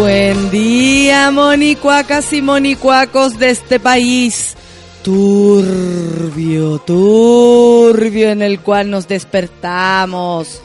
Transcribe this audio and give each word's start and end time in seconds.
Buen 0.00 0.50
día, 0.50 1.30
monicuacas 1.30 2.32
y 2.32 2.40
monicuacos 2.40 3.38
de 3.38 3.50
este 3.50 3.78
país. 3.78 4.56
Turbio, 5.04 6.78
turbio 6.78 8.30
en 8.30 8.40
el 8.40 8.60
cual 8.60 8.88
nos 8.88 9.06
despertamos. 9.06 10.62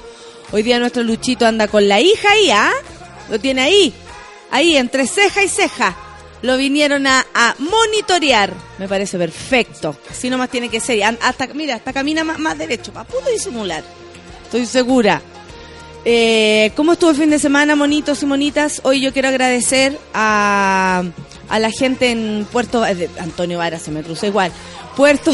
Hoy 0.53 0.63
día 0.63 0.79
nuestro 0.79 1.03
Luchito 1.03 1.45
anda 1.45 1.67
con 1.67 1.85
la 1.89 1.99
hija 1.99 2.31
ahí, 2.31 2.49
¿ah? 2.49 2.71
Lo 3.29 3.37
tiene 3.37 3.63
ahí, 3.63 3.93
ahí, 4.51 4.77
entre 4.77 5.05
ceja 5.05 5.43
y 5.43 5.49
ceja. 5.49 5.97
Lo 6.41 6.55
vinieron 6.55 7.05
a, 7.05 7.25
a 7.33 7.55
monitorear. 7.59 8.53
Me 8.77 8.87
parece 8.87 9.17
perfecto. 9.17 9.97
Así 10.09 10.29
nomás 10.29 10.49
tiene 10.49 10.69
que 10.69 10.79
ser. 10.79 11.03
Hasta, 11.03 11.47
mira, 11.47 11.75
hasta 11.75 11.91
camina 11.91 12.23
más, 12.23 12.39
más 12.39 12.57
derecho, 12.57 12.93
para 12.93 13.05
disimular. 13.29 13.83
Estoy 14.45 14.65
segura. 14.65 15.21
Eh, 16.07 16.71
¿Cómo 16.75 16.93
estuvo 16.93 17.09
el 17.09 17.15
fin 17.15 17.31
de 17.31 17.39
semana, 17.39 17.75
monitos 17.75 18.21
y 18.21 18.27
monitas? 18.27 18.79
Hoy 18.83 19.01
yo 19.01 19.11
quiero 19.11 19.29
agradecer 19.29 19.97
a, 20.13 21.03
la 21.49 21.71
gente 21.71 22.11
en 22.11 22.45
Puerto... 22.51 22.85
eh, 22.85 23.09
Antonio 23.17 23.57
Vara 23.57 23.79
se 23.79 23.89
me 23.89 24.03
cruzó 24.03 24.27
igual. 24.27 24.51
Puerto... 24.95 25.33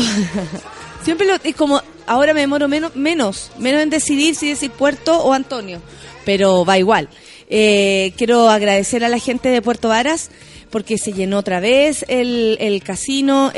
Siempre 1.03 1.27
lo, 1.27 1.35
es 1.43 1.55
como... 1.55 1.81
Ahora 2.07 2.33
me 2.33 2.39
demoro 2.39 2.69
menos, 2.69 2.95
menos, 2.95 3.51
menos 3.57 3.81
en 3.81 3.89
decidir 3.89 4.33
si 4.35 4.47
decir 4.47 4.71
Puerto 4.71 5.21
o 5.21 5.33
Antonio. 5.33 5.81
Pero 6.23 6.63
va 6.63 6.77
igual. 6.77 7.09
Eh, 7.49 8.13
quiero 8.15 8.49
agradecer 8.49 9.03
a 9.03 9.09
la 9.09 9.19
gente 9.19 9.49
de 9.49 9.61
Puerto 9.61 9.89
Varas 9.89 10.31
porque 10.69 10.97
se 10.97 11.11
llenó 11.11 11.39
otra 11.39 11.59
vez 11.59 12.05
el, 12.07 12.81
casino. 12.85 13.51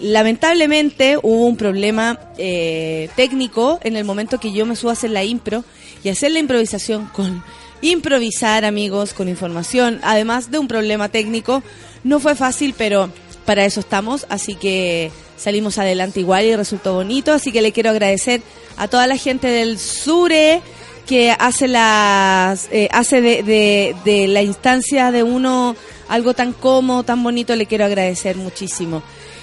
Lamentablemente 0.00 1.16
hubo 1.22 1.46
un 1.46 1.56
problema 1.56 2.18
técnico 2.36 3.78
en 3.84 3.96
el 3.96 4.04
momento 4.04 4.40
que 4.40 4.52
yo 4.52 4.66
me 4.66 4.74
subo 4.74 4.90
a 4.90 4.94
hacer 4.94 5.10
la 5.10 5.22
impro 5.22 5.64
y 6.06 6.08
hacer 6.08 6.30
la 6.30 6.38
improvisación 6.38 7.06
con 7.06 7.42
improvisar, 7.82 8.64
amigos, 8.64 9.12
con 9.12 9.28
información, 9.28 9.98
además 10.04 10.52
de 10.52 10.60
un 10.60 10.68
problema 10.68 11.08
técnico. 11.08 11.64
No 12.04 12.20
fue 12.20 12.36
fácil, 12.36 12.76
pero 12.78 13.10
para 13.44 13.64
eso 13.64 13.80
estamos, 13.80 14.24
así 14.28 14.54
que 14.54 15.10
salimos 15.36 15.78
adelante 15.78 16.20
igual 16.20 16.44
y 16.44 16.54
resultó 16.54 16.94
bonito, 16.94 17.32
así 17.32 17.50
que 17.50 17.60
le 17.60 17.72
quiero 17.72 17.90
agradecer 17.90 18.40
a 18.76 18.86
toda 18.86 19.08
la 19.08 19.16
gente 19.16 19.48
del 19.48 19.80
Sure 19.80 20.62
que 21.08 21.32
hace 21.32 21.66
las 21.66 22.68
eh, 22.70 22.88
hace 22.92 23.20
de, 23.20 23.96
de, 24.04 24.28
la 24.28 24.42
instancia 24.42 25.10
de 25.10 25.24
uno 25.24 25.74
algo 26.08 26.34
tan 26.34 26.52
cómodo, 26.52 27.02
tan 27.02 27.20
bonito, 27.20 27.56
le 27.56 27.66
quiero 27.66 27.84
agradecer 27.84 28.36
muchísimo. 28.36 29.02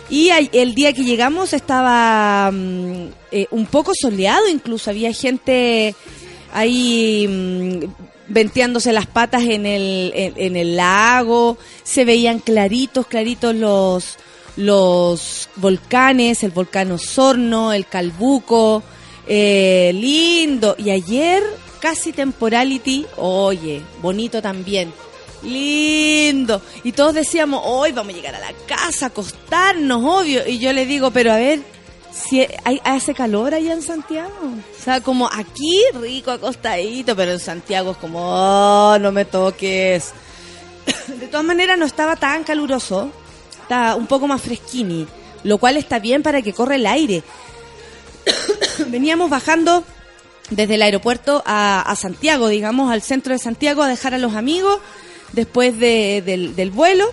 Y 0.09 0.29
el 0.51 0.75
día 0.75 0.93
que 0.93 1.03
llegamos 1.03 1.53
estaba 1.53 2.51
mm, 2.51 3.07
eh, 3.31 3.47
un 3.51 3.65
poco 3.65 3.93
soleado, 3.99 4.47
incluso 4.47 4.89
había 4.89 5.11
gente 5.11 5.95
ahí 6.53 7.27
mm, 7.27 7.91
venteándose 8.27 8.93
las 8.93 9.07
patas 9.07 9.43
en 9.43 9.65
el, 9.65 10.11
en, 10.15 10.55
el 10.55 10.77
lago, 10.77 11.57
se 11.83 12.05
veían 12.05 12.39
claritos, 12.39 13.07
claritos 13.07 13.55
los, 13.55 14.17
los 14.55 15.49
volcanes, 15.57 16.43
el 16.43 16.51
volcán 16.51 16.91
Osorno, 16.91 17.73
el 17.73 17.85
Calbuco, 17.85 18.83
eh, 19.27 19.91
lindo. 19.93 20.75
Y 20.77 20.89
ayer, 20.91 21.43
casi 21.79 22.13
temporality, 22.13 23.05
oye, 23.17 23.81
bonito 24.01 24.41
también. 24.41 24.93
Lindo. 25.43 26.61
Y 26.85 26.93
todos 26.93 27.13
decíamos, 27.13 27.61
hoy 27.65 27.91
vamos 27.91 28.13
a 28.13 28.15
llegar 28.15 28.35
a 28.35 28.39
la 28.39 28.53
casa, 28.65 29.07
acostarnos, 29.07 30.01
obvio. 30.03 30.47
Y 30.47 30.59
yo 30.59 30.71
le 30.71 30.85
digo, 30.85 31.11
pero 31.11 31.33
a 31.33 31.37
ver, 31.37 31.59
si 32.13 32.45
hay, 32.63 32.79
hace 32.83 33.13
calor 33.13 33.53
allá 33.53 33.73
en 33.73 33.81
Santiago. 33.81 34.31
O 34.43 34.83
sea, 34.83 35.01
como 35.01 35.27
aquí, 35.31 35.79
rico, 35.99 36.31
acostadito, 36.31 37.15
pero 37.15 37.31
en 37.31 37.39
Santiago 37.39 37.91
es 37.91 37.97
como, 37.97 38.19
oh, 38.21 38.97
no 38.99 39.11
me 39.11 39.25
toques. 39.25 40.11
De 41.19 41.27
todas 41.27 41.45
maneras, 41.45 41.77
no 41.77 41.85
estaba 41.85 42.15
tan 42.15 42.43
caluroso. 42.43 43.09
Está 43.61 43.95
un 43.95 44.07
poco 44.07 44.27
más 44.27 44.41
fresquini. 44.41 45.07
Lo 45.43 45.57
cual 45.57 45.75
está 45.77 45.99
bien 45.99 46.21
para 46.23 46.41
que 46.41 46.53
corra 46.53 46.75
el 46.75 46.85
aire. 46.85 47.23
Veníamos 48.87 49.29
bajando 49.29 49.83
desde 50.49 50.75
el 50.75 50.81
aeropuerto 50.81 51.41
a, 51.45 51.81
a 51.81 51.95
Santiago, 51.95 52.47
digamos, 52.47 52.91
al 52.91 53.01
centro 53.01 53.33
de 53.33 53.39
Santiago, 53.39 53.81
a 53.83 53.87
dejar 53.87 54.13
a 54.13 54.17
los 54.17 54.35
amigos 54.35 54.79
después 55.31 55.77
de- 55.79 56.21
del, 56.25 56.55
del 56.55 56.69
vuelo 56.71 57.11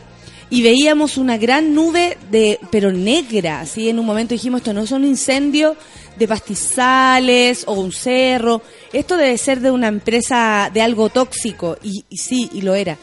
y 0.50 0.62
veíamos 0.62 1.16
una 1.16 1.38
gran 1.38 1.74
nube 1.74 2.18
de 2.30 2.58
pero 2.70 2.92
negra, 2.92 3.60
así 3.60 3.88
en 3.88 3.98
un 3.98 4.06
momento 4.06 4.34
dijimos 4.34 4.60
esto 4.60 4.74
no 4.74 4.82
es 4.82 4.90
un 4.90 5.04
incendio 5.04 5.76
de 6.18 6.28
pastizales 6.28 7.62
o 7.66 7.74
un 7.74 7.92
cerro, 7.92 8.60
esto 8.92 9.16
debe 9.16 9.38
ser 9.38 9.60
de 9.60 9.70
una 9.70 9.88
empresa 9.88 10.70
de 10.74 10.82
algo 10.82 11.08
tóxico 11.08 11.78
y, 11.82 12.04
y 12.10 12.18
sí, 12.18 12.50
y 12.52 12.62
lo 12.62 12.74
era. 12.74 12.98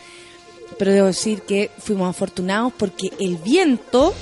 Pero 0.78 0.92
debo 0.92 1.08
decir 1.08 1.42
que 1.42 1.72
fuimos 1.80 2.08
afortunados 2.10 2.74
porque 2.78 3.10
el 3.20 3.38
viento 3.38 4.14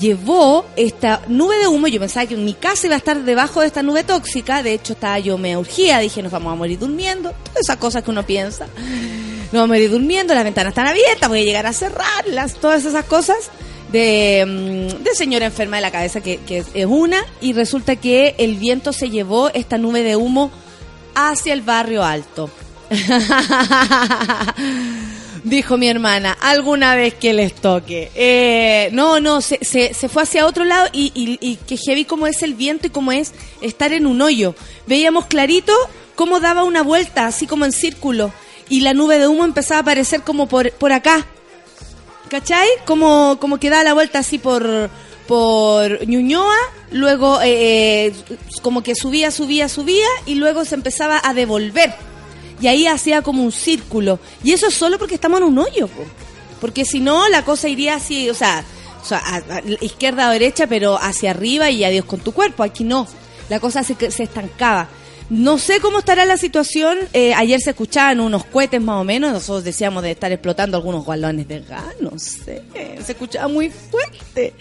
llevó 0.00 0.64
esta 0.76 1.22
nube 1.28 1.58
de 1.58 1.66
humo. 1.66 1.88
Yo 1.88 1.98
pensaba 1.98 2.26
que 2.26 2.36
mi 2.36 2.54
casa 2.54 2.86
iba 2.86 2.94
a 2.94 2.98
estar 2.98 3.24
debajo 3.24 3.60
de 3.60 3.66
esta 3.66 3.82
nube 3.82 4.04
tóxica. 4.04 4.62
De 4.62 4.74
hecho, 4.74 4.92
estaba 4.92 5.18
yo 5.18 5.38
me 5.38 5.56
urgía. 5.56 5.98
Dije, 5.98 6.22
nos 6.22 6.32
vamos 6.32 6.52
a 6.52 6.56
morir 6.56 6.78
durmiendo. 6.78 7.30
Todas 7.30 7.62
esas 7.62 7.76
cosas 7.76 8.02
que 8.02 8.10
uno 8.10 8.24
piensa. 8.24 8.66
Nos 9.50 9.60
vamos 9.60 9.64
a 9.64 9.74
morir 9.74 9.90
durmiendo. 9.90 10.34
Las 10.34 10.44
ventanas 10.44 10.72
están 10.72 10.86
abiertas. 10.86 11.28
Voy 11.28 11.40
a 11.40 11.44
llegar 11.44 11.66
a 11.66 11.72
cerrarlas. 11.72 12.54
Todas 12.54 12.84
esas 12.84 13.06
cosas 13.06 13.50
de, 13.90 14.44
mm, 14.46 15.02
de 15.02 15.14
señora 15.14 15.46
enferma 15.46 15.76
de 15.76 15.82
la 15.82 15.90
cabeza, 15.90 16.20
que, 16.20 16.36
que 16.38 16.58
es 16.58 16.66
una. 16.86 17.24
Y 17.40 17.54
resulta 17.54 17.96
que 17.96 18.34
el 18.38 18.56
viento 18.56 18.92
se 18.92 19.10
llevó 19.10 19.50
esta 19.54 19.78
nube 19.78 20.02
de 20.02 20.16
humo 20.16 20.50
hacia 21.14 21.54
el 21.54 21.62
barrio 21.62 22.04
alto. 22.04 22.50
Dijo 25.44 25.78
mi 25.78 25.88
hermana, 25.88 26.36
alguna 26.40 26.94
vez 26.94 27.14
que 27.14 27.32
les 27.32 27.54
toque. 27.54 28.10
Eh, 28.14 28.90
no, 28.92 29.20
no, 29.20 29.40
se, 29.40 29.64
se, 29.64 29.94
se 29.94 30.08
fue 30.08 30.24
hacia 30.24 30.46
otro 30.46 30.64
lado 30.64 30.88
y, 30.92 31.12
y, 31.14 31.38
y 31.40 31.56
que 31.56 31.76
heavy 31.76 32.04
como 32.04 32.26
es 32.26 32.42
el 32.42 32.54
viento 32.54 32.88
y 32.88 32.90
como 32.90 33.12
es 33.12 33.32
estar 33.62 33.92
en 33.92 34.06
un 34.06 34.20
hoyo. 34.20 34.54
Veíamos 34.86 35.26
clarito 35.26 35.72
cómo 36.16 36.40
daba 36.40 36.64
una 36.64 36.82
vuelta, 36.82 37.26
así 37.26 37.46
como 37.46 37.64
en 37.64 37.72
círculo. 37.72 38.32
Y 38.68 38.80
la 38.82 38.92
nube 38.94 39.18
de 39.18 39.26
humo 39.28 39.44
empezaba 39.44 39.78
a 39.78 39.82
aparecer 39.82 40.22
como 40.22 40.46
por, 40.48 40.70
por 40.72 40.92
acá. 40.92 41.26
¿Cachai? 42.28 42.68
Como, 42.84 43.38
como 43.40 43.58
que 43.58 43.70
daba 43.70 43.84
la 43.84 43.94
vuelta 43.94 44.18
así 44.18 44.38
por, 44.38 44.90
por 45.26 46.06
Ñuñoa, 46.06 46.56
luego 46.90 47.40
eh, 47.40 48.06
eh, 48.08 48.14
como 48.60 48.82
que 48.82 48.94
subía, 48.94 49.30
subía, 49.30 49.68
subía 49.70 50.06
y 50.26 50.34
luego 50.34 50.64
se 50.66 50.74
empezaba 50.74 51.20
a 51.24 51.32
devolver. 51.32 51.94
Y 52.60 52.66
ahí 52.66 52.86
hacía 52.86 53.22
como 53.22 53.42
un 53.42 53.52
círculo. 53.52 54.18
Y 54.44 54.52
eso 54.52 54.66
es 54.66 54.74
solo 54.74 54.98
porque 54.98 55.14
estamos 55.14 55.38
en 55.40 55.44
un 55.46 55.58
hoyo, 55.58 55.88
po. 55.88 56.04
porque 56.60 56.84
si 56.84 57.00
no 57.00 57.28
la 57.28 57.44
cosa 57.44 57.68
iría 57.68 57.94
así, 57.94 58.28
o 58.28 58.34
sea, 58.34 58.62
a- 59.10 59.62
izquierda 59.80 60.28
o 60.28 60.32
derecha, 60.32 60.66
pero 60.66 60.98
hacia 61.00 61.30
arriba 61.30 61.70
y 61.70 61.84
adiós 61.84 62.04
con 62.04 62.20
tu 62.20 62.32
cuerpo. 62.32 62.62
Aquí 62.62 62.84
no, 62.84 63.06
la 63.48 63.58
cosa 63.60 63.82
se, 63.82 63.94
se 64.10 64.24
estancaba. 64.24 64.88
No 65.30 65.58
sé 65.58 65.80
cómo 65.80 65.98
estará 65.98 66.24
la 66.24 66.38
situación. 66.38 66.96
Eh, 67.12 67.34
ayer 67.34 67.60
se 67.60 67.70
escuchaban 67.70 68.20
unos 68.20 68.44
cohetes 68.46 68.80
más 68.80 69.00
o 69.00 69.04
menos. 69.04 69.32
Nosotros 69.32 69.62
decíamos 69.62 70.02
de 70.02 70.12
estar 70.12 70.32
explotando 70.32 70.76
algunos 70.78 71.04
galones 71.04 71.46
de 71.46 71.60
gas. 71.60 71.84
No 72.00 72.18
sé. 72.18 72.62
Se 73.04 73.12
escuchaba 73.12 73.46
muy 73.48 73.70
fuerte. 73.70 74.54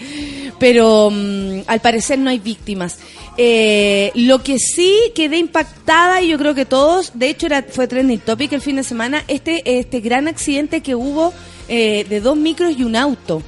Pero 0.59 1.09
mm, 1.09 1.61
al 1.67 1.79
parecer 1.79 2.19
no 2.19 2.29
hay 2.29 2.39
víctimas. 2.39 2.97
Eh, 3.37 4.11
lo 4.15 4.41
que 4.43 4.57
sí 4.59 4.93
quedé 5.15 5.37
impactada, 5.37 6.21
y 6.21 6.29
yo 6.29 6.37
creo 6.37 6.55
que 6.55 6.65
todos, 6.65 7.11
de 7.13 7.29
hecho 7.29 7.45
era, 7.45 7.63
fue 7.63 7.87
trending 7.87 8.19
topic 8.19 8.51
el 8.51 8.61
fin 8.61 8.77
de 8.77 8.83
semana, 8.83 9.23
este, 9.27 9.79
este 9.79 9.99
gran 9.99 10.27
accidente 10.27 10.81
que 10.81 10.95
hubo 10.95 11.33
eh, 11.67 12.05
de 12.09 12.19
dos 12.19 12.35
micros 12.35 12.75
y 12.77 12.83
un 12.83 12.95
auto 12.95 13.43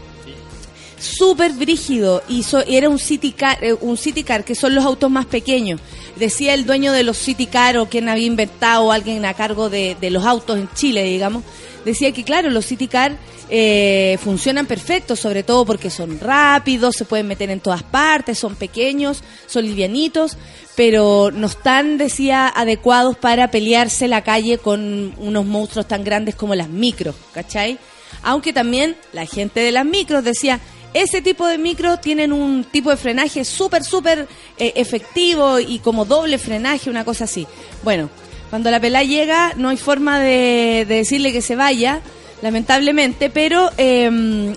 súper 0.99 1.53
brígido 1.53 2.21
y 2.27 2.45
era 2.67 2.89
un 2.89 2.99
city 2.99 3.31
car, 3.31 3.57
un 3.81 3.97
city 3.97 4.23
car 4.23 4.43
que 4.43 4.55
son 4.55 4.75
los 4.75 4.83
autos 4.85 5.09
más 5.09 5.25
pequeños 5.25 5.79
decía 6.19 6.53
el 6.53 6.65
dueño 6.65 6.91
de 6.91 7.03
los 7.03 7.17
City 7.17 7.47
Car 7.47 7.77
o 7.77 7.87
quien 7.87 8.09
había 8.09 8.27
inventado 8.27 8.91
alguien 8.91 9.25
a 9.25 9.33
cargo 9.33 9.69
de, 9.69 9.97
los 10.11 10.25
autos 10.25 10.57
en 10.59 10.69
Chile, 10.73 11.03
digamos, 11.03 11.43
decía 11.85 12.11
que 12.11 12.23
claro, 12.23 12.49
los 12.49 12.65
City 12.65 12.87
Car 12.87 13.17
eh, 13.49 14.19
funcionan 14.21 14.67
perfecto, 14.67 15.15
sobre 15.15 15.41
todo 15.41 15.65
porque 15.65 15.89
son 15.89 16.19
rápidos, 16.19 16.95
se 16.95 17.05
pueden 17.05 17.27
meter 17.27 17.49
en 17.49 17.61
todas 17.61 17.81
partes, 17.81 18.37
son 18.37 18.55
pequeños, 18.55 19.23
son 19.47 19.65
livianitos, 19.65 20.37
pero 20.75 21.31
no 21.33 21.47
están, 21.47 21.97
decía, 21.97 22.47
adecuados 22.47 23.17
para 23.17 23.49
pelearse 23.49 24.07
la 24.07 24.23
calle 24.23 24.59
con 24.59 25.15
unos 25.17 25.45
monstruos 25.45 25.87
tan 25.87 26.03
grandes 26.03 26.35
como 26.35 26.53
las 26.53 26.69
micros, 26.69 27.15
¿cachai? 27.33 27.79
Aunque 28.21 28.53
también 28.53 28.97
la 29.13 29.25
gente 29.25 29.61
de 29.61 29.71
las 29.71 29.85
micros 29.85 30.23
decía, 30.23 30.59
ese 30.93 31.21
tipo 31.21 31.47
de 31.47 31.57
micro 31.57 31.97
tienen 31.97 32.33
un 32.33 32.63
tipo 32.63 32.89
de 32.89 32.97
frenaje 32.97 33.45
súper, 33.45 33.83
súper 33.83 34.27
eh, 34.57 34.73
efectivo 34.75 35.59
y 35.59 35.79
como 35.79 36.05
doble 36.05 36.37
frenaje, 36.37 36.89
una 36.89 37.05
cosa 37.05 37.25
así. 37.25 37.47
Bueno, 37.83 38.09
cuando 38.49 38.71
la 38.71 38.79
pelá 38.79 39.03
llega 39.03 39.53
no 39.55 39.69
hay 39.69 39.77
forma 39.77 40.19
de, 40.19 40.85
decirle 40.87 41.31
que 41.31 41.41
se 41.41 41.55
vaya, 41.55 42.01
lamentablemente, 42.41 43.29
pero 43.29 43.69
em, 43.77 44.55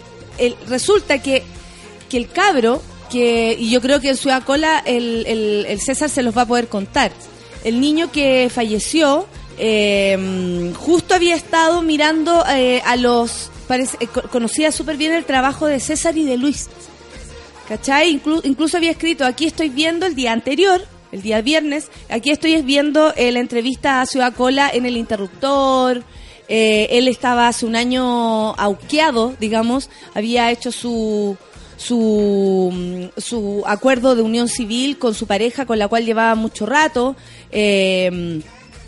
resulta 0.68 1.20
que, 1.20 1.42
que 2.08 2.16
el 2.16 2.30
cabro, 2.30 2.82
que, 3.10 3.54
y 3.58 3.70
yo 3.70 3.80
creo 3.82 4.00
que 4.00 4.10
en 4.10 4.16
Ciudad 4.16 4.42
Cola 4.42 4.82
el, 4.86 5.26
el, 5.68 5.80
César 5.80 6.08
se 6.08 6.22
los 6.22 6.36
va 6.36 6.42
a 6.42 6.46
poder 6.46 6.68
contar, 6.68 7.12
el 7.64 7.80
niño 7.80 8.10
que 8.10 8.50
falleció 8.52 9.26
em, 9.58 10.72
justo 10.72 11.14
había 11.14 11.34
estado 11.34 11.82
mirando 11.82 12.44
eh, 12.48 12.82
a 12.86 12.96
los 12.96 13.51
eh, 13.68 14.08
conocía 14.30 14.72
súper 14.72 14.96
bien 14.96 15.12
el 15.12 15.24
trabajo 15.24 15.66
de 15.66 15.80
César 15.80 16.16
y 16.16 16.24
de 16.24 16.36
Luis. 16.36 16.68
¿Cachai? 17.68 18.20
incluso 18.42 18.76
había 18.76 18.90
escrito, 18.90 19.24
aquí 19.24 19.46
estoy 19.46 19.70
viendo 19.70 20.04
el 20.04 20.14
día 20.14 20.32
anterior, 20.32 20.84
el 21.10 21.22
día 21.22 21.40
viernes, 21.40 21.88
aquí 22.10 22.30
estoy 22.30 22.60
viendo 22.60 23.14
eh, 23.16 23.32
la 23.32 23.38
entrevista 23.38 24.00
a 24.00 24.06
Ciudad 24.06 24.34
Cola 24.34 24.68
en 24.72 24.84
el 24.84 24.96
interruptor. 24.96 26.02
Eh, 26.48 26.88
él 26.90 27.08
estaba 27.08 27.48
hace 27.48 27.64
un 27.64 27.76
año 27.76 28.52
auqueado, 28.56 29.34
digamos, 29.40 29.88
había 30.12 30.50
hecho 30.50 30.70
su, 30.70 31.38
su, 31.78 32.70
mm, 32.72 33.04
su 33.18 33.62
acuerdo 33.64 34.16
de 34.16 34.22
unión 34.22 34.48
civil 34.48 34.98
con 34.98 35.14
su 35.14 35.26
pareja, 35.26 35.64
con 35.64 35.78
la 35.78 35.88
cual 35.88 36.04
llevaba 36.04 36.34
mucho 36.34 36.66
rato. 36.66 37.16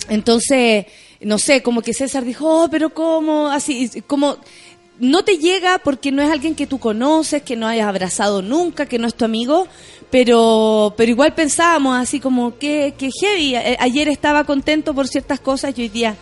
entonces, 0.09 0.87
no 1.25 1.39
sé, 1.39 1.63
como 1.63 1.83
que 1.83 1.95
César 1.95 2.25
dijo, 2.25 2.65
oh, 2.65 2.69
pero 2.69 2.91
¿cómo? 2.91 3.49
Así, 3.49 4.03
como 4.07 4.37
no 4.99 5.25
te 5.25 5.39
llega 5.39 5.79
porque 5.79 6.13
no 6.13 6.23
es 6.23 6.31
alguien 6.31 6.55
que 6.55 6.67
tú 6.67 6.79
conoces, 6.79 7.43
que 7.43 7.57
no 7.57 7.67
hayas 7.67 7.89
abrazado 7.89 8.43
nunca, 8.43 8.87
que 8.87 8.99
no 8.99 9.07
es 9.07 9.15
tu 9.15 9.25
amigo, 9.25 9.67
pero, 10.11 10.95
pero 10.97 11.11
igual 11.11 11.35
pensábamos 11.35 11.97
así 11.99 12.21
como 12.21 12.57
que, 12.59 12.95
que 12.97 13.11
heavy. 13.11 13.57
Eh, 13.57 13.77
ayer 13.81 14.09
estaba 14.09 14.45
contento 14.45 14.95
por 14.95 15.09
ciertas 15.09 15.41
cosas 15.41 15.77
y 15.77 15.83
hoy 15.83 15.89
día, 15.89 16.17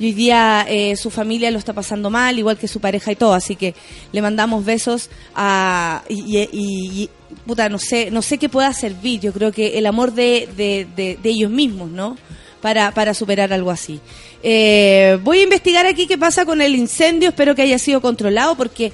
hoy 0.00 0.12
día 0.12 0.66
eh, 0.68 0.96
su 0.96 1.10
familia 1.10 1.50
lo 1.50 1.58
está 1.58 1.72
pasando 1.72 2.10
mal, 2.10 2.38
igual 2.38 2.58
que 2.58 2.66
su 2.66 2.80
pareja 2.80 3.12
y 3.12 3.16
todo, 3.16 3.34
así 3.34 3.54
que 3.54 3.74
le 4.10 4.22
mandamos 4.22 4.64
besos 4.64 5.08
a 5.34 6.02
y, 6.08 6.38
y, 6.52 7.10
puta, 7.46 7.68
no 7.68 7.78
sé, 7.78 8.10
no 8.10 8.22
sé 8.22 8.38
qué 8.38 8.48
pueda 8.48 8.72
servir. 8.72 9.20
Yo 9.20 9.32
creo 9.32 9.52
que 9.52 9.78
el 9.78 9.86
amor 9.86 10.12
de, 10.12 10.48
de, 10.56 11.16
de 11.22 11.30
ellos 11.30 11.50
mismos, 11.50 11.90
¿no? 11.90 12.16
Para, 12.66 12.90
para 12.90 13.14
superar 13.14 13.52
algo 13.52 13.70
así. 13.70 14.00
Eh, 14.42 15.20
voy 15.22 15.38
a 15.38 15.42
investigar 15.44 15.86
aquí 15.86 16.08
qué 16.08 16.18
pasa 16.18 16.44
con 16.44 16.60
el 16.60 16.74
incendio, 16.74 17.28
espero 17.28 17.54
que 17.54 17.62
haya 17.62 17.78
sido 17.78 18.00
controlado 18.00 18.56
porque 18.56 18.92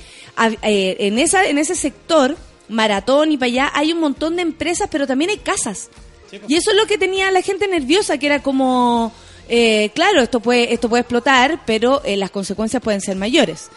eh, 0.60 0.96
en, 0.98 1.18
esa, 1.18 1.46
en 1.46 1.56
ese 1.56 1.74
sector, 1.74 2.36
Maratón 2.68 3.32
y 3.32 3.38
para 3.38 3.46
allá, 3.46 3.70
hay 3.72 3.94
un 3.94 4.00
montón 4.00 4.36
de 4.36 4.42
empresas, 4.42 4.90
pero 4.92 5.06
también 5.06 5.30
hay 5.30 5.38
casas. 5.38 5.88
Pues. 6.28 6.42
Y 6.48 6.56
eso 6.56 6.70
es 6.72 6.76
lo 6.76 6.84
que 6.84 6.98
tenía 6.98 7.30
la 7.30 7.40
gente 7.40 7.66
nerviosa, 7.66 8.18
que 8.18 8.26
era 8.26 8.42
como, 8.42 9.10
eh, 9.48 9.90
claro, 9.94 10.20
esto 10.20 10.40
puede, 10.40 10.74
esto 10.74 10.90
puede 10.90 11.00
explotar, 11.00 11.62
pero 11.64 12.02
las 12.04 12.30
consecuencias 12.30 12.82
pueden 12.82 13.00
ser 13.00 13.16
mayores. 13.16 13.70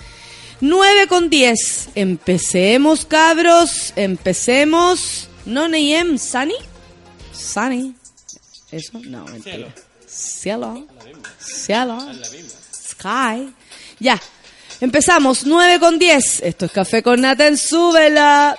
9 0.59 1.07
con 1.07 1.29
10. 1.29 1.91
Empecemos, 1.95 3.05
cabros. 3.05 3.93
Empecemos. 3.95 5.29
No 5.45 5.69
name 5.69 6.17
Sunny. 6.17 6.55
Sunny. 7.31 7.95
¿Eso? 8.71 8.99
No, 9.05 9.23
mentira. 9.23 9.73
Cielo. 10.15 10.87
Cielo. 11.39 11.99
Sky. 12.71 13.53
Ya. 13.99 14.21
Empezamos. 14.79 15.45
9 15.45 15.79
con 15.79 15.99
10. 15.99 16.41
Esto 16.43 16.65
es 16.65 16.71
Café 16.71 17.03
con 17.03 17.21
Nata 17.21 17.47
en 17.47 17.57
Súbela. 17.57 18.57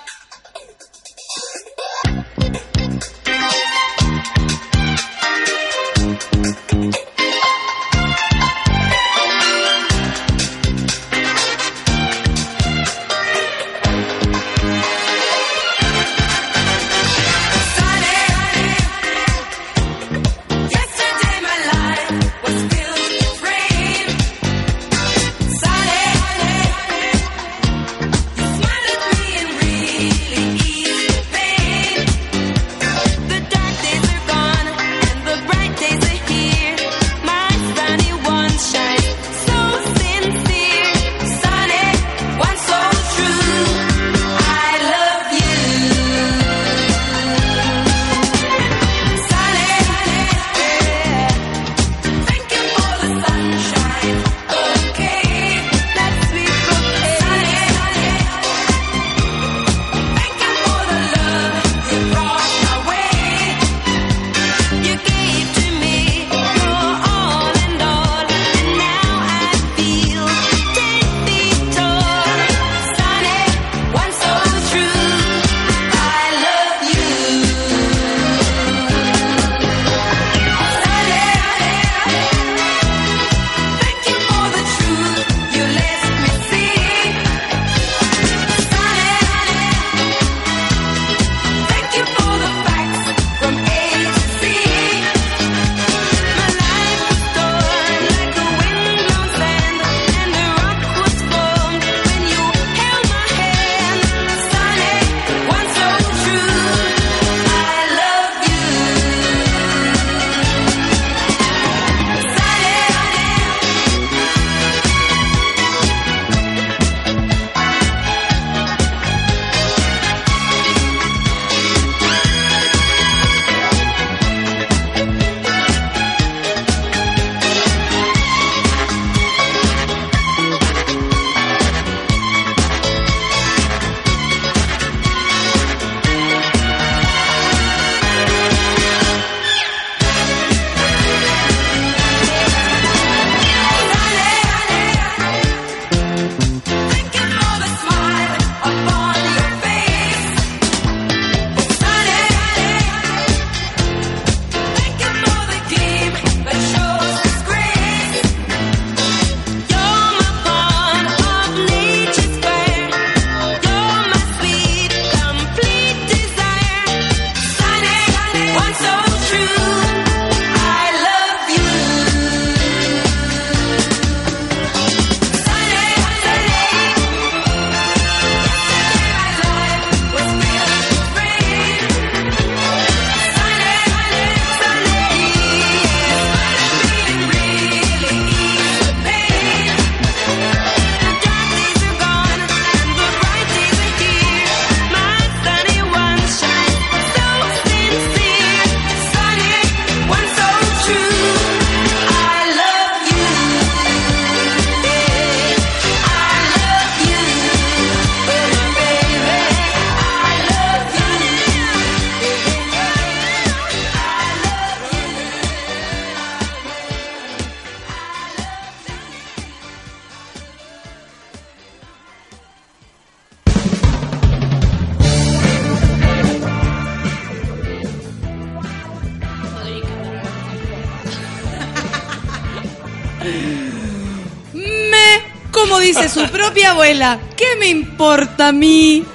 Dice 235.87 236.09
su 236.09 236.27
propia 236.29 236.71
abuela, 236.71 237.17
¿qué 237.37 237.45
me 237.59 237.69
importa 237.69 238.49
a 238.49 238.51
mí? 238.51 239.05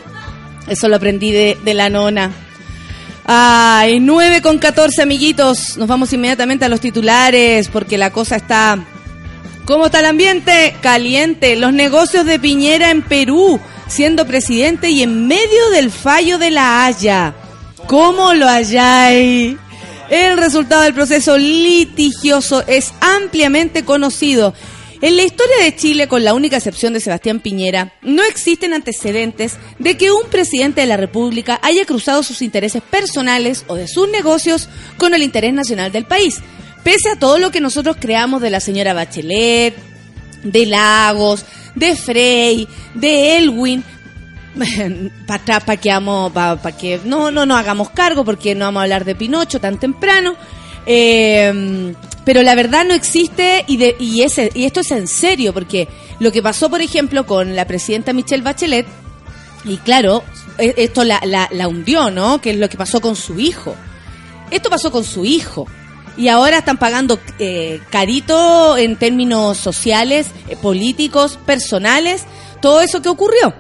Eso 0.67 0.89
lo 0.89 0.97
aprendí 0.97 1.31
de, 1.31 1.75
la 1.75 1.91
nona. 1.91 2.31
Ay, 3.27 4.01
9 4.01 4.41
con 4.41 4.59
14, 4.59 5.03
amiguitos. 5.03 5.77
Nos 5.77 5.87
vamos 5.87 6.13
inmediatamente 6.13 6.65
a 6.65 6.69
los 6.69 6.81
titulares 6.81 7.69
porque 7.69 7.99
la 7.99 8.11
cosa 8.11 8.37
está... 8.37 8.79
¿Cómo 9.67 9.87
está 9.87 10.01
el 10.01 10.07
ambiente? 10.07 10.75
Caliente. 10.81 11.57
Los 11.57 11.73
negocios 11.73 12.25
de 12.25 12.39
Piñera 12.39 12.91
en 12.91 13.03
Perú, 13.03 13.61
siendo 13.87 14.27
presidente 14.27 14.91
y 14.91 15.03
en 15.03 15.29
medio 15.29 15.71
del 15.73 15.91
fallo 15.91 16.39
de 16.39 16.51
la 16.51 16.85
Haya. 16.85 17.35
¿Cómo 17.87 18.33
lo 18.35 18.49
halláis? 18.49 19.57
El 20.09 20.37
resultado 20.37 20.83
del 20.83 20.95
proceso 20.95 21.39
litigioso 21.39 22.65
es 22.67 22.93
ampliamente 23.01 23.85
conocido. 23.85 24.53
En 25.03 25.17
la 25.17 25.25
historia 25.25 25.57
de 25.65 25.75
Chile, 25.75 26.07
con 26.07 26.23
la 26.23 26.33
única 26.33 26.59
excepción 26.59 26.93
de 26.93 27.01
Sebastián 27.01 27.41
Piñera, 27.41 27.93
no 28.03 28.23
existen 28.23 28.73
antecedentes 28.73 29.59
de 29.81 29.97
que 29.97 30.13
un 30.13 30.29
presidente 30.31 30.81
de 30.81 30.87
la 30.87 30.97
República 30.97 31.59
haya 31.65 31.85
cruzado 31.85 32.23
sus 32.23 32.41
intereses 32.41 32.85
personales 32.89 33.65
o 33.67 33.75
de 33.75 33.89
sus 33.89 34.09
negocios 34.09 34.69
con 34.99 35.13
el 35.13 35.25
interés 35.25 35.55
nacional 35.55 35.91
del 35.91 36.05
país. 36.05 36.41
Pese 36.85 37.09
a 37.09 37.19
todo 37.19 37.41
lo 37.41 37.51
que 37.51 37.61
nosotros 37.61 37.97
creamos 37.99 38.41
de 38.43 38.51
la 38.51 38.61
señora 38.61 38.95
Bachelet, 38.95 39.75
de 40.45 40.67
Lagos, 40.67 41.47
de 41.75 41.97
Frey, 41.97 42.69
de 42.95 43.39
Elwin, 43.39 43.83
para 45.27 45.59
para 45.59 45.77
que, 45.79 45.91
que 46.79 47.01
no, 47.05 47.33
no 47.33 47.45
nos 47.45 47.59
hagamos 47.59 47.91
cargo 47.91 48.25
porque 48.25 48.55
no 48.55 48.67
vamos 48.67 48.83
a 48.83 48.85
hablar 48.85 49.05
de 49.05 49.17
Pinocho 49.17 49.59
tan 49.59 49.81
temprano. 49.81 50.37
Eh, 50.87 51.95
pero 52.25 52.43
la 52.43 52.55
verdad 52.55 52.85
no 52.85 52.95
existe 52.95 53.65
y, 53.67 53.77
de, 53.77 53.97
y, 53.99 54.23
ese, 54.23 54.51
y 54.55 54.65
esto 54.65 54.81
es 54.81 54.91
en 54.93 55.09
serio 55.09 55.53
porque 55.53 55.89
lo 56.21 56.31
que 56.31 56.43
pasó, 56.43 56.71
por 56.71 56.81
ejemplo, 56.81 57.27
con 57.27 57.57
la 57.57 57.67
presidenta 57.67 58.13
Michelle 58.13 58.43
Bachelet, 58.43 58.87
y 59.65 59.77
claro, 59.79 60.23
e, 60.59 60.75
esto 60.77 61.05
la, 61.05 61.21
la, 61.25 61.69
hundió, 61.69 62.11
¿no? 62.11 62.41
Que 62.41 62.51
es 62.51 62.59
lo 62.59 62.69
que 62.69 62.77
pasó 62.77 63.01
con 63.01 63.17
su 63.17 63.39
hijo. 63.41 63.75
Esto 64.51 64.71
pasó 64.71 64.93
con 64.93 65.05
su 65.05 65.25
hijo. 65.25 65.67
Y 66.17 66.29
ahora 66.29 66.59
están 66.59 66.77
pagando 66.77 67.19
eh, 67.39 67.81
carito 67.91 68.77
en 68.77 68.97
términos 68.97 69.57
sociales, 69.57 70.27
eh, 70.49 70.57
políticos, 70.57 71.39
personales, 71.47 72.25
todo 72.61 72.81
eso 72.81 73.03
que 73.03 73.09
ocurrió 73.09 73.55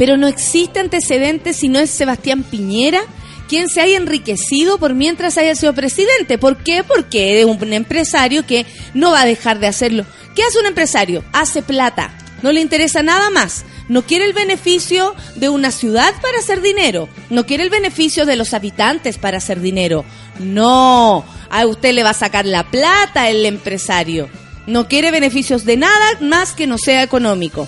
pero 0.00 0.16
no 0.16 0.28
existe 0.28 0.80
antecedente 0.80 1.52
si 1.52 1.68
no 1.68 1.78
es 1.78 1.90
Sebastián 1.90 2.42
Piñera 2.42 3.02
quien 3.50 3.68
se 3.68 3.80
haya 3.80 3.96
enriquecido 3.96 4.78
por 4.78 4.94
mientras 4.94 5.36
haya 5.36 5.56
sido 5.56 5.74
presidente. 5.74 6.38
¿Por 6.38 6.58
qué? 6.58 6.84
Porque 6.84 7.40
es 7.40 7.46
un 7.46 7.72
empresario 7.72 8.46
que 8.46 8.64
no 8.94 9.10
va 9.10 9.22
a 9.22 9.26
dejar 9.26 9.58
de 9.58 9.66
hacerlo. 9.66 10.06
¿Qué 10.36 10.44
hace 10.44 10.60
un 10.60 10.66
empresario? 10.66 11.24
Hace 11.32 11.60
plata. 11.60 12.16
No 12.42 12.52
le 12.52 12.60
interesa 12.60 13.02
nada 13.02 13.28
más. 13.30 13.64
No 13.88 14.02
quiere 14.02 14.24
el 14.26 14.34
beneficio 14.34 15.16
de 15.34 15.48
una 15.48 15.72
ciudad 15.72 16.14
para 16.22 16.38
hacer 16.38 16.62
dinero. 16.62 17.08
No 17.28 17.44
quiere 17.44 17.64
el 17.64 17.70
beneficio 17.70 18.24
de 18.24 18.36
los 18.36 18.54
habitantes 18.54 19.18
para 19.18 19.38
hacer 19.38 19.60
dinero. 19.60 20.04
No. 20.38 21.24
A 21.50 21.66
usted 21.66 21.92
le 21.92 22.04
va 22.04 22.10
a 22.10 22.14
sacar 22.14 22.46
la 22.46 22.70
plata 22.70 23.30
el 23.30 23.44
empresario. 23.46 24.30
No 24.68 24.86
quiere 24.86 25.10
beneficios 25.10 25.64
de 25.64 25.76
nada 25.76 26.20
más 26.20 26.52
que 26.52 26.68
no 26.68 26.78
sea 26.78 27.02
económico. 27.02 27.66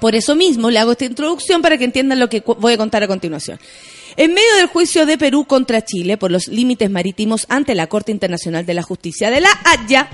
Por 0.00 0.14
eso 0.14 0.34
mismo 0.34 0.70
le 0.70 0.78
hago 0.78 0.92
esta 0.92 1.04
introducción 1.04 1.60
para 1.60 1.76
que 1.76 1.84
entiendan 1.84 2.20
lo 2.20 2.30
que 2.30 2.42
voy 2.42 2.72
a 2.72 2.78
contar 2.78 3.02
a 3.02 3.06
continuación. 3.06 3.58
En 4.16 4.32
medio 4.32 4.54
del 4.56 4.66
juicio 4.66 5.06
de 5.06 5.18
Perú 5.18 5.44
contra 5.44 5.84
Chile 5.84 6.16
por 6.16 6.30
los 6.30 6.46
límites 6.46 6.88
marítimos 6.88 7.46
ante 7.48 7.74
la 7.74 7.88
Corte 7.88 8.12
Internacional 8.12 8.64
de 8.64 8.74
la 8.74 8.82
Justicia 8.82 9.28
de 9.28 9.40
la 9.40 9.50
Haya, 9.64 10.08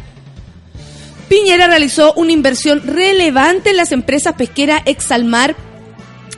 Piñera 1.28 1.66
realizó 1.66 2.14
una 2.14 2.32
inversión 2.32 2.82
relevante 2.84 3.70
en 3.70 3.76
las 3.76 3.92
empresas 3.92 4.34
pesqueras 4.34 4.82
Exalmar 4.86 5.54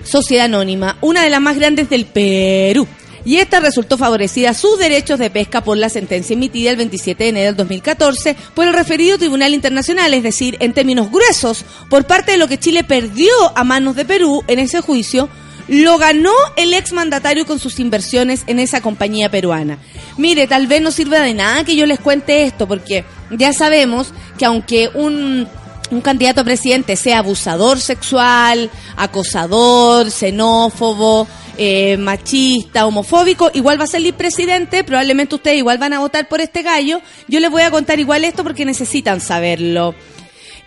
Sociedad 0.03 0.47
Anónima, 0.47 0.99
una 1.01 1.23
de 1.23 1.31
las 1.31 1.41
más 1.41 1.57
grandes 1.57 1.89
del 1.89 2.05
Perú, 2.05 2.89
y 3.25 3.37
esta 3.37 3.61
resultó 3.61 3.97
favorecida 3.97 4.53
sus 4.55 4.79
derechos 4.79 5.21
de 5.21 5.31
pesca 5.31 5.63
por 5.63 5.79
la 5.79 5.89
sentencia 5.89 6.35
emitida 6.35 6.71
el 6.71 6.77
27 6.77 7.23
de 7.23 7.31
enero 7.31 7.47
del 7.47 7.57
2014 7.57 8.37
por 8.55 8.67
el 8.67 8.75
referido 8.75 9.19
Tribunal 9.19 9.55
Internacional, 9.55 10.13
es 10.13 10.25
decir, 10.25 10.57
en 10.59 10.75
términos 10.75 11.11
gruesos, 11.13 11.65
por 11.89 12.05
parte 12.05 12.33
de 12.33 12.39
lo 12.39 12.49
que 12.49 12.59
Chile 12.59 12.83
perdió 12.83 13.31
a 13.55 13.63
manos 13.63 13.95
de 13.95 14.05
Perú 14.05 14.43
en 14.49 14.59
ese 14.59 14.81
juicio, 14.81 15.29
lo 15.69 15.99
ganó 15.99 16.33
el 16.57 16.75
exmandatario 16.75 17.47
con 17.47 17.59
sus 17.59 17.81
inversiones 17.81 18.45
en 18.47 18.59
esa 18.59 18.81
compañía 18.81 19.31
peruana. 19.31 19.79
Mire, 20.17 20.47
tal 20.47 20.67
vez 20.67 20.83
no 20.83 20.91
sirva 20.91 21.21
de 21.21 21.35
nada 21.35 21.65
que 21.65 21.77
yo 21.77 21.87
les 21.87 22.01
cuente 22.01 22.45
esto, 22.45 22.67
porque 22.67 23.05
ya 23.31 23.53
sabemos 23.53 24.13
que 24.39 24.45
aunque 24.45 24.91
un 24.95 25.49
un 25.93 26.01
candidato 26.01 26.41
a 26.41 26.45
presidente 26.45 26.97
sea 26.97 27.19
abusador 27.19 27.79
sexual, 27.79 28.71
acosador, 28.97 30.11
xenófobo, 30.11 31.29
eh, 31.59 31.99
machista, 31.99 32.87
homofóbico, 32.87 33.51
igual 33.53 33.79
va 33.79 33.85
a 33.85 33.89
salir 33.89 34.15
presidente, 34.15 34.85
probablemente 34.85 35.35
ustedes 35.35 35.59
igual 35.59 35.77
van 35.77 35.93
a 35.93 35.99
votar 35.99 36.29
por 36.29 36.41
este 36.41 36.63
gallo. 36.63 37.03
Yo 37.29 37.41
les 37.41 37.51
voy 37.51 37.63
a 37.63 37.71
contar 37.71 38.01
igual 38.01 38.25
esto 38.25 38.43
porque 38.43 38.65
necesitan 38.65 39.21
saberlo. 39.21 39.95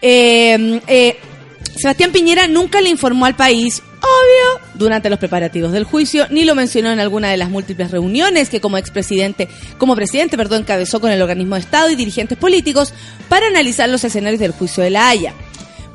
Eh, 0.02 0.80
eh, 0.86 1.18
Sebastián 1.76 2.12
Piñera 2.12 2.48
nunca 2.48 2.80
le 2.80 2.90
informó 2.90 3.26
al 3.26 3.36
país, 3.36 3.82
obvio, 4.06 4.62
durante 4.76 5.10
los 5.10 5.20
preparativos 5.20 5.72
del 5.72 5.84
juicio, 5.84 6.28
ni 6.30 6.46
lo 6.46 6.56
mencionó 6.56 6.92
en 6.92 7.00
alguna 7.00 7.30
de 7.30 7.38
las 7.38 7.50
múltiples 7.50 7.92
reuniones 7.92 8.50
que 8.50 8.62
como 8.62 8.78
expresidente, 8.78 9.50
como 9.78 9.96
presidente, 9.96 10.38
perdón, 10.38 10.62
encabezó 10.62 11.02
con 11.02 11.12
el 11.12 11.22
organismo 11.22 11.56
de 11.56 11.62
Estado 11.62 11.90
y 11.90 11.96
dirigentes 11.96 12.38
políticos 12.38 12.94
para 13.30 13.48
analizar 13.48 13.90
los 13.90 14.04
escenarios 14.04 14.40
del 14.40 14.52
juicio 14.52 14.84
de 14.84 14.90
la 14.92 15.10
Haya. 15.10 15.34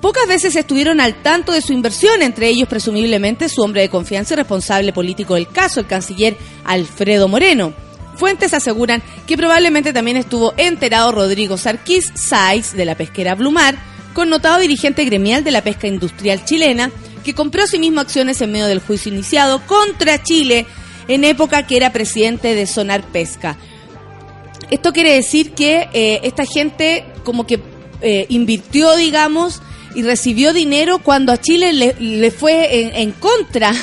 Pocas 0.00 0.26
veces 0.26 0.56
estuvieron 0.56 0.98
al 0.98 1.22
tanto 1.22 1.52
de 1.52 1.60
su 1.60 1.74
inversión, 1.74 2.22
entre 2.22 2.48
ellos 2.48 2.68
presumiblemente 2.68 3.50
su 3.50 3.60
hombre 3.60 3.82
de 3.82 3.90
confianza 3.90 4.32
y 4.32 4.38
responsable 4.38 4.94
político 4.94 5.34
del 5.34 5.48
caso, 5.48 5.80
el 5.80 5.86
canciller 5.86 6.36
Alfredo 6.64 7.28
Moreno. 7.28 7.74
Fuentes 8.16 8.54
aseguran 8.54 9.02
que 9.26 9.36
probablemente 9.36 9.92
también 9.92 10.16
estuvo 10.16 10.54
enterado 10.56 11.12
Rodrigo 11.12 11.58
Sarquís 11.58 12.10
Saiz 12.14 12.72
de 12.72 12.86
la 12.86 12.94
pesquera 12.94 13.34
Blumar, 13.34 13.76
connotado 14.14 14.58
dirigente 14.58 15.04
gremial 15.04 15.44
de 15.44 15.50
la 15.50 15.62
pesca 15.62 15.86
industrial 15.86 16.44
chilena, 16.44 16.90
que 17.24 17.34
compró 17.34 17.64
asimismo 17.64 18.00
acciones 18.00 18.40
en 18.40 18.52
medio 18.52 18.66
del 18.66 18.80
juicio 18.80 19.12
iniciado 19.12 19.60
contra 19.66 20.22
Chile 20.22 20.66
en 21.08 21.24
época 21.24 21.66
que 21.66 21.76
era 21.76 21.92
presidente 21.92 22.54
de 22.54 22.66
Sonar 22.66 23.02
Pesca. 23.02 23.56
Esto 24.70 24.92
quiere 24.92 25.14
decir 25.14 25.52
que 25.52 25.88
eh, 25.92 26.20
esta 26.22 26.44
gente 26.44 27.04
como 27.24 27.46
que 27.46 27.60
eh, 28.02 28.26
invirtió, 28.28 28.94
digamos, 28.96 29.60
y 29.94 30.02
recibió 30.02 30.52
dinero 30.52 31.00
cuando 31.00 31.32
a 31.32 31.38
Chile 31.38 31.72
le, 31.72 32.30
fue 32.30 33.00
en, 33.00 33.12
contra 33.12 33.74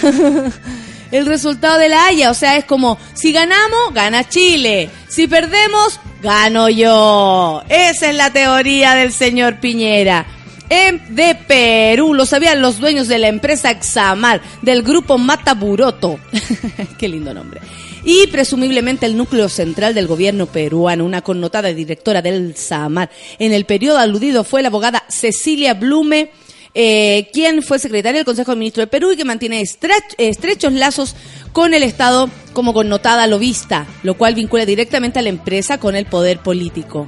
el 1.12 1.26
resultado 1.26 1.78
de 1.78 1.90
la 1.90 2.06
Haya. 2.06 2.32
O 2.32 2.34
sea, 2.34 2.56
es 2.56 2.66
como, 2.66 2.98
si 3.14 3.34
ganamos, 3.34 3.94
gana 3.94 4.28
Chile. 4.28 4.90
Si 5.10 5.28
perdemos, 5.28 6.00
gano 6.22 6.70
yo. 6.70 7.62
Esa 7.68 8.10
es 8.10 8.16
la 8.16 8.32
teoría 8.32 8.96
del 8.96 9.12
señor 9.12 9.60
Piñera. 9.60 10.26
En, 10.70 11.16
de 11.16 11.36
Perú, 11.36 12.14
lo 12.14 12.26
sabían 12.26 12.62
los 12.62 12.80
dueños 12.80 13.08
de 13.08 13.20
la 13.20 13.28
empresa 13.28 13.72
Examar, 13.72 14.42
del 14.62 14.84
grupo 14.84 15.18
Mataburoto. 15.18 16.20
Qué 16.98 17.08
lindo 17.08 17.34
nombre 17.34 17.62
y 18.10 18.28
presumiblemente 18.28 19.06
el 19.06 19.18
núcleo 19.18 19.50
central 19.50 19.94
del 19.94 20.08
gobierno 20.08 20.46
peruano, 20.46 21.04
una 21.04 21.22
connotada 21.22 21.74
directora 21.74 22.22
del 22.22 22.56
SAMAR. 22.56 23.10
En 23.38 23.52
el 23.52 23.66
periodo 23.66 23.98
aludido 23.98 24.46
fue 24.46 24.62
la 24.62 24.70
abogada 24.70 25.04
Cecilia 25.10 25.74
Blume, 25.74 26.32
eh, 26.74 27.30
quien 27.34 27.62
fue 27.64 27.80
secretaria 27.80 28.20
del 28.20 28.26
Consejo 28.26 28.52
de 28.52 28.60
Ministros 28.60 28.84
de 28.84 28.88
Perú 28.88 29.12
y 29.12 29.18
que 29.18 29.26
mantiene 29.26 29.62
estrechos 29.62 30.72
lazos 30.72 31.16
con 31.52 31.74
el 31.74 31.84
Estado 31.84 32.30
como 32.54 32.74
connotada 32.74 33.28
lobista, 33.28 33.86
lo 34.04 34.18
cual 34.18 34.36
vincula 34.36 34.66
directamente 34.66 35.20
a 35.20 35.22
la 35.22 35.30
empresa 35.30 35.78
con 35.78 35.98
el 35.98 36.06
poder 36.06 36.40
político. 36.40 37.08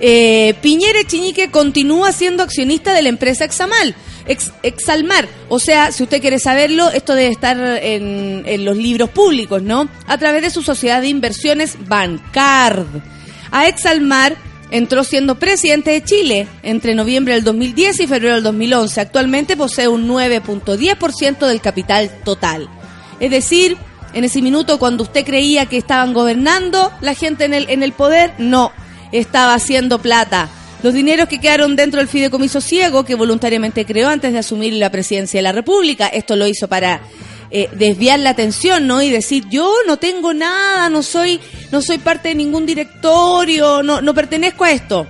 Eh, 0.00 0.54
Piñera 0.60 1.04
Chiñique 1.06 1.50
continúa 1.50 2.12
siendo 2.12 2.42
accionista 2.42 2.92
de 2.92 3.02
la 3.02 3.08
empresa 3.08 3.44
Examal, 3.44 3.94
Exalmar. 4.62 5.28
O 5.48 5.58
sea, 5.58 5.92
si 5.92 6.02
usted 6.02 6.20
quiere 6.20 6.38
saberlo, 6.38 6.90
esto 6.90 7.14
debe 7.14 7.30
estar 7.30 7.56
en, 7.82 8.42
en 8.46 8.64
los 8.64 8.76
libros 8.76 9.10
públicos, 9.10 9.62
¿no? 9.62 9.88
A 10.06 10.18
través 10.18 10.42
de 10.42 10.50
su 10.50 10.62
sociedad 10.62 11.00
de 11.00 11.08
inversiones 11.08 11.76
Bancard. 11.86 12.86
A 13.50 13.68
Exalmar 13.68 14.36
entró 14.70 15.04
siendo 15.04 15.38
presidente 15.38 15.90
de 15.92 16.02
Chile 16.02 16.48
entre 16.62 16.94
noviembre 16.94 17.34
del 17.34 17.44
2010 17.44 18.00
y 18.00 18.06
febrero 18.06 18.34
del 18.34 18.42
2011. 18.42 19.00
Actualmente 19.00 19.56
posee 19.56 19.88
un 19.88 20.08
9.10% 20.08 21.46
del 21.46 21.60
capital 21.60 22.10
total. 22.24 22.68
Es 23.20 23.30
decir, 23.30 23.76
en 24.12 24.24
ese 24.24 24.42
minuto 24.42 24.78
cuando 24.78 25.04
usted 25.04 25.24
creía 25.24 25.66
que 25.66 25.76
estaban 25.76 26.12
gobernando 26.12 26.92
la 27.00 27.14
gente 27.14 27.44
en 27.44 27.54
el, 27.54 27.70
en 27.70 27.82
el 27.82 27.92
poder, 27.92 28.34
no, 28.38 28.72
estaba 29.12 29.54
haciendo 29.54 30.00
plata 30.00 30.50
los 30.82 30.94
dineros 30.94 31.28
que 31.28 31.40
quedaron 31.40 31.74
dentro 31.74 32.00
del 32.00 32.08
fideicomiso 32.08 32.60
ciego 32.60 33.04
que 33.04 33.14
voluntariamente 33.14 33.86
creó 33.86 34.08
antes 34.08 34.32
de 34.32 34.38
asumir 34.38 34.74
la 34.74 34.90
presidencia 34.90 35.38
de 35.38 35.42
la 35.42 35.52
República, 35.52 36.06
esto 36.06 36.36
lo 36.36 36.46
hizo 36.46 36.68
para 36.68 37.00
eh, 37.50 37.68
desviar 37.72 38.20
la 38.20 38.30
atención, 38.30 38.86
¿no? 38.86 39.02
Y 39.02 39.10
decir, 39.10 39.48
yo 39.48 39.72
no 39.86 39.96
tengo 39.96 40.34
nada, 40.34 40.88
no 40.88 41.02
soy, 41.02 41.40
no 41.72 41.80
soy 41.80 41.98
parte 41.98 42.28
de 42.28 42.34
ningún 42.34 42.66
directorio, 42.66 43.82
no, 43.82 44.00
no 44.00 44.14
pertenezco 44.14 44.64
a 44.64 44.70
esto. 44.70 45.06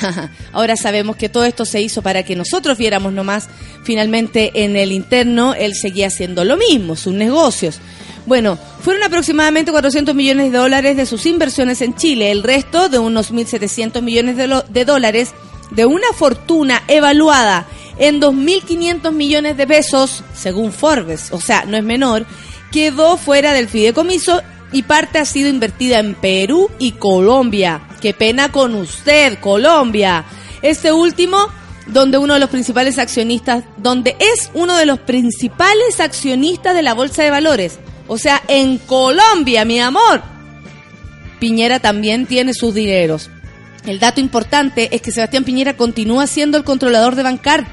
Ahora 0.52 0.76
sabemos 0.76 1.16
que 1.16 1.28
todo 1.28 1.44
esto 1.44 1.64
se 1.64 1.80
hizo 1.80 2.02
para 2.02 2.24
que 2.24 2.34
nosotros 2.34 2.76
viéramos 2.76 3.12
nomás. 3.12 3.48
Finalmente 3.84 4.64
en 4.64 4.76
el 4.76 4.92
interno 4.92 5.54
él 5.54 5.74
seguía 5.74 6.08
haciendo 6.08 6.44
lo 6.44 6.56
mismo, 6.56 6.96
sus 6.96 7.14
negocios. 7.14 7.78
Bueno, 8.26 8.56
fueron 8.80 9.02
aproximadamente 9.02 9.72
400 9.72 10.14
millones 10.14 10.52
de 10.52 10.58
dólares 10.58 10.96
de 10.96 11.06
sus 11.06 11.26
inversiones 11.26 11.80
en 11.82 11.94
Chile, 11.94 12.30
el 12.30 12.42
resto 12.42 12.88
de 12.88 12.98
unos 12.98 13.32
1.700 13.32 14.00
millones 14.00 14.36
de, 14.36 14.84
dólares 14.84 15.34
de 15.70 15.86
una 15.86 16.06
fortuna 16.14 16.82
evaluada 16.86 17.66
en 17.98 18.20
2.500 18.20 19.12
millones 19.12 19.56
de 19.56 19.66
pesos, 19.66 20.22
según 20.34 20.72
Forbes, 20.72 21.32
o 21.32 21.40
sea, 21.40 21.64
no 21.64 21.76
es 21.76 21.84
menor, 21.84 22.24
quedó 22.70 23.16
fuera 23.16 23.52
del 23.52 23.68
fideicomiso 23.68 24.40
y 24.72 24.84
parte 24.84 25.18
ha 25.18 25.24
sido 25.24 25.48
invertida 25.48 25.98
en 25.98 26.14
Perú 26.14 26.70
y 26.78 26.92
Colombia. 26.92 27.82
Qué 28.00 28.14
pena 28.14 28.50
con 28.50 28.74
usted, 28.74 29.38
Colombia. 29.40 30.24
Este 30.62 30.92
último, 30.92 31.48
donde 31.86 32.18
uno 32.18 32.34
de 32.34 32.40
los 32.40 32.50
principales 32.50 32.98
accionistas, 32.98 33.64
donde 33.76 34.16
es 34.18 34.50
uno 34.54 34.76
de 34.76 34.86
los 34.86 35.00
principales 35.00 36.00
accionistas 36.00 36.74
de 36.74 36.82
la 36.82 36.94
Bolsa 36.94 37.22
de 37.22 37.30
Valores. 37.30 37.78
O 38.12 38.18
sea, 38.18 38.42
en 38.46 38.76
Colombia, 38.76 39.64
mi 39.64 39.80
amor. 39.80 40.22
Piñera 41.40 41.80
también 41.80 42.26
tiene 42.26 42.52
sus 42.52 42.74
dineros. 42.74 43.30
El 43.86 44.00
dato 44.00 44.20
importante 44.20 44.94
es 44.94 45.00
que 45.00 45.10
Sebastián 45.10 45.44
Piñera 45.44 45.78
continúa 45.78 46.26
siendo 46.26 46.58
el 46.58 46.64
controlador 46.64 47.14
de 47.14 47.22
Bancar 47.22 47.66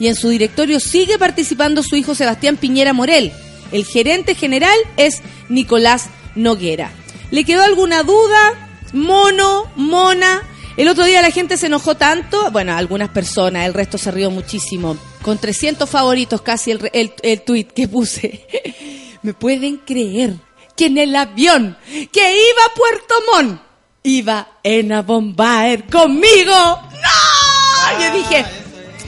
y 0.00 0.08
en 0.08 0.16
su 0.16 0.30
directorio 0.30 0.80
sigue 0.80 1.16
participando 1.16 1.84
su 1.84 1.94
hijo 1.94 2.16
Sebastián 2.16 2.56
Piñera 2.56 2.92
Morel. 2.92 3.30
El 3.70 3.84
gerente 3.84 4.34
general 4.34 4.76
es 4.96 5.22
Nicolás 5.48 6.06
Noguera. 6.34 6.90
¿Le 7.30 7.44
quedó 7.44 7.62
alguna 7.62 8.02
duda? 8.02 8.68
Mono, 8.92 9.70
mona. 9.76 10.42
El 10.76 10.88
otro 10.88 11.04
día 11.04 11.22
la 11.22 11.30
gente 11.30 11.56
se 11.56 11.66
enojó 11.66 11.94
tanto, 11.94 12.50
bueno, 12.50 12.74
algunas 12.74 13.10
personas, 13.10 13.64
el 13.64 13.74
resto 13.74 13.96
se 13.96 14.10
rió 14.10 14.32
muchísimo. 14.32 14.96
Con 15.22 15.38
300 15.38 15.88
favoritos 15.88 16.42
casi 16.42 16.72
el, 16.72 16.90
el, 16.92 17.12
el 17.22 17.42
tweet 17.42 17.66
que 17.66 17.86
puse. 17.86 18.44
¿Me 19.24 19.32
pueden 19.32 19.78
creer 19.78 20.34
que 20.76 20.84
en 20.84 20.98
el 20.98 21.16
avión 21.16 21.78
que 22.12 22.30
iba 22.30 22.62
a 22.66 22.74
Puerto 22.74 23.14
Montt 23.32 23.60
iba 24.02 24.58
en 24.62 24.92
a 24.92 25.00
Bombaer 25.00 25.86
conmigo? 25.86 26.52
¡No! 26.52 28.00
Yo 28.02 28.12
dije, 28.12 28.44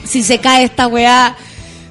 si 0.03 0.23
se 0.23 0.39
cae 0.39 0.63
esta 0.63 0.87
weá, 0.87 1.37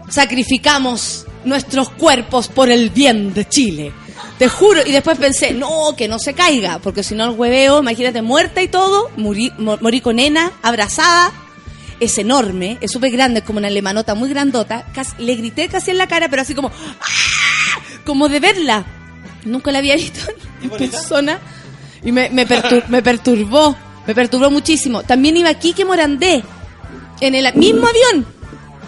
sacrificamos 0.08 1.24
nuestros 1.44 1.90
cuerpos 1.90 2.48
por 2.48 2.68
el 2.68 2.90
bien 2.90 3.32
de 3.32 3.48
Chile. 3.48 3.92
Te 4.40 4.48
juro, 4.48 4.84
y 4.84 4.90
después 4.90 5.18
pensé, 5.18 5.52
no, 5.52 5.94
que 5.96 6.08
no 6.08 6.18
se 6.18 6.34
caiga, 6.34 6.80
porque 6.80 7.04
si 7.04 7.14
no 7.14 7.26
el 7.26 7.38
hueveo, 7.38 7.78
imagínate, 7.78 8.22
muerta 8.22 8.60
y 8.60 8.66
todo, 8.66 9.08
morí, 9.16 9.52
morí 9.56 10.00
con 10.00 10.16
nena, 10.16 10.50
abrazada, 10.62 11.32
es 12.00 12.18
enorme, 12.18 12.76
es 12.80 12.90
súper 12.90 13.12
grande, 13.12 13.38
es 13.38 13.46
como 13.46 13.58
una 13.60 13.68
alemanota 13.68 14.16
muy 14.16 14.28
grandota, 14.28 14.84
casi, 14.92 15.12
le 15.18 15.36
grité 15.36 15.68
casi 15.68 15.92
en 15.92 15.98
la 15.98 16.08
cara, 16.08 16.28
pero 16.28 16.42
así 16.42 16.56
como, 16.56 16.72
¡ah! 17.00 17.35
Como 18.06 18.28
de 18.30 18.40
verla. 18.40 18.84
Nunca 19.44 19.70
la 19.70 19.78
había 19.80 19.96
visto 19.96 20.20
en 20.62 20.70
persona 20.70 21.38
y 22.02 22.12
me, 22.12 22.30
me, 22.30 22.46
pertur 22.46 22.84
me 22.88 23.02
perturbó, 23.02 23.76
me 24.06 24.14
perturbó 24.14 24.50
muchísimo. 24.50 25.02
También 25.02 25.36
iba 25.36 25.52
Quique 25.54 25.84
Morandé, 25.84 26.42
en 27.20 27.34
el 27.34 27.52
mismo 27.54 27.86
avión, 27.86 28.26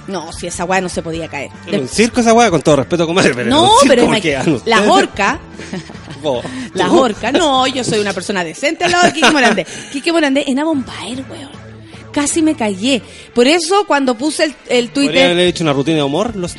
no, 0.09 0.33
si 0.33 0.47
esa 0.47 0.65
weá 0.65 0.81
no 0.81 0.89
se 0.89 1.03
podía 1.03 1.29
caer. 1.29 1.51
En 1.67 1.83
un 1.83 1.89
circo 1.89 2.21
esa 2.21 2.33
weá, 2.33 2.51
con 2.51 2.63
todo 2.63 2.77
respeto, 2.77 3.07
comadre. 3.07 3.35
Pero 3.35 3.51
no, 3.51 3.71
pero 3.87 4.03
circo, 4.03 4.13
imag- 4.13 4.15
porque, 4.15 4.37
ah, 4.37 4.45
la 4.65 4.83
Vos. 6.23 6.45
la 6.75 6.91
horca, 6.91 7.31
no, 7.31 7.67
yo 7.67 7.85
soy 7.85 8.01
una 8.01 8.13
persona 8.13 8.43
decente 8.43 8.85
al 8.85 8.91
lado 8.91 9.05
de 9.07 9.13
Kike 9.13 9.31
Morandé. 9.31 9.67
Kike 9.93 10.13
Morandé 10.13 10.45
en 10.47 10.57
Bombaer, 10.65 11.25
weón. 11.31 11.68
Casi 12.13 12.43
me 12.43 12.55
callé. 12.57 13.03
Por 13.35 13.47
eso, 13.47 13.85
cuando 13.87 14.17
puse 14.17 14.45
el, 14.45 14.55
el 14.69 14.89
Podría 14.89 15.11
Twitter. 15.11 15.25
haberle 15.27 15.49
hecho 15.49 15.65
una 15.65 15.73
rutina 15.73 15.99
de 15.99 16.03
humor 16.05 16.35
los, 16.37 16.55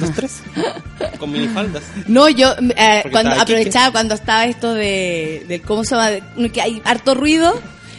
los 0.00 0.12
tres. 0.12 0.40
con 1.18 1.30
minifaldas. 1.32 1.82
No, 2.06 2.28
yo 2.28 2.54
eh, 2.76 3.04
cuando 3.10 3.32
aprovechaba 3.32 3.92
cuando 3.92 4.14
estaba 4.14 4.44
esto 4.46 4.72
de, 4.74 5.44
de 5.48 5.60
¿cómo 5.60 5.84
se 5.84 5.90
llama? 5.94 6.10
De- 6.10 6.50
que 6.52 6.60
hay 6.62 6.80
harto 6.84 7.14
ruido, 7.14 7.54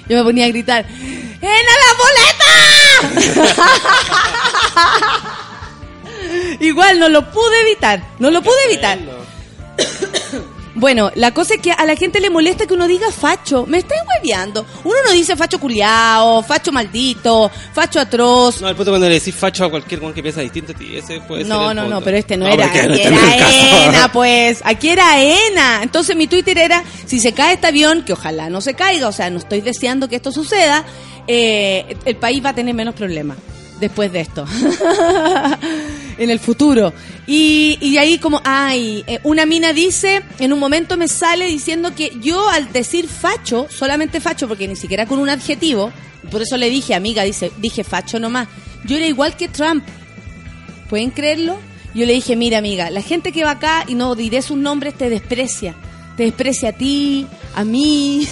yo 0.09 0.17
me 0.17 0.23
ponía 0.23 0.45
a 0.45 0.49
gritar 0.49 0.85
¡En 0.87 1.41
la 1.41 3.13
boleta! 3.13 3.45
Igual 6.59 6.99
no 6.99 7.09
lo 7.09 7.29
pude 7.31 7.61
evitar, 7.61 8.01
no 8.19 8.31
lo 8.31 8.41
pude 8.41 8.55
evitar. 8.69 8.97
Bueno, 10.75 11.09
la 11.15 11.33
cosa 11.33 11.53
es 11.55 11.61
que 11.61 11.71
a 11.71 11.85
la 11.85 11.95
gente 11.95 12.19
le 12.19 12.29
molesta 12.29 12.67
que 12.67 12.73
uno 12.73 12.85
diga 12.85 13.09
facho. 13.09 13.65
Me 13.65 13.77
estáis 13.77 14.01
hueveando. 14.07 14.65
Uno 14.83 14.95
no 15.05 15.11
dice 15.13 15.35
facho 15.37 15.57
culiao, 15.57 16.43
facho 16.43 16.71
maldito, 16.73 17.49
facho 17.73 17.99
atroz. 18.01 18.59
No, 18.61 18.67
el 18.67 18.75
punto 18.75 18.91
cuando 18.91 19.07
le 19.07 19.15
decís 19.15 19.33
facho 19.33 19.63
a 19.63 19.69
cualquier 19.69 20.03
one 20.03 20.13
que 20.13 20.21
piensa 20.21 20.41
distinto 20.41 20.73
a 20.73 20.75
ti, 20.75 20.97
ese 20.97 21.21
puede 21.21 21.43
ser 21.43 21.49
No, 21.49 21.69
el 21.71 21.75
no, 21.77 21.83
punto. 21.83 21.95
no, 21.99 22.03
pero 22.03 22.17
este 22.17 22.35
no, 22.35 22.45
era. 22.47 22.65
Aquí 22.65 22.87
no 22.87 22.93
era. 22.95 23.85
ENA, 23.87 24.11
pues. 24.13 24.59
Aquí 24.65 24.89
era 24.89 25.21
ENA. 25.21 25.79
Entonces 25.81 26.13
mi 26.15 26.27
Twitter 26.27 26.57
era, 26.57 26.83
si 27.05 27.19
se 27.21 27.31
cae 27.31 27.53
este 27.53 27.67
avión, 27.67 28.03
que 28.03 28.11
ojalá 28.11 28.49
no 28.49 28.59
se 28.59 28.73
caiga, 28.73 29.07
o 29.07 29.13
sea, 29.13 29.29
no 29.29 29.37
estoy 29.37 29.61
deseando 29.61 30.09
que 30.09 30.17
esto 30.17 30.33
suceda, 30.33 30.83
eh, 31.27 31.95
el 32.03 32.17
país 32.17 32.43
va 32.43 32.49
a 32.49 32.53
tener 32.55 32.75
menos 32.75 32.95
problemas 32.95 33.37
después 33.79 34.11
de 34.11 34.19
esto. 34.19 34.45
en 36.17 36.29
el 36.29 36.39
futuro. 36.39 36.93
Y, 37.27 37.77
y 37.81 37.97
ahí 37.97 38.17
como, 38.19 38.41
ay, 38.43 39.03
eh, 39.07 39.19
una 39.23 39.45
mina 39.45 39.73
dice, 39.73 40.21
en 40.39 40.53
un 40.53 40.59
momento 40.59 40.97
me 40.97 41.07
sale 41.07 41.45
diciendo 41.47 41.93
que 41.95 42.13
yo 42.21 42.49
al 42.49 42.71
decir 42.71 43.07
facho, 43.07 43.67
solamente 43.69 44.21
facho, 44.21 44.47
porque 44.47 44.67
ni 44.67 44.75
siquiera 44.75 45.05
con 45.05 45.19
un 45.19 45.29
adjetivo, 45.29 45.91
por 46.31 46.41
eso 46.41 46.57
le 46.57 46.69
dije, 46.69 46.95
amiga, 46.95 47.23
dice, 47.23 47.51
dije 47.57 47.83
facho 47.83 48.19
nomás, 48.19 48.47
yo 48.85 48.97
era 48.97 49.07
igual 49.07 49.35
que 49.35 49.47
Trump. 49.47 49.83
¿Pueden 50.89 51.11
creerlo? 51.11 51.57
Yo 51.93 52.05
le 52.05 52.13
dije, 52.13 52.35
mira 52.35 52.57
amiga, 52.57 52.89
la 52.89 53.01
gente 53.01 53.31
que 53.31 53.43
va 53.43 53.51
acá, 53.51 53.85
y 53.87 53.95
no 53.95 54.15
diré 54.15 54.41
sus 54.41 54.57
nombres, 54.57 54.95
te 54.95 55.09
desprecia. 55.09 55.75
Te 56.17 56.23
desprecia 56.23 56.69
a 56.69 56.73
ti, 56.73 57.27
a 57.55 57.63
mí, 57.63 58.27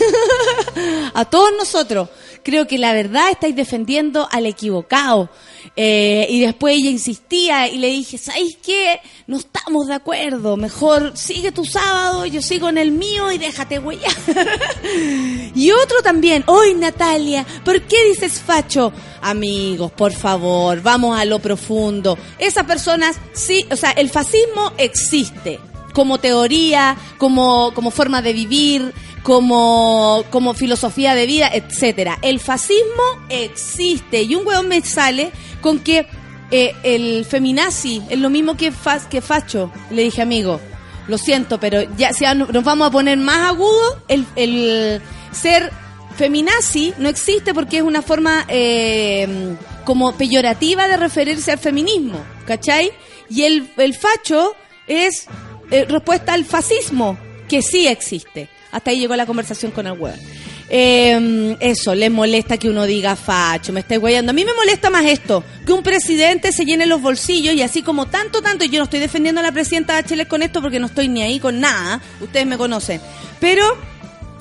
a 1.13 1.26
todos 1.26 1.50
nosotros. 1.58 2.10
Creo 2.43 2.67
que 2.67 2.77
la 2.77 2.93
verdad 2.93 3.29
estáis 3.32 3.56
defendiendo 3.56 4.27
al 4.32 4.45
equivocado. 4.45 5.29
Eh, 5.75 6.27
y 6.29 6.41
después 6.41 6.75
ella 6.75 6.89
insistía 6.89 7.69
y 7.69 7.77
le 7.77 7.88
dije, 7.88 8.17
¿sabéis 8.17 8.58
qué? 8.63 8.99
No 9.27 9.38
estamos 9.38 9.88
de 9.88 9.93
acuerdo. 9.93 10.58
Mejor 10.58 11.13
sigue 11.15 11.51
tu 11.51 11.65
sábado, 11.65 12.25
yo 12.25 12.41
sigo 12.41 12.69
en 12.69 12.77
el 12.77 12.91
mío 12.91 13.32
y 13.32 13.38
déjate 13.38 13.79
huellar. 13.79 14.12
y 15.56 15.71
otro 15.71 16.01
también, 16.03 16.43
hoy 16.47 16.73
Natalia, 16.73 17.45
¿por 17.63 17.82
qué 17.84 18.10
dices 18.10 18.41
facho? 18.41 18.91
Amigos, 19.21 19.91
por 19.93 20.12
favor, 20.12 20.82
vamos 20.82 21.17
a 21.17 21.25
lo 21.25 21.39
profundo. 21.39 22.17
Esas 22.38 22.65
personas, 22.65 23.17
sí, 23.34 23.65
o 23.71 23.75
sea, 23.75 23.91
el 23.91 24.10
fascismo 24.10 24.73
existe 24.77 25.60
como 25.93 26.17
teoría, 26.17 26.97
como, 27.17 27.71
como 27.73 27.91
forma 27.91 28.21
de 28.21 28.34
vivir, 28.34 28.93
como, 29.23 30.23
como 30.29 30.53
filosofía 30.53 31.15
de 31.15 31.25
vida, 31.25 31.49
etcétera. 31.53 32.19
El 32.21 32.39
fascismo 32.39 33.03
existe 33.29 34.21
y 34.23 34.36
un 34.36 34.45
hueón 34.45 34.67
me 34.67 34.81
sale 34.81 35.31
con 35.62 35.79
que 35.79 36.05
eh, 36.51 36.75
el 36.83 37.25
feminazi 37.25 38.01
es 38.09 38.19
lo 38.19 38.29
mismo 38.29 38.55
que, 38.57 38.71
fa- 38.71 39.09
que 39.09 39.21
facho. 39.21 39.71
Le 39.89 40.03
dije, 40.03 40.21
amigo, 40.21 40.59
lo 41.07 41.17
siento, 41.17 41.59
pero 41.59 41.81
ya 41.97 42.13
si 42.13 42.25
nos 42.36 42.63
vamos 42.63 42.88
a 42.88 42.91
poner 42.91 43.17
más 43.17 43.49
agudo, 43.49 44.03
el, 44.07 44.25
el 44.36 45.01
ser 45.31 45.71
feminazi 46.15 46.93
no 46.99 47.09
existe 47.09 47.53
porque 47.53 47.77
es 47.77 47.83
una 47.83 48.01
forma 48.01 48.45
eh, 48.49 49.55
como 49.83 50.15
peyorativa 50.15 50.88
de 50.88 50.97
referirse 50.97 51.51
al 51.51 51.59
feminismo, 51.59 52.23
¿cachai? 52.45 52.91
Y 53.29 53.43
el, 53.43 53.71
el 53.77 53.93
facho 53.95 54.53
es 54.86 55.25
eh, 55.71 55.86
respuesta 55.89 56.33
al 56.33 56.45
fascismo, 56.45 57.17
que 57.49 57.62
sí 57.62 57.88
existe. 57.88 58.49
Hasta 58.73 58.91
ahí 58.91 58.99
llegó 58.99 59.15
la 59.15 59.25
conversación 59.25 59.71
con 59.71 59.88
el 59.88 59.93
weón. 59.93 60.19
Eh, 60.67 61.55
eso, 61.59 61.93
les 61.93 62.09
molesta 62.09 62.57
que 62.57 62.67
uno 62.67 62.86
diga 62.86 63.15
facho, 63.15 63.71
me 63.71 63.81
estáis 63.81 64.01
guayando. 64.01 64.31
A 64.31 64.33
mí 64.33 64.43
me 64.43 64.53
molesta 64.53 64.89
más 64.89 65.05
esto, 65.05 65.43
que 65.65 65.71
un 65.71 65.83
presidente 65.83 66.51
se 66.51 66.65
llene 66.65 66.88
los 66.88 67.01
bolsillos 67.01 67.53
y 67.53 67.62
así 67.62 67.83
como 67.83 68.07
tanto, 68.07 68.41
tanto, 68.41 68.65
yo 68.65 68.79
no 68.79 68.86
estoy 68.86 68.99
defendiendo 68.99 69.39
a 69.39 69.43
la 69.43 69.51
presidenta 69.51 69.93
Bachelet 69.93 70.27
con 70.27 70.41
esto 70.41 70.62
porque 70.62 70.79
no 70.79 70.88
estoy 70.88 71.07
ni 71.07 71.21
ahí 71.21 71.39
con 71.39 71.59
nada, 71.59 72.01
ustedes 72.19 72.47
me 72.47 72.57
conocen. 72.57 72.99
Pero 73.39 73.63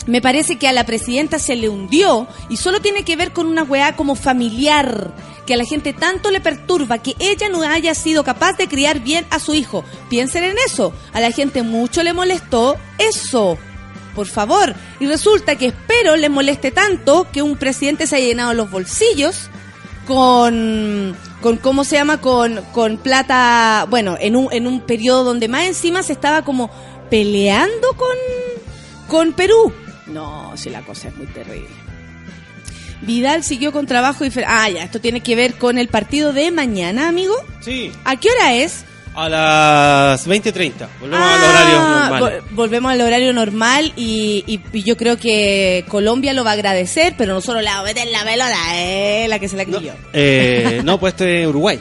me 0.06 0.22
parece 0.22 0.56
que 0.56 0.68
a 0.68 0.72
la 0.72 0.86
presidenta 0.86 1.38
se 1.38 1.54
le 1.54 1.68
hundió 1.68 2.26
y 2.48 2.56
solo 2.56 2.80
tiene 2.80 3.04
que 3.04 3.16
ver 3.16 3.32
con 3.32 3.46
una 3.46 3.64
weá 3.64 3.94
como 3.94 4.14
familiar, 4.14 5.14
que 5.44 5.54
a 5.54 5.58
la 5.58 5.64
gente 5.64 5.92
tanto 5.92 6.30
le 6.30 6.40
perturba 6.40 7.02
que 7.02 7.14
ella 7.18 7.50
no 7.50 7.62
haya 7.62 7.94
sido 7.94 8.24
capaz 8.24 8.54
de 8.56 8.68
criar 8.68 9.00
bien 9.00 9.26
a 9.28 9.38
su 9.38 9.54
hijo. 9.54 9.84
Piensen 10.08 10.44
en 10.44 10.56
eso, 10.66 10.94
a 11.12 11.20
la 11.20 11.30
gente 11.30 11.62
mucho 11.62 12.02
le 12.02 12.14
molestó 12.14 12.78
eso. 12.98 13.58
Por 14.14 14.26
favor. 14.26 14.74
Y 15.00 15.06
resulta 15.06 15.56
que 15.56 15.66
espero 15.66 16.16
le 16.16 16.28
moleste 16.28 16.70
tanto 16.70 17.26
que 17.32 17.42
un 17.42 17.56
presidente 17.56 18.06
se 18.06 18.16
haya 18.16 18.26
llenado 18.26 18.54
los 18.54 18.70
bolsillos 18.70 19.48
con, 20.06 21.16
con 21.40 21.56
¿cómo 21.56 21.84
se 21.84 21.96
llama? 21.96 22.20
Con, 22.20 22.60
con 22.72 22.98
plata, 22.98 23.86
bueno, 23.88 24.16
en 24.20 24.36
un, 24.36 24.52
en 24.52 24.66
un 24.66 24.80
periodo 24.80 25.24
donde 25.24 25.48
más 25.48 25.64
encima 25.64 26.02
se 26.02 26.12
estaba 26.12 26.42
como 26.42 26.70
peleando 27.10 27.88
con, 27.96 28.16
con 29.08 29.32
Perú. 29.32 29.72
No, 30.06 30.52
si 30.56 30.70
la 30.70 30.82
cosa 30.82 31.08
es 31.08 31.16
muy 31.16 31.26
terrible. 31.26 31.68
Vidal 33.02 33.42
siguió 33.42 33.72
con 33.72 33.86
trabajo 33.86 34.24
y... 34.24 34.32
Ah, 34.46 34.68
ya, 34.70 34.84
esto 34.84 35.00
tiene 35.00 35.20
que 35.22 35.34
ver 35.34 35.54
con 35.54 35.78
el 35.78 35.88
partido 35.88 36.32
de 36.32 36.50
mañana, 36.50 37.08
amigo. 37.08 37.34
Sí, 37.60 37.92
¿A 38.04 38.16
qué 38.16 38.28
hora 38.30 38.54
es? 38.54 38.84
A 39.14 39.28
las 39.28 40.26
20.30. 40.26 40.88
Volvemos 41.00 41.26
al 41.26 41.40
Ah, 41.40 41.48
horario 41.48 41.78
normal. 41.80 42.22
vol- 42.22 42.42
volvemos 42.54 42.92
al 42.92 43.00
horario 43.02 43.32
normal 43.32 43.92
y, 43.96 44.44
y- 44.46 44.60
y 44.72 44.82
yo 44.82 44.96
creo 44.96 45.16
que 45.18 45.84
Colombia 45.88 46.32
lo 46.32 46.44
va 46.44 46.50
a 46.50 46.54
agradecer, 46.54 47.14
pero 47.18 47.34
nosotros 47.34 47.62
le 47.62 47.68
vamos 47.68 47.84
a 47.84 47.92
meter 47.94 48.08
la 48.08 48.24
pelota, 48.24 48.56
eh, 48.74 49.26
la 49.28 49.38
que 49.38 49.48
se 49.48 49.56
la 49.56 49.64
No, 49.64 49.78
creyó. 49.78 49.92
eh, 50.12 50.80
no, 50.84 50.98
pues 50.98 51.12
este 51.14 51.42
es 51.42 51.46
Uruguay, 51.48 51.78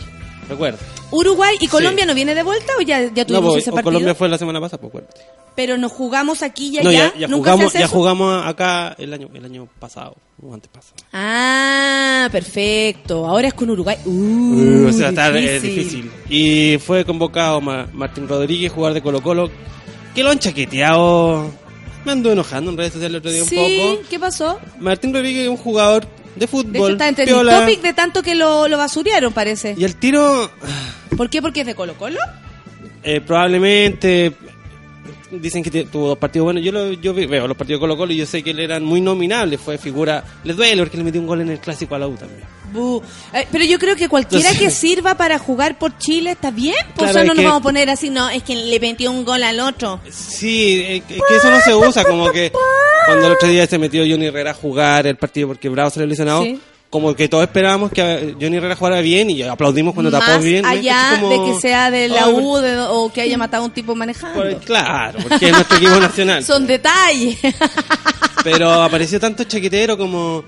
recuerda. 0.50 0.78
Uruguay 1.12 1.56
y 1.60 1.65
Sí. 1.65 1.67
Colombia 1.67 2.06
no 2.06 2.13
viene 2.15 2.34
de 2.36 2.43
vuelta 2.43 2.74
o 2.80 2.82
ya, 2.82 3.02
ya 3.02 3.10
No, 3.10 3.26
tuvimos 3.26 3.50
pues, 3.54 3.63
ese 3.63 3.71
partido. 3.71 3.84
Colombia 3.91 4.15
fue 4.15 4.30
la 4.30 4.38
semana 4.38 4.60
pasada, 4.60 4.80
pues 4.82 4.89
acuérdate. 4.89 5.21
Pero 5.56 5.78
nos 5.78 5.91
jugamos 5.91 6.41
aquí 6.43 6.78
y 6.78 6.82
No, 6.82 6.89
allá. 6.89 7.12
ya, 7.13 7.19
ya 7.19 7.28
¿Nunca 7.28 7.52
jugamos, 7.52 7.60
se 7.74 7.78
hace 7.78 7.80
ya 7.80 7.86
eso? 7.86 7.93
jugamos 7.95 8.45
acá 8.47 8.95
el 8.97 9.13
año, 9.13 9.28
el 9.34 9.43
año 9.45 9.67
pasado, 9.80 10.15
o 10.41 10.54
antes 10.54 10.69
pasado. 10.71 10.95
Ah, 11.12 12.30
perfecto. 12.32 13.28
Ahora 13.28 13.50
es 13.50 13.54
con 13.54 13.69
Uruguay. 13.69 13.97
Uh, 14.06 14.12
Uh, 14.12 14.88
o 14.89 14.93
sea, 14.93 15.10
está 15.10 15.28
eh, 15.38 15.60
difícil. 15.60 15.76
difícil. 15.76 16.12
Y 16.30 16.78
fue 16.78 17.04
convocado 17.04 17.60
Ma- 17.60 17.88
Martín 17.91 18.28
Rodríguez, 18.28 18.71
jugador 18.71 18.93
de 18.93 19.02
Colo 19.02 19.21
Colo, 19.21 19.50
que 20.15 20.24
lo 20.24 20.30
han 20.30 20.39
chaqueteado. 20.39 21.52
Me 22.06 22.13
ando 22.13 22.32
enojando 22.32 22.71
en 22.71 22.78
redes 22.78 22.93
sociales 22.93 23.12
el 23.12 23.17
otro 23.19 23.32
día 23.32 23.43
Sí, 23.43 23.58
un 23.58 23.95
poco. 23.97 24.08
¿qué 24.10 24.19
pasó? 24.19 24.60
Martín 24.80 25.13
Rodríguez 25.13 25.43
es 25.43 25.50
un 25.50 25.58
jugador 25.58 26.06
de 26.36 26.39
De 26.41 26.48
fútbol. 26.48 26.94
hecho 26.94 27.04
está 27.04 27.24
piola, 27.26 27.60
topic 27.62 27.82
de 27.82 27.94
tanto 27.94 28.22
que 28.24 28.36
lo, 28.36 28.67
lo 28.67 28.78
basurearon, 28.78 29.34
parece. 29.34 29.76
Y 29.78 29.84
el 29.84 29.96
tiro, 29.96 30.52
¿Por 31.17 31.30
qué? 31.30 31.41
Porque 31.41 31.62
es 31.62 31.65
de 31.67 31.76
Colo 31.76 31.96
Colo. 31.96 32.20
eh, 33.04 33.22
probablemente 33.22 34.34
dicen 35.32 35.63
que 35.63 35.86
tuvo 35.86 36.10
dos 36.10 36.17
partidos 36.17 36.46
buenos. 36.46 36.63
Yo, 36.63 36.72
lo, 36.72 36.91
yo 36.94 37.13
veo 37.13 37.48
los 37.48 37.56
partidos 37.58 37.80
de 37.80 37.82
Colo 37.84 37.96
Colo 37.98 38.12
y 38.13 38.17
yo 38.17 38.26
sé 38.26 38.44
que 38.44 38.52
él 38.52 38.60
eran 38.60 38.84
muy 38.84 39.00
nominables. 39.02 39.60
Fue 39.62 39.78
figura. 39.78 40.24
Les 40.44 40.56
duele 40.56 40.82
porque 40.82 40.98
le 40.98 41.04
metió 41.04 41.22
un 41.22 41.28
gol 41.28 41.41
en 41.41 41.50
el 41.50 41.60
clásico 41.60 41.96
a 41.96 42.00
la 42.00 42.08
U 42.08 42.15
también. 42.15 42.41
Eh, 43.34 43.48
pero 43.52 43.65
yo 43.65 43.78
creo 43.80 43.96
que 43.98 44.08
cualquiera 44.08 44.50
Entonces- 44.52 44.70
que 44.70 44.74
sirva 44.74 45.15
para 45.15 45.38
jugar 45.39 45.78
por 45.78 45.98
Chile 45.98 46.32
está 46.32 46.52
bien. 46.52 46.76
Pues 46.96 47.12
Claro, 47.12 47.12
eso 47.12 47.17
no 47.20 47.22
es 47.24 47.28
nos 47.28 47.36
que- 47.38 47.44
vamos 47.46 47.60
a 47.60 47.63
poner 47.63 47.89
así, 47.89 48.10
no, 48.10 48.30
es 48.30 48.44
que 48.44 48.56
le 48.56 48.80
metió 48.80 49.12
un 49.12 49.26
gol 49.26 49.44
al 49.44 49.60
otro. 49.60 50.00
Sí, 50.10 50.82
es 50.88 51.04
que 51.04 51.15
eso 51.17 51.50
no 51.50 51.60
se 51.62 51.76
usa. 51.76 52.04
Como 52.06 52.32
que 52.32 52.52
cuando 53.05 53.27
el 53.27 53.33
otro 53.33 53.47
día 53.47 53.65
se 53.67 53.77
metió 53.77 54.03
Johnny 54.07 54.25
Herrera 54.27 54.51
a 54.51 54.53
jugar 54.53 55.07
el 55.07 55.15
partido 55.17 55.47
porque 55.49 55.69
Bravo 55.69 55.89
se 55.89 55.99
le 55.99 56.07
lesionado. 56.07 56.43
Sí. 56.43 56.59
Como 56.89 57.15
que 57.15 57.29
todos 57.29 57.43
esperábamos 57.43 57.89
que 57.89 58.35
Johnny 58.39 58.57
Herrera 58.57 58.75
jugara 58.75 58.99
bien 58.99 59.29
y 59.29 59.41
aplaudimos 59.43 59.93
cuando 59.93 60.11
tapó 60.11 60.25
Más 60.31 60.43
bien. 60.43 60.63
¿ves? 60.63 60.71
allá 60.71 61.17
como- 61.21 61.29
de 61.47 61.53
que 61.53 61.59
sea 61.61 61.89
de 61.89 62.09
la 62.09 62.27
U 62.27 62.57
de- 62.57 62.79
o 62.79 63.09
que 63.13 63.21
haya 63.21 63.37
matado 63.37 63.63
a 63.63 63.67
un 63.67 63.71
tipo 63.71 63.95
manejando. 63.95 64.41
por- 64.41 64.57
Claro, 64.59 65.19
porque 65.23 65.45
es 65.47 65.51
nuestro 65.53 65.77
equipo 65.77 65.95
nacional. 66.01 66.43
Son 66.43 66.67
detalles. 66.67 67.37
Pero 68.43 68.69
apareció 68.83 69.19
tanto 69.19 69.43
chaquetero 69.45 69.97
como... 69.97 70.43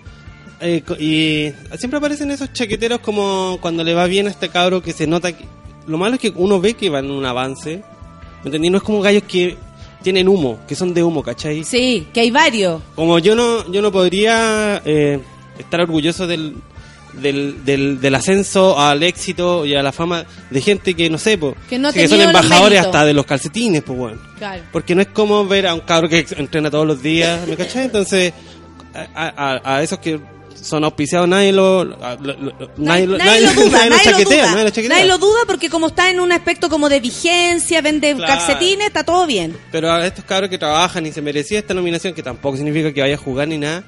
eh, 0.60 0.84
y 1.00 1.54
siempre 1.78 1.98
aparecen 1.98 2.32
esos 2.32 2.52
chaqueteros 2.52 3.00
como 3.00 3.58
cuando 3.62 3.84
le 3.84 3.94
va 3.94 4.06
bien 4.08 4.28
a 4.28 4.32
este 4.32 4.50
cabro 4.50 4.82
que 4.82 4.92
se 4.94 5.08
nota 5.08 5.32
que... 5.32 5.46
Lo 5.88 5.98
malo 5.98 6.16
es 6.16 6.22
que 6.22 6.34
uno 6.36 6.60
ve 6.60 6.74
que 6.74 6.90
van 6.90 7.06
en 7.06 7.12
un 7.12 7.26
avance. 7.26 7.82
¿Me 8.44 8.48
entendí? 8.48 8.70
No 8.70 8.78
es 8.78 8.84
como 8.84 9.02
gallos 9.02 9.24
que 9.24 9.56
tienen 10.04 10.28
humo, 10.28 10.60
que 10.68 10.76
son 10.76 10.94
de 10.94 11.02
humo, 11.04 11.24
¿cachai? 11.24 11.64
sí, 11.64 12.08
que 12.14 12.20
hay 12.20 12.30
varios. 12.32 12.82
Como 12.96 13.18
yo 13.20 13.36
no, 13.36 13.72
yo 13.72 13.82
no 13.82 13.92
podría 13.92 14.82
eh, 14.86 15.20
estar 15.58 15.82
orgulloso 15.82 16.28
del, 16.28 16.56
del, 17.14 17.64
del, 17.66 18.00
del 18.02 18.16
ascenso 18.16 18.80
al 18.80 19.02
éxito 19.04 19.66
y 19.66 19.76
a 19.76 19.82
la 19.82 19.92
fama 19.92 20.26
de 20.50 20.62
gente 20.62 20.94
que 20.94 21.10
no 21.10 21.18
sé, 21.18 21.38
po, 21.38 21.56
Que 21.70 21.80
no 21.80 21.88
ha 21.88 21.92
son 21.92 22.22
embajadores 22.22 22.80
hasta 22.80 23.06
de 23.06 23.14
los 23.14 23.26
calcetines, 23.26 23.82
pues 23.84 23.98
bueno. 23.98 24.20
Claro. 24.38 24.64
Porque 24.72 24.94
no 24.96 25.02
es 25.02 25.08
como 25.08 25.46
ver 25.48 25.66
a 25.68 25.74
un 25.74 25.80
cabro 25.82 26.10
que 26.10 26.26
entrena 26.38 26.70
todos 26.70 26.86
los 26.86 27.02
días, 27.02 27.48
¿me 27.48 27.56
cachai? 27.56 27.86
Entonces, 27.86 28.34
a, 29.16 29.34
a- 29.64 29.76
a 29.78 29.84
esos 29.84 30.00
que 30.00 30.20
son 30.62 30.84
auspiciados, 30.84 31.28
nadie 31.28 31.52
lo, 31.52 31.82
a- 32.02 32.16
lo- 32.16 32.34
lo- 32.38 32.54
nadie, 32.78 33.08
lo- 33.08 33.18
nadie 33.18 33.42
lo 33.42 33.54
duda, 33.64 33.78
nadie 33.90 33.90
lo 33.90 33.98
chaquetea, 34.12 34.38
duda. 34.44 34.52
nadie 34.52 34.64
lo 34.64 34.70
chaquetea. 34.70 34.98
Nadie 34.98 35.08
lo 35.10 35.18
duda 35.18 35.40
porque 35.48 35.70
como 35.70 35.88
está 35.88 36.10
en 36.10 36.20
un 36.20 36.32
aspecto 36.32 36.70
como 36.70 36.90
de 36.90 37.00
vigencia, 37.00 37.82
vende 37.82 38.16
Claro. 38.16 38.34
calcetines, 38.34 38.88
está 38.88 39.04
todo 39.04 39.26
bien. 39.26 39.58
Pero 39.72 39.92
a 39.92 40.06
estos 40.06 40.26
cabros 40.26 40.50
que 40.50 40.58
trabajan 40.58 41.06
y 41.06 41.12
se 41.12 41.22
merecía 41.22 41.60
esta 41.60 41.74
nominación, 41.74 42.14
que 42.14 42.24
tampoco 42.24 42.58
significa 42.58 42.94
que 42.94 43.02
vaya 43.02 43.16
a 43.16 43.18
jugar 43.18 43.48
ni 43.48 43.58
nada. 43.58 43.84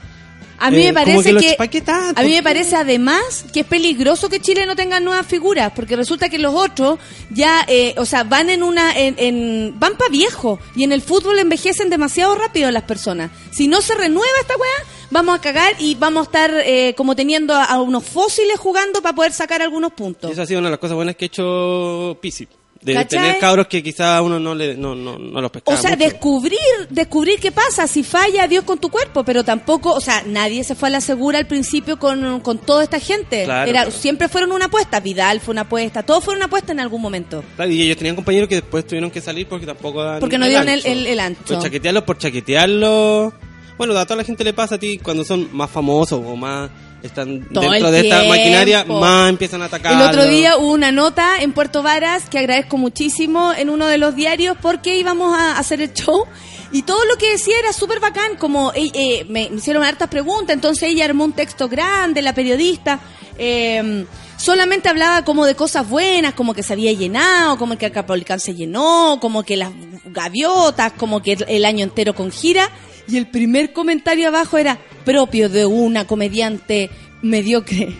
A 0.58 0.72
mí 0.72 0.78
eh, 0.86 0.94
me 0.94 1.04
como 1.04 1.22
parece 1.22 1.36
que, 1.70 1.82
¿pa' 1.84 2.14
a 2.16 2.24
mí 2.24 2.32
me 2.32 2.42
parece 2.42 2.78
además 2.78 3.44
que 3.54 3.60
es 3.60 3.66
peligroso 3.66 4.30
que 4.30 4.40
Chile 4.40 4.66
no 4.66 4.74
tenga 4.78 5.02
nuevas 5.02 5.28
figuras, 5.28 5.74
porque 5.76 5.98
resulta 5.98 6.30
que 6.30 6.38
los 6.40 6.56
otros 6.56 6.98
ya, 7.30 7.66
eh, 7.68 7.94
o 7.98 8.06
sea, 8.06 8.24
van 8.24 8.50
en 8.50 8.64
una, 8.64 8.98
en, 8.98 9.16
en- 9.18 9.78
van 9.78 9.98
para 9.98 10.10
viejo 10.10 10.58
y 10.74 10.86
en 10.86 10.94
el 10.94 11.02
fútbol 11.02 11.40
envejecen 11.40 11.90
demasiado 11.90 12.36
rápido 12.36 12.72
las 12.72 12.84
personas. 12.84 13.32
Si 13.52 13.68
no 13.68 13.82
se 13.82 13.96
renueva 13.96 14.32
esta 14.40 14.56
weá, 14.56 15.05
vamos 15.12 15.38
a 15.38 15.42
cagar 15.42 15.74
y 15.80 15.96
vamos 15.96 16.22
a 16.22 16.24
estar 16.26 16.52
eh, 16.66 16.94
como 16.96 17.16
teniendo 17.16 17.54
a, 17.54 17.66
a 17.66 17.82
unos 17.82 18.04
fósiles 18.06 18.58
jugando 18.58 19.02
para 19.02 19.16
poder 19.16 19.32
sacar 19.34 19.62
algunos 19.62 19.94
puntos. 19.94 20.32
Esa 20.32 20.44
ha 20.44 20.46
sido 20.46 20.60
una 20.60 20.68
de 20.70 20.72
las 20.72 20.80
cosas 20.80 20.96
buenas 20.96 21.16
que 21.16 21.26
ha 21.26 21.28
hecho 21.28 22.18
Pisi. 22.22 22.48
De 22.82 22.94
¿Cachai? 22.94 23.20
tener 23.20 23.40
cabros 23.40 23.66
que 23.66 23.82
quizá 23.82 24.22
uno 24.22 24.40
no 24.40 24.54
le 24.54 24.76
no, 24.76 24.94
no, 24.94 25.18
no 25.18 25.42
los 25.42 25.50
pescaba 25.50 25.76
O 25.76 25.82
sea, 25.82 25.92
mucho. 25.96 26.04
descubrir, 26.04 26.60
descubrir 26.92 27.40
qué 27.40 27.52
pasa, 27.52 27.88
si 27.88 28.04
falla 28.04 28.48
Dios 28.48 28.64
con 28.64 28.78
tu 28.78 28.90
cuerpo, 28.90 29.24
pero 29.24 29.44
tampoco, 29.44 29.92
o 29.92 30.00
sea, 30.00 30.22
nadie 30.28 30.64
se 30.64 30.76
fue 30.76 30.90
a 30.90 30.92
la 30.92 31.02
segura 31.02 31.40
al 31.40 31.48
principio 31.48 31.98
con, 31.98 32.42
con 32.42 32.60
toda 32.60 32.84
esta 32.84 33.00
gente. 33.00 33.46
Claro, 33.46 33.68
Era, 33.72 33.82
claro. 33.86 33.92
Siempre 33.98 34.28
fueron 34.30 34.52
una 34.52 34.66
apuesta, 34.66 35.00
Vidal 35.00 35.40
fue 35.40 35.54
una 35.54 35.62
apuesta, 35.62 36.04
todos 36.04 36.24
fueron 36.24 36.40
una 36.42 36.46
apuesta 36.46 36.74
en 36.74 36.80
algún 36.80 37.02
momento. 37.02 37.44
Claro, 37.56 37.72
y 37.72 37.82
ellos 37.82 37.98
tenían 37.98 38.16
compañeros 38.18 38.48
que 38.48 38.56
después 38.56 38.86
tuvieron 38.86 39.10
que 39.10 39.22
salir 39.22 39.48
porque 39.48 39.66
tampoco 39.66 40.04
dan 40.04 40.20
Porque 40.20 40.38
no 40.38 40.46
dieron 40.46 40.70
el- 40.70 40.86
el- 40.86 41.08
el 41.08 41.20
ancho. 41.20 41.42
Pues 41.48 41.60
chaquetearlos 41.64 42.04
por 42.04 42.20
chaquetearlos. 42.20 43.34
Bueno, 43.78 43.98
a 43.98 44.06
toda 44.06 44.18
la 44.18 44.24
gente 44.24 44.44
le 44.44 44.54
pasa 44.54 44.76
a 44.76 44.78
ti 44.80 44.98
cuando 45.00 45.26
son 45.26 45.50
más 45.52 45.70
famosos 45.70 46.22
o 46.26 46.36
más 46.36 46.70
están 47.04 47.48
Todo 47.54 47.70
dentro 47.70 47.92
de 47.92 48.02
esta 48.02 48.24
maquinaria, 48.24 48.86
más 48.86 49.30
empiezan 49.30 49.62
a 49.62 49.66
atacar. 49.66 49.94
El 49.94 50.08
otro 50.08 50.26
día 50.26 50.58
hubo 50.58 50.72
una 50.72 50.92
nota 50.92 51.42
en 51.42 51.54
Puerto 51.54 51.84
Varas 51.84 52.30
que 52.30 52.40
agradezco 52.40 52.78
muchísimo 52.78 53.54
en 53.54 53.70
uno 53.70 53.88
de 53.88 53.98
los 53.98 54.16
diarios 54.16 54.58
porque 54.62 54.98
íbamos 54.98 55.38
a 55.38 55.58
hacer 55.58 55.82
el 55.82 55.94
show 55.94 56.26
y 56.72 56.82
todo 56.82 57.06
lo 57.06 57.16
que 57.18 57.32
decía 57.32 57.60
era 57.60 57.74
súper 57.74 58.00
bacán, 58.00 58.38
como 58.38 58.72
eh, 58.74 58.92
eh, 58.94 59.26
me 59.30 59.44
hicieron 59.44 59.84
hartas 59.84 60.10
preguntas, 60.10 60.54
entonces 60.54 60.90
ella 60.90 61.06
armó 61.06 61.24
un 61.24 61.34
texto 61.34 61.70
grande, 61.70 62.22
la 62.22 62.34
periodista, 62.34 63.00
eh, 63.38 64.06
solamente 64.38 64.90
hablaba 64.90 65.24
como 65.24 65.46
de 65.46 65.56
cosas 65.56 65.88
buenas, 65.88 66.34
como 66.34 66.54
que 66.54 66.64
se 66.64 66.74
había 66.74 66.92
llenado, 66.94 67.58
como 67.58 67.78
que 67.78 67.86
el 67.86 67.92
Capolicán 67.92 68.40
se 68.40 68.56
llenó, 68.56 69.20
como 69.22 69.44
que 69.44 69.58
las 69.58 69.72
gaviotas, 70.06 70.94
como 70.94 71.22
que 71.22 71.38
el 71.48 71.66
año 71.66 71.84
entero 71.84 72.14
con 72.14 72.32
gira. 72.32 72.70
Y 73.08 73.18
el 73.18 73.28
primer 73.28 73.72
comentario 73.74 74.28
abajo 74.30 74.58
era 74.58 74.80
propio 75.04 75.50
de 75.50 75.66
una 75.66 76.06
comediante 76.08 76.90
mediocre. 77.22 77.94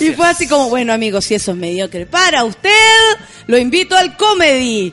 Y 0.00 0.10
fue 0.12 0.26
así 0.26 0.46
como, 0.48 0.68
bueno 0.68 0.92
amigos, 0.92 1.24
si 1.24 1.34
eso 1.34 1.50
es 1.52 1.56
mediocre 1.56 2.06
para 2.06 2.44
usted, 2.44 2.70
lo 3.46 3.58
invito 3.58 3.96
al 3.96 4.16
comedy. 4.16 4.92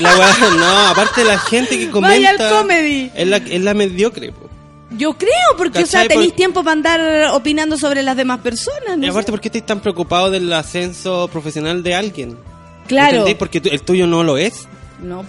La 0.00 0.16
weá- 0.16 0.56
no, 0.56 0.86
aparte 0.88 1.24
la 1.24 1.38
gente 1.38 1.78
que 1.78 1.90
comenta. 1.90 2.14
Vaya 2.14 2.30
al 2.30 2.60
comedy. 2.60 3.10
Es 3.14 3.26
la, 3.26 3.36
es 3.38 3.60
la 3.60 3.74
mediocre, 3.74 4.32
po. 4.32 4.48
Yo 4.90 5.18
creo, 5.18 5.30
porque 5.58 5.82
o 5.82 5.86
sea, 5.86 6.08
tenéis 6.08 6.28
Por- 6.30 6.36
tiempo 6.36 6.62
para 6.64 6.72
andar 6.72 7.28
opinando 7.34 7.76
sobre 7.76 8.02
las 8.02 8.16
demás 8.16 8.40
personas. 8.40 8.96
no 8.96 9.04
Y 9.06 9.08
aparte, 9.08 9.26
sé. 9.26 9.32
¿por 9.32 9.40
qué 9.40 9.48
estáis 9.48 9.66
tan 9.66 9.80
preocupado 9.80 10.30
del 10.30 10.50
ascenso 10.52 11.28
profesional 11.30 11.82
de 11.82 11.94
alguien? 11.94 12.38
Claro. 12.86 13.08
¿Entendéis? 13.10 13.36
Porque 13.36 13.60
el 13.64 13.82
tuyo 13.82 14.06
no 14.06 14.24
lo 14.24 14.38
es. 14.38 14.66
No. 15.02 15.24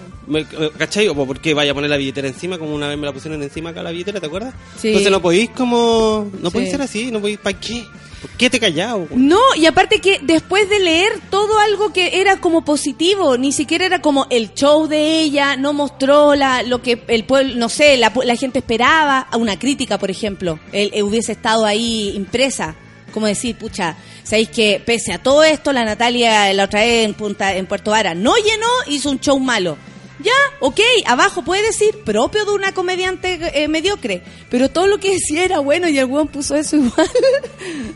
¿Cachai? 0.77 1.07
O 1.07 1.15
porque 1.25 1.53
vaya 1.53 1.71
a 1.71 1.73
poner 1.73 1.89
la 1.89 1.97
billetera 1.97 2.27
encima, 2.27 2.57
como 2.57 2.73
una 2.75 2.87
vez 2.87 2.97
me 2.97 3.05
la 3.05 3.13
pusieron 3.13 3.41
encima 3.41 3.69
acá 3.71 3.81
la 3.83 3.91
billetera, 3.91 4.19
¿te 4.19 4.25
acuerdas? 4.27 4.53
Sí. 4.79 4.89
Entonces 4.89 5.11
no 5.11 5.21
podéis 5.21 5.49
como... 5.51 6.29
No 6.41 6.49
Sí. 6.49 6.53
podéis 6.53 6.71
ser 6.71 6.81
así, 6.81 7.11
no 7.11 7.19
podéis... 7.19 7.39
¿Para 7.39 7.59
qué? 7.59 7.83
¿Por 8.21 8.31
qué 8.31 8.49
te 8.49 8.59
callado? 8.59 9.07
No, 9.11 9.39
y 9.55 9.65
aparte 9.65 9.99
que 9.99 10.19
después 10.21 10.69
de 10.69 10.79
leer 10.79 11.13
todo 11.29 11.57
algo 11.59 11.93
que 11.93 12.19
era 12.19 12.41
como 12.41 12.65
positivo, 12.65 13.37
ni 13.37 13.53
siquiera 13.53 13.85
era 13.85 14.01
como 14.01 14.27
el 14.29 14.53
show 14.53 14.87
de 14.87 15.21
ella, 15.21 15.55
no 15.55 15.71
mostró 15.71 16.35
la, 16.35 16.61
lo 16.63 16.81
que 16.81 17.01
el 17.07 17.23
pueblo, 17.23 17.55
no 17.55 17.69
sé, 17.69 17.95
la, 17.95 18.11
la 18.25 18.35
gente 18.35 18.59
esperaba, 18.59 19.19
a 19.19 19.37
una 19.37 19.57
crítica, 19.57 19.97
por 19.97 20.11
ejemplo, 20.11 20.59
él, 20.73 20.91
él 20.93 21.03
hubiese 21.03 21.31
estado 21.31 21.65
ahí 21.65 22.11
impresa, 22.13 22.75
como 23.13 23.25
decir, 23.25 23.55
pucha, 23.55 23.95
sabéis 24.23 24.49
que 24.49 24.81
pese 24.85 25.13
a 25.13 25.23
todo 25.23 25.43
esto, 25.45 25.71
la 25.71 25.85
Natalia 25.85 26.53
la 26.53 26.65
otra 26.65 26.81
vez 26.81 27.05
en, 27.05 27.13
Punta, 27.13 27.55
en 27.55 27.67
Puerto 27.67 27.91
Vara 27.91 28.13
no 28.15 28.35
llenó, 28.35 28.67
hizo 28.87 29.09
un 29.11 29.21
show 29.21 29.39
malo. 29.39 29.77
Ya, 30.21 30.33
ok, 30.59 30.79
abajo 31.05 31.43
puede 31.43 31.61
decir 31.67 32.03
propio 32.03 32.43
de 32.45 32.51
una 32.51 32.73
comediante 32.73 33.39
eh, 33.63 33.67
mediocre, 33.69 34.21
pero 34.49 34.67
todo 34.69 34.85
lo 34.87 34.97
que 34.99 35.13
decía 35.13 35.45
era 35.45 35.59
bueno 35.59 35.87
y 35.87 35.97
el 35.97 36.05
weón 36.05 36.27
puso 36.27 36.55
eso 36.55 36.75
igual. 36.75 37.09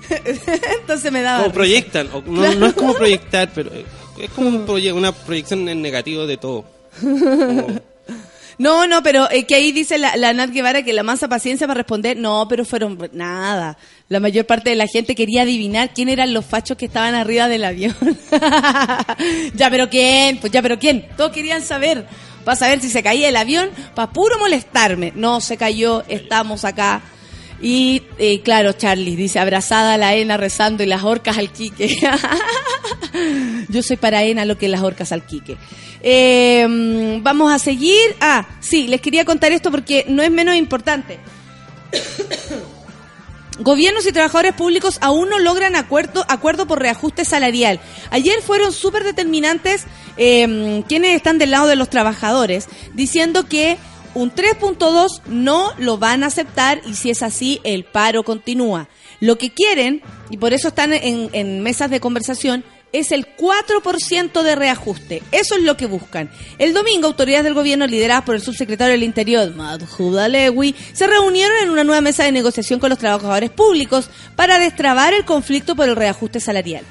Entonces 0.79 1.11
me 1.11 1.21
daba. 1.21 1.43
Como 1.43 1.53
proyectan. 1.53 2.09
o- 2.13 2.21
no, 2.25 2.53
no 2.55 2.65
es 2.67 2.73
como 2.73 2.93
proyectar, 2.93 3.49
pero 3.53 3.71
es 4.19 4.29
como 4.35 4.47
un 4.49 4.65
proye- 4.65 4.93
una 4.93 5.11
proyección 5.11 5.67
en 5.69 5.81
negativo 5.81 6.25
de 6.27 6.37
todo. 6.37 6.65
Como- 6.99 7.81
No, 8.59 8.85
no, 8.87 9.01
pero 9.01 9.29
eh, 9.31 9.45
que 9.45 9.55
ahí 9.55 9.71
dice 9.71 9.97
la, 9.97 10.15
la 10.15 10.31
Nat 10.31 10.51
Guevara 10.51 10.83
que 10.83 10.93
la 10.93 11.01
masa 11.03 11.27
paciencia 11.27 11.65
para 11.67 11.79
responder, 11.79 12.15
no, 12.17 12.45
pero 12.47 12.63
fueron 12.65 12.97
nada. 13.11 13.77
La 14.13 14.19
mayor 14.19 14.45
parte 14.45 14.69
de 14.69 14.75
la 14.75 14.85
gente 14.85 15.15
quería 15.15 15.41
adivinar 15.41 15.91
quién 15.91 16.07
eran 16.07 16.35
los 16.35 16.45
fachos 16.45 16.77
que 16.77 16.85
estaban 16.85 17.15
arriba 17.15 17.47
del 17.47 17.63
avión. 17.63 17.95
ya, 19.55 19.71
pero 19.71 19.89
quién, 19.89 20.37
pues 20.37 20.53
ya, 20.53 20.61
pero 20.61 20.77
quién. 20.77 21.07
Todos 21.17 21.31
querían 21.31 21.63
saber, 21.63 22.05
para 22.45 22.55
saber 22.55 22.79
si 22.79 22.91
se 22.91 23.01
caía 23.01 23.27
el 23.27 23.35
avión, 23.35 23.71
para 23.95 24.13
puro 24.13 24.37
molestarme. 24.37 25.13
No, 25.15 25.41
se 25.41 25.57
cayó, 25.57 26.03
estamos 26.09 26.63
acá. 26.63 27.01
Y 27.59 28.03
eh, 28.19 28.41
claro, 28.41 28.73
Charlie 28.73 29.15
dice, 29.15 29.39
abrazada 29.39 29.95
a 29.95 29.97
la 29.97 30.13
Ena 30.13 30.37
rezando 30.37 30.83
y 30.83 30.85
las 30.85 31.01
orcas 31.01 31.39
al 31.39 31.51
Quique. 31.51 31.97
Yo 33.69 33.81
soy 33.81 33.97
para 33.97 34.23
Ena 34.25 34.45
lo 34.45 34.59
que 34.59 34.67
las 34.67 34.83
orcas 34.83 35.11
al 35.11 35.25
Quique. 35.25 35.57
Eh, 36.03 37.17
vamos 37.19 37.51
a 37.51 37.57
seguir. 37.57 38.15
Ah, 38.21 38.45
sí, 38.59 38.85
les 38.85 39.01
quería 39.01 39.25
contar 39.25 39.51
esto 39.51 39.71
porque 39.71 40.05
no 40.07 40.21
es 40.21 40.29
menos 40.29 40.55
importante. 40.55 41.17
Gobiernos 43.59 44.07
y 44.07 44.11
trabajadores 44.11 44.53
públicos 44.53 44.97
aún 45.01 45.29
no 45.29 45.39
logran 45.39 45.75
acuerdo, 45.75 46.25
acuerdo 46.27 46.65
por 46.65 46.79
reajuste 46.79 47.23
salarial. 47.23 47.79
Ayer 48.09 48.41
fueron 48.41 48.73
súper 48.73 49.03
determinantes 49.03 49.85
eh, 50.17 50.83
quienes 50.87 51.15
están 51.15 51.37
del 51.37 51.51
lado 51.51 51.67
de 51.67 51.75
los 51.75 51.89
trabajadores, 51.89 52.67
diciendo 52.93 53.47
que 53.47 53.77
un 54.15 54.31
3.2 54.31 55.21
no 55.27 55.71
lo 55.77 55.97
van 55.97 56.23
a 56.23 56.27
aceptar 56.27 56.81
y 56.85 56.95
si 56.95 57.09
es 57.09 57.23
así, 57.23 57.61
el 57.63 57.83
paro 57.83 58.23
continúa. 58.23 58.87
Lo 59.19 59.37
que 59.37 59.51
quieren, 59.51 60.01
y 60.29 60.37
por 60.37 60.53
eso 60.53 60.67
están 60.67 60.91
en 60.93 61.61
mesas 61.61 61.89
de 61.89 61.99
conversación, 61.99 62.63
es 62.93 63.11
el 63.11 63.35
4% 63.35 64.43
de 64.43 64.55
reajuste. 64.55 65.23
Eso 65.31 65.55
es 65.55 65.63
lo 65.63 65.75
que 65.75 65.87
buscan. 65.87 66.29
El 66.59 66.73
domingo, 66.73 67.07
autoridades 67.07 67.43
del 67.43 67.55
gobierno 67.55 67.87
lideradas 67.87 68.23
por 68.23 68.35
el 68.35 68.41
subsecretario 68.41 68.93
del 68.93 69.03
Interior, 69.03 69.53
Madhuda 69.55 70.29
Lewy, 70.29 70.75
se 70.93 71.07
reunieron 71.07 71.57
en 71.63 71.69
una 71.71 71.83
nueva 71.83 72.01
mesa 72.01 72.23
de 72.23 72.31
negociación 72.31 72.79
con 72.79 72.91
los 72.91 72.99
trabajadores 72.99 73.49
públicos 73.49 74.09
para 74.35 74.59
destrabar 74.59 75.13
el 75.13 75.25
conflicto 75.25 75.75
por 75.75 75.89
el 75.89 75.95
reajuste 75.95 76.39
salarial. 76.39 76.85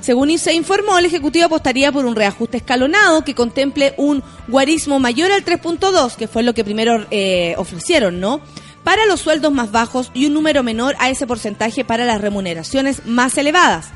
Según 0.00 0.38
se 0.38 0.52
informó, 0.52 0.98
el 0.98 1.06
Ejecutivo 1.06 1.46
apostaría 1.46 1.90
por 1.90 2.04
un 2.04 2.14
reajuste 2.14 2.58
escalonado 2.58 3.24
que 3.24 3.34
contemple 3.34 3.94
un 3.96 4.22
guarismo 4.46 5.00
mayor 5.00 5.32
al 5.32 5.44
3.2, 5.44 6.16
que 6.16 6.28
fue 6.28 6.42
lo 6.42 6.54
que 6.54 6.64
primero 6.64 7.06
eh, 7.10 7.54
ofrecieron, 7.56 8.20
¿no? 8.20 8.40
Para 8.84 9.06
los 9.06 9.20
sueldos 9.20 9.52
más 9.52 9.72
bajos 9.72 10.12
y 10.14 10.26
un 10.26 10.34
número 10.34 10.62
menor 10.62 10.94
a 11.00 11.10
ese 11.10 11.26
porcentaje 11.26 11.84
para 11.84 12.04
las 12.04 12.20
remuneraciones 12.20 13.04
más 13.06 13.36
elevadas. 13.36 13.88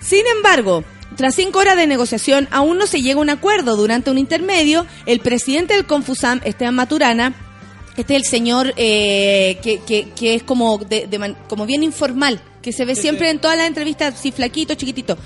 Sin 0.00 0.26
embargo, 0.26 0.84
tras 1.16 1.34
cinco 1.34 1.58
horas 1.58 1.76
de 1.76 1.86
negociación, 1.86 2.48
aún 2.50 2.78
no 2.78 2.86
se 2.86 3.02
llega 3.02 3.18
a 3.18 3.22
un 3.22 3.30
acuerdo. 3.30 3.76
Durante 3.76 4.10
un 4.10 4.18
intermedio, 4.18 4.86
el 5.06 5.20
presidente 5.20 5.74
del 5.74 5.86
Confusam, 5.86 6.40
Esteban 6.44 6.74
Maturana, 6.74 7.34
este 7.96 8.16
es 8.16 8.22
el 8.22 8.26
señor 8.26 8.74
eh, 8.76 9.58
que, 9.62 9.78
que, 9.78 10.10
que, 10.10 10.34
es 10.34 10.42
como, 10.42 10.78
de, 10.78 11.06
de, 11.06 11.36
como 11.48 11.64
bien 11.64 11.82
informal, 11.82 12.40
que 12.60 12.72
se 12.72 12.84
ve 12.84 12.96
siempre 12.96 13.30
en 13.30 13.38
todas 13.38 13.56
las 13.56 13.68
entrevistas, 13.68 14.14
así 14.14 14.32
flaquito, 14.32 14.74
chiquitito. 14.74 15.16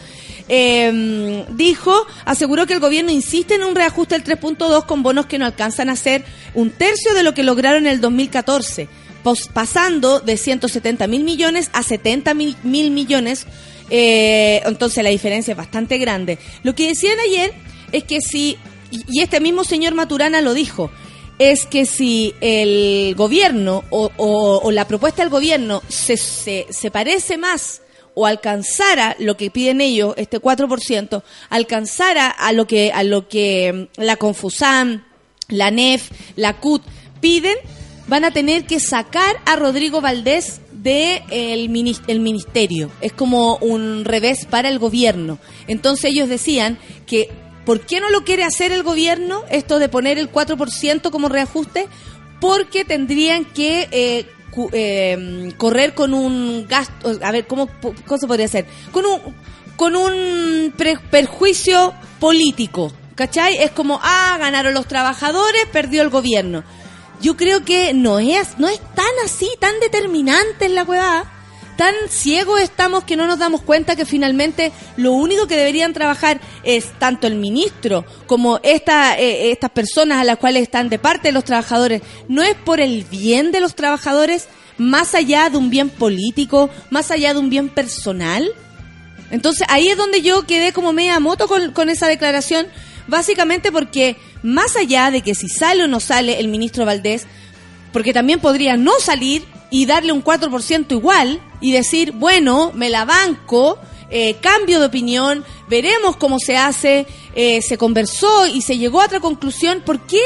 Eh, 0.51 1.45
dijo, 1.51 2.07
aseguró 2.25 2.67
que 2.67 2.73
el 2.73 2.81
gobierno 2.81 3.11
insiste 3.11 3.55
en 3.55 3.65
un 3.65 3.75
reajuste 3.75 4.19
del 4.19 4.25
3.2 4.25 4.87
con 4.87 5.03
bonos 5.03 5.27
que 5.27 5.39
no 5.39 5.45
alcanzan 5.45 5.91
a 5.91 5.97
ser 5.97 6.25
un 6.55 6.71
tercio 6.71 7.15
de 7.15 7.23
lo 7.23 7.35
que 7.35 7.43
lograron 7.43 7.87
en 7.87 7.93
el 7.93 8.01
2014, 8.01 8.89
pasando 9.53 10.21
de 10.21 10.37
170 10.37 11.07
mil 11.07 11.23
millones 11.23 11.71
a 11.73 11.83
70 11.83 12.33
mil 12.35 12.57
millones. 12.63 13.47
Eh, 13.91 14.63
entonces 14.65 15.03
la 15.03 15.11
diferencia 15.11 15.53
es 15.53 15.57
bastante 15.57 15.99
grande. 15.99 16.39
Lo 16.63 16.75
que 16.75 16.89
decían 16.89 17.19
ayer 17.21 17.53
es 17.93 18.05
que 18.05 18.21
si, 18.21 18.57
y 18.91 19.21
este 19.21 19.41
mismo 19.41 19.65
señor 19.65 19.95
Maturana 19.95 20.41
lo 20.41 20.55
dijo, 20.55 20.91
es 21.39 21.67
que 21.67 21.87
si 21.87 22.35
el 22.41 23.15
gobierno 23.17 23.85
o, 23.91 24.11
o, 24.17 24.71
la 24.73 24.87
propuesta 24.87 25.23
del 25.23 25.31
gobierno 25.31 25.83
se, 25.89 26.17
se, 26.17 26.91
parece 26.91 27.39
más 27.39 27.81
o 28.15 28.27
alcanzara 28.27 29.15
lo 29.21 29.37
que 29.37 29.51
piden 29.51 29.81
ellos, 29.81 30.15
este 30.17 30.41
4%, 30.41 31.23
alcanzara 31.49 32.29
a 32.29 32.53
lo 32.53 32.67
que, 32.67 32.91
a 32.93 33.05
lo 33.05 33.29
que 33.29 33.89
la 33.97 34.17
Confusam, 34.17 35.05
la 35.49 35.71
NEF, 35.71 36.11
la 36.35 36.59
CUT 36.59 36.83
piden, 37.21 37.57
van 38.09 38.25
a 38.25 38.33
tener 38.33 38.65
que 38.65 38.81
sacar 38.81 39.37
a 39.45 39.55
Rodrigo 39.55 40.01
Valdés 40.01 40.61
de 40.83 41.23
el, 41.31 41.99
el 42.07 42.21
ministerio. 42.21 42.91
Es 43.01 43.13
como 43.13 43.57
un 43.57 44.05
revés 44.05 44.47
para 44.47 44.69
el 44.69 44.79
gobierno. 44.79 45.39
Entonces 45.67 46.13
ellos 46.13 46.29
decían 46.29 46.79
que 47.07 47.31
¿Por 47.69 47.83
qué 47.83 48.01
no 48.01 48.09
lo 48.09 48.25
quiere 48.25 48.45
hacer 48.45 48.73
el 48.73 48.83
gobierno, 48.83 49.45
esto 49.51 49.79
de 49.79 49.91
poner 49.91 50.17
el 50.17 50.33
4% 50.33 51.11
como 51.11 51.29
reajuste? 51.29 51.87
Porque 52.41 52.87
tendrían 52.87 53.45
que 53.45 53.87
eh, 53.91 54.27
eh, 54.73 55.53
correr 55.59 55.93
con 55.93 56.15
un 56.15 56.67
gasto, 56.67 57.19
a 57.23 57.31
ver, 57.31 57.47
¿cómo, 57.47 57.69
cómo 58.07 58.19
se 58.19 58.27
podría 58.27 58.47
hacer? 58.47 58.65
Con 58.91 59.05
un, 59.05 59.21
con 59.77 59.97
un 59.97 60.73
perjuicio 61.11 61.93
político, 62.19 62.91
¿cachai? 63.15 63.59
Es 63.59 63.71
como, 63.73 64.01
ah, 64.03 64.39
ganaron 64.41 64.73
los 64.73 64.89
trabajadores, 64.89 65.67
perdió 65.71 66.01
el 66.01 66.09
gobierno. 66.09 66.65
Yo 67.21 67.37
creo 67.37 67.65
que 67.65 67.95
no 67.95 68.19
es, 68.19 68.59
no 68.59 68.69
es 68.69 68.81
tan 68.95 69.07
así, 69.25 69.49
tan 69.61 69.79
determinante 69.81 70.67
en 70.67 70.75
la 70.75 70.85
huevada 70.85 71.39
tan 71.79 71.95
ciegos 72.09 72.61
estamos 72.61 73.05
que 73.05 73.17
no 73.17 73.29
nos 73.29 73.39
damos 73.39 73.63
cuenta 73.63 73.95
que 73.95 74.05
finalmente 74.05 74.73
lo 74.97 75.13
único 75.13 75.47
que 75.47 75.57
deberían 75.57 75.93
trabajar 75.93 76.41
es 76.65 76.87
tanto 76.99 77.29
el 77.29 77.37
ministro 77.37 78.05
como 78.27 78.59
esta, 78.65 79.17
eh, 79.17 79.53
estas 79.53 79.71
personas 79.71 80.21
a 80.21 80.25
las 80.25 80.39
cuales 80.39 80.65
están 80.65 80.89
de 80.89 80.99
parte 80.99 81.29
de 81.29 81.33
los 81.33 81.45
trabajadores. 81.45 82.03
No 82.27 82.43
es 82.43 82.57
por 82.57 82.81
el 82.81 83.05
bien 83.05 83.53
de 83.53 83.61
los 83.61 83.77
trabajadores, 83.77 84.49
más 84.77 85.15
allá 85.15 85.51
de 85.51 85.57
un 85.57 85.71
bien 85.71 85.89
político, 85.89 86.69
más 86.91 87.13
allá 87.13 87.33
de 87.33 87.39
un 87.39 87.49
bien 87.49 87.69
personal. 87.69 88.51
Entonces 89.31 89.65
ahí 89.71 89.87
es 89.87 89.97
donde 89.97 90.21
yo 90.21 90.47
quedé 90.47 90.73
como 90.73 90.93
media 90.93 91.21
moto 91.21 91.47
con, 91.47 91.71
con 91.71 91.91
esa 91.91 92.09
declaración, 92.09 92.67
básicamente 93.09 93.73
porque 93.73 94.17
más 94.43 94.77
allá 94.77 95.11
de 95.11 95.23
que 95.23 95.35
si 95.35 95.49
sale 95.49 95.85
o 95.85 95.89
no 95.89 95.99
sale 95.99 96.39
el 96.39 96.49
ministro 96.49 96.87
Valdés, 96.87 97.27
porque 97.93 98.13
también 98.13 98.41
podría 98.41 98.77
no 98.77 99.01
salir 99.01 99.45
y 99.71 99.87
darle 99.87 100.13
un 100.13 100.23
4% 100.23 100.93
igual 100.93 101.41
y 101.61 101.73
decir, 101.73 102.13
bueno, 102.13 102.73
me 102.75 102.91
la 102.91 103.05
banco, 103.05 103.79
eh, 104.11 104.37
cambio 104.41 104.81
de 104.81 104.87
opinión, 104.87 105.45
veremos 105.69 106.17
cómo 106.17 106.39
se 106.39 106.57
hace, 106.57 107.07
eh, 107.35 107.61
se 107.63 107.77
conversó 107.77 108.47
y 108.47 108.63
se 108.63 108.79
llegó 108.79 109.01
a 109.01 109.07
otra 109.07 109.21
conclusión. 109.21 109.83
¿Por 109.85 110.01
qué 110.07 110.21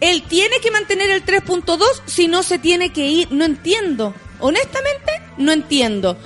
él 0.00 0.22
tiene 0.28 0.60
que 0.60 0.70
mantener 0.70 1.10
el 1.10 1.24
3.2 1.24 1.80
si 2.06 2.28
no 2.28 2.42
se 2.42 2.58
tiene 2.58 2.92
que 2.92 3.08
ir? 3.08 3.32
No 3.32 3.44
entiendo. 3.44 4.14
Honestamente, 4.38 5.12
no 5.38 5.52
entiendo. 5.52 6.16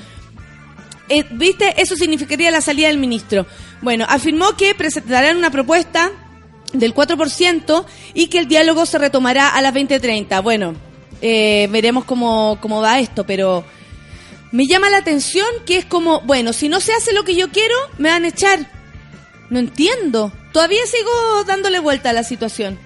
Eh, 1.08 1.24
¿Viste? 1.30 1.80
Eso 1.80 1.96
significaría 1.96 2.50
la 2.50 2.60
salida 2.60 2.88
del 2.88 2.98
ministro. 2.98 3.46
Bueno, 3.82 4.04
afirmó 4.08 4.56
que 4.56 4.74
presentarán 4.74 5.36
una 5.36 5.50
propuesta 5.50 6.10
del 6.72 6.94
4% 6.94 7.84
y 8.14 8.28
que 8.28 8.38
el 8.38 8.48
diálogo 8.48 8.86
se 8.86 8.98
retomará 8.98 9.48
a 9.48 9.62
las 9.62 9.74
20.30. 9.74 10.42
Bueno, 10.42 10.74
eh, 11.22 11.68
veremos 11.70 12.04
cómo, 12.04 12.58
cómo 12.60 12.80
va 12.80 12.98
esto, 13.00 13.24
pero 13.24 13.64
me 14.52 14.66
llama 14.66 14.90
la 14.90 14.98
atención 14.98 15.46
que 15.64 15.78
es 15.78 15.84
como, 15.84 16.20
bueno, 16.22 16.52
si 16.52 16.68
no 16.68 16.80
se 16.80 16.92
hace 16.92 17.12
lo 17.12 17.24
que 17.24 17.36
yo 17.36 17.50
quiero, 17.50 17.74
me 17.98 18.10
van 18.10 18.24
a 18.24 18.28
echar. 18.28 18.70
No 19.48 19.58
entiendo. 19.58 20.32
Todavía 20.52 20.84
sigo 20.86 21.44
dándole 21.44 21.78
vuelta 21.78 22.10
a 22.10 22.12
la 22.12 22.24
situación. 22.24 22.78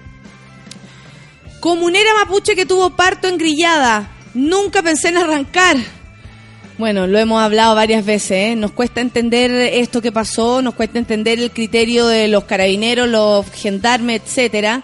Comunera 1.59 2.13
mapuche 2.13 2.55
que 2.55 2.65
tuvo 2.65 2.95
parto 2.95 3.27
en 3.27 3.37
grillada. 3.37 4.11
Nunca 4.33 4.83
pensé 4.83 5.09
en 5.09 5.17
arrancar. 5.17 5.77
Bueno, 6.77 7.07
lo 7.07 7.17
hemos 7.17 7.41
hablado 7.41 7.73
varias 7.73 8.05
veces, 8.05 8.31
¿eh? 8.31 8.55
nos 8.55 8.71
cuesta 8.71 8.99
entender 8.99 9.49
esto 9.51 10.01
que 10.01 10.11
pasó, 10.11 10.61
nos 10.61 10.73
cuesta 10.73 10.99
entender 10.99 11.39
el 11.39 11.51
criterio 11.51 12.05
de 12.05 12.27
los 12.27 12.43
carabineros, 12.43 13.07
los 13.07 13.49
gendarmes, 13.51 14.21
etcétera. 14.21 14.83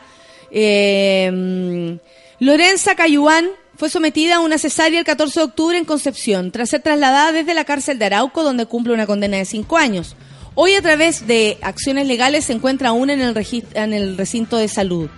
Eh, 0.51 1.99
Lorenza 2.39 2.95
Cayuán 2.95 3.49
fue 3.75 3.89
sometida 3.89 4.37
a 4.37 4.39
una 4.39 4.57
cesárea 4.57 4.99
el 4.99 5.05
14 5.05 5.41
de 5.41 5.43
octubre 5.43 5.77
en 5.77 5.83
Concepción, 5.83 6.51
tras 6.51 6.69
ser 6.69 6.81
trasladada 6.81 7.33
desde 7.33 7.53
la 7.53 7.65
cárcel 7.65 7.99
de 7.99 8.05
Arauco, 8.05 8.41
donde 8.43 8.67
cumple 8.67 8.93
una 8.93 9.05
condena 9.05 9.35
de 9.35 9.45
cinco 9.45 9.75
años. 9.75 10.15
Hoy, 10.55 10.75
a 10.75 10.81
través 10.81 11.27
de 11.27 11.57
acciones 11.61 12.07
legales, 12.07 12.45
se 12.45 12.53
encuentra 12.53 12.89
aún 12.89 13.09
en 13.09 13.19
el, 13.19 13.35
en 13.73 13.93
el 13.93 14.17
recinto 14.17 14.55
de 14.55 14.69
salud. 14.69 15.09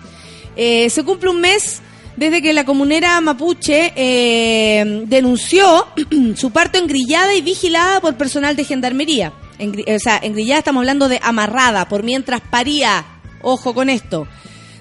Eh, 0.56 0.90
se 0.90 1.04
cumple 1.04 1.30
un 1.30 1.40
mes 1.40 1.83
desde 2.16 2.42
que 2.42 2.54
la 2.54 2.66
comunera 2.66 3.20
mapuche 3.22 3.94
eh, 3.96 5.04
denunció 5.08 5.88
su 6.36 6.52
parto 6.52 6.78
engrillada 6.78 7.34
y 7.36 7.42
vigilada 7.42 8.02
por 8.02 8.16
personal 8.16 8.56
de 8.56 8.64
gendarmería. 8.64 9.34
En, 9.60 9.72
o 9.72 10.00
sea, 10.00 10.20
engrillada 10.22 10.60
estamos 10.60 10.82
hablando 10.82 11.10
de 11.10 11.20
amarrada, 11.22 11.88
por 11.88 12.04
mientras 12.04 12.42
paría. 12.42 13.06
Ojo 13.42 13.74
con 13.74 13.90
esto. 13.90 14.28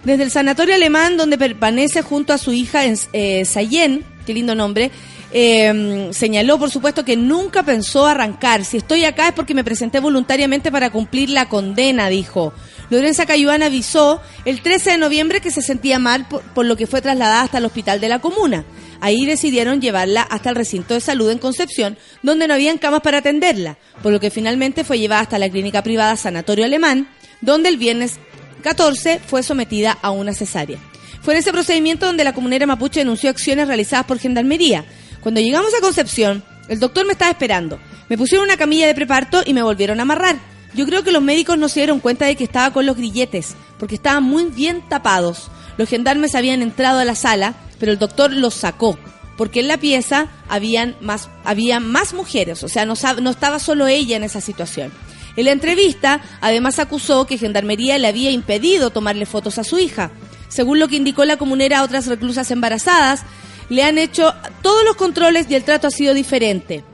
Desde 0.05 0.25
el 0.25 0.31
sanatorio 0.31 0.75
alemán, 0.75 1.17
donde 1.17 1.39
permanece 1.39 2.03
junto 2.03 2.33
a 2.33 2.39
su 2.39 2.53
hija 2.53 2.85
en 2.85 2.99
eh, 3.13 3.45
Sayen, 3.45 4.05
qué 4.27 4.35
lindo 4.35 4.55
nombre, 4.55 4.91
eh, 5.33 6.09
señaló, 6.13 6.59
por 6.59 6.71
supuesto, 6.71 7.05
que 7.05 7.17
nunca 7.17 7.63
pensó 7.63 8.07
arrancar. 8.07 8.65
Si 8.65 8.77
estoy 8.77 9.05
acá 9.05 9.29
es 9.29 9.35
porque 9.35 9.55
me 9.55 9.65
presenté 9.65 10.01
voluntariamente 10.01 10.71
para 10.71 10.91
cumplir 10.91 11.31
la 11.31 11.49
condena, 11.49 12.09
dijo. 12.09 12.53
Lorenza 12.93 13.25
Cayuana 13.25 13.67
avisó 13.67 14.21
el 14.45 14.61
13 14.61 14.91
de 14.91 14.99
noviembre 14.99 15.41
que 15.41 15.51
se 15.51 15.63
sentía 15.63 15.99
mal 15.99 16.29
por, 16.29 16.67
lo 16.67 16.77
que 16.77 16.87
fue 16.87 17.01
trasladada 17.01 17.41
hasta 17.41 17.57
el 17.57 17.65
hospital 17.65 18.03
de 18.03 18.11
la 18.11 18.19
comuna. 18.19 18.67
Ahí 19.01 19.25
decidieron 19.25 19.81
llevarla 19.81 20.21
hasta 20.21 20.51
el 20.51 20.57
recinto 20.57 20.93
de 20.93 21.01
salud 21.01 21.31
en 21.31 21.39
Concepción, 21.39 21.97
donde 22.23 22.47
no 22.47 22.53
habían 22.53 22.77
camas 22.77 23.01
para 23.01 23.19
atenderla, 23.19 23.79
por 24.03 24.13
lo 24.13 24.21
que 24.21 24.31
finalmente 24.31 24.85
fue 24.85 24.99
llevada 24.99 25.23
hasta 25.23 25.39
la 25.39 25.49
clínica 25.49 25.83
privada 25.83 26.19
Sanatorio 26.19 26.67
Alemán, 26.67 27.09
donde 27.41 27.71
el 27.71 27.79
viernes 27.79 28.19
14 28.63 29.23
fue 29.27 29.43
sometida 29.43 29.97
a 30.03 30.11
una 30.11 30.35
cesárea. 30.35 30.79
Fue 31.23 31.33
en 31.33 31.41
ese 31.41 31.51
procedimiento 31.51 32.05
donde 32.05 32.25
la 32.25 32.35
comunera 32.35 32.67
mapuche 32.67 33.01
denunció 33.01 33.31
acciones 33.31 33.69
realizadas 33.69 34.05
por 34.05 34.19
Gendarmería. 34.19 34.85
Cuando 35.23 35.41
llegamos 35.41 35.73
a 35.73 35.81
Concepción, 35.81 36.45
el 36.69 36.79
doctor 36.79 37.07
me 37.07 37.13
estaba 37.13 37.31
esperando. 37.31 37.81
Me 38.11 38.19
pusieron 38.19 38.45
una 38.45 38.59
camilla 38.59 38.87
de 38.87 38.95
preparto 38.95 39.41
y 39.47 39.55
me 39.55 39.63
volvieron 39.63 39.99
a 39.99 40.03
amarrar. 40.03 40.52
Yo 40.75 40.87
creo 40.87 41.03
que 41.03 41.13
los 41.13 41.23
médicos 41.23 41.59
no 41.59 41.69
se 41.69 41.81
dieron 41.81 42.01
cuenta 42.01 42.25
de 42.25 42.37
que 42.37 42.45
estaba 42.45 42.73
con 42.73 42.87
los 42.87 42.97
grilletes, 42.97 43.55
porque 43.79 43.95
estaban 43.95 44.25
muy 44.25 44.45
bien 44.45 44.83
tapados. 44.89 45.51
Los 45.77 45.89
gendarmes 45.89 46.35
habían 46.35 46.63
entrado 46.63 46.99
a 46.99 47.05
la 47.05 47.15
sala, 47.15 47.55
pero 47.79 47.93
el 47.93 47.99
doctor 47.99 48.33
los 48.33 48.55
sacó, 48.55 48.99
porque 49.37 49.61
en 49.61 49.69
la 49.69 49.77
pieza 49.77 50.29
habían 50.49 50.97
más, 51.01 51.29
había 51.45 51.81
más 51.81 52.15
mujeres, 52.15 52.63
o 52.63 52.69
sea, 52.69 52.87
no, 52.87 52.95
estaba 52.95 53.59
solo 53.59 53.87
ella 53.87 54.17
en 54.17 54.25
esa 54.25 54.41
situación. 54.41 54.93
En 55.37 55.47
la 55.47 55.53
entrevista, 55.53 56.21
además 56.41 56.79
acusó 56.79 57.27
que 57.27 57.39
Gendarmería 57.39 57.99
le 57.99 58.07
había 58.07 58.31
impedido 58.31 58.91
tomarle 58.91 59.25
fotos 59.25 59.59
a 59.59 59.65
su 59.65 59.79
hija. 59.79 60.11
Según 60.49 60.79
lo 60.79 60.89
que 60.89 60.97
indicó 60.97 61.25
la 61.25 61.39
comunera 61.39 61.79
a 61.79 61.83
otras 61.85 62.07
reclusas 62.07 62.51
embarazadas, 62.51 63.23
le 63.71 63.83
han 63.83 63.97
hecho 63.97 64.35
todos 64.61 64.85
los 64.85 64.97
controles 64.97 65.47
y 65.49 65.55
el 65.55 65.65
trato 65.65 65.87
ha 65.87 65.91
sido 65.91 66.13
diferente, 66.13 66.85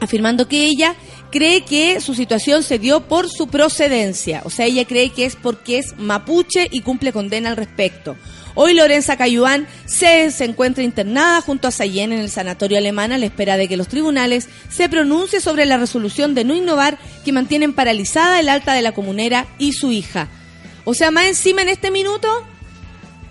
afirmando 0.00 0.46
que 0.46 0.66
ella 0.66 0.94
cree 1.32 1.62
que 1.62 2.00
su 2.00 2.14
situación 2.14 2.62
se 2.62 2.78
dio 2.78 3.00
por 3.08 3.28
su 3.28 3.48
procedencia, 3.48 4.42
o 4.44 4.50
sea, 4.50 4.66
ella 4.66 4.84
cree 4.84 5.10
que 5.10 5.24
es 5.24 5.34
porque 5.34 5.78
es 5.78 5.96
mapuche 5.98 6.68
y 6.70 6.82
cumple 6.82 7.12
condena 7.12 7.50
al 7.50 7.56
respecto. 7.56 8.16
Hoy 8.54 8.74
Lorenza 8.74 9.16
Cayuán 9.16 9.66
se, 9.86 10.30
se 10.30 10.44
encuentra 10.44 10.84
internada 10.84 11.40
junto 11.40 11.66
a 11.66 11.70
Sayen 11.70 12.12
en 12.12 12.20
el 12.20 12.28
sanatorio 12.28 12.76
alemán 12.76 13.10
a 13.10 13.18
la 13.18 13.24
espera 13.24 13.56
de 13.56 13.66
que 13.66 13.78
los 13.78 13.88
tribunales 13.88 14.46
se 14.68 14.90
pronuncie 14.90 15.40
sobre 15.40 15.64
la 15.64 15.78
resolución 15.78 16.34
de 16.34 16.44
no 16.44 16.54
innovar 16.54 16.98
que 17.24 17.32
mantienen 17.32 17.72
paralizada 17.72 18.38
el 18.38 18.50
alta 18.50 18.74
de 18.74 18.82
la 18.82 18.92
comunera 18.92 19.46
y 19.58 19.72
su 19.72 19.90
hija. 19.90 20.28
O 20.84 20.92
sea, 20.92 21.10
más 21.10 21.24
encima 21.24 21.62
en 21.62 21.70
este 21.70 21.90
minuto, 21.90 22.28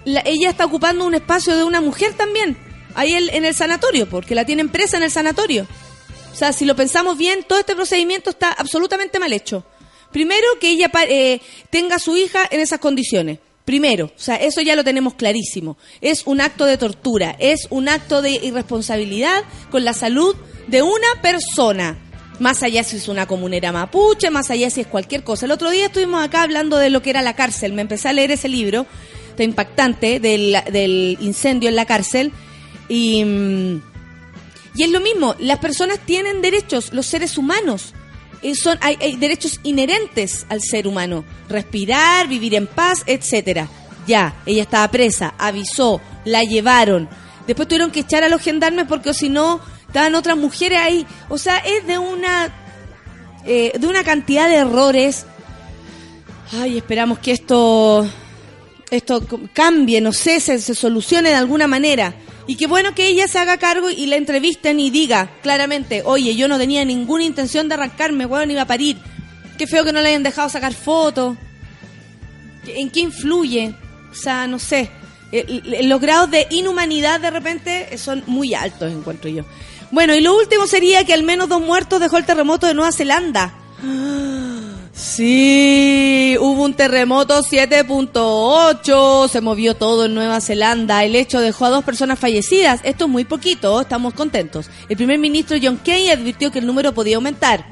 ella 0.05 0.49
está 0.49 0.65
ocupando 0.65 1.05
un 1.05 1.13
espacio 1.13 1.55
de 1.55 1.65
una 1.65 1.81
mujer 1.81 2.13
también, 2.13 2.57
ahí 2.95 3.13
en 3.13 3.45
el 3.45 3.53
sanatorio, 3.53 4.09
porque 4.09 4.33
la 4.33 4.45
tienen 4.45 4.69
presa 4.69 4.97
en 4.97 5.03
el 5.03 5.11
sanatorio. 5.11 5.67
O 6.31 6.35
sea, 6.35 6.53
si 6.53 6.65
lo 6.65 6.75
pensamos 6.75 7.17
bien, 7.17 7.43
todo 7.43 7.59
este 7.59 7.75
procedimiento 7.75 8.29
está 8.29 8.51
absolutamente 8.51 9.19
mal 9.19 9.33
hecho. 9.33 9.65
Primero, 10.11 10.47
que 10.59 10.69
ella 10.69 10.91
eh, 11.07 11.39
tenga 11.69 11.95
a 11.95 11.99
su 11.99 12.17
hija 12.17 12.39
en 12.49 12.59
esas 12.59 12.79
condiciones. 12.79 13.39
Primero, 13.65 14.05
o 14.05 14.19
sea, 14.19 14.35
eso 14.35 14.61
ya 14.61 14.75
lo 14.75 14.83
tenemos 14.83 15.13
clarísimo. 15.13 15.77
Es 16.01 16.23
un 16.25 16.41
acto 16.41 16.65
de 16.65 16.77
tortura, 16.77 17.35
es 17.39 17.67
un 17.69 17.89
acto 17.89 18.21
de 18.21 18.31
irresponsabilidad 18.31 19.43
con 19.69 19.85
la 19.85 19.93
salud 19.93 20.35
de 20.67 20.81
una 20.81 21.21
persona. 21.21 21.97
Más 22.39 22.63
allá 22.63 22.83
si 22.83 22.97
es 22.97 23.07
una 23.07 23.27
comunera 23.27 23.71
mapuche, 23.71 24.31
más 24.31 24.49
allá 24.49 24.69
si 24.71 24.81
es 24.81 24.87
cualquier 24.87 25.23
cosa. 25.23 25.45
El 25.45 25.51
otro 25.51 25.69
día 25.69 25.85
estuvimos 25.85 26.23
acá 26.23 26.41
hablando 26.41 26.77
de 26.77 26.89
lo 26.89 27.03
que 27.03 27.11
era 27.11 27.21
la 27.21 27.35
cárcel. 27.35 27.73
Me 27.73 27.83
empecé 27.83 28.09
a 28.09 28.13
leer 28.13 28.31
ese 28.31 28.49
libro, 28.49 28.87
tan 29.37 29.45
impactante, 29.45 30.19
del, 30.19 30.57
del 30.71 31.17
incendio 31.21 31.69
en 31.69 31.75
la 31.75 31.85
cárcel. 31.85 32.31
Y, 32.89 33.23
mm, 33.23 33.90
y 34.75 34.83
es 34.83 34.89
lo 34.89 35.01
mismo, 35.01 35.35
las 35.39 35.59
personas 35.59 35.99
tienen 35.99 36.41
derechos, 36.41 36.93
los 36.93 37.05
seres 37.05 37.37
humanos 37.37 37.93
son, 38.55 38.77
hay, 38.81 39.15
derechos 39.17 39.59
inherentes 39.63 40.45
al 40.49 40.61
ser 40.61 40.87
humano. 40.87 41.23
Respirar, 41.47 42.27
vivir 42.27 42.55
en 42.55 42.67
paz, 42.67 43.03
etcétera. 43.05 43.67
Ya, 44.07 44.35
ella 44.45 44.63
estaba 44.63 44.89
presa, 44.89 45.35
avisó, 45.37 46.01
la 46.25 46.41
llevaron. 46.41 47.07
Después 47.45 47.67
tuvieron 47.67 47.91
que 47.91 48.01
echar 48.01 48.23
a 48.23 48.29
los 48.29 48.41
gendarmes 48.41 48.85
porque 48.87 49.13
si 49.13 49.29
no, 49.29 49.61
estaban 49.87 50.15
otras 50.15 50.37
mujeres 50.37 50.79
ahí. 50.79 51.05
O 51.29 51.37
sea, 51.37 51.57
es 51.57 51.85
de 51.85 51.97
una, 51.99 52.51
eh, 53.45 53.73
de 53.79 53.87
una 53.87 54.03
cantidad 54.03 54.49
de 54.49 54.55
errores. 54.55 55.25
Ay, 56.53 56.77
esperamos 56.77 57.19
que 57.19 57.31
esto, 57.31 58.09
esto 58.89 59.23
cambie, 59.53 60.01
no 60.01 60.11
sé, 60.13 60.39
se 60.39 60.59
solucione 60.75 61.29
de 61.29 61.35
alguna 61.35 61.67
manera. 61.67 62.15
Y 62.51 62.55
qué 62.55 62.67
bueno 62.67 62.93
que 62.93 63.07
ella 63.07 63.29
se 63.29 63.39
haga 63.39 63.55
cargo 63.55 63.89
y 63.89 64.07
la 64.07 64.17
entrevisten 64.17 64.77
y 64.81 64.89
diga 64.89 65.31
claramente, 65.41 66.01
oye, 66.03 66.35
yo 66.35 66.49
no 66.49 66.57
tenía 66.57 66.83
ninguna 66.83 67.23
intención 67.23 67.69
de 67.69 67.75
arrancarme, 67.75 68.25
weón, 68.25 68.51
iba 68.51 68.63
a 68.63 68.67
parir. 68.67 68.97
Qué 69.57 69.67
feo 69.67 69.85
que 69.85 69.93
no 69.93 70.01
le 70.01 70.09
hayan 70.09 70.21
dejado 70.21 70.49
sacar 70.49 70.73
fotos. 70.73 71.37
¿En 72.65 72.89
qué 72.89 72.99
influye? 72.99 73.73
O 74.11 74.15
sea, 74.15 74.47
no 74.47 74.59
sé. 74.59 74.91
Los 75.83 76.01
grados 76.01 76.29
de 76.29 76.45
inhumanidad 76.49 77.21
de 77.21 77.29
repente 77.29 77.97
son 77.97 78.21
muy 78.27 78.53
altos, 78.53 78.91
encuentro 78.91 79.29
yo. 79.29 79.45
Bueno, 79.91 80.13
y 80.13 80.19
lo 80.19 80.35
último 80.35 80.67
sería 80.67 81.05
que 81.05 81.13
al 81.13 81.23
menos 81.23 81.47
dos 81.47 81.61
muertos 81.61 82.01
dejó 82.01 82.17
el 82.17 82.25
terremoto 82.25 82.67
de 82.67 82.73
Nueva 82.73 82.91
Zelanda. 82.91 83.53
Sí, 85.01 86.37
hubo 86.39 86.63
un 86.63 86.75
terremoto 86.75 87.41
7.8, 87.41 89.27
se 89.29 89.41
movió 89.41 89.73
todo 89.73 90.05
en 90.05 90.13
Nueva 90.13 90.39
Zelanda. 90.41 91.03
El 91.03 91.15
hecho 91.15 91.39
dejó 91.41 91.65
a 91.65 91.69
dos 91.69 91.83
personas 91.83 92.19
fallecidas. 92.19 92.81
Esto 92.83 93.05
es 93.05 93.09
muy 93.09 93.25
poquito, 93.25 93.81
estamos 93.81 94.13
contentos. 94.13 94.69
El 94.89 94.97
primer 94.97 95.17
ministro 95.17 95.57
John 95.59 95.79
Key 95.83 96.11
advirtió 96.11 96.51
que 96.51 96.59
el 96.59 96.67
número 96.67 96.93
podía 96.93 97.15
aumentar. 97.15 97.65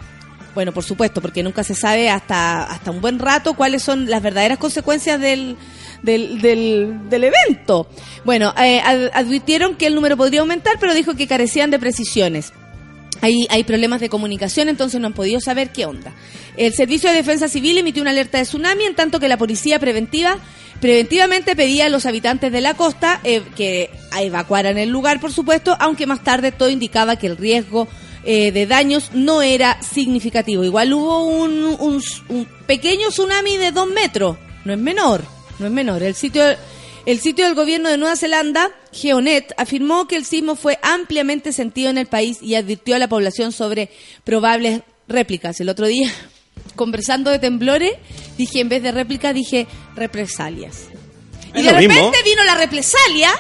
Bueno, 0.56 0.74
por 0.74 0.84
supuesto, 0.84 1.22
porque 1.22 1.44
nunca 1.44 1.64
se 1.64 1.76
sabe 1.76 2.10
hasta, 2.10 2.64
hasta 2.64 2.90
un 2.90 3.00
buen 3.00 3.20
rato 3.20 3.54
cuáles 3.54 3.84
son 3.84 4.10
las 4.10 4.24
verdaderas 4.24 4.58
consecuencias 4.58 5.22
del, 5.22 5.56
del, 6.02 6.42
del, 6.42 7.24
evento. 7.24 7.88
Bueno, 8.26 8.56
eh, 8.58 8.82
advirtieron 9.14 9.76
que 9.76 9.86
el 9.86 9.94
número 9.94 10.18
podría 10.18 10.40
aumentar, 10.40 10.78
pero 10.80 10.96
dijo 10.96 11.14
que 11.14 11.28
carecían 11.28 11.70
de 11.70 11.78
precisiones. 11.78 12.54
Hay, 13.22 13.48
hay 13.50 13.64
problemas 13.64 14.00
de 14.00 14.10
comunicación, 14.10 14.70
entonces 14.70 15.02
no 15.02 15.08
han 15.08 15.14
podido 15.14 15.42
saber 15.42 15.72
qué 15.72 15.86
onda. 15.86 16.14
El 16.56 16.74
Servicio 16.74 17.10
de 17.10 17.18
Defensa 17.18 17.48
Civil 17.48 17.78
emitió 17.78 18.02
una 18.02 18.12
alerta 18.12 18.38
de 18.38 18.46
tsunami, 18.46 18.86
en 18.86 18.96
tanto 18.96 19.20
que 19.20 19.28
la 19.28 19.38
Policía 19.38 19.80
Preventiva 19.80 20.38
preventivamente 20.80 21.56
pedía 21.56 21.88
a 21.88 21.90
los 21.90 22.06
habitantes 22.06 22.52
de 22.52 22.62
la 22.62 22.74
costa 22.76 23.20
eh, 23.24 23.44
que 23.56 23.90
evacuaran 24.18 24.78
el 24.78 24.90
lugar, 24.90 25.20
por 25.20 25.34
supuesto, 25.34 25.76
aunque 25.80 26.08
más 26.08 26.24
tarde 26.24 26.52
todo 26.52 26.70
indicaba 26.70 27.18
que 27.18 27.28
el 27.28 27.38
riesgo 27.38 27.88
eh, 28.24 28.52
de 28.52 28.66
daños 28.66 29.12
no 29.14 29.42
era 29.42 29.82
significativo. 29.82 30.64
Igual 30.64 30.94
hubo 30.94 31.26
un, 31.26 31.64
un, 31.80 32.02
un 32.30 32.48
pequeño 32.66 33.10
tsunami 33.10 33.58
de 33.58 33.72
dos 33.72 33.88
metros, 33.88 34.38
no 34.64 34.74
es 34.74 34.80
menor, 34.80 35.24
no 35.60 35.66
es 35.66 35.72
menor. 35.72 36.04
El 36.04 36.16
sitio 36.16 36.44
el 37.06 37.20
sitio 37.20 37.46
del 37.46 37.56
gobierno 37.56 37.90
de 37.90 37.98
Nueva 37.98 38.16
Zelanda, 38.16 38.72
Geonet, 38.92 39.54
afirmó 39.58 40.08
que 40.08 40.16
el 40.16 40.26
sismo 40.26 40.56
fue 40.56 40.80
ampliamente 40.82 41.54
sentido 41.54 41.90
en 41.90 41.98
el 41.98 42.08
país 42.08 42.40
y 42.42 42.56
advirtió 42.56 42.96
a 42.96 43.00
la 43.00 43.08
población 43.08 43.52
sobre 43.52 43.90
probables 44.24 44.82
réplicas. 45.08 45.60
El 45.60 45.70
otro 45.70 45.88
día, 45.88 46.12
conversando 46.76 47.32
de 47.32 47.40
temblores, 47.40 47.94
dije 48.38 48.60
en 48.60 48.70
vez 48.70 48.84
de 48.84 48.92
réplicas, 48.92 49.34
dije 49.34 49.68
represalias. 49.96 50.88
y 51.56 51.64
de 51.64 51.72
repente 51.72 52.18
vino 52.24 52.44
la 52.44 52.56
represalia. 52.56 53.32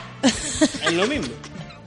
Es 0.86 0.93
lo 0.93 1.07
mismo. 1.07 1.34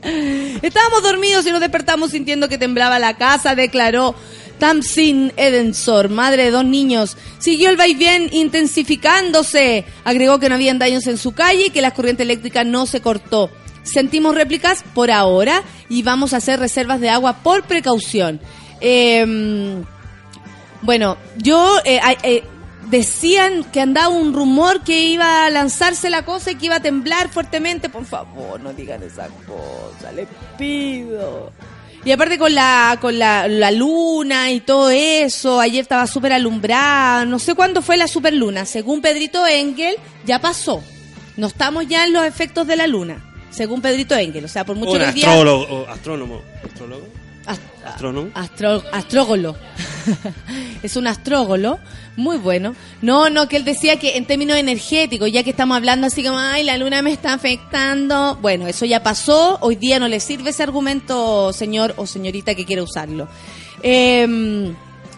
Estábamos 0.62 1.03
dormidos 1.03 1.47
y 1.47 1.51
nos 1.51 1.61
despertamos 1.61 2.11
sintiendo 2.11 2.49
que 2.49 2.59
temblaba 2.59 2.99
la 2.99 3.16
casa, 3.16 3.55
declaró 3.55 4.14
Tamsin 4.62 5.32
Edensor, 5.36 6.08
madre 6.08 6.44
de 6.44 6.50
dos 6.52 6.64
niños, 6.64 7.16
siguió 7.38 7.68
el 7.68 7.76
vaivén 7.76 8.28
intensificándose. 8.30 9.84
Agregó 10.04 10.38
que 10.38 10.48
no 10.48 10.54
habían 10.54 10.78
daños 10.78 11.08
en 11.08 11.18
su 11.18 11.32
calle 11.32 11.66
y 11.66 11.70
que 11.70 11.82
la 11.82 11.90
corriente 11.90 12.22
eléctrica 12.22 12.62
no 12.62 12.86
se 12.86 13.00
cortó. 13.00 13.50
Sentimos 13.82 14.36
réplicas 14.36 14.84
por 14.94 15.10
ahora 15.10 15.64
y 15.88 16.04
vamos 16.04 16.32
a 16.32 16.36
hacer 16.36 16.60
reservas 16.60 17.00
de 17.00 17.10
agua 17.10 17.38
por 17.42 17.64
precaución. 17.64 18.40
Em, 18.80 19.82
bueno, 20.82 21.16
yo 21.38 21.78
eh, 21.84 21.98
eh, 22.22 22.44
decían 22.88 23.64
que 23.64 23.80
andaba 23.80 24.10
un 24.10 24.32
rumor 24.32 24.84
que 24.84 25.06
iba 25.06 25.44
a 25.44 25.50
lanzarse 25.50 26.08
la 26.08 26.24
cosa 26.24 26.52
y 26.52 26.54
que 26.54 26.66
iba 26.66 26.76
a 26.76 26.80
temblar 26.80 27.30
fuertemente. 27.30 27.88
Por 27.88 28.04
favor, 28.04 28.60
no 28.60 28.72
digan 28.72 29.02
esa 29.02 29.26
cosa, 29.44 30.12
les 30.12 30.28
pido. 30.56 31.50
Y 32.05 32.11
aparte 32.11 32.36
con 32.36 32.53
la 32.55 32.98
con 33.00 33.18
la, 33.18 33.70
luna 33.70 34.50
y 34.50 34.61
todo 34.61 34.90
eso, 34.90 35.61
ayer 35.61 35.82
estaba 35.82 36.07
súper 36.07 36.32
alumbrada, 36.32 37.24
no 37.24 37.38
sé 37.38 37.55
cuándo 37.55 37.80
fue 37.80 37.96
la 37.96 38.09
superluna, 38.09 38.66
según 38.66 39.00
Pedrito 39.00 39.46
Engel, 39.46 39.94
ya 40.24 40.40
pasó. 40.40 40.82
No 41.36 41.46
estamos 41.46 41.86
ya 41.86 42.05
en 42.05 42.12
los 42.12 42.24
efectos 42.24 42.66
de 42.66 42.76
la 42.76 42.86
luna, 42.86 43.24
según 43.50 43.80
Pedrito 43.80 44.16
Engel, 44.16 44.44
o 44.44 44.48
sea, 44.48 44.64
por 44.64 44.76
muchos 44.76 44.98
días... 45.14 45.28
astrólogo, 45.28 45.86
astrónomo, 45.88 46.42
astrólogo. 46.64 47.22
Astrónomo. 47.47 48.30
astrógolo. 48.34 49.57
es 50.82 50.97
un 50.97 51.07
astrógolo 51.07 51.78
muy 52.16 52.36
bueno. 52.36 52.74
No, 53.01 53.30
no, 53.30 53.49
que 53.49 53.57
él 53.57 53.64
decía 53.64 53.99
que 53.99 54.16
en 54.16 54.26
términos 54.26 54.57
energéticos, 54.57 55.30
ya 55.32 55.43
que 55.43 55.51
estamos 55.51 55.76
hablando 55.76 56.07
así 56.07 56.22
como, 56.22 56.38
ay, 56.38 56.64
la 56.64 56.76
luna 56.76 57.03
me 57.03 57.12
está 57.12 57.32
afectando. 57.32 58.36
Bueno, 58.40 58.66
eso 58.66 58.84
ya 58.84 59.03
pasó. 59.03 59.59
Hoy 59.61 59.76
día 59.76 59.99
no 59.99 60.09
le 60.09 60.20
sirve 60.20 60.51
ese 60.51 60.62
argumento, 60.62 61.53
señor 61.53 61.95
o 61.97 62.07
señorita 62.07 62.55
que 62.55 62.64
quiere 62.64 62.82
usarlo. 62.82 63.28
Eh, 63.82 64.72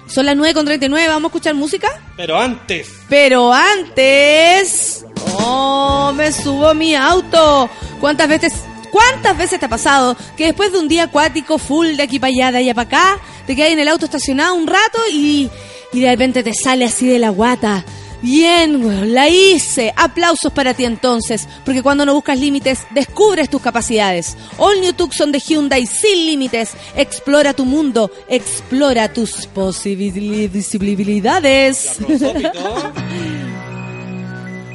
son 0.07 0.27
las 0.27 0.37
9.39, 0.37 1.09
¿vamos 1.09 1.25
a 1.25 1.27
escuchar 1.29 1.55
música? 1.55 1.89
Pero 2.17 2.39
antes. 2.39 2.89
Pero 3.09 3.53
antes... 3.53 5.05
Oh, 5.39 6.13
me 6.15 6.31
subo 6.31 6.75
mi 6.75 6.95
auto. 6.95 7.69
¿Cuántas 8.01 8.29
veces 8.29 8.53
¿Cuántas 8.95 9.37
veces 9.37 9.59
te 9.59 9.67
ha 9.67 9.69
pasado 9.69 10.17
que 10.37 10.45
después 10.45 10.71
de 10.71 10.79
un 10.79 10.87
día 10.87 11.03
acuático 11.03 11.59
full 11.59 11.97
de 11.97 12.05
aquí 12.05 12.21
para 12.21 12.33
allá, 12.33 12.53
de 12.53 12.59
allá 12.59 12.75
para 12.75 12.87
acá, 12.87 13.19
te 13.45 13.57
quedas 13.57 13.73
en 13.73 13.81
el 13.81 13.89
auto 13.89 14.05
estacionado 14.05 14.55
un 14.55 14.69
rato 14.69 15.01
y, 15.11 15.51
y 15.93 16.01
de 16.01 16.11
repente 16.11 16.45
te 16.45 16.55
sale 16.55 16.85
así 16.85 17.09
de 17.09 17.19
la 17.19 17.31
guata? 17.31 17.85
Bien, 18.23 19.13
la 19.13 19.29
hice. 19.29 19.93
Aplausos 19.97 20.53
para 20.53 20.75
ti 20.75 20.85
entonces, 20.85 21.49
porque 21.65 21.83
cuando 21.83 22.07
no 22.07 22.15
buscas 22.15 22.39
límites, 22.39 22.87
descubres 22.93 23.51
tus 23.51 23.61
capacidades. 23.61 24.37
All 24.59 24.81
New 24.81 24.93
Tucson 24.93 25.33
de 25.33 25.41
Hyundai 25.41 25.87
sin 25.87 26.27
límites. 26.27 26.71
Explora 26.95 27.53
tu 27.53 27.65
mundo, 27.65 28.13
explora 28.29 29.13
tus 29.13 29.49
posibilidades. 29.49 31.99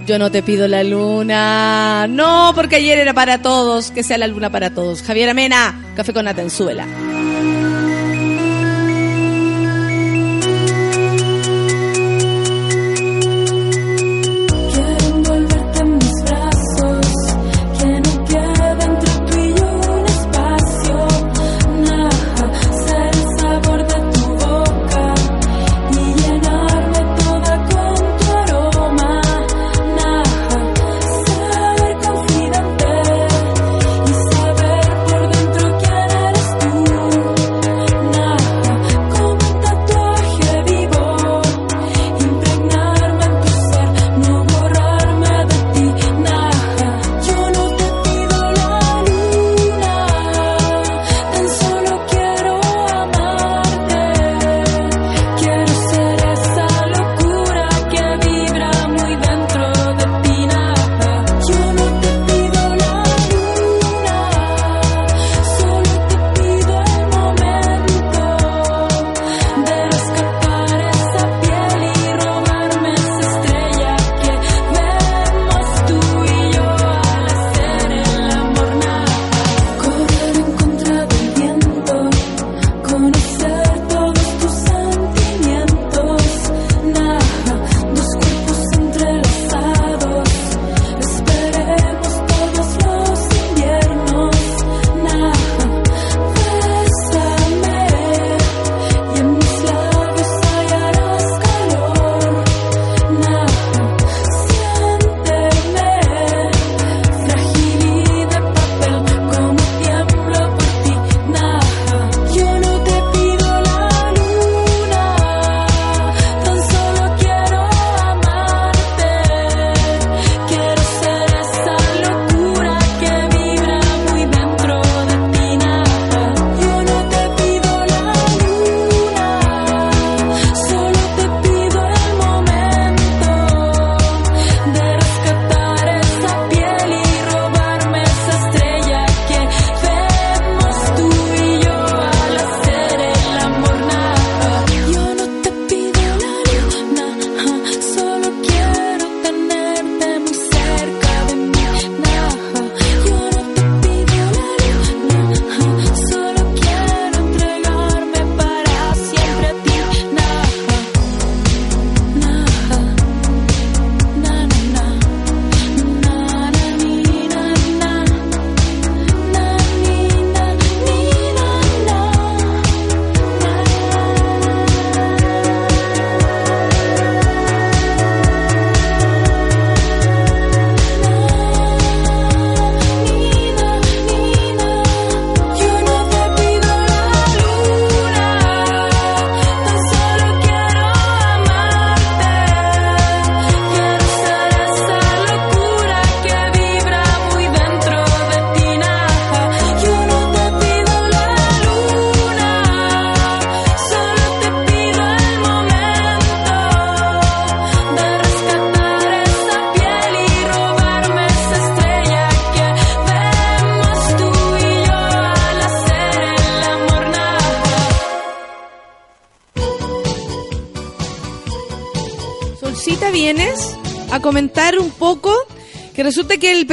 Yo 0.10 0.18
no 0.18 0.32
te 0.32 0.42
pido 0.42 0.68
la 0.68 0.84
luna. 0.84 2.08
No, 2.10 2.52
porque 2.56 2.78
ayer 2.78 2.98
era 2.98 3.14
para 3.14 3.44
todos. 3.44 3.92
Que 3.92 4.02
sea 4.02 4.18
la 4.18 4.26
luna 4.26 4.50
para 4.50 4.72
todos. 4.72 5.04
Javier 5.04 5.30
Amena, 5.30 5.94
café 5.96 6.14
con 6.14 6.28
Atenzuela. 6.28 6.88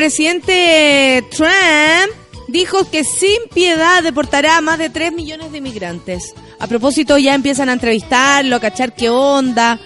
Presidente 0.07 1.25
Trump 1.37 2.15
dijo 2.47 2.89
que 2.89 3.03
sin 3.03 3.39
piedad 3.53 4.05
deportará 4.05 4.57
a 4.57 4.61
más 4.61 4.79
de 4.79 4.89
3 4.89 5.11
millones 5.13 5.51
de 5.51 5.59
inmigrantes. 5.59 6.33
A 6.61 6.69
propósito, 6.69 7.19
ya 7.19 7.35
empiezan 7.35 7.71
a 7.71 7.73
entrevistarlo, 7.73 8.55
a 8.55 8.61
cachar 8.61 8.95
qué 8.95 9.11
onda, 9.11 9.81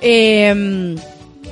eh, 0.00 0.96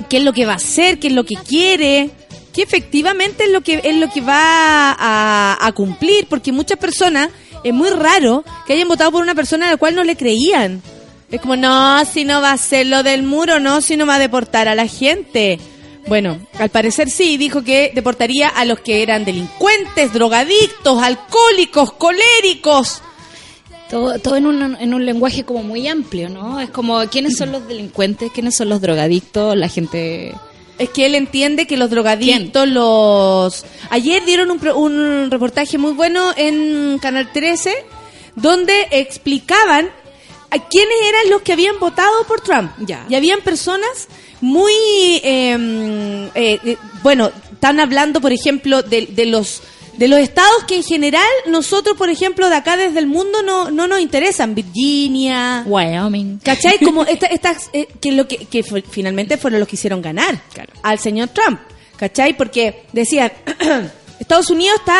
qué 0.09 0.17
es 0.17 0.23
lo 0.23 0.33
que 0.33 0.47
va 0.47 0.53
a 0.53 0.55
hacer, 0.55 0.97
qué 0.97 1.09
es 1.09 1.13
lo 1.13 1.25
que 1.25 1.35
quiere, 1.35 2.09
qué 2.53 2.63
efectivamente 2.63 3.43
es 3.43 3.51
lo 3.51 3.61
que, 3.61 3.81
es 3.83 3.95
lo 3.97 4.09
que 4.09 4.21
va 4.21 4.93
a, 4.93 5.59
a 5.61 5.71
cumplir, 5.73 6.25
porque 6.27 6.51
muchas 6.51 6.79
personas, 6.79 7.29
es 7.63 7.71
muy 7.71 7.91
raro 7.91 8.43
que 8.65 8.73
hayan 8.73 8.87
votado 8.87 9.11
por 9.11 9.21
una 9.21 9.35
persona 9.35 9.67
a 9.67 9.71
la 9.73 9.77
cual 9.77 9.93
no 9.93 10.03
le 10.03 10.15
creían. 10.15 10.81
Es 11.29 11.39
como, 11.39 11.55
no, 11.55 12.03
si 12.05 12.25
no 12.25 12.41
va 12.41 12.53
a 12.53 12.57
ser 12.57 12.87
lo 12.87 13.03
del 13.03 13.21
muro, 13.21 13.59
no, 13.59 13.79
si 13.81 13.95
no 13.95 14.07
va 14.07 14.15
a 14.15 14.19
deportar 14.19 14.67
a 14.67 14.73
la 14.73 14.87
gente. 14.87 15.59
Bueno, 16.07 16.39
al 16.57 16.69
parecer 16.69 17.09
sí, 17.09 17.37
dijo 17.37 17.63
que 17.63 17.91
deportaría 17.93 18.47
a 18.47 18.63
los 18.65 18.79
que 18.79 19.03
eran 19.03 19.25
delincuentes, 19.25 20.13
drogadictos, 20.13 21.03
alcohólicos, 21.03 21.93
coléricos. 21.93 23.01
Todo, 23.89 24.17
todo 24.19 24.35
en, 24.35 24.45
un, 24.45 24.75
en 24.75 24.93
un 24.93 25.05
lenguaje 25.05 25.43
como 25.43 25.63
muy 25.63 25.87
amplio, 25.87 26.29
¿no? 26.29 26.59
Es 26.59 26.69
como, 26.69 26.99
¿quiénes 27.09 27.37
son 27.37 27.51
los 27.51 27.67
delincuentes? 27.67 28.31
¿Quiénes 28.31 28.55
son 28.55 28.69
los 28.69 28.81
drogadictos? 28.81 29.55
La 29.55 29.69
gente... 29.69 30.33
Es 30.77 30.89
que 30.89 31.07
él 31.07 31.15
entiende 31.15 31.65
que 31.65 31.75
los 31.75 31.89
drogadictos, 31.89 32.67
los... 32.67 33.65
Ayer 33.89 34.23
dieron 34.25 34.51
un, 34.51 34.67
un 34.67 35.31
reportaje 35.31 35.77
muy 35.77 35.93
bueno 35.93 36.33
en 36.37 36.99
Canal 36.99 37.31
13 37.31 37.73
donde 38.35 38.87
explicaban 38.91 39.89
a 40.51 40.59
quiénes 40.59 40.97
eran 41.07 41.29
los 41.31 41.41
que 41.41 41.53
habían 41.53 41.79
votado 41.79 42.23
por 42.27 42.41
Trump. 42.41 42.71
Ya. 42.79 43.05
Y 43.09 43.15
habían 43.15 43.41
personas 43.41 44.07
muy, 44.41 44.71
eh, 45.23 46.29
eh, 46.35 46.59
eh, 46.63 46.77
bueno, 47.03 47.31
están 47.53 47.79
hablando, 47.79 48.21
por 48.21 48.31
ejemplo, 48.31 48.81
de, 48.83 49.07
de 49.07 49.25
los 49.25 49.61
de 49.97 50.07
los 50.07 50.19
estados 50.19 50.63
que 50.67 50.75
en 50.75 50.83
general 50.83 51.25
nosotros, 51.47 51.97
por 51.97 52.11
ejemplo, 52.11 52.49
de 52.49 52.55
acá 52.55 52.77
desde 52.77 52.99
el 52.99 53.07
mundo 53.07 53.41
no, 53.41 53.71
no 53.71 53.87
nos 53.87 53.99
interesan. 53.99 54.53
Virginia, 54.53 55.63
Wyoming. 55.65 56.37
¿Cachai? 56.43 56.77
Como 56.83 57.03
esta- 57.03 57.25
estas, 57.25 57.71
eh, 57.73 57.87
que 57.99 58.11
lo 58.11 58.27
que, 58.27 58.37
que 58.45 58.61
fue- 58.61 58.83
finalmente 58.87 59.37
fueron 59.37 59.59
los 59.59 59.67
que 59.67 59.75
hicieron 59.75 60.03
ganar 60.03 60.39
Claro. 60.53 60.71
al 60.83 60.99
señor 60.99 61.29
Trump. 61.29 61.59
¿Cachai? 61.95 62.37
Porque 62.37 62.83
decían, 62.93 63.31
Estados 64.19 64.51
Unidos 64.51 64.77
está 64.77 64.99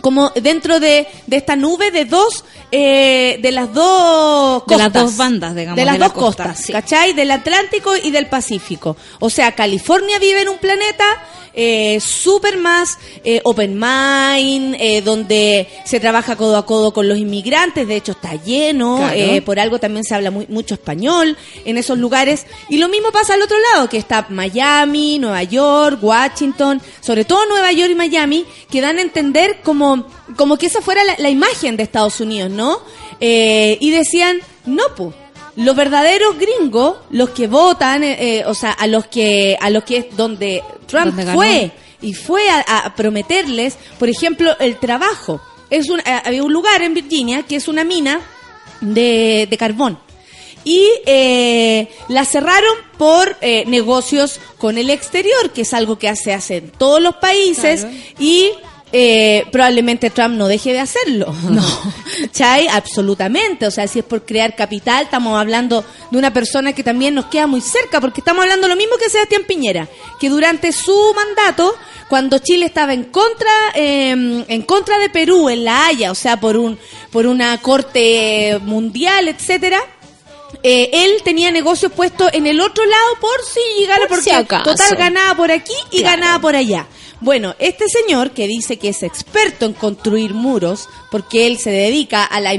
como 0.00 0.30
dentro 0.30 0.80
de, 0.80 1.06
de 1.28 1.36
esta 1.36 1.54
nube 1.54 1.92
de 1.92 2.04
dos, 2.04 2.44
eh, 2.70 3.38
de 3.40 3.52
las 3.52 3.72
dos 3.72 4.62
De 4.66 4.74
costas. 4.74 4.78
las 4.78 5.02
dos 5.02 5.16
bandas, 5.16 5.54
digamos, 5.54 5.76
De 5.76 5.84
las 5.84 5.94
de 5.94 5.98
la 5.98 6.04
dos 6.08 6.14
costa, 6.14 6.44
costas, 6.44 6.64
sí. 6.66 6.72
¿cachai? 6.72 7.12
Del 7.14 7.30
Atlántico 7.30 7.92
y 7.96 8.10
del 8.10 8.26
Pacífico. 8.26 8.96
O 9.20 9.30
sea, 9.30 9.52
California 9.52 10.18
vive 10.18 10.42
en 10.42 10.48
un 10.48 10.58
planeta 10.58 11.04
eh, 11.60 11.98
súper 12.00 12.56
más 12.58 12.98
eh, 13.24 13.40
open 13.42 13.72
mind, 13.74 14.76
eh, 14.78 15.02
donde 15.04 15.66
se 15.84 15.98
trabaja 15.98 16.36
codo 16.36 16.56
a 16.56 16.64
codo 16.64 16.92
con 16.92 17.08
los 17.08 17.18
inmigrantes, 17.18 17.88
de 17.88 17.96
hecho 17.96 18.12
está 18.12 18.34
lleno, 18.36 18.98
Claro. 18.98 19.14
eh, 19.16 19.42
por 19.42 19.58
algo 19.58 19.80
también 19.80 20.04
se 20.04 20.14
habla 20.14 20.30
muy- 20.30 20.46
mucho 20.48 20.74
español 20.74 21.36
en 21.64 21.76
esos 21.78 21.98
lugares. 21.98 22.46
Y 22.68 22.76
lo 22.78 22.88
mismo 22.88 23.10
pasa 23.10 23.34
al 23.34 23.42
otro 23.42 23.56
lado, 23.72 23.88
que 23.88 23.96
está 23.98 24.26
Miami, 24.28 25.18
Nueva 25.18 25.42
York, 25.42 25.98
Washington, 26.00 26.80
sobre 27.00 27.24
todo 27.24 27.44
Nueva 27.46 27.72
York 27.72 27.90
y 27.90 27.94
Miami, 27.96 28.44
que 28.70 28.80
dan 28.80 28.98
a 28.98 29.02
entender 29.02 29.58
como, 29.64 30.06
como 30.36 30.58
que 30.58 30.66
esa 30.66 30.80
fuera 30.80 31.02
la, 31.02 31.16
la 31.18 31.30
imagen 31.30 31.76
de 31.76 31.82
Estados 31.82 32.20
Unidos, 32.20 32.50
¿no? 32.58 32.80
Eh, 33.20 33.78
y 33.80 33.90
decían, 33.90 34.40
no, 34.66 34.82
pues. 34.96 35.14
Los 35.56 35.74
verdaderos 35.74 36.38
gringos, 36.38 36.98
los 37.10 37.30
que 37.30 37.48
votan, 37.48 38.04
eh, 38.04 38.16
eh, 38.20 38.44
o 38.46 38.54
sea, 38.54 38.70
a 38.70 38.86
los 38.86 39.06
que, 39.06 39.56
a 39.60 39.70
los 39.70 39.82
que 39.82 39.96
es 39.96 40.16
donde 40.16 40.62
Trump 40.86 41.14
Donde 41.16 41.32
fue 41.32 41.70
y 42.00 42.14
fue 42.14 42.48
a, 42.48 42.60
a 42.60 42.94
prometerles, 42.94 43.76
por 43.98 44.08
ejemplo, 44.08 44.56
el 44.60 44.76
trabajo. 44.78 45.40
Es 45.68 45.90
un, 45.90 45.98
eh, 46.00 46.22
había 46.24 46.44
un 46.44 46.52
lugar 46.52 46.82
en 46.82 46.94
Virginia 46.94 47.42
que 47.42 47.56
es 47.56 47.66
una 47.66 47.82
mina 47.82 48.20
de, 48.80 49.48
de 49.50 49.56
carbón. 49.56 49.98
Y 50.64 50.86
eh, 51.06 51.88
la 52.08 52.24
cerraron 52.24 52.76
por 52.96 53.36
eh, 53.40 53.64
negocios 53.66 54.38
con 54.58 54.76
el 54.78 54.90
exterior, 54.90 55.50
que 55.52 55.62
es 55.62 55.72
algo 55.72 55.98
que 55.98 56.14
se 56.14 56.32
hace 56.32 56.58
en 56.58 56.70
todos 56.70 57.00
los 57.00 57.16
países. 57.16 57.80
Claro. 57.80 57.96
Y 58.18 58.50
eh, 58.92 59.44
probablemente 59.52 60.10
Trump 60.10 60.34
no 60.36 60.48
deje 60.48 60.72
de 60.72 60.80
hacerlo. 60.80 61.34
No. 61.50 61.62
¿Cachai? 62.22 62.66
Absolutamente. 62.68 63.66
O 63.66 63.70
sea, 63.70 63.86
si 63.86 64.00
es 64.00 64.04
por 64.04 64.24
crear 64.24 64.54
capital, 64.56 65.04
estamos 65.04 65.38
hablando 65.38 65.84
de 66.10 66.18
una 66.18 66.32
persona 66.32 66.72
que 66.72 66.82
también 66.82 67.14
nos 67.14 67.26
queda 67.26 67.46
muy 67.46 67.60
cerca, 67.60 68.00
porque 68.00 68.20
estamos 68.20 68.42
hablando 68.42 68.66
lo 68.68 68.76
mismo 68.76 68.96
que 68.96 69.08
Sebastián 69.10 69.42
Piñera, 69.46 69.88
que 70.20 70.28
durante 70.28 70.72
su 70.72 70.96
mandato, 71.14 71.74
cuando 72.08 72.38
Chile 72.38 72.66
estaba 72.66 72.92
en 72.94 73.04
contra, 73.04 73.50
eh, 73.74 74.10
en 74.48 74.62
contra 74.62 74.98
de 74.98 75.10
Perú, 75.10 75.48
en 75.48 75.64
La 75.64 75.86
Haya, 75.86 76.10
o 76.10 76.14
sea, 76.14 76.40
por 76.40 76.56
un, 76.56 76.78
por 77.10 77.26
una 77.26 77.60
corte 77.60 78.58
mundial, 78.62 79.28
etcétera, 79.28 79.78
eh, 80.62 80.90
él 80.92 81.22
tenía 81.24 81.50
negocios 81.50 81.92
puestos 81.92 82.30
en 82.32 82.46
el 82.46 82.60
otro 82.60 82.84
lado 82.84 83.14
por 83.20 83.38
si 83.44 83.60
llegara, 83.80 84.00
Por 84.00 84.08
porque 84.08 84.24
si 84.24 84.30
acaso. 84.30 84.64
total 84.64 84.96
ganaba 84.96 85.34
por 85.34 85.50
aquí 85.52 85.74
y 85.90 86.00
Claro. 86.00 86.16
ganaba 86.20 86.38
por 86.40 86.56
allá. 86.56 86.86
Bueno, 87.20 87.54
este 87.58 87.84
señor 87.88 88.30
que 88.30 88.46
dice 88.46 88.78
que 88.78 88.90
es 88.90 89.02
experto 89.02 89.66
en 89.66 89.72
construir 89.72 90.34
muros, 90.34 90.88
porque 91.10 91.46
él 91.46 91.58
se 91.58 91.70
dedica 91.70 92.24
a 92.24 92.40
la 92.40 92.50
a 92.50 92.54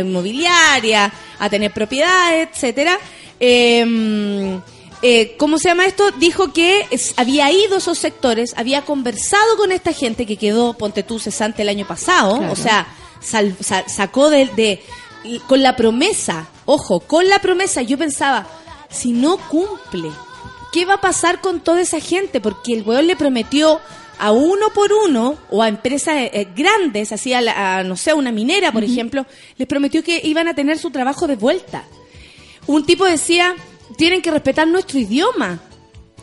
inmobiliaria, 0.00 1.12
a 1.38 1.50
tener 1.50 1.72
propiedades, 1.72 2.48
etcétera, 2.52 2.98
eh, 3.40 4.58
eh, 5.02 5.36
¿cómo 5.38 5.58
se 5.58 5.68
llama 5.68 5.86
esto? 5.86 6.10
Dijo 6.12 6.52
que 6.52 6.86
es- 6.90 7.14
había 7.16 7.50
ido 7.50 7.74
a 7.76 7.78
esos 7.78 7.98
sectores, 7.98 8.54
había 8.56 8.82
conversado 8.82 9.56
con 9.56 9.72
esta 9.72 9.92
gente 9.92 10.26
que 10.26 10.36
quedó, 10.36 10.74
ponte 10.74 11.02
tú, 11.02 11.18
cesante 11.18 11.62
el 11.62 11.68
año 11.68 11.86
pasado, 11.86 12.38
Claro. 12.38 12.52
o 12.52 12.56
sea, 12.56 12.86
sal- 13.20 13.56
sa- 13.60 13.88
sacó 13.88 14.28
de, 14.30 14.46
de- 14.56 14.82
con 15.48 15.62
la 15.62 15.76
promesa, 15.76 16.46
ojo, 16.66 17.00
con 17.00 17.28
la 17.28 17.38
promesa, 17.38 17.80
yo 17.82 17.96
pensaba, 17.98 18.46
si 18.90 19.12
no 19.12 19.38
cumple, 19.48 20.10
¿qué 20.74 20.84
va 20.84 20.94
a 20.94 21.00
pasar 21.00 21.40
con 21.40 21.60
toda 21.60 21.80
esa 21.80 22.00
gente? 22.00 22.40
Porque 22.40 22.72
el 22.72 22.82
weón 22.82 23.06
le 23.06 23.14
prometió 23.14 23.80
a 24.18 24.32
uno 24.32 24.70
por 24.74 24.92
uno 24.92 25.38
o 25.50 25.62
a 25.62 25.68
empresas 25.68 26.16
eh, 26.16 26.30
eh, 26.34 26.48
grandes, 26.54 27.12
así 27.12 27.32
a, 27.32 27.40
la- 27.40 27.78
a, 27.78 27.82
no 27.84 27.96
sé, 27.96 28.10
a 28.10 28.14
una 28.16 28.32
minera, 28.32 28.72
por 28.72 28.82
ejemplo, 28.82 29.24
les 29.56 29.68
prometió 29.68 30.02
que 30.02 30.20
iban 30.24 30.48
a 30.48 30.54
tener 30.54 30.76
su 30.78 30.90
trabajo 30.90 31.28
de 31.28 31.36
vuelta. 31.36 31.84
Un 32.66 32.84
tipo 32.84 33.04
decía, 33.04 33.54
tienen 33.96 34.20
que 34.20 34.30
respetar 34.32 34.66
nuestro 34.66 34.98
idioma. 34.98 35.60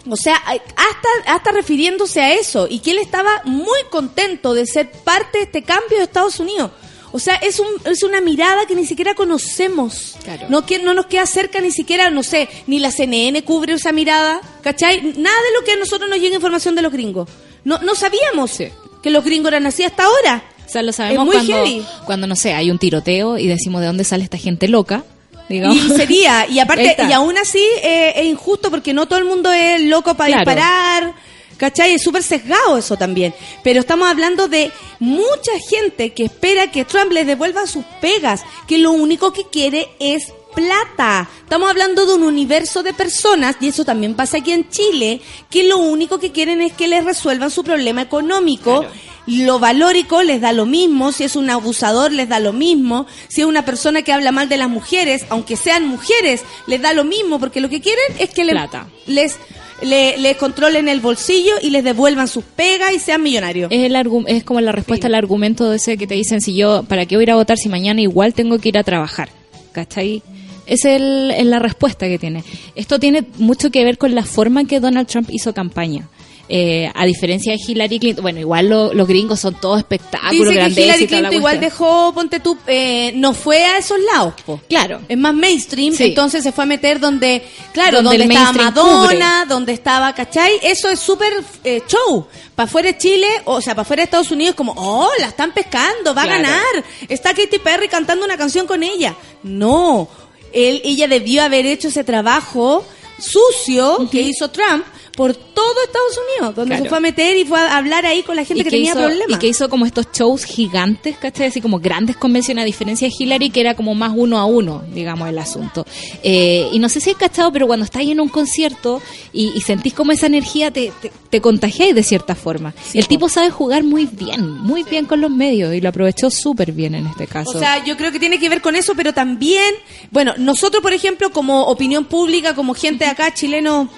O 0.09 0.15
sea, 0.17 0.35
hasta, 0.35 1.09
hasta 1.33 1.51
refiriéndose 1.51 2.19
a 2.21 2.33
eso, 2.33 2.67
y 2.69 2.79
que 2.79 2.91
él 2.91 2.97
estaba 2.97 3.41
muy 3.45 3.79
contento 3.89 4.53
de 4.53 4.65
ser 4.65 4.91
parte 4.91 5.37
de 5.37 5.43
este 5.45 5.61
cambio 5.63 5.97
de 5.99 6.03
Estados 6.05 6.39
Unidos. 6.39 6.71
O 7.13 7.19
sea, 7.19 7.35
es, 7.35 7.59
un, 7.59 7.67
es 7.85 8.03
una 8.03 8.21
mirada 8.21 8.65
que 8.65 8.75
ni 8.75 8.85
siquiera 8.85 9.13
conocemos. 9.15 10.15
Claro. 10.23 10.45
No, 10.49 10.65
que, 10.65 10.79
no 10.79 10.93
nos 10.93 11.07
queda 11.07 11.25
cerca 11.25 11.59
ni 11.61 11.71
siquiera, 11.71 12.09
no 12.09 12.23
sé, 12.23 12.47
ni 12.67 12.79
la 12.79 12.91
CNN 12.91 13.43
cubre 13.43 13.73
esa 13.73 13.91
mirada, 13.91 14.39
¿cachai? 14.61 15.01
Nada 15.01 15.13
de 15.35 15.59
lo 15.59 15.65
que 15.65 15.71
a 15.73 15.75
nosotros 15.77 16.09
nos 16.09 16.19
llega 16.19 16.35
información 16.35 16.75
de 16.75 16.81
los 16.81 16.91
gringos. 16.91 17.29
No, 17.65 17.79
no 17.79 17.95
sabíamos 17.95 18.51
Sí. 18.51 18.69
que 19.03 19.09
los 19.09 19.23
gringos 19.25 19.49
eran 19.49 19.65
así 19.67 19.83
hasta 19.83 20.03
ahora. 20.05 20.43
O 20.65 20.69
sea, 20.71 20.81
lo 20.83 20.91
Es 20.91 20.95
sabemos 20.95 21.25
muy 21.25 21.35
cuando, 21.35 21.53
heavy. 21.53 21.85
cuando, 22.05 22.27
no 22.27 22.35
sé, 22.37 22.53
hay 22.53 22.71
un 22.71 22.79
tiroteo 22.79 23.37
y 23.37 23.47
decimos 23.47 23.81
de 23.81 23.87
dónde 23.87 24.03
sale 24.05 24.23
esta 24.23 24.37
gente 24.37 24.67
loca. 24.69 25.03
Digamos. 25.49 25.75
Y 25.75 25.89
sería, 25.89 26.47
y 26.49 26.59
aparte, 26.61 26.95
y 27.09 27.11
aún 27.11 27.37
así 27.37 27.61
eh, 27.83 28.13
es 28.15 28.25
injusto 28.25 28.69
porque 28.71 28.93
no 28.93 29.05
todo 29.05 29.19
el 29.19 29.25
mundo 29.25 29.51
es 29.51 29.81
loco 29.81 30.13
para 30.15 30.27
Claro. 30.27 30.49
disparar, 30.49 31.13
¿cachai? 31.61 31.93
Es 31.93 32.01
súper 32.03 32.23
sesgado 32.23 32.75
eso 32.77 32.97
también. 32.97 33.33
Pero 33.63 33.79
estamos 33.81 34.09
hablando 34.09 34.47
de 34.47 34.71
mucha 34.99 35.51
gente 35.69 36.11
que 36.11 36.23
espera 36.25 36.71
que 36.71 36.85
Trump 36.85 37.11
les 37.11 37.27
devuelva 37.27 37.67
sus 37.67 37.85
pegas, 38.01 38.41
que 38.67 38.79
lo 38.79 38.91
único 38.91 39.31
que 39.31 39.43
quiere 39.45 39.87
es 39.99 40.33
plata. 40.55 41.29
Estamos 41.43 41.69
hablando 41.69 42.05
de 42.07 42.15
un 42.15 42.23
universo 42.23 42.81
de 42.83 42.93
personas, 42.93 43.55
y 43.61 43.67
eso 43.67 43.85
también 43.85 44.15
pasa 44.15 44.37
aquí 44.37 44.51
en 44.51 44.67
Chile, 44.69 45.21
que 45.51 45.63
lo 45.63 45.77
único 45.77 46.19
que 46.19 46.31
quieren 46.31 46.61
es 46.61 46.73
que 46.73 46.87
les 46.87 47.05
resuelvan 47.05 47.51
su 47.51 47.63
problema 47.63 48.01
económico. 48.01 48.83
Lo 49.27 49.59
valórico 49.59 50.23
les 50.23 50.41
da 50.41 50.51
lo 50.51 50.65
mismo, 50.65 51.11
si 51.11 51.23
es 51.25 51.35
un 51.35 51.51
abusador 51.51 52.11
les 52.11 52.27
da 52.27 52.39
lo 52.39 52.53
mismo, 52.53 53.05
si 53.27 53.41
es 53.41 53.47
una 53.47 53.63
persona 53.63 54.01
que 54.01 54.11
habla 54.11 54.31
mal 54.31 54.49
de 54.49 54.57
las 54.57 54.67
mujeres, 54.67 55.25
aunque 55.29 55.55
sean 55.55 55.87
mujeres, 55.87 56.41
les 56.65 56.81
da 56.81 56.91
lo 56.93 57.03
mismo, 57.03 57.39
porque 57.39 57.61
lo 57.61 57.69
que 57.69 57.81
quieren 57.81 58.03
es 58.17 58.31
que 58.31 58.43
le- 58.43 58.53
Plata. 58.53 58.87
les, 59.05 59.35
le- 59.81 60.17
les 60.17 60.37
controlen 60.37 60.87
el 60.87 60.99
bolsillo 60.99 61.53
y 61.61 61.69
les 61.69 61.83
devuelvan 61.83 62.27
sus 62.27 62.43
pegas 62.43 62.93
y 62.93 62.99
sean 62.99 63.21
millonarios. 63.23 63.71
Es, 63.71 63.83
el 63.83 63.95
es 64.27 64.43
como 64.43 64.61
la 64.61 64.71
respuesta 64.71 65.07
al 65.07 65.15
argumento 65.15 65.69
de 65.69 65.77
ese 65.77 65.97
que 65.97 66.07
te 66.07 66.15
dicen, 66.15 66.41
si 66.41 66.55
yo, 66.55 66.83
¿para 66.83 67.05
qué 67.05 67.15
voy 67.15 67.23
a 67.23 67.25
ir 67.25 67.31
a 67.31 67.35
votar 67.35 67.57
si 67.57 67.69
mañana 67.69 68.01
igual 68.01 68.33
tengo 68.33 68.57
que 68.59 68.69
ir 68.69 68.77
a 68.77 68.83
trabajar? 68.83 69.29
¿Cachai? 69.71 70.21
Es, 70.67 70.85
el, 70.85 71.31
es 71.31 71.45
la 71.45 71.59
respuesta 71.59 72.07
que 72.07 72.17
tiene. 72.19 72.43
Esto 72.75 72.99
tiene 72.99 73.23
mucho 73.37 73.71
que 73.71 73.83
ver 73.83 73.97
con 73.97 74.15
la 74.15 74.23
forma 74.23 74.61
en 74.61 74.67
que 74.67 74.79
Donald 74.79 75.07
Trump 75.07 75.29
hizo 75.31 75.53
campaña. 75.53 76.07
Eh, 76.53 76.91
a 76.93 77.05
diferencia 77.05 77.53
de 77.53 77.59
Hillary 77.65 77.97
Clinton, 77.97 78.23
bueno, 78.23 78.41
igual 78.41 78.67
lo- 78.67 78.93
los 78.93 79.07
gringos 79.07 79.39
son 79.39 79.55
todos 79.55 79.77
espectáculos, 79.77 80.53
grandeza 80.53 80.81
Hillary 80.81 81.07
Clinton 81.07 81.33
igual 81.33 81.61
dejó, 81.61 82.11
ponte 82.13 82.41
tú, 82.41 82.57
eh, 82.67 83.13
no 83.15 83.33
fue 83.33 83.63
a 83.63 83.77
esos 83.77 83.97
lados, 84.13 84.33
po. 84.45 84.59
Claro. 84.67 84.99
Es 85.07 85.17
más 85.17 85.33
mainstream, 85.33 85.93
Sí. 85.95 86.03
entonces 86.03 86.43
se 86.43 86.51
fue 86.51 86.65
a 86.65 86.67
meter 86.67 86.99
donde, 86.99 87.41
claro, 87.71 88.01
Donde 88.01 88.25
estaba 88.25 88.51
Madonna, 88.51 89.45
donde 89.47 89.71
estaba, 89.71 90.13
¿cachai? 90.13 90.59
Eso 90.61 90.89
es 90.89 90.99
súper 90.99 91.31
eh, 91.63 91.83
show. 91.87 92.27
Para 92.53 92.65
afuera 92.67 92.91
de 92.91 92.97
Chile, 92.97 93.27
o 93.45 93.61
sea, 93.61 93.73
para 93.73 93.83
afuera 93.83 94.01
de 94.01 94.05
Estados 94.05 94.31
Unidos, 94.31 94.53
como, 94.55 94.73
oh, 94.75 95.09
la 95.19 95.27
están 95.27 95.53
pescando, 95.53 96.13
va 96.13 96.23
Claro. 96.23 96.31
a 96.33 96.35
ganar. 96.41 96.83
Está 97.07 97.33
Katy 97.33 97.59
Perry 97.59 97.87
cantando 97.87 98.25
una 98.25 98.35
canción 98.35 98.67
con 98.67 98.83
ella. 98.83 99.15
No, 99.43 100.09
él, 100.51 100.81
ella 100.83 101.07
debió 101.07 101.43
haber 101.43 101.65
hecho 101.65 101.87
ese 101.87 102.03
trabajo 102.03 102.85
sucio 103.17 104.09
que 104.11 104.21
hizo 104.21 104.49
Trump 104.49 104.83
por 105.15 105.35
todo 105.35 105.73
Estados 105.85 106.19
Unidos, 106.29 106.55
donde 106.55 106.69
Claro. 106.75 106.83
se 106.83 106.89
fue 106.89 106.97
a 106.97 107.01
meter 107.01 107.37
y 107.37 107.45
fue 107.45 107.59
a 107.59 107.75
hablar 107.77 108.05
ahí 108.05 108.23
con 108.23 108.35
la 108.35 108.45
gente 108.45 108.63
que, 108.63 108.69
que 108.69 108.75
tenía 108.77 108.91
hizo, 108.91 108.99
problemas. 109.01 109.37
Y 109.37 109.39
que 109.39 109.47
hizo 109.47 109.69
como 109.69 109.85
estos 109.85 110.07
shows 110.13 110.45
gigantes, 110.45 111.17
¿cachai? 111.17 111.47
Así 111.47 111.59
como 111.61 111.79
grandes 111.79 112.15
convenciones, 112.15 112.61
a 112.61 112.65
diferencia 112.65 113.07
de 113.07 113.13
Hillary, 113.17 113.49
que 113.49 113.59
era 113.61 113.75
como 113.75 113.93
más 113.93 114.13
uno 114.15 114.37
a 114.37 114.45
uno, 114.45 114.83
digamos, 114.93 115.27
el 115.27 115.37
asunto. 115.37 115.85
Eh, 116.23 116.69
y 116.71 116.79
no 116.79 116.87
sé 116.89 117.01
si 117.01 117.09
has 117.09 117.17
cachado, 117.17 117.51
pero 117.51 117.67
cuando 117.67 117.83
estás 117.83 118.03
en 118.03 118.19
un 118.21 118.29
concierto 118.29 119.01
y, 119.33 119.51
y 119.55 119.61
sentís 119.61 119.93
como 119.93 120.11
esa 120.11 120.27
energía, 120.27 120.71
te, 120.71 120.91
te, 121.01 121.11
te 121.29 121.41
contagiáis 121.41 121.93
de 121.93 122.03
cierta 122.03 122.35
forma. 122.35 122.73
el 122.93 123.07
tipo 123.07 123.27
sabe 123.29 123.49
jugar 123.49 123.83
muy 123.83 124.05
bien, 124.05 124.49
muy 124.49 124.83
bien 124.83 125.05
con 125.05 125.19
los 125.21 125.29
medios, 125.31 125.73
y 125.73 125.81
lo 125.81 125.89
aprovechó 125.89 126.29
súper 126.29 126.71
bien 126.71 126.95
en 126.95 127.07
este 127.07 127.27
caso. 127.27 127.51
O 127.57 127.59
sea, 127.59 127.83
yo 127.83 127.97
creo 127.97 128.11
que 128.11 128.19
tiene 128.19 128.39
que 128.39 128.47
ver 128.49 128.61
con 128.61 128.75
eso, 128.75 128.93
pero 128.95 129.13
también, 129.13 129.73
bueno, 130.09 130.33
nosotros, 130.37 130.81
por 130.81 130.93
ejemplo, 130.93 131.31
como 131.31 131.63
opinión 131.65 132.05
pública, 132.05 132.55
como 132.55 132.73
gente 132.73 133.05
acá, 133.05 133.33
chileno, 133.33 133.89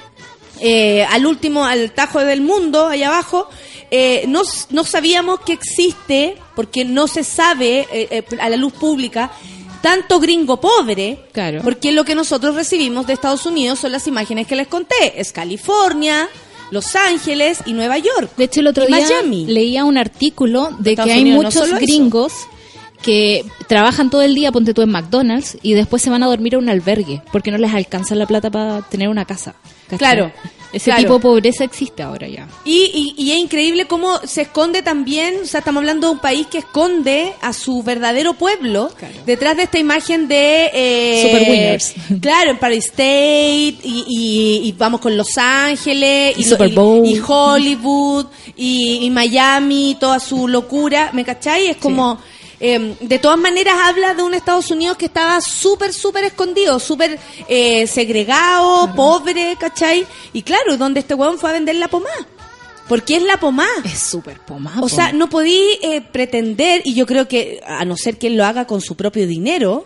eh, 0.59 1.03
al 1.09 1.25
último, 1.25 1.65
al 1.65 1.91
tajo 1.91 2.19
del 2.19 2.41
mundo, 2.41 2.87
allá 2.87 3.07
abajo, 3.07 3.49
eh, 3.91 4.25
no, 4.27 4.41
no 4.69 4.83
sabíamos 4.83 5.39
que 5.41 5.53
existe, 5.53 6.35
porque 6.55 6.85
no 6.85 7.07
se 7.07 7.23
sabe 7.23 7.87
eh, 7.91 8.07
eh, 8.09 8.23
a 8.39 8.49
la 8.49 8.57
luz 8.57 8.73
pública, 8.73 9.31
tanto 9.81 10.19
gringo 10.19 10.59
pobre, 10.61 11.19
Claro. 11.31 11.61
porque 11.63 11.91
lo 11.91 12.05
que 12.05 12.15
nosotros 12.15 12.55
recibimos 12.55 13.05
de 13.05 13.13
Estados 13.13 13.45
Unidos 13.45 13.79
son 13.79 13.91
las 13.91 14.07
imágenes 14.07 14.47
que 14.47 14.55
les 14.55 14.67
conté, 14.67 15.19
es 15.19 15.31
California, 15.33 16.29
Los 16.71 16.95
Ángeles 16.95 17.59
y 17.65 17.73
Nueva 17.73 17.97
York. 17.97 18.31
De 18.37 18.45
hecho, 18.45 18.61
el 18.61 18.67
otro 18.67 18.85
día 18.85 18.97
Miami. 19.01 19.45
leía 19.45 19.83
un 19.85 19.97
artículo 19.97 20.69
de 20.79 20.95
que 20.95 21.01
hay 21.01 21.21
Unidos, 21.21 21.43
no 21.43 21.49
muchos 21.49 21.67
eso. 21.67 21.75
Que 23.03 23.45
trabajan 23.67 24.09
todo 24.09 24.23
el 24.23 24.33
día, 24.33 24.51
ponte 24.51 24.73
tú 24.73 24.81
en 24.81 24.89
McDonald's, 24.89 25.57
y 25.61 25.73
después 25.73 26.01
se 26.01 26.09
van 26.09 26.23
a 26.23 26.27
dormir 26.27 26.55
a 26.55 26.57
un 26.57 26.69
albergue, 26.69 27.21
porque 27.31 27.51
no 27.51 27.59
les 27.59 27.71
alcanza 27.73 28.15
la 28.15 28.25
plata 28.25 28.49
para 28.49 28.81
tener 28.81 29.09
una 29.09 29.25
casa. 29.25 29.53
¿cachai? 29.83 29.97
Claro, 29.99 30.31
Ese 30.71 30.85
claro. 30.85 31.01
tipo 31.01 31.13
de 31.15 31.19
pobreza 31.19 31.63
existe 31.65 32.01
ahora 32.01 32.27
ya. 32.27 32.47
Y, 32.65 33.13
y, 33.17 33.23
y 33.23 33.31
es 33.33 33.37
increíble 33.37 33.85
cómo 33.85 34.17
se 34.23 34.41
esconde 34.43 34.81
también, 34.81 35.35
o 35.43 35.45
sea, 35.45 35.59
estamos 35.59 35.81
hablando 35.81 36.07
de 36.07 36.13
un 36.13 36.19
país 36.19 36.47
que 36.47 36.57
esconde 36.59 37.33
a 37.41 37.53
su 37.53 37.83
verdadero 37.83 38.33
pueblo 38.33 38.89
Claro. 38.97 39.13
detrás 39.25 39.55
de 39.57 39.63
esta 39.63 39.77
imagen 39.77 40.27
de... 40.27 40.71
eh, 40.73 41.21
Super 41.23 41.41
winners. 41.51 41.93
Claro, 42.21 42.51
Empire 42.51 42.77
State 42.77 43.77
y, 43.83 44.73
vamos 44.77 44.99
con 45.01 45.15
Los 45.15 45.37
Ángeles 45.37 46.35
Y 46.39 46.43
Super 46.43 46.69
Bowl. 46.69 47.03
Hollywood 47.27 48.25
y, 48.57 49.09
Miami, 49.11 49.95
toda 49.99 50.19
su 50.19 50.47
locura, 50.47 51.11
¿me 51.13 51.23
cachai? 51.23 51.67
Es 51.67 51.77
como... 51.77 52.17
eh, 52.65 52.95
de 53.01 53.19
todas 53.19 53.37
maneras 53.37 53.75
habla 53.77 54.13
de 54.13 54.23
un 54.23 54.33
Estados 54.33 54.71
Unidos 54.71 54.95
que 54.95 55.07
estaba 55.07 55.41
súper, 55.41 55.91
súper 55.91 56.23
escondido, 56.23 56.79
súper 56.79 57.19
eh, 57.49 57.85
segregado, 57.87 58.95
pobre, 58.95 59.57
¿cachai? 59.59 60.07
Y 60.31 60.43
claro, 60.43 60.77
donde 60.77 61.01
este 61.01 61.13
huevón 61.13 61.37
fue 61.37 61.49
a 61.49 61.53
vender 61.53 61.75
la 61.75 61.89
pomada. 61.89 62.25
Porque 62.87 63.17
es 63.17 63.23
la 63.23 63.37
pomada. 63.37 63.69
Es 63.83 63.99
súper 63.99 64.39
pomado. 64.39 64.81
O 64.81 64.87
sea, 64.87 65.11
no 65.11 65.29
podí 65.29 65.61
eh, 65.81 65.99
pretender, 65.99 66.81
y 66.85 66.93
yo 66.93 67.05
creo 67.05 67.27
que, 67.27 67.59
a 67.67 67.83
no 67.83 67.97
ser 67.97 68.17
que 68.17 68.27
él 68.27 68.37
lo 68.37 68.45
haga 68.45 68.65
con 68.65 68.79
su 68.79 68.95
propio 68.95 69.27
dinero, 69.27 69.85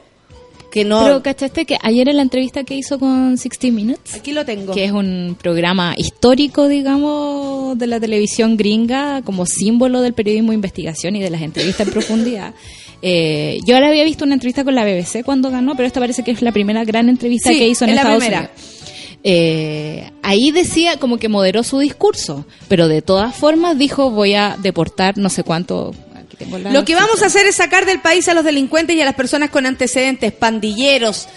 que 0.77 0.85
no... 0.85 1.03
Pero 1.03 1.23
cachaste 1.23 1.65
que 1.65 1.77
ayer 1.81 2.07
en 2.09 2.17
la 2.17 2.21
entrevista 2.23 2.63
que 2.63 2.75
hizo 2.75 2.99
con 2.99 3.37
60 3.37 3.67
Minutes, 3.75 4.15
Aquí 4.15 4.31
lo 4.33 4.45
tengo. 4.45 4.73
que 4.73 4.85
es 4.85 4.91
un 4.91 5.35
programa 5.41 5.93
histórico, 5.97 6.67
digamos, 6.67 7.77
de 7.77 7.87
la 7.87 7.99
televisión 7.99 8.57
gringa, 8.57 9.21
como 9.23 9.45
símbolo 9.45 10.01
del 10.01 10.13
periodismo 10.13 10.51
de 10.51 10.55
investigación 10.55 11.15
y 11.15 11.21
de 11.21 11.29
las 11.29 11.41
entrevistas 11.41 11.87
en 11.87 11.93
profundidad. 11.93 12.53
Eh, 13.03 13.59
yo 13.63 13.75
ahora 13.75 13.89
había 13.89 14.03
visto 14.03 14.25
una 14.25 14.33
entrevista 14.33 14.63
con 14.63 14.73
la 14.73 14.83
BBC 14.83 15.23
cuando 15.23 15.51
ganó, 15.51 15.75
pero 15.75 15.85
esta 15.85 15.99
parece 15.99 16.23
que 16.23 16.31
es 16.31 16.41
la 16.41 16.51
primera 16.51 16.83
gran 16.83 17.09
entrevista 17.09 17.51
Sí, 17.51 17.59
que 17.59 17.67
hizo 17.69 17.83
en 17.85 17.91
es 17.91 17.95
la 17.95 18.01
Estados 18.01 18.23
primera. 18.23 18.39
Unidos. 18.39 19.19
Eh, 19.23 20.09
ahí 20.23 20.49
decía 20.49 20.97
como 20.97 21.17
que 21.17 21.29
moderó 21.29 21.61
su 21.61 21.77
discurso, 21.77 22.45
pero 22.67 22.87
de 22.87 23.03
todas 23.03 23.35
formas 23.35 23.77
dijo 23.77 24.09
voy 24.09 24.33
a 24.33 24.57
deportar 24.63 25.17
no 25.19 25.29
sé 25.29 25.43
cuánto. 25.43 25.93
Aquí 26.37 26.45
tengo 26.45 26.59
la 26.59 26.71
Lo 26.71 26.85
que 26.85 26.93
vamos 26.93 27.23
a 27.23 27.25
hacer 27.27 27.47
es 27.47 27.55
sacar 27.55 27.85
del 27.85 27.99
país 27.99 28.27
a 28.29 28.33
los 28.35 28.43
delincuentes 28.43 28.95
y 28.95 29.01
a 29.01 29.05
las 29.05 29.15
personas 29.15 29.49
con 29.49 29.65
antecedentes, 29.65 30.31
pandilleros, 30.31 31.27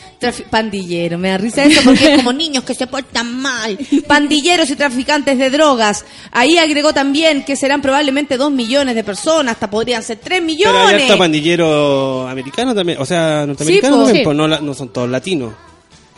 pandilleros, 0.50 1.18
me 1.18 1.30
da 1.30 1.38
risa 1.38 1.64
eso 1.64 1.80
porque 1.84 2.12
es 2.14 2.16
como 2.18 2.32
niños 2.34 2.64
que 2.64 2.74
se 2.74 2.86
portan 2.86 3.34
mal, 3.40 3.78
pandilleros 4.06 4.68
y 4.70 4.76
traficantes 4.76 5.38
de 5.38 5.50
drogas. 5.50 6.04
Ahí 6.32 6.58
agregó 6.58 6.92
también 6.92 7.44
que 7.44 7.56
serán 7.56 7.80
probablemente 7.82 8.36
dos 8.36 8.50
millones 8.50 8.94
de 8.94 9.02
personas, 9.04 9.54
hasta 9.54 9.70
podrían 9.70 10.02
ser 10.02 10.18
tres 10.18 10.40
Pero 10.40 10.78
hay 10.78 10.94
millones. 10.96 11.16
pandillero 11.16 12.28
americano 12.28 12.74
también, 12.74 12.98
o 13.00 13.06
sea, 13.06 13.46
norteamericano 13.46 13.96
también, 14.04 14.16
Sí. 14.18 14.22
pues 14.24 14.36
no, 14.36 14.46
la- 14.48 14.60
no 14.60 14.74
son 14.74 14.92
todos 14.92 15.08
latinos. 15.08 15.54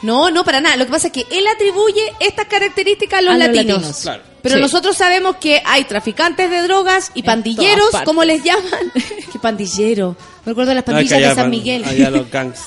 No, 0.02 0.30
no, 0.32 0.44
para 0.44 0.60
nada. 0.60 0.74
Lo 0.76 0.84
que 0.84 0.90
pasa 0.90 1.06
es 1.06 1.12
que 1.12 1.24
él 1.30 1.46
atribuye 1.46 2.00
estas 2.18 2.46
características 2.46 3.20
a 3.20 3.22
los 3.22 3.34
A 3.34 3.38
los 3.38 3.46
latinos. 3.46 3.76
latinos. 3.76 4.00
Claro. 4.02 4.22
Pero 4.42 4.56
Sí. 4.56 4.60
nosotros 4.60 4.96
sabemos 4.96 5.36
que 5.36 5.62
hay 5.64 5.84
traficantes 5.84 6.50
de 6.50 6.62
drogas 6.62 7.10
y 7.14 7.20
En 7.20 7.26
pandilleros, 7.26 7.90
como 8.04 8.24
les 8.24 8.42
llaman. 8.42 8.92
¿Qué 9.32 9.38
pandillero? 9.38 10.16
Me 10.44 10.50
acuerdo 10.52 10.70
de 10.70 10.74
las 10.74 10.86
No, 10.86 10.92
pandillas 10.94 11.20
de 11.20 11.34
San 11.36 11.48
Miguel. 11.50 11.84
Allá 11.84 12.10
los 12.10 12.28
gangs. 12.30 12.58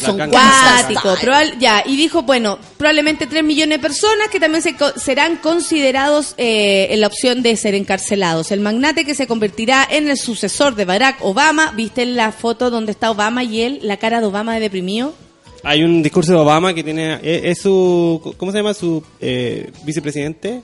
Son 0.00 0.18
las 0.18 0.28
gangs- 0.28 0.32
Cuático, 0.32 1.14
probable- 1.20 1.54
ya, 1.60 1.84
y 1.86 1.96
dijo, 1.96 2.22
bueno, 2.22 2.58
probablemente 2.76 3.26
3 3.28 3.44
millones 3.44 3.78
de 3.78 3.82
personas 3.82 4.28
que 4.28 4.40
también 4.40 4.62
se 4.62 4.74
co- 4.74 4.92
serán 4.98 5.36
considerados 5.36 6.34
eh, 6.36 6.88
en 6.90 7.00
la 7.00 7.06
opción 7.06 7.42
de 7.42 7.56
ser 7.56 7.74
encarcelados. 7.76 8.50
El 8.50 8.60
magnate 8.60 9.04
que 9.04 9.14
se 9.14 9.26
convertirá 9.28 9.86
en 9.88 10.08
el 10.10 10.18
sucesor 10.18 10.74
de 10.74 10.84
Barack 10.84 11.18
Obama, 11.24 11.72
¿viste 11.76 12.04
la 12.06 12.32
foto 12.32 12.70
donde 12.70 12.90
está 12.92 13.10
Obama 13.12 13.44
y 13.44 13.62
él, 13.62 13.78
la 13.82 13.96
cara 13.98 14.20
de 14.20 14.26
Obama 14.26 14.54
de 14.54 14.60
deprimido? 14.60 15.14
Hay 15.62 15.82
un 15.82 16.02
discurso 16.02 16.32
de 16.32 16.38
Obama 16.38 16.74
que 16.74 16.82
tiene, 16.84 17.14
es, 17.22 17.44
es 17.44 17.58
su, 17.62 18.34
¿cómo 18.36 18.50
se 18.52 18.58
llama? 18.58 18.74
Su 18.74 19.02
eh, 19.20 19.70
vicepresidente, 19.84 20.62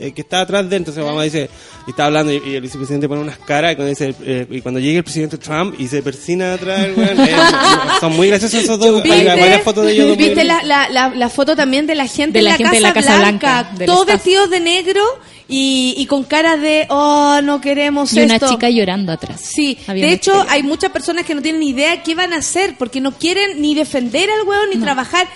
eh, 0.00 0.12
que 0.12 0.22
está 0.22 0.40
atrás 0.40 0.68
de 0.68 0.76
él. 0.76 0.80
Entonces 0.80 1.02
Obama 1.02 1.22
dice, 1.22 1.48
y 1.86 1.90
está 1.90 2.06
hablando 2.06 2.32
y, 2.32 2.42
y 2.44 2.54
el 2.56 2.60
vicepresidente 2.62 3.08
pone 3.08 3.20
unas 3.20 3.38
caras 3.38 3.72
y 3.72 3.76
cuando, 3.76 3.90
dice, 3.90 4.14
eh, 4.22 4.46
y 4.50 4.60
cuando 4.60 4.80
llegue 4.80 4.98
el 4.98 5.04
presidente 5.04 5.38
Trump 5.38 5.74
y 5.78 5.86
se 5.86 6.02
persina 6.02 6.54
atrás, 6.54 6.86
eh, 6.96 7.36
son 8.00 8.16
muy 8.16 8.28
graciosos 8.28 8.62
esos 8.64 8.78
dos. 8.78 9.02
Hay 9.04 9.24
varias 9.24 9.62
fotos 9.62 9.84
de 9.86 9.92
ellos. 9.92 10.08
dos 10.08 10.16
muy 10.16 10.26
¿Viste 10.26 10.44
la, 10.44 10.54
graciosas. 10.64 10.92
la, 10.92 11.08
la, 11.08 11.14
la 11.16 11.28
foto 11.28 11.54
también 11.54 11.86
de 11.86 11.94
la 11.94 12.06
gente, 12.06 12.38
De 12.38 12.38
en, 12.40 12.44
la 12.46 12.56
de 12.56 12.64
Casa 12.64 12.80
la 12.80 12.92
Casa 12.92 13.18
Blanca? 13.18 13.70
Todos 13.86 14.06
vestidos 14.06 14.50
de 14.50 14.60
negro 14.60 15.02
y, 15.48 15.94
y 15.96 16.06
con 16.06 16.22
caras 16.24 16.60
de, 16.60 16.86
oh, 16.90 17.40
no 17.42 17.60
queremos 17.60 18.12
Y 18.12 18.20
una 18.20 18.34
esto. 18.36 18.48
chica 18.48 18.70
llorando 18.70 19.12
atrás. 19.12 19.40
Sí, 19.42 19.76
Había 19.86 20.06
de 20.06 20.12
hecho 20.12 20.44
hay 20.48 20.62
muchas 20.62 20.90
personas 20.92 21.24
que 21.26 21.34
no 21.34 21.42
tienen 21.42 21.60
ni 21.60 21.70
idea 21.70 22.02
qué 22.02 22.14
van 22.14 22.32
a 22.32 22.36
hacer 22.36 22.76
porque 22.78 23.00
no 23.00 23.12
quieren 23.12 23.60
ni 23.60 23.74
defender 23.74 24.30
al 24.30 24.46
hueón 24.46 24.70
ni 24.72 24.80
trabajar. 24.80 25.26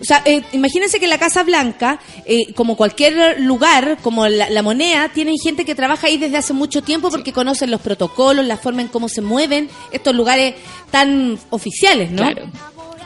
O 0.00 0.04
sea, 0.04 0.22
eh, 0.24 0.42
imagínense 0.52 0.98
que 0.98 1.06
la 1.06 1.18
Casa 1.18 1.42
Blanca, 1.42 2.00
eh, 2.24 2.52
como 2.54 2.76
cualquier 2.76 3.40
lugar, 3.40 3.98
como 4.02 4.26
la, 4.26 4.50
la 4.50 4.62
moneda, 4.62 5.10
tienen 5.10 5.36
gente 5.42 5.64
que 5.64 5.74
trabaja 5.74 6.06
ahí 6.06 6.16
desde 6.16 6.36
hace 6.36 6.52
mucho 6.52 6.82
tiempo 6.82 7.10
porque 7.10 7.32
conocen 7.32 7.70
los 7.70 7.80
protocolos, 7.80 8.44
la 8.44 8.56
forma 8.56 8.82
en 8.82 8.88
cómo 8.88 9.08
se 9.08 9.20
mueven 9.20 9.68
estos 9.92 10.14
lugares 10.14 10.54
tan 10.90 11.38
oficiales, 11.50 12.10
¿no? 12.10 12.22
Claro. 12.22 12.48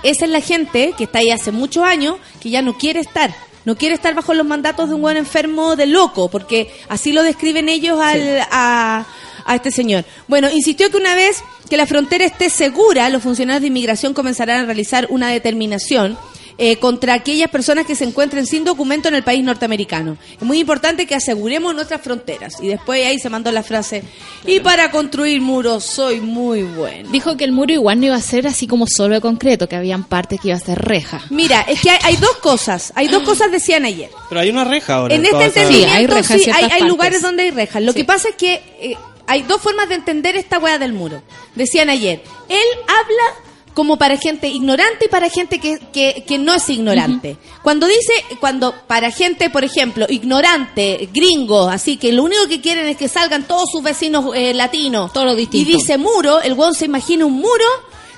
Esa 0.02 0.24
es 0.24 0.30
la 0.30 0.40
gente 0.40 0.94
que 0.96 1.04
está 1.04 1.18
ahí 1.18 1.30
hace 1.30 1.52
muchos 1.52 1.84
años 1.84 2.16
que 2.40 2.50
ya 2.50 2.62
no 2.62 2.78
quiere 2.78 3.00
estar. 3.00 3.34
No 3.64 3.76
quiere 3.76 3.96
estar 3.96 4.14
bajo 4.14 4.32
los 4.32 4.46
mandatos 4.46 4.88
de 4.88 4.94
un 4.94 5.02
buen 5.02 5.16
enfermo 5.16 5.74
de 5.74 5.86
loco, 5.86 6.28
porque 6.28 6.70
así 6.88 7.12
lo 7.12 7.24
describen 7.24 7.68
ellos 7.68 8.00
al, 8.00 8.46
a, 8.52 9.04
a 9.44 9.54
este 9.56 9.72
señor. 9.72 10.04
Bueno, 10.28 10.48
insistió 10.52 10.88
que 10.90 10.96
una 10.96 11.16
vez 11.16 11.42
que 11.68 11.76
la 11.76 11.86
frontera 11.86 12.24
esté 12.24 12.48
segura, 12.48 13.08
los 13.10 13.24
funcionarios 13.24 13.62
de 13.62 13.68
inmigración 13.68 14.14
comenzarán 14.14 14.60
a 14.60 14.66
realizar 14.66 15.08
una 15.10 15.30
determinación 15.30 16.16
eh, 16.58 16.76
contra 16.78 17.14
aquellas 17.14 17.50
personas 17.50 17.84
que 17.86 17.94
se 17.94 18.04
encuentren 18.04 18.46
sin 18.46 18.64
documento 18.64 19.08
en 19.08 19.14
el 19.14 19.22
país 19.22 19.44
norteamericano. 19.44 20.16
Es 20.32 20.42
muy 20.42 20.58
importante 20.60 21.06
que 21.06 21.14
aseguremos 21.14 21.74
nuestras 21.74 22.00
fronteras. 22.00 22.54
Y 22.62 22.68
después 22.68 23.04
ahí 23.06 23.18
se 23.18 23.28
mandó 23.28 23.52
la 23.52 23.62
frase, 23.62 24.02
y 24.46 24.60
para 24.60 24.90
construir 24.90 25.40
muros 25.40 25.84
soy 25.84 26.20
muy 26.20 26.62
bueno. 26.62 27.08
Dijo 27.10 27.36
que 27.36 27.44
el 27.44 27.52
muro 27.52 27.72
igual 27.72 28.00
no 28.00 28.06
iba 28.06 28.16
a 28.16 28.20
ser 28.20 28.46
así 28.46 28.66
como 28.66 28.86
solo 28.86 29.14
de 29.16 29.20
concreto, 29.20 29.68
que 29.68 29.76
habían 29.76 30.04
partes 30.04 30.40
que 30.40 30.48
iba 30.48 30.56
a 30.56 30.60
ser 30.60 30.78
reja. 30.78 31.20
Mira, 31.30 31.60
es 31.68 31.80
que 31.80 31.90
hay, 31.90 31.98
hay 32.02 32.16
dos 32.16 32.36
cosas. 32.38 32.92
Hay 32.94 33.08
dos 33.08 33.22
cosas 33.22 33.50
decían 33.52 33.84
ayer. 33.84 34.10
Pero 34.28 34.40
hay 34.40 34.50
una 34.50 34.64
reja 34.64 34.94
ahora. 34.94 35.14
En 35.14 35.24
este 35.24 35.44
entendimiento 35.44 35.88
Sí, 35.88 35.96
hay 35.96 36.06
rejas 36.06 36.30
en 36.30 36.38
sí, 36.38 36.44
ciertas 36.44 36.62
hay, 36.62 36.64
hay 36.64 36.70
partes. 36.70 36.88
lugares 36.88 37.22
donde 37.22 37.42
hay 37.42 37.50
rejas. 37.50 37.82
Lo 37.82 37.92
Sí. 37.92 37.98
que 37.98 38.04
pasa 38.04 38.28
es 38.30 38.34
que 38.36 38.54
eh, 38.80 38.96
hay 39.26 39.42
dos 39.42 39.60
formas 39.60 39.88
de 39.88 39.96
entender 39.96 40.36
esta 40.36 40.58
weá 40.58 40.78
del 40.78 40.92
muro. 40.92 41.22
Decían 41.54 41.90
ayer, 41.90 42.22
él 42.48 42.66
habla 42.88 43.45
como 43.76 43.98
para 43.98 44.16
gente 44.16 44.48
ignorante 44.48 45.04
y 45.04 45.08
para 45.08 45.28
gente 45.28 45.58
que, 45.58 45.78
que, 45.92 46.24
que 46.26 46.38
no 46.38 46.54
es 46.54 46.66
ignorante. 46.70 47.36
Cuando 47.62 47.86
dice, 47.86 48.14
cuando 48.40 48.74
para 48.86 49.10
gente, 49.10 49.50
por 49.50 49.64
ejemplo, 49.64 50.06
ignorante, 50.08 51.10
gringo, 51.12 51.68
así 51.68 51.98
que 51.98 52.10
lo 52.10 52.24
único 52.24 52.48
que 52.48 52.62
quieren 52.62 52.86
es 52.86 52.96
que 52.96 53.06
salgan 53.06 53.46
todos 53.46 53.68
sus 53.70 53.82
vecinos 53.82 54.34
eh, 54.34 54.54
latinos. 54.54 55.12
Todo 55.12 55.26
lo 55.26 55.34
Y 55.34 55.40
distinto. 55.40 55.72
dice 55.72 55.98
muro, 55.98 56.40
el 56.40 56.54
weón 56.54 56.72
se 56.72 56.86
imagina 56.86 57.26
un 57.26 57.34
muro 57.34 57.66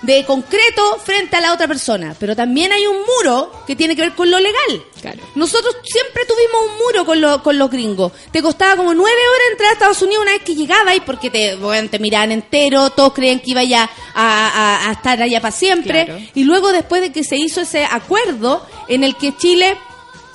de 0.03 0.25
concreto 0.25 0.99
frente 1.05 1.37
a 1.37 1.41
la 1.41 1.53
otra 1.53 1.67
persona. 1.67 2.15
Pero 2.19 2.37
también 2.37 2.73
hay 2.73 2.87
un 2.87 2.97
muro 2.99 3.53
que 3.67 3.75
tiene 3.77 3.97
que 3.97 4.03
ver 4.03 4.13
con 4.13 4.31
lo 4.31 4.39
legal. 4.39 4.85
Claro. 5.01 5.19
Nosotros 5.35 5.77
siempre 5.85 6.25
tuvimos 6.25 6.71
un 6.73 6.79
muro 6.87 7.05
con, 7.05 7.21
lo- 7.21 7.43
con 7.43 7.59
los 7.59 7.71
gringos. 7.71 8.13
Te 8.31 8.41
costaba 8.43 8.77
como 8.77 8.95
nueve 8.95 9.19
horas 9.21 9.49
entrar 9.53 9.71
a 9.71 9.73
Estados 9.73 10.03
Unidos 10.03 10.23
una 10.23 10.33
vez 10.33 10.43
que 10.43 10.55
llegabas 10.55 10.97
y 10.97 11.01
porque 11.01 11.31
te, 11.31 11.57
bueno, 11.57 11.89
te 11.91 11.99
miraban 11.99 12.31
entero, 12.33 12.91
todos 12.91 13.13
creían 13.13 13.41
que 13.41 13.51
iba 13.51 13.65
ya 13.65 13.91
a, 14.15 14.49
a- 14.85 14.89
a 14.89 14.93
estar 14.93 15.21
allá 15.23 15.41
para 15.41 15.53
siempre. 15.53 16.05
Claro. 16.07 16.21
Y 16.35 16.45
luego 16.45 16.73
después 16.73 17.01
de 17.03 17.13
que 17.13 17.25
se 17.25 17.37
hizo 17.37 17.61
ese 17.63 17.85
acuerdo 17.85 18.65
en 18.89 19.05
el 19.05 19.17
que 19.17 19.37
Chile 19.37 19.77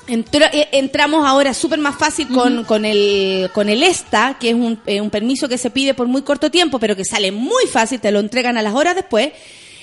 entró- 0.07 0.49
eh, 0.51 0.69
entramos 0.73 1.25
ahora 1.25 1.53
súper 1.53 1.79
más 1.79 1.97
fácil 1.97 2.27
con, 2.29 2.63
con 2.65 2.85
el 2.85 3.49
con 3.53 3.69
el 3.69 3.83
ESTA, 3.83 4.37
que 4.39 4.49
es 4.49 4.55
un, 4.55 4.79
eh, 4.85 5.01
un 5.01 5.09
permiso 5.09 5.47
que 5.47 5.57
se 5.57 5.69
pide 5.69 5.93
por 5.93 6.07
muy 6.07 6.21
corto 6.21 6.49
tiempo, 6.51 6.79
pero 6.79 6.95
que 6.95 7.05
sale 7.05 7.31
muy 7.31 7.65
fácil, 7.67 7.99
te 7.99 8.11
lo 8.11 8.19
entregan 8.19 8.57
a 8.57 8.61
las 8.61 8.73
horas 8.73 8.95
después. 8.95 9.31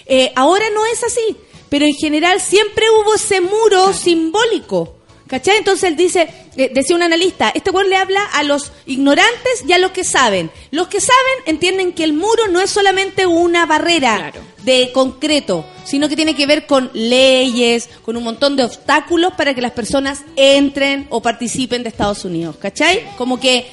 Eh, 0.06 0.32
ahora 0.36 0.64
no 0.74 0.84
es 0.86 1.02
así, 1.04 1.36
pero 1.68 1.84
en 1.84 1.94
general 1.94 2.40
siempre 2.40 2.84
hubo 2.90 3.14
ese 3.14 3.40
muro 3.40 3.92
simbólico. 3.92 4.96
¿Cachai? 5.31 5.59
Entonces 5.59 5.85
él 5.85 5.95
dice, 5.97 6.28
eh, 6.57 6.72
decía 6.74 6.97
un 6.97 7.03
analista, 7.05 7.53
este 7.55 7.70
weón 7.70 7.89
le 7.89 7.95
habla 7.97 8.20
a 8.33 8.43
los 8.43 8.72
ignorantes 8.85 9.64
y 9.64 9.72
a 9.72 9.78
los 9.78 9.93
que 9.93 10.03
saben. 10.03 10.51
Los 10.72 10.89
que 10.89 11.01
saben 11.01 11.45
entienden 11.47 11.93
que 11.93 12.03
el 12.03 12.12
muro 12.14 12.49
no 12.49 12.61
es 12.61 12.68
solamente 12.70 13.26
una 13.26 13.64
barrera 13.64 14.16
Claro. 14.16 14.41
de 14.64 14.91
concreto, 14.93 15.64
sino 15.85 16.09
que 16.09 16.16
tiene 16.16 16.35
que 16.35 16.47
ver 16.47 16.66
con 16.66 16.91
leyes, 16.95 17.89
con 18.05 18.16
un 18.16 18.24
montón 18.24 18.57
de 18.57 18.64
obstáculos 18.64 19.33
para 19.37 19.55
que 19.55 19.61
las 19.62 19.70
personas 19.70 20.22
entren 20.35 21.07
o 21.11 21.22
participen 21.22 21.85
de 21.85 21.91
Estados 21.91 22.24
Unidos, 22.24 22.57
¿cachai? 22.57 23.05
Como 23.16 23.39
que 23.39 23.66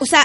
o 0.00 0.06
sea, 0.06 0.24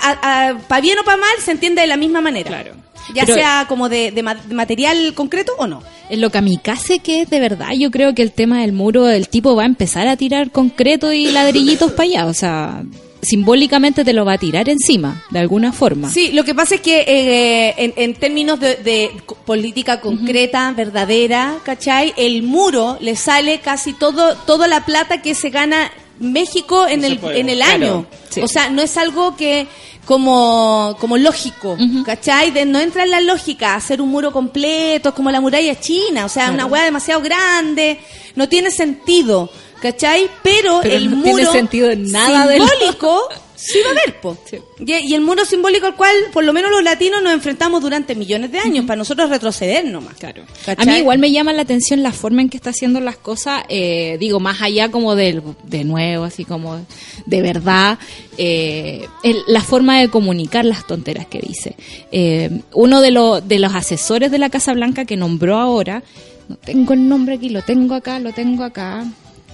para 0.67 0.81
bien 0.81 0.97
o 0.99 1.03
para 1.03 1.17
mal 1.17 1.31
se 1.43 1.51
entiende 1.51 1.81
de 1.81 1.87
la 1.87 1.97
misma 1.97 2.21
manera. 2.21 2.47
Claro. 2.49 2.71
Ya 3.13 3.25
Pero- 3.25 3.35
sea 3.37 3.65
como 3.67 3.89
de, 3.89 4.11
de 4.11 4.23
ma- 4.23 4.35
de 4.35 4.55
material 4.55 5.13
concreto 5.13 5.51
o 5.57 5.67
no. 5.67 5.83
En 6.09 6.21
lo 6.21 6.29
kamikaze 6.29 6.99
que 6.99 7.21
es 7.21 7.29
de 7.29 7.39
verdad, 7.39 7.69
yo 7.77 7.91
creo 7.91 8.15
que 8.15 8.21
el 8.21 8.31
tema 8.31 8.61
del 8.61 8.71
muro, 8.71 9.09
el 9.09 9.27
tipo 9.27 9.55
va 9.55 9.63
a 9.63 9.65
empezar 9.65 10.07
a 10.07 10.15
tirar 10.15 10.51
concreto 10.51 11.11
y 11.11 11.29
ladrillitos 11.31 11.91
para 11.91 12.03
allá. 12.03 12.25
O 12.27 12.33
sea, 12.33 12.83
simbólicamente 13.21 14.03
te 14.05 14.13
lo 14.13 14.25
va 14.25 14.33
a 14.33 14.37
tirar 14.37 14.69
encima, 14.69 15.23
de 15.31 15.39
alguna 15.39 15.71
forma. 15.73 16.11
Sí, 16.11 16.31
lo 16.33 16.43
que 16.45 16.53
pasa 16.55 16.75
es 16.75 16.81
que 16.81 17.01
eh, 17.07 17.73
en, 17.77 17.93
en 17.97 18.13
términos 18.15 18.59
de, 18.59 18.75
de 18.75 19.11
política 19.45 19.99
concreta, 19.99 20.71
verdadera, 20.75 21.55
¿cachai? 21.63 22.13
El 22.15 22.43
muro 22.43 22.97
le 23.01 23.15
sale 23.15 23.59
casi 23.59 23.93
todo 23.93 24.35
toda 24.45 24.67
la 24.67 24.85
plata 24.85 25.21
que 25.21 25.35
se 25.35 25.49
gana 25.49 25.91
México 26.19 26.87
en 26.87 27.01
No 27.01 27.07
el, 27.07 27.19
en 27.35 27.49
el 27.49 27.57
Claro, 27.57 27.73
año. 27.73 28.05
sí. 28.29 28.41
O 28.41 28.47
sea, 28.47 28.69
no 28.69 28.81
es 28.81 28.95
algo 28.97 29.35
que 29.35 29.67
como, 30.05 30.95
como 30.99 31.17
lógico, 31.17 31.77
¿cachai? 32.05 32.51
De, 32.51 32.65
no 32.65 32.79
entra 32.79 33.03
en 33.03 33.11
la 33.11 33.21
lógica 33.21 33.75
hacer 33.75 34.01
un 34.01 34.09
muro 34.09 34.31
completo, 34.31 35.09
es 35.09 35.15
como 35.15 35.31
la 35.31 35.39
muralla 35.41 35.79
china, 35.79 36.25
o 36.25 36.29
sea, 36.29 36.51
una 36.51 36.65
hueá 36.65 36.83
demasiado 36.83 37.21
grande, 37.21 37.99
no 38.35 38.49
tiene 38.49 38.69
sentido, 38.69 39.49
¿cachai? 39.81 40.29
Pero, 40.43 40.79
Pero 40.83 40.95
el 40.95 41.09
no 41.09 41.15
muro 41.17 41.35
tiene 41.37 41.51
sentido 41.51 41.89
en 41.89 42.11
nada 42.11 42.47
de 42.47 42.57
simbólico 42.59 43.29
sí 43.65 43.79
va 43.83 43.89
a 43.89 43.91
haber, 43.91 44.19
po. 44.21 44.37
Sí. 44.45 44.57
Y, 44.85 44.93
y 44.93 45.13
el 45.13 45.21
muro 45.21 45.45
simbólico 45.45 45.85
al 45.85 45.95
cual, 45.95 46.15
por 46.33 46.43
lo 46.43 46.51
menos 46.53 46.69
los 46.71 46.83
latinos, 46.83 47.21
nos 47.23 47.33
enfrentamos 47.33 47.81
durante 47.81 48.15
millones 48.15 48.51
de 48.51 48.59
años, 48.59 48.85
para 48.85 48.97
nosotros 48.97 49.29
retroceder 49.29 49.85
nomás. 49.85 50.15
Claro. 50.15 50.43
A 50.77 50.85
mí 50.85 50.97
igual 50.97 51.19
me 51.19 51.31
llama 51.31 51.53
la 51.53 51.61
atención 51.61 52.03
la 52.03 52.11
forma 52.11 52.41
en 52.41 52.49
que 52.49 52.57
está 52.57 52.71
haciendo 52.71 52.99
las 52.99 53.17
cosas, 53.17 53.63
eh, 53.69 54.17
digo, 54.19 54.39
más 54.39 54.61
allá 54.61 54.89
como 54.91 55.15
del, 55.15 55.41
de 55.63 55.83
nuevo, 55.83 56.25
así 56.25 56.45
como 56.45 56.85
de 57.25 57.41
verdad, 57.41 57.97
eh, 58.37 59.07
el- 59.23 59.43
la 59.47 59.61
forma 59.61 59.99
de 59.99 60.09
comunicar 60.09 60.65
las 60.65 60.85
tonteras 60.85 61.25
que 61.27 61.39
dice. 61.39 61.75
Eh, 62.11 62.61
uno 62.73 62.99
de, 63.01 63.11
los 63.11 63.47
de 63.47 63.59
los 63.59 63.73
asesores 63.73 64.31
de 64.31 64.39
la 64.39 64.49
Casa 64.49 64.73
Blanca 64.73 65.05
que 65.05 65.15
nombró 65.17 65.57
ahora, 65.57 66.03
no 66.49 66.57
tengo 66.57 66.93
el 66.93 67.07
nombre 67.07 67.35
aquí, 67.35 67.49
lo 67.49 67.61
tengo 67.61 67.95
acá, 67.95 68.19
lo 68.19 68.33
tengo 68.33 68.63
acá, 68.63 69.05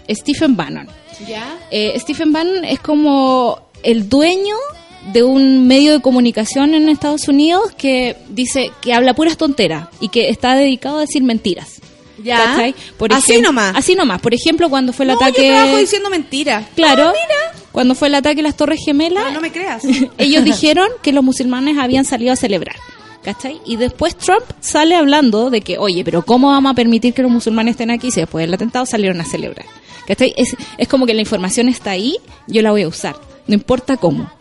Stephen 0.09 0.55
Bannon. 0.55 0.87
¿Ya? 1.27 1.55
Stephen 1.97 2.31
Bannon 2.31 2.63
es 2.65 2.79
como 2.79 3.68
el 3.83 4.09
dueño 4.09 4.55
de 5.13 5.23
un 5.23 5.67
medio 5.67 5.93
de 5.93 6.01
comunicación 6.01 6.73
en 6.73 6.89
Estados 6.89 7.27
Unidos 7.27 7.71
que 7.77 8.17
dice 8.29 8.71
que 8.81 8.93
habla 8.93 9.13
puras 9.13 9.37
tonteras 9.37 9.87
y 9.99 10.09
que 10.09 10.29
está 10.29 10.55
dedicado 10.55 10.97
a 10.97 11.01
decir 11.01 11.23
mentiras. 11.23 11.81
Ya. 12.23 12.37
¿Cachai? 12.37 12.75
Así 13.11 13.41
nomás. 13.41 13.75
Así 13.75 13.95
nomás. 13.95 14.21
Por 14.21 14.33
ejemplo, 14.33 14.69
cuando 14.69 14.93
fue 14.93 15.05
el 15.05 15.11
no, 15.11 15.15
ataque. 15.15 15.47
yo 15.47 15.53
trabajo 15.53 15.77
diciendo 15.77 16.09
mentiras. 16.09 16.65
Claro. 16.75 17.13
Mira. 17.13 17.63
Cuando 17.71 17.95
fue 17.95 18.07
el 18.07 18.15
ataque 18.15 18.41
a 18.41 18.43
las 18.43 18.57
Torres 18.57 18.81
Gemelas, 18.83 19.31
no 19.31 19.41
me 19.41 19.51
creas. 19.51 19.83
ellos 20.17 20.43
dijeron 20.43 20.87
que 21.01 21.13
los 21.13 21.23
musulmanes 21.23 21.77
habían 21.77 22.03
salido 22.03 22.33
a 22.33 22.35
celebrar. 22.35 22.75
¿Cachai? 23.23 23.59
Y 23.65 23.75
después 23.75 24.15
Trump 24.15 24.43
sale 24.61 24.95
hablando 24.95 25.49
de 25.49 25.61
que, 25.61 25.77
oye, 25.77 26.03
pero 26.05 26.25
¿cómo 26.25 26.49
vamos 26.49 26.71
a 26.71 26.75
permitir 26.75 27.13
que 27.13 27.21
los 27.21 27.31
musulmanes 27.31 27.73
estén 27.73 27.91
aquí 27.91 28.11
si 28.11 28.21
después 28.21 28.43
del 28.43 28.53
atentado 28.53 28.85
salieron 28.85 29.19
a 29.19 29.25
celebrar? 29.25 29.65
¿Cachai? 30.07 30.33
Es, 30.37 30.55
es 30.77 30.87
como 30.87 31.05
que 31.05 31.13
la 31.13 31.21
información 31.21 31.67
está 31.67 31.91
ahí, 31.91 32.15
yo 32.47 32.61
la 32.61 32.71
voy 32.71 32.83
a 32.83 32.87
usar, 32.87 33.17
no 33.49 33.55
importa 33.55 33.97
cómo. 33.97 34.31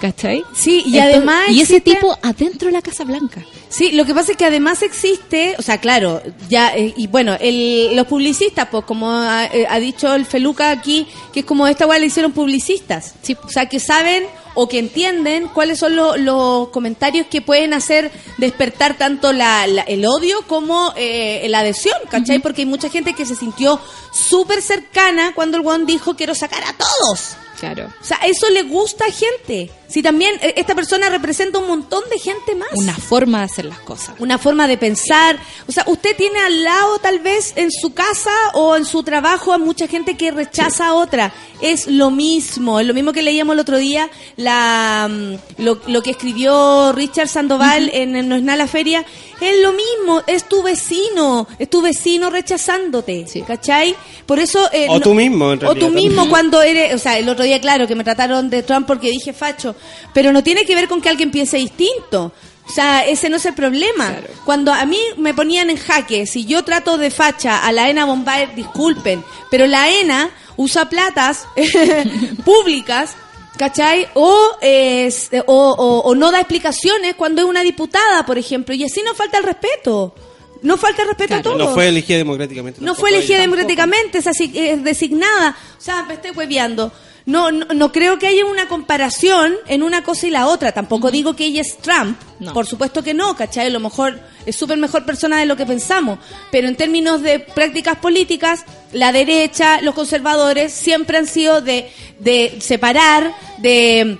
¿Cachai? 0.00 0.44
Sí, 0.54 0.82
y 0.86 0.96
Entonces- 0.96 1.16
además 1.16 1.44
Y 1.50 1.60
ese 1.60 1.76
existe- 1.78 1.94
tipo 1.94 2.16
adentro 2.22 2.66
de 2.66 2.72
la 2.72 2.82
Casa 2.82 3.02
Blanca. 3.02 3.44
Sí, 3.68 3.90
lo 3.90 4.04
que 4.04 4.14
pasa 4.14 4.30
es 4.30 4.38
que 4.38 4.44
además 4.44 4.82
existe, 4.82 5.56
o 5.58 5.62
sea, 5.62 5.78
claro, 5.78 6.22
ya, 6.48 6.68
eh, 6.76 6.94
y 6.96 7.08
bueno, 7.08 7.36
el, 7.40 7.96
los 7.96 8.06
publicistas, 8.06 8.68
pues 8.70 8.84
como 8.84 9.10
ha, 9.10 9.46
eh, 9.46 9.66
ha 9.68 9.80
dicho 9.80 10.14
el 10.14 10.24
Feluca 10.24 10.70
aquí, 10.70 11.08
que 11.32 11.40
es 11.40 11.46
como 11.46 11.66
esta 11.66 11.84
weá 11.84 11.98
le 11.98 12.06
hicieron 12.06 12.30
publicistas. 12.30 13.14
Sí. 13.22 13.36
O 13.42 13.48
sea, 13.48 13.66
que 13.68 13.80
saben 13.80 14.24
o 14.54 14.68
que 14.68 14.78
entienden 14.78 15.48
cuáles 15.48 15.80
son 15.80 15.96
lo- 15.96 16.16
los 16.16 16.68
comentarios 16.68 17.26
que 17.26 17.40
pueden 17.42 17.74
hacer 17.74 18.12
despertar 18.38 18.96
tanto 18.98 19.32
la, 19.32 19.66
la- 19.66 19.82
el 19.82 20.06
odio 20.06 20.42
como 20.46 20.92
eh, 20.96 21.44
la 21.48 21.58
adhesión, 21.60 21.96
¿cachai? 22.08 22.38
Porque 22.38 22.62
hay 22.62 22.66
mucha 22.66 22.88
gente 22.88 23.14
que 23.14 23.26
se 23.26 23.34
sintió 23.34 23.80
súper 24.12 24.62
cercana 24.62 25.32
cuando 25.34 25.56
el 25.58 25.64
weón 25.66 25.86
dijo 25.86 26.14
quiero 26.14 26.36
sacar 26.36 26.62
a 26.62 26.72
todos. 26.74 27.36
Claro. 27.58 27.88
O 28.00 28.04
sea, 28.04 28.18
eso 28.18 28.48
le 28.50 28.62
gusta 28.62 29.04
a 29.06 29.10
gente. 29.10 29.70
Si 29.88 30.02
también 30.02 30.34
eh, 30.42 30.54
esta 30.56 30.74
persona 30.74 31.08
representa 31.08 31.58
un 31.58 31.66
montón 31.66 32.02
de 32.10 32.18
gente 32.18 32.54
más 32.54 32.68
Una 32.74 32.94
forma 32.94 33.38
de 33.38 33.44
hacer 33.44 33.64
las 33.64 33.80
cosas. 33.80 34.14
una 34.18 34.38
forma 34.38 34.68
de 34.68 34.76
pensar. 34.76 35.38
O 35.66 35.72
sea, 35.72 35.84
usted 35.86 36.14
tiene 36.16 36.38
al 36.40 36.62
lado 36.62 36.98
tal 36.98 37.18
vez 37.20 37.54
en 37.56 37.70
su 37.72 37.94
casa 37.94 38.30
o 38.54 38.76
en 38.76 38.84
su 38.84 39.02
trabajo 39.02 39.52
a 39.52 39.58
mucha 39.58 39.88
gente 39.88 40.16
que 40.16 40.30
rechaza 40.30 40.88
a 40.88 40.94
otra. 40.94 41.32
Es 41.60 41.86
lo 41.86 42.10
mismo, 42.10 42.78
es 42.80 42.86
lo 42.86 42.94
mismo 42.94 43.12
que 43.12 43.22
leíamos 43.22 43.54
el 43.54 43.60
otro 43.60 43.78
día, 43.78 44.10
la, 44.36 45.08
mm, 45.10 45.62
lo, 45.62 45.80
lo 45.86 46.02
que 46.02 46.10
escribió 46.10 46.92
Richard 46.92 47.28
Sandoval 47.28 47.90
en, 47.92 48.14
en 48.14 48.28
No 48.28 48.36
es 48.36 48.42
nada 48.42 48.58
la 48.58 48.66
feria. 48.66 49.04
Es 49.40 49.60
lo 49.62 49.72
mismo, 49.72 50.22
es 50.26 50.48
tu 50.48 50.62
vecino, 50.62 51.46
es 51.58 51.70
tu 51.70 51.80
vecino 51.80 52.30
rechazándote, 52.30 53.26
Sí. 53.28 53.42
¿cachai? 53.42 53.94
Por 54.26 54.38
eso... 54.38 54.68
eh, 54.72 54.86
O 54.88 54.94
no- 54.94 55.00
tú 55.00 55.14
mismo, 55.14 55.52
en 55.52 55.58
O 55.64 55.74
tú 55.74 55.74
realidad, 55.74 55.90
mismo 55.90 56.08
también. 56.16 56.30
cuando 56.30 56.62
eres... 56.62 56.94
O 56.94 56.98
sea, 56.98 57.18
el 57.18 57.28
otro 57.28 57.44
día, 57.44 57.60
claro, 57.60 57.86
que 57.86 57.94
me 57.94 58.04
trataron 58.04 58.50
de 58.50 58.62
Trump 58.62 58.86
porque 58.86 59.10
dije 59.10 59.32
facho, 59.32 59.74
pero 60.12 60.32
no 60.32 60.42
tiene 60.42 60.64
que 60.64 60.74
ver 60.74 60.88
con 60.88 61.00
que 61.00 61.08
alguien 61.08 61.30
piense 61.30 61.56
distinto. 61.58 62.32
O 62.68 62.70
sea, 62.70 63.06
ese 63.06 63.30
no 63.30 63.36
es 63.36 63.46
el 63.46 63.54
problema. 63.54 64.08
Claro. 64.10 64.26
Cuando 64.44 64.72
a 64.74 64.84
mí 64.84 64.98
me 65.16 65.32
ponían 65.32 65.70
en 65.70 65.78
jaque, 65.78 66.26
si 66.26 66.44
yo 66.44 66.64
trato 66.64 66.98
de 66.98 67.10
facha 67.10 67.64
a 67.64 67.72
la 67.72 67.88
ENA 67.88 68.04
Bombay, 68.04 68.48
disculpen, 68.56 69.24
pero 69.50 69.66
la 69.66 69.88
ENA 69.88 70.30
usa 70.56 70.88
platas 70.90 71.46
públicas, 72.44 73.14
¿cachai? 73.58 74.06
O, 74.14 74.56
es- 74.62 75.28
o, 75.46 75.54
o- 75.72 76.00
o 76.08 76.14
no 76.14 76.30
da 76.30 76.38
explicaciones 76.40 77.14
cuando 77.16 77.42
es 77.42 77.48
una 77.48 77.62
diputada, 77.62 78.24
por 78.24 78.38
ejemplo, 78.38 78.74
y 78.74 78.84
así 78.84 79.02
no 79.04 79.14
falta 79.14 79.36
el 79.38 79.44
respeto. 79.44 80.14
No 80.62 80.76
falta 80.76 81.02
el 81.02 81.08
respeto 81.08 81.34
a 81.34 81.42
todos. 81.42 81.58
No 81.58 81.74
fue 81.74 81.88
elegida 81.88 82.16
democráticamente. 82.18 82.80
No 82.80 82.94
fue 82.94 83.10
elegida 83.10 83.38
democráticamente, 83.42 84.18
es, 84.18 84.26
así, 84.26 84.50
es 84.56 84.82
designada. 84.82 85.56
O 85.76 85.80
sea, 85.80 86.02
me 86.04 86.14
estoy 86.14 86.30
hueveando. 86.32 86.90
No, 87.28 87.52
no, 87.52 87.66
no 87.74 87.92
creo 87.92 88.18
que 88.18 88.26
haya 88.26 88.46
una 88.46 88.68
comparación 88.68 89.52
en 89.66 89.82
una 89.82 90.02
cosa 90.02 90.26
y 90.26 90.30
la 90.30 90.46
otra. 90.46 90.72
Tampoco 90.72 91.10
digo 91.10 91.36
que 91.36 91.44
ella 91.44 91.60
es 91.60 91.76
Trump. 91.76 92.18
No. 92.40 92.54
Por 92.54 92.64
supuesto 92.64 93.02
que 93.02 93.12
no, 93.12 93.36
¿cachai? 93.36 93.66
A 93.66 93.70
lo 93.70 93.80
mejor 93.80 94.18
es 94.46 94.56
súper 94.56 94.78
mejor 94.78 95.04
persona 95.04 95.38
de 95.38 95.44
lo 95.44 95.54
que 95.54 95.66
pensamos. 95.66 96.18
Pero 96.50 96.68
en 96.68 96.76
términos 96.76 97.20
de 97.20 97.38
prácticas 97.38 97.98
políticas, 97.98 98.64
la 98.94 99.12
derecha, 99.12 99.82
los 99.82 99.94
conservadores, 99.94 100.72
siempre 100.72 101.18
han 101.18 101.26
sido 101.26 101.60
de, 101.60 101.90
de 102.18 102.56
separar, 102.62 103.34
de, 103.58 104.16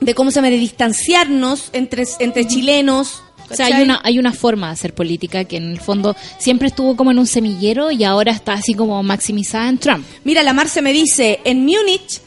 de 0.00 0.14
cómo 0.16 0.32
se 0.32 0.40
llama, 0.40 0.50
de 0.50 0.58
distanciarnos 0.58 1.70
entre, 1.72 2.02
entre 2.18 2.48
chilenos. 2.48 3.22
O 3.48 3.54
sea, 3.54 3.66
hay 3.66 3.80
una, 3.80 4.00
hay 4.02 4.18
una 4.18 4.32
forma 4.32 4.66
de 4.66 4.72
hacer 4.72 4.92
política 4.92 5.44
que 5.44 5.58
en 5.58 5.70
el 5.70 5.80
fondo 5.80 6.16
siempre 6.38 6.66
estuvo 6.66 6.96
como 6.96 7.12
en 7.12 7.20
un 7.20 7.28
semillero 7.28 7.92
y 7.92 8.02
ahora 8.02 8.32
está 8.32 8.54
así 8.54 8.74
como 8.74 9.00
maximizada 9.04 9.68
en 9.68 9.78
Trump. 9.78 10.04
Mira, 10.24 10.42
la 10.42 10.52
Marce 10.52 10.82
me 10.82 10.92
dice, 10.92 11.38
en 11.44 11.64
Múnich, 11.64 12.20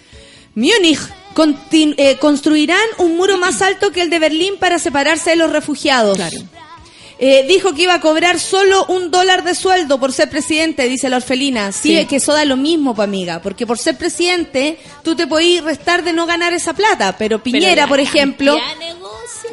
Múnich 0.56 1.00
eh, 1.98 2.18
construirán 2.20 2.86
un 3.00 3.18
muro 3.18 3.38
más 3.38 3.62
alto 3.62 3.92
que 3.92 4.02
el 4.02 4.10
de 4.10 4.20
Berlín 4.20 4.56
para 4.60 4.78
separarse 4.80 5.32
de 5.32 5.36
los 5.38 5.52
refugiados. 5.52 6.16
Claro. 6.18 6.38
Eh, 7.20 7.46
dijo 7.48 7.74
que 7.74 7.84
iba 7.84 7.94
a 7.94 8.02
cobrar 8.02 8.38
solo 8.40 8.86
un 8.90 9.10
dólar 9.10 9.44
de 9.44 9.56
sueldo 9.56 10.00
por 10.00 10.12
ser 10.12 10.30
presidente, 10.30 10.88
dice 10.90 11.10
la 11.10 11.18
orfelina. 11.18 11.72
Sí, 11.72 11.90
Sí. 11.90 11.98
es 11.98 12.08
que 12.08 12.16
eso 12.18 12.34
da 12.34 12.44
lo 12.44 12.58
mismo, 12.58 12.94
pa' 12.96 13.04
amiga, 13.04 13.42
porque 13.42 13.66
por 13.66 13.78
ser 13.78 13.98
presidente 13.98 14.78
tú 15.04 15.16
te 15.16 15.26
podís 15.28 15.64
restar 15.64 16.04
de 16.04 16.12
no 16.12 16.26
ganar 16.26 16.54
esa 16.54 16.74
plata, 16.74 17.16
pero 17.18 17.42
Piñera, 17.42 17.88
por 17.88 18.00
ejemplo... 18.00 18.58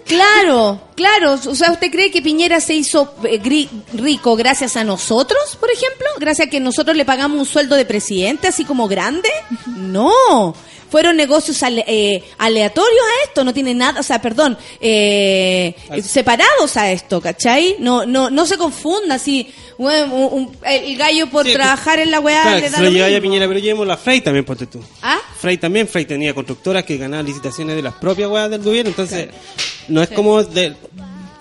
Claro, 0.07 0.81
claro. 0.97 1.35
O 1.47 1.55
sea, 1.55 1.73
¿usted 1.73 1.91
cree 1.91 2.11
que 2.11 2.23
Piñera 2.23 2.61
se 2.61 2.75
hizo 2.75 3.15
eh, 3.25 3.41
gri- 3.41 3.69
rico 3.93 4.35
gracias 4.37 4.77
a 4.77 4.83
nosotros, 4.85 5.39
por 5.61 5.71
ejemplo? 5.71 6.07
¿Gracias 6.19 6.49
a 6.49 6.51
que 6.51 6.59
nosotros 6.61 6.97
le 6.97 7.05
pagamos 7.05 7.39
un 7.39 7.47
sueldo 7.47 7.77
de 7.77 7.85
presidente 7.85 8.49
así 8.49 8.65
como 8.65 8.89
grande? 8.89 9.29
No. 9.67 10.55
Fueron 10.91 11.17
negocios 11.17 11.63
ale- 11.63 11.85
eh, 11.87 12.23
aleatorios 12.39 12.91
a 13.01 13.29
esto, 13.29 13.45
no 13.45 13.55
tiene 13.55 13.75
nada, 13.75 14.01
o 14.01 14.03
sea, 14.03 14.21
perdón, 14.21 14.59
eh, 14.81 15.75
separados 16.03 16.77
a 16.77 16.91
esto, 16.93 17.21
¿cachai? 17.21 17.77
No, 17.79 18.05
no, 18.07 18.29
no 18.31 18.47
se 18.47 18.57
confunda 18.59 19.19
si 19.19 19.49
bueno, 19.79 20.15
un- 20.15 20.33
un- 20.49 20.57
el 20.65 20.97
gallo 20.99 21.29
por 21.31 21.47
Sí, 21.47 21.53
trabajar 21.55 22.01
en 22.01 22.11
la 22.11 22.21
weá 22.21 22.43
Claro, 22.43 22.59
le 22.59 22.69
da 22.71 22.79
se 22.79 22.91
lo 22.91 23.05
a. 23.17 23.21
Piñera, 23.21 23.47
pero 23.49 23.61
llevemos 23.61 23.87
la 23.87 23.97
Frey 23.97 24.21
también, 24.21 24.45
ponte 24.45 24.67
tú. 24.67 24.79
¿Ah? 25.03 25.19
Frey 25.41 25.57
también, 25.57 25.89
Frey 25.89 26.05
tenía 26.05 26.35
constructoras 26.35 26.85
que 26.85 26.97
ganaban 26.99 27.25
licitaciones 27.25 27.77
de 27.77 27.83
las 27.83 27.95
propias 27.95 28.29
weas 28.29 28.51
del 28.51 28.63
gobierno, 28.63 28.91
entonces 28.91 29.29
no 29.89 30.03
es 30.03 30.09
como 30.11 30.43
de... 30.43 30.75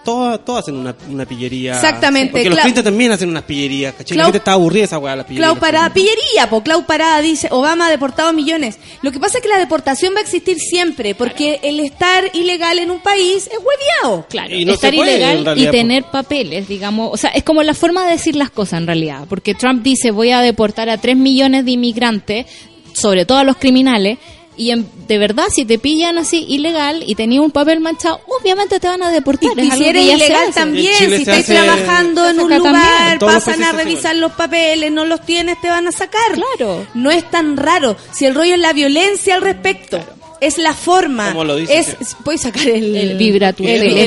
Todas, 0.09 0.45
todas 0.45 0.63
hacen 0.63 0.75
una, 0.75 0.95
una 1.09 1.25
pillería. 1.25 1.73
Exactamente, 1.73 2.31
Porque 2.31 2.49
los 2.49 2.59
clientes 2.59 2.83
también 2.83 3.11
hacen 3.11 3.29
unas 3.29 3.43
pillerías, 3.43 3.93
¿cachai? 3.93 4.17
La 4.17 4.23
Clau- 4.23 4.27
gente 4.27 4.37
está 4.39 4.53
aburrida 4.53 4.81
de 4.81 4.85
esa 4.85 4.97
wea, 4.99 5.15
la 5.15 5.25
pillería. 5.25 5.47
Clau 5.47 5.59
Parada, 5.59 5.93
pillería, 5.93 6.49
po, 6.49 6.61
Clau 6.63 6.85
Parada 6.85 7.21
dice, 7.21 7.47
Obama 7.51 7.87
ha 7.87 7.89
deportado 7.89 8.33
millones. 8.33 8.77
Lo 9.01 9.11
que 9.11 9.19
pasa 9.19 9.37
es 9.37 9.43
que 9.43 9.49
la 9.49 9.57
deportación 9.59 10.13
va 10.15 10.19
a 10.19 10.21
existir 10.21 10.59
siempre, 10.59 11.15
porque 11.15 11.59
el 11.63 11.79
estar 11.79 12.25
ilegal 12.33 12.79
en 12.79 12.91
un 12.91 12.99
país 13.01 13.47
es 13.47 13.57
hueviado. 13.59 14.25
Claro, 14.29 14.55
Y 14.55 14.65
no 14.65 14.73
estar 14.73 14.93
puede, 14.93 15.17
ilegal 15.17 15.57
y 15.57 15.67
tener 15.67 16.03
papeles, 16.05 16.67
digamos. 16.67 17.09
O 17.13 17.17
sea, 17.17 17.29
es 17.31 17.43
como 17.43 17.63
la 17.63 17.73
forma 17.73 18.05
de 18.05 18.11
decir 18.11 18.35
las 18.35 18.49
cosas 18.49 18.79
en 18.79 18.87
realidad. 18.87 19.25
Porque 19.29 19.53
Trump 19.55 19.83
dice, 19.83 20.11
voy 20.11 20.31
a 20.31 20.41
deportar 20.41 20.89
a 20.89 20.97
3 20.97 21.15
millones 21.17 21.65
de 21.65 21.71
inmigrantes, 21.71 22.45
sobre 22.93 23.25
todo 23.25 23.37
a 23.37 23.43
los 23.43 23.57
criminales, 23.57 24.17
Y 24.59 24.71
en- 24.71 24.89
de 25.07 25.17
verdad, 25.17 25.45
si 25.49 25.63
te 25.63 25.79
pillan 25.79 26.17
así 26.17 26.45
ilegal 26.49 27.01
y 27.07 27.15
tenías 27.15 27.41
un 27.41 27.49
papel 27.51 27.79
manchado, 27.79 28.19
obviamente 28.27 28.77
te 28.81 28.87
van 28.89 29.01
a 29.01 29.09
deportar. 29.09 29.51
Y 29.55 29.61
es 29.61 29.71
algo 29.71 29.83
si 29.85 29.89
eres 29.89 30.03
ilegal 30.03 30.53
también, 30.53 30.93
si 30.97 31.29
hace- 31.31 31.53
trabajando 31.53 32.29
en 32.29 32.39
un 32.41 32.49
lugar, 32.57 33.19
pasan 33.19 33.63
a 33.63 33.71
revisar 33.71 34.15
los 34.17 34.33
papeles, 34.33 34.91
no 34.91 35.05
los 35.05 35.25
tienes, 35.25 35.61
te 35.61 35.69
van 35.69 35.87
a 35.87 35.93
sacar. 35.93 36.33
Claro. 36.33 36.85
No 36.93 37.09
es 37.09 37.23
tan 37.31 37.55
raro. 37.55 37.95
Si 38.11 38.25
el 38.25 38.35
rollo 38.35 38.55
es 38.55 38.59
la 38.59 38.73
violencia 38.73 39.35
al 39.35 39.41
respecto. 39.41 39.97
Es 40.41 40.57
la 40.57 40.73
forma. 40.73 41.29
Como 41.29 41.43
lo 41.45 41.55
dice, 41.55 41.79
es, 41.79 41.87
sí. 42.01 42.15
Puedes 42.25 42.41
sacar 42.41 42.67
el, 42.67 42.95
El 42.95 43.17
vibra 43.17 43.53
tu 43.53 43.63
el, 43.63 43.81
el 43.81 43.97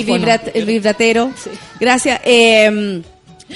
el 0.55 0.65
vibratero. 0.67 1.31
Gracias. 1.81 2.21
Eh, 2.25 3.03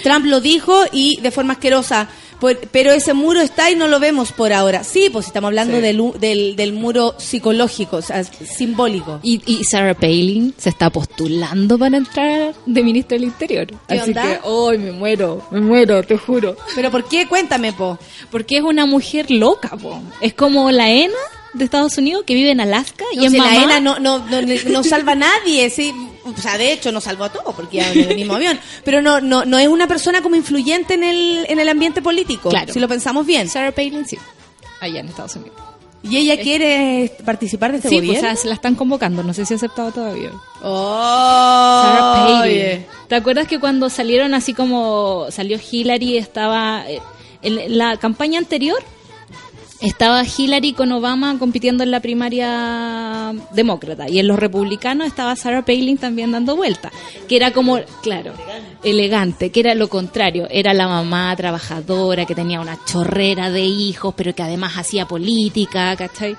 Trump 0.03 0.27
lo 0.27 0.41
dijo 0.41 0.85
y 0.93 1.19
de 1.21 1.31
forma 1.31 1.55
asquerosa. 1.55 2.09
Por- 2.41 2.59
pero 2.71 2.93
ese 2.93 3.15
muro 3.15 3.41
está 3.41 3.71
y 3.71 3.77
no 3.77 3.89
lo 3.89 3.99
vemos 4.01 4.33
por 4.33 4.53
ahora. 4.53 4.85
Sí, 4.85 5.09
pues 5.13 5.27
estamos 5.27 5.49
hablando 5.49 5.77
Sí. 5.77 5.83
del, 5.83 6.03
del, 6.21 6.57
del 6.57 6.73
muro 6.73 7.15
psicológico, 7.19 7.97
o 7.97 8.03
sea, 8.03 8.23
simbólico. 8.25 9.21
Y, 9.23 9.41
y 9.47 9.65
Sarah 9.65 9.95
Palin 9.95 10.55
se 10.59 10.69
está 10.69 10.91
postulando 10.91 11.79
para 11.79 11.97
entrar 11.97 12.55
de 12.67 12.83
ministra 12.83 13.17
del 13.17 13.25
Interior. 13.25 13.67
¿Qué 13.89 13.99
Así 13.99 14.11
onda? 14.11 14.23
que, 14.23 14.41
¡ay, 14.45 14.79
me 14.79 14.93
muero! 14.93 15.47
Me 15.51 15.61
muero, 15.61 16.03
te 16.03 16.17
juro. 16.19 16.57
¿Pero 16.75 16.91
por 16.91 17.05
qué? 17.09 17.27
Cuéntame, 17.27 17.73
po. 17.73 17.99
Porque 18.31 18.59
es 18.59 18.63
una 18.63 18.87
mujer 18.87 19.31
loca, 19.31 19.71
po. 19.77 20.01
Es 20.21 20.35
como 20.35 20.71
la 20.71 20.91
ENA 20.91 21.15
de 21.57 21.65
Estados 21.65 21.97
Unidos 21.99 22.25
que 22.27 22.35
vive 22.35 22.51
en 22.51 22.61
Alaska 22.61 23.05
y 23.13 23.25
es 23.25 23.33
si 23.33 23.39
mamá. 23.39 23.51
la 23.53 23.63
ENA 23.65 23.81
no, 23.81 23.99
no, 23.99 24.19
no, 24.19 24.41
no 24.43 24.83
salva 24.85 25.13
a 25.13 25.17
nadie, 25.17 25.69
sí. 25.71 25.93
O 26.25 26.37
sea, 26.41 26.59
de 26.59 26.73
hecho, 26.73 26.91
nos 26.93 27.05
salvó 27.05 27.25
a 27.25 27.33
todos 27.33 27.55
porque 27.55 27.77
ya 27.79 27.93
en 27.93 28.11
el 28.11 28.17
mismo 28.17 28.35
avión. 28.35 28.59
Pero 28.85 29.01
no, 29.03 29.21
no, 29.21 29.45
no 29.45 29.59
es 29.59 29.69
una 29.69 29.87
persona 29.87 30.23
como 30.23 30.35
influyente 30.37 30.95
en 30.95 31.05
el, 31.05 31.47
en 31.49 31.59
el 31.61 31.69
ambiente 31.69 32.03
político, 32.03 32.49
Claro. 32.51 32.73
si 32.73 32.81
lo 32.81 32.89
pensamos 32.89 33.25
bien. 33.27 33.49
Sarah 33.49 33.73
Palin, 33.73 34.05
sí. 34.07 34.19
Allá 34.81 35.01
en 35.01 35.09
Estados 35.09 35.37
Unidos. 35.37 35.55
Y 36.03 36.19
ella 36.19 36.41
quiere 36.41 37.13
participar 37.25 37.73
de 37.73 37.79
este 37.79 37.89
Sí, 37.89 37.97
pues, 37.97 38.05
o 38.05 38.07
gobierno. 38.13 38.29
sea, 38.29 38.37
se 38.41 38.47
la 38.49 38.55
están 38.55 38.75
convocando. 38.77 39.23
No 39.25 39.35
sé 39.35 39.45
si 39.45 39.55
ha 39.55 39.57
aceptado 39.57 39.91
todavía. 39.91 40.31
Oh, 40.63 41.83
Sarah 41.85 42.13
Palin. 42.15 42.43
oye. 42.43 42.87
¿Te 43.09 43.15
acuerdas 43.15 43.49
que 43.49 43.59
cuando 43.59 43.89
salieron 43.91 44.35
así 44.35 44.53
como 44.55 45.27
salió 45.31 45.59
Hillary, 45.71 46.17
estaba 46.19 46.85
eh, 46.89 47.01
en 47.43 47.77
la 47.79 47.97
campaña 47.97 48.39
anterior? 48.39 48.83
Estaba 49.87 50.25
Hillary 50.25 50.73
con 50.73 50.91
Obama 50.91 51.39
compitiendo 51.39 51.85
en 51.85 51.93
la 51.93 52.01
primaria 52.01 53.33
demócrata 53.53 54.09
y 54.09 54.19
en 54.19 54.27
los 54.27 54.37
republicanos 54.37 55.07
estaba 55.07 55.37
Sarah 55.37 55.65
Palin 55.65 55.97
también 55.97 56.33
dando 56.33 56.57
vuelta, 56.57 56.91
que 57.29 57.37
era 57.37 57.53
como, 57.53 57.79
claro, 58.03 58.33
elegante, 58.83 59.53
que 59.53 59.61
era 59.61 59.77
lo 59.77 59.89
contrario, 59.89 60.49
era 60.51 60.75
la 60.75 60.89
mamá 60.89 61.37
trabajadora 61.37 62.27
que 62.27 62.35
tenía 62.35 62.61
una 62.61 62.77
chorrera 62.85 63.49
de 63.53 63.61
hijos, 63.61 64.13
pero 64.17 64.35
que 64.35 64.43
además 64.43 64.77
hacía 64.77 65.07
política, 65.07 65.95
¿cachai? 65.95 66.37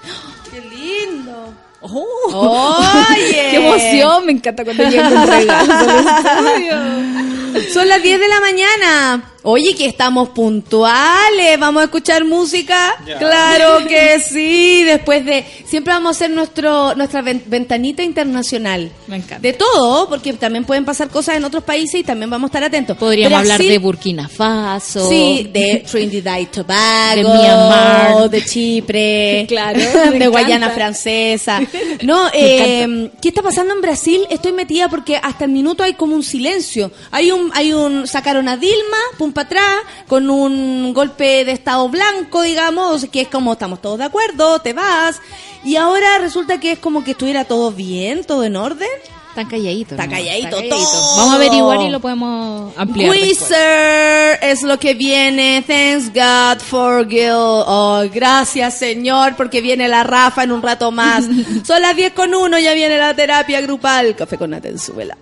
¡Qué 0.51 0.59
lindo! 0.59 1.53
¡Oh! 1.79 2.83
¡Oye! 3.11 3.47
¡Qué 3.49 3.55
emoción! 3.55 4.25
Me 4.25 4.33
encanta 4.33 4.65
cuando 4.65 4.89
llega 4.89 5.07
un 5.21 5.25
regalo 5.25 5.73
del 5.85 6.05
estudio. 6.05 7.46
Son 7.73 7.87
las 7.87 8.01
10 8.01 8.19
de 8.19 8.27
la 8.27 8.39
mañana. 8.41 9.31
Oye, 9.43 9.75
que 9.75 9.85
estamos 9.85 10.29
puntuales. 10.29 11.57
¿Vamos 11.59 11.81
a 11.81 11.85
escuchar 11.85 12.25
música? 12.25 12.95
Ya. 13.05 13.17
Claro 13.17 13.87
que 13.87 14.19
sí. 14.19 14.83
Después 14.83 15.23
de... 15.25 15.45
Siempre 15.65 15.93
vamos 15.93 16.09
a 16.09 16.11
hacer 16.11 16.31
nuestro 16.31 16.95
nuestra 16.95 17.21
ven- 17.21 17.43
ventanita 17.47 18.03
internacional. 18.03 18.91
Me 19.07 19.17
encanta. 19.17 19.39
De 19.39 19.53
todo, 19.53 20.09
porque 20.09 20.33
también 20.33 20.65
pueden 20.65 20.83
pasar 20.85 21.09
cosas 21.09 21.37
en 21.37 21.45
otros 21.45 21.63
países 21.63 22.01
y 22.01 22.03
también 22.03 22.29
vamos 22.29 22.47
a 22.47 22.49
estar 22.49 22.63
atentos. 22.65 22.97
Podríamos 22.97 23.39
hablar 23.39 23.61
de 23.61 23.77
Burkina 23.77 24.27
Faso. 24.27 25.07
Sí, 25.09 25.49
de 25.53 25.85
Trinidad 25.89 26.39
y 26.39 26.45
Tobago, 26.47 27.15
De 27.15 27.23
Myanmar. 27.23 28.29
de 28.29 28.43
Chipre, 28.45 29.45
Claro, 29.47 29.79
de 30.11 30.27
Guayana 30.27 30.65
encanta. 30.67 30.75
Francesa. 30.75 31.61
No, 32.03 32.27
eh, 32.33 33.11
¿qué 33.21 33.29
está 33.29 33.41
pasando 33.41 33.73
en 33.73 33.81
Brasil? 33.81 34.21
Estoy 34.29 34.51
metida 34.51 34.89
porque 34.89 35.15
hasta 35.17 35.45
el 35.45 35.51
minuto 35.51 35.83
hay 35.83 35.93
como 35.93 36.15
un 36.15 36.23
silencio. 36.23 36.91
Hay 37.11 37.31
un, 37.31 37.46
hay 37.53 37.73
un, 37.73 38.07
sacaron 38.07 38.47
a 38.47 38.57
Dilma, 38.57 38.97
pum 39.17 39.31
para 39.31 39.45
atrás, 39.45 39.75
con 40.07 40.29
un 40.29 40.93
golpe 40.93 41.45
de 41.45 41.51
estado 41.51 41.87
blanco, 41.89 42.41
digamos, 42.41 43.05
que 43.11 43.21
es 43.21 43.27
como 43.27 43.53
estamos 43.53 43.81
todos 43.81 43.99
de 43.99 44.05
acuerdo, 44.05 44.59
te 44.59 44.73
vas. 44.73 45.21
Y 45.63 45.75
ahora 45.75 46.17
resulta 46.19 46.59
que 46.59 46.73
es 46.73 46.79
como 46.79 47.03
que 47.03 47.11
estuviera 47.11 47.45
todo 47.45 47.71
bien, 47.71 48.23
todo 48.23 48.43
en 48.43 48.55
orden. 48.55 48.89
Están 49.29 49.51
calladitos. 49.51 49.91
Está 49.91 50.07
¿no? 50.07 50.11
calladito 50.11 50.61
todo. 50.63 51.17
Vamos 51.17 51.33
a 51.33 51.35
averiguar 51.35 51.81
y 51.81 51.89
lo 51.89 51.99
podemos 51.99 52.73
ampliar. 52.75 53.11
Wizard 53.11 54.39
es 54.41 54.63
lo 54.63 54.79
que 54.79 54.95
viene. 54.95 55.63
Thanks 55.67 56.11
God 56.11 56.59
for 56.59 57.07
Gil. 57.07 57.29
Oh, 57.33 58.03
gracias 58.11 58.79
Señor, 58.79 59.35
porque 59.35 59.61
viene 59.61 59.87
la 59.87 60.03
Rafa 60.03 60.43
en 60.43 60.51
un 60.51 60.63
rato 60.63 60.91
más. 60.91 61.25
Son 61.63 61.81
las 61.81 61.95
10 61.95 62.13
con 62.13 62.33
1, 62.33 62.57
ya 62.57 62.73
viene 62.73 62.97
la 62.97 63.13
terapia 63.13 63.61
grupal. 63.61 64.15
Café 64.15 64.39
con 64.39 64.55
Atenzuela. 64.55 65.15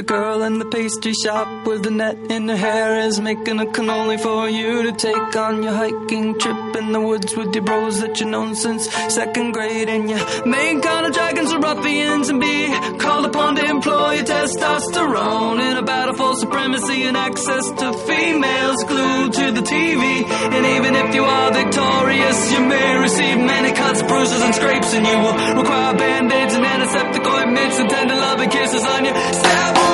The 0.00 0.06
girl 0.06 0.42
in 0.44 0.58
the 0.58 0.64
pastry 0.64 1.12
shop 1.12 1.66
with 1.66 1.82
the 1.82 1.90
net 1.90 2.16
in 2.30 2.48
her 2.48 2.56
hair 2.56 3.00
is 3.00 3.20
making 3.20 3.60
a 3.60 3.66
cannoli 3.66 4.18
for 4.18 4.48
you 4.48 4.84
to 4.84 4.92
take 4.92 5.36
on 5.36 5.62
your 5.62 5.74
hiking 5.74 6.38
trip 6.38 6.76
in 6.76 6.92
the 6.92 7.00
woods 7.02 7.36
with 7.36 7.54
your 7.54 7.64
bros 7.64 8.00
that 8.00 8.18
you've 8.18 8.30
known 8.30 8.54
since 8.54 8.88
second 9.12 9.52
grade. 9.52 9.90
And 9.90 10.08
your 10.08 10.46
main 10.46 10.80
kind 10.80 11.04
of 11.04 11.12
dragons 11.12 11.52
are 11.52 11.60
ruffians 11.60 12.30
and 12.30 12.40
be 12.40 12.68
called 12.96 13.26
upon 13.26 13.56
to 13.56 13.64
employ 13.66 14.14
your 14.14 14.24
testosterone 14.24 15.60
in 15.60 15.76
a 15.76 15.82
battle 15.82 16.14
for 16.14 16.34
supremacy 16.34 17.02
and 17.02 17.18
access 17.18 17.70
to 17.70 17.92
females 17.92 18.82
glued 18.84 19.34
to 19.34 19.52
the 19.52 19.60
TV. 19.60 20.24
And 20.24 20.64
even 20.64 20.96
if 20.96 21.14
you 21.14 21.24
are 21.24 21.52
victorious, 21.52 22.52
you 22.52 22.60
may 22.64 22.96
receive 22.96 23.36
many 23.36 23.72
cuts, 23.76 24.00
bruises, 24.00 24.40
and 24.40 24.54
scrapes, 24.54 24.94
and 24.94 25.06
you 25.06 25.18
will 25.18 25.36
require 25.60 25.94
band-aids 25.94 26.54
and 26.54 26.64
antiseptic 26.64 27.26
ointments 27.26 27.78
and 27.78 27.90
tender 27.90 28.14
loving 28.14 28.48
kisses 28.48 28.82
on 28.82 29.04
your 29.04 29.14
stab 29.14 29.89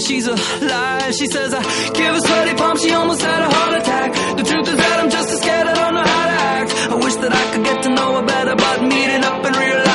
that 0.00 0.06
she's 0.06 0.26
alive. 0.26 1.14
She 1.14 1.26
says 1.26 1.54
I 1.54 1.62
give 1.92 2.14
her 2.14 2.20
sweaty 2.20 2.54
palms. 2.54 2.82
She 2.82 2.90
almost 2.92 3.22
had 3.22 3.42
a 3.42 3.54
heart 3.54 3.80
attack. 3.80 4.36
The 4.36 4.42
truth 4.42 4.68
is 4.68 4.76
that 4.76 5.00
I'm 5.00 5.10
just 5.10 5.28
as 5.28 5.40
scared. 5.40 5.66
I 5.66 5.74
don't 5.74 5.94
know 5.94 6.04
how 6.04 6.24
to 6.26 6.36
act. 6.56 6.70
I 6.90 6.94
wish 6.94 7.16
that 7.16 7.32
I 7.32 7.52
could 7.52 7.64
get 7.64 7.82
to 7.84 7.90
know 7.90 8.16
her 8.16 8.26
better, 8.26 8.56
but 8.56 8.82
meeting 8.82 9.24
up 9.24 9.44
in 9.44 9.52
real 9.52 9.89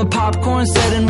the 0.00 0.06
popcorn 0.06 0.64
setting 0.64 1.09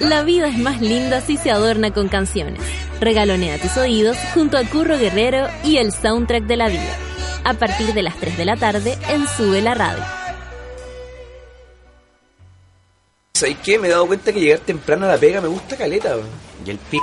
La 0.00 0.22
vida 0.22 0.46
es 0.46 0.56
más 0.58 0.80
linda 0.80 1.20
si 1.20 1.36
se 1.36 1.50
adorna 1.50 1.92
con 1.92 2.08
canciones. 2.08 2.60
Regalonea 3.00 3.58
tus 3.58 3.76
oídos 3.76 4.16
junto 4.32 4.56
a 4.56 4.62
Curro 4.62 4.96
Guerrero 4.96 5.48
y 5.64 5.78
el 5.78 5.92
soundtrack 5.92 6.44
de 6.44 6.56
la 6.56 6.68
vida. 6.68 6.96
A 7.44 7.54
partir 7.54 7.92
de 7.94 8.02
las 8.02 8.16
3 8.16 8.36
de 8.36 8.44
la 8.44 8.56
tarde 8.56 8.96
en 9.08 9.26
Sube 9.26 9.60
la 9.60 9.74
Radio. 9.74 10.04
¿Sabes 13.34 13.56
qué? 13.64 13.78
Me 13.78 13.88
he 13.88 13.90
dado 13.90 14.06
cuenta 14.06 14.32
que 14.32 14.40
llegar 14.40 14.60
temprano 14.60 15.06
a 15.06 15.08
la 15.08 15.18
pega 15.18 15.40
me 15.40 15.48
gusta 15.48 15.76
caleta. 15.76 16.16
Y 16.64 16.70
el 16.70 16.78
p... 16.78 16.98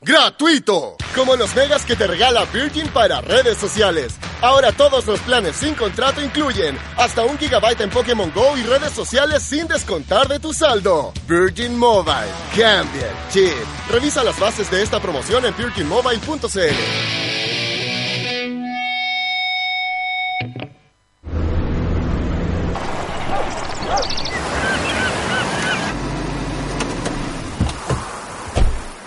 ¡Gratuito! 0.00 0.96
Como 1.14 1.36
los 1.36 1.54
megas 1.54 1.84
que 1.84 1.94
te 1.94 2.08
regala 2.08 2.44
Virgin 2.46 2.88
para 2.88 3.20
redes 3.20 3.58
sociales. 3.58 4.14
Ahora 4.42 4.72
todos 4.72 5.06
los 5.06 5.20
planes 5.20 5.54
sin 5.54 5.74
contrato 5.74 6.20
incluyen 6.20 6.76
hasta 6.96 7.22
un 7.22 7.38
gigabyte 7.38 7.82
en 7.82 7.90
Pokémon 7.90 8.32
Go 8.34 8.56
y 8.58 8.64
redes 8.64 8.90
sociales 8.90 9.40
sin 9.42 9.68
descontar 9.68 10.26
de 10.26 10.40
tu 10.40 10.52
saldo. 10.52 11.12
Virgin 11.28 11.78
Mobile. 11.78 12.26
Cambia 12.50 13.08
chip. 13.30 13.52
Revisa 13.88 14.24
las 14.24 14.38
bases 14.40 14.68
de 14.68 14.82
esta 14.82 14.98
promoción 15.00 15.46
en 15.46 15.56
virginmobile.cl. 15.56 17.41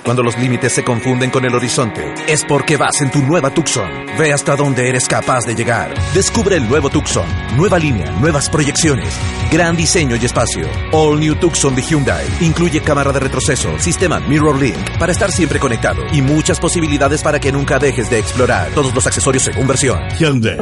Cuando 0.05 0.21
los 0.21 0.37
límites 0.37 0.71
se 0.71 0.83
confunden 0.83 1.31
con 1.31 1.45
el 1.45 1.55
horizonte, 1.55 2.13
es 2.27 2.45
porque 2.45 2.77
vas 2.77 3.01
en 3.01 3.09
tu 3.09 3.23
nueva 3.23 3.49
Tucson. 3.49 3.89
Ve 4.19 4.31
hasta 4.31 4.55
donde 4.55 4.87
eres 4.87 5.07
capaz 5.07 5.45
de 5.45 5.55
llegar. 5.55 5.95
Descubre 6.13 6.57
el 6.57 6.69
nuevo 6.69 6.91
Tucson. 6.91 7.25
Nueva 7.57 7.79
línea, 7.79 8.11
nuevas 8.19 8.47
proyecciones, 8.47 9.11
gran 9.51 9.75
diseño 9.75 10.15
y 10.15 10.23
espacio. 10.23 10.67
All 10.91 11.19
New 11.19 11.33
Tucson 11.37 11.73
de 11.73 11.81
Hyundai. 11.81 12.23
Incluye 12.41 12.81
cámara 12.81 13.11
de 13.11 13.19
retroceso, 13.19 13.79
sistema 13.79 14.19
Mirror 14.19 14.61
Link 14.61 14.99
para 14.99 15.11
estar 15.11 15.31
siempre 15.31 15.59
conectado 15.59 16.03
y 16.13 16.21
muchas 16.21 16.59
posibilidades 16.59 17.23
para 17.23 17.39
que 17.39 17.51
nunca 17.51 17.79
dejes 17.79 18.07
de 18.11 18.19
explorar. 18.19 18.69
Todos 18.75 18.93
los 18.93 19.07
accesorios 19.07 19.41
según 19.41 19.65
versión. 19.65 19.99
Hyundai. 20.19 20.59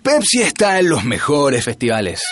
Pepsi 0.00 0.42
está 0.42 0.78
en 0.78 0.90
los 0.90 1.04
mejores 1.04 1.64
festivales. 1.64 2.22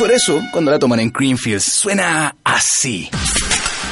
Por 0.00 0.10
eso, 0.10 0.42
cuando 0.50 0.72
la 0.72 0.80
toman 0.80 0.98
en 0.98 1.12
Greenfields, 1.12 1.62
suena 1.62 2.34
así. 2.42 3.08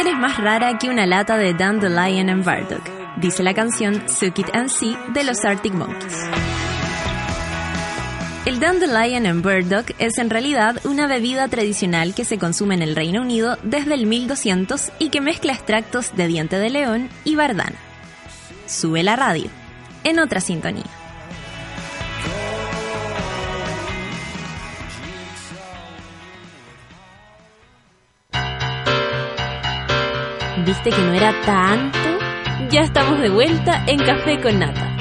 Eres 0.00 0.16
más 0.16 0.38
rara 0.38 0.78
que 0.78 0.88
una 0.88 1.04
lata 1.04 1.36
de 1.36 1.52
Dandelion 1.52 2.30
and 2.30 2.42
Bardock, 2.42 2.88
dice 3.18 3.42
la 3.42 3.52
canción 3.52 4.08
Suck 4.08 4.38
It 4.38 4.46
and 4.54 4.70
See 4.70 4.96
de 5.12 5.24
los 5.24 5.44
Arctic 5.44 5.74
Monkeys. 5.74 6.16
El 8.46 8.60
Dandelion 8.60 9.26
and 9.26 9.42
Burdock 9.42 9.94
es 9.98 10.16
en 10.16 10.30
realidad 10.30 10.80
una 10.84 11.06
bebida 11.06 11.48
tradicional 11.48 12.14
que 12.14 12.24
se 12.24 12.38
consume 12.38 12.76
en 12.76 12.80
el 12.80 12.96
Reino 12.96 13.20
Unido 13.20 13.58
desde 13.62 13.92
el 13.92 14.06
1200 14.06 14.90
y 14.98 15.10
que 15.10 15.20
mezcla 15.20 15.52
extractos 15.52 16.16
de 16.16 16.28
diente 16.28 16.58
de 16.58 16.70
león 16.70 17.10
y 17.24 17.36
bardana. 17.36 17.76
Sube 18.64 19.02
la 19.02 19.16
radio, 19.16 19.50
en 20.04 20.18
otra 20.18 20.40
sintonía. 20.40 20.99
¿Viste 30.70 30.90
que 30.90 31.02
no 31.02 31.12
era 31.14 31.32
tanto? 31.44 31.98
Ya 32.70 32.82
estamos 32.82 33.18
de 33.18 33.28
vuelta 33.28 33.82
en 33.88 33.98
Café 33.98 34.40
con 34.40 34.60
Nata. 34.60 34.96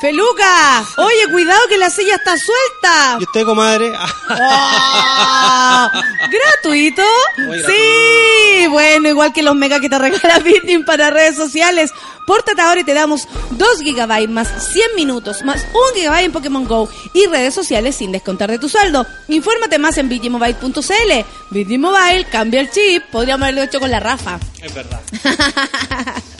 ¡Feluca! 0.00 0.84
Oye, 0.96 1.32
cuidado 1.32 1.60
que 1.68 1.76
la 1.76 1.90
silla 1.90 2.14
está 2.14 2.36
suelta. 2.36 3.16
¿Y 3.20 3.24
usted, 3.24 3.44
comadre? 3.44 3.92
¡Ah! 4.28 5.90
¿Gratuito? 6.30 7.02
Muy. 7.38 7.58
Sí, 7.64 8.66
bueno, 8.68 9.08
igual 9.08 9.32
que 9.32 9.42
los 9.42 9.56
mega 9.56 9.80
que 9.80 9.88
te 9.88 9.98
regala 9.98 10.38
Virgin 10.38 10.84
para 10.86 11.10
redes 11.10 11.34
sociales. 11.34 11.92
Pórtate 12.26 12.60
ahora 12.60 12.80
y 12.80 12.84
te 12.84 12.94
damos 12.94 13.26
2 13.50 13.80
gigabytes 13.80 14.28
más 14.28 14.48
100 14.72 14.96
minutos 14.96 15.42
más 15.44 15.66
1 15.72 15.80
gigabyte 15.94 16.26
en 16.26 16.32
Pokémon 16.32 16.64
Go 16.66 16.86
y 17.14 17.26
redes 17.26 17.54
sociales 17.54 17.96
sin 17.96 18.12
descontar 18.12 18.50
de 18.50 18.58
tu 18.58 18.68
saldo. 18.68 19.06
Infórmate 19.28 19.78
más 19.78 19.98
en 19.98 20.08
virginmobile.cl. 20.08 21.24
Virgin 21.50 21.80
Mobile, 21.80 22.26
cambia 22.30 22.60
el 22.60 22.70
chip. 22.70 23.02
Podríamos 23.10 23.44
haberlo 23.44 23.62
hecho 23.62 23.80
con 23.80 23.90
la 23.90 23.98
Rafa. 23.98 24.38
Es 24.60 24.74
verdad. 24.74 25.00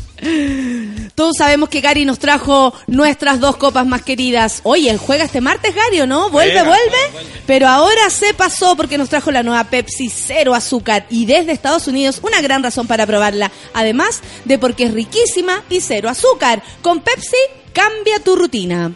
Todos 1.14 1.36
sabemos 1.36 1.68
que 1.68 1.80
Gary 1.80 2.04
nos 2.04 2.18
trajo 2.18 2.74
nuestras 2.86 3.40
dos 3.40 3.56
copas 3.56 3.86
más 3.86 4.02
queridas. 4.02 4.60
Oye, 4.64 4.90
él 4.90 4.98
juega 4.98 5.24
este 5.24 5.40
martes, 5.40 5.74
Gary, 5.74 6.00
¿o 6.00 6.06
no? 6.06 6.30
¿Vuelve, 6.30 6.62
vuelve? 6.62 6.74
vuelve. 7.12 7.30
Pero 7.46 7.68
ahora 7.68 8.10
se 8.10 8.34
pasó 8.34 8.76
porque 8.76 8.98
nos 8.98 9.08
trajo 9.08 9.30
la 9.30 9.42
nueva 9.42 9.64
Pepsi 9.64 10.10
Cero 10.10 10.54
Azúcar 10.54 11.06
y 11.10 11.26
desde 11.26 11.52
Estados 11.52 11.86
Unidos 11.86 12.20
una 12.22 12.40
gran 12.40 12.62
razón 12.62 12.86
para 12.86 13.06
probarla. 13.06 13.50
Además 13.74 14.20
de 14.44 14.58
porque 14.58 14.84
es 14.84 14.94
riquísima 14.94 15.62
y 15.70 15.80
cero 15.80 16.08
azúcar. 16.08 16.62
Con 16.82 17.00
Pepsi, 17.00 17.36
cambia 17.72 18.18
tu 18.20 18.36
rutina. 18.36 18.92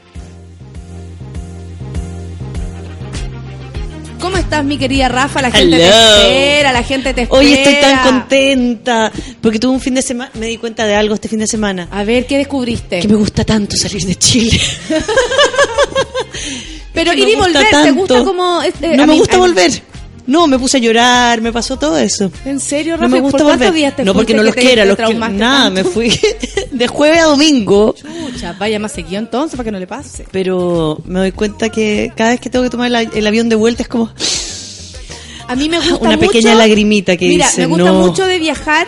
¿Cómo 4.22 4.36
estás, 4.36 4.64
mi 4.64 4.78
querida 4.78 5.08
Rafa? 5.08 5.42
La 5.42 5.50
gente 5.50 5.76
te 5.76 5.84
espera, 5.88 6.72
la 6.72 6.82
gente 6.84 7.12
te 7.12 7.22
espera. 7.22 7.38
Hoy 7.40 7.52
estoy 7.52 7.74
tan 7.80 8.02
contenta 8.04 9.10
porque 9.40 9.58
tuve 9.58 9.72
un 9.72 9.80
fin 9.80 9.94
de 9.96 10.02
semana, 10.02 10.30
me 10.34 10.46
di 10.46 10.56
cuenta 10.58 10.86
de 10.86 10.94
algo 10.94 11.14
este 11.14 11.28
fin 11.28 11.40
de 11.40 11.48
semana, 11.48 11.88
A 11.90 12.04
ver, 12.04 12.24
¿qué 12.26 12.38
descubriste? 12.38 13.00
que 13.00 13.08
me 13.08 13.16
gusta 13.16 13.44
tanto 13.44 13.76
salir 13.76 14.06
de 14.06 14.14
Chile. 14.14 14.60
Pero 16.94 17.12
me 17.14 17.24
gusta 17.24 17.40
volver, 17.48 17.70
¿te 17.82 17.90
gusta 17.90 18.24
como... 18.24 18.62
este, 18.62 18.96
no 18.96 19.06
me 19.06 19.12
mí- 19.14 19.18
gusta 19.18 19.38
volver. 19.38 19.82
No, 20.26 20.46
me 20.46 20.58
puse 20.58 20.76
a 20.76 20.80
llorar, 20.80 21.40
me 21.40 21.52
pasó 21.52 21.76
todo 21.78 21.98
eso. 21.98 22.30
¿En 22.44 22.60
serio, 22.60 22.96
No 22.96 23.02
Rafa? 23.02 23.14
me 23.16 23.20
gusta 23.20 23.38
¿Por 23.38 23.46
volver. 23.52 23.72
días 23.72 23.96
te 23.96 24.04
no 24.04 24.14
porque 24.14 24.34
no 24.34 24.42
los 24.44 24.54
quiera, 24.54 24.84
los 24.84 24.96
traumaste 24.96 25.36
Nada, 25.36 25.64
tanto? 25.64 25.74
me 25.82 25.84
fui 25.84 26.12
de 26.70 26.86
jueves 26.86 27.20
a 27.20 27.24
domingo. 27.24 27.94
Chucha, 27.94 28.52
vaya 28.58 28.78
más 28.78 28.92
seguido 28.92 29.18
entonces 29.18 29.56
para 29.56 29.64
que 29.64 29.72
no 29.72 29.78
le 29.80 29.86
pase. 29.88 30.24
Pero 30.30 31.00
me 31.06 31.18
doy 31.18 31.32
cuenta 31.32 31.70
que 31.70 32.12
cada 32.16 32.30
vez 32.30 32.40
que 32.40 32.50
tengo 32.50 32.62
que 32.64 32.70
tomar 32.70 32.86
el, 33.12 33.26
avión 33.26 33.48
de 33.48 33.56
vuelta 33.56 33.82
es 33.82 33.88
como 33.88 34.10
A 35.48 35.56
mí 35.56 35.68
me 35.68 35.78
gusta 35.78 35.96
Una 36.00 36.16
mucho- 36.16 36.28
pequeña 36.30 36.54
lagrimita 36.54 37.16
que 37.16 37.26
Mira, 37.28 37.46
dice, 37.46 37.62
me 37.62 37.66
gusta 37.66 37.84
"No". 37.90 37.98
mucho 38.06 38.26
de 38.26 38.38
viajar, 38.38 38.86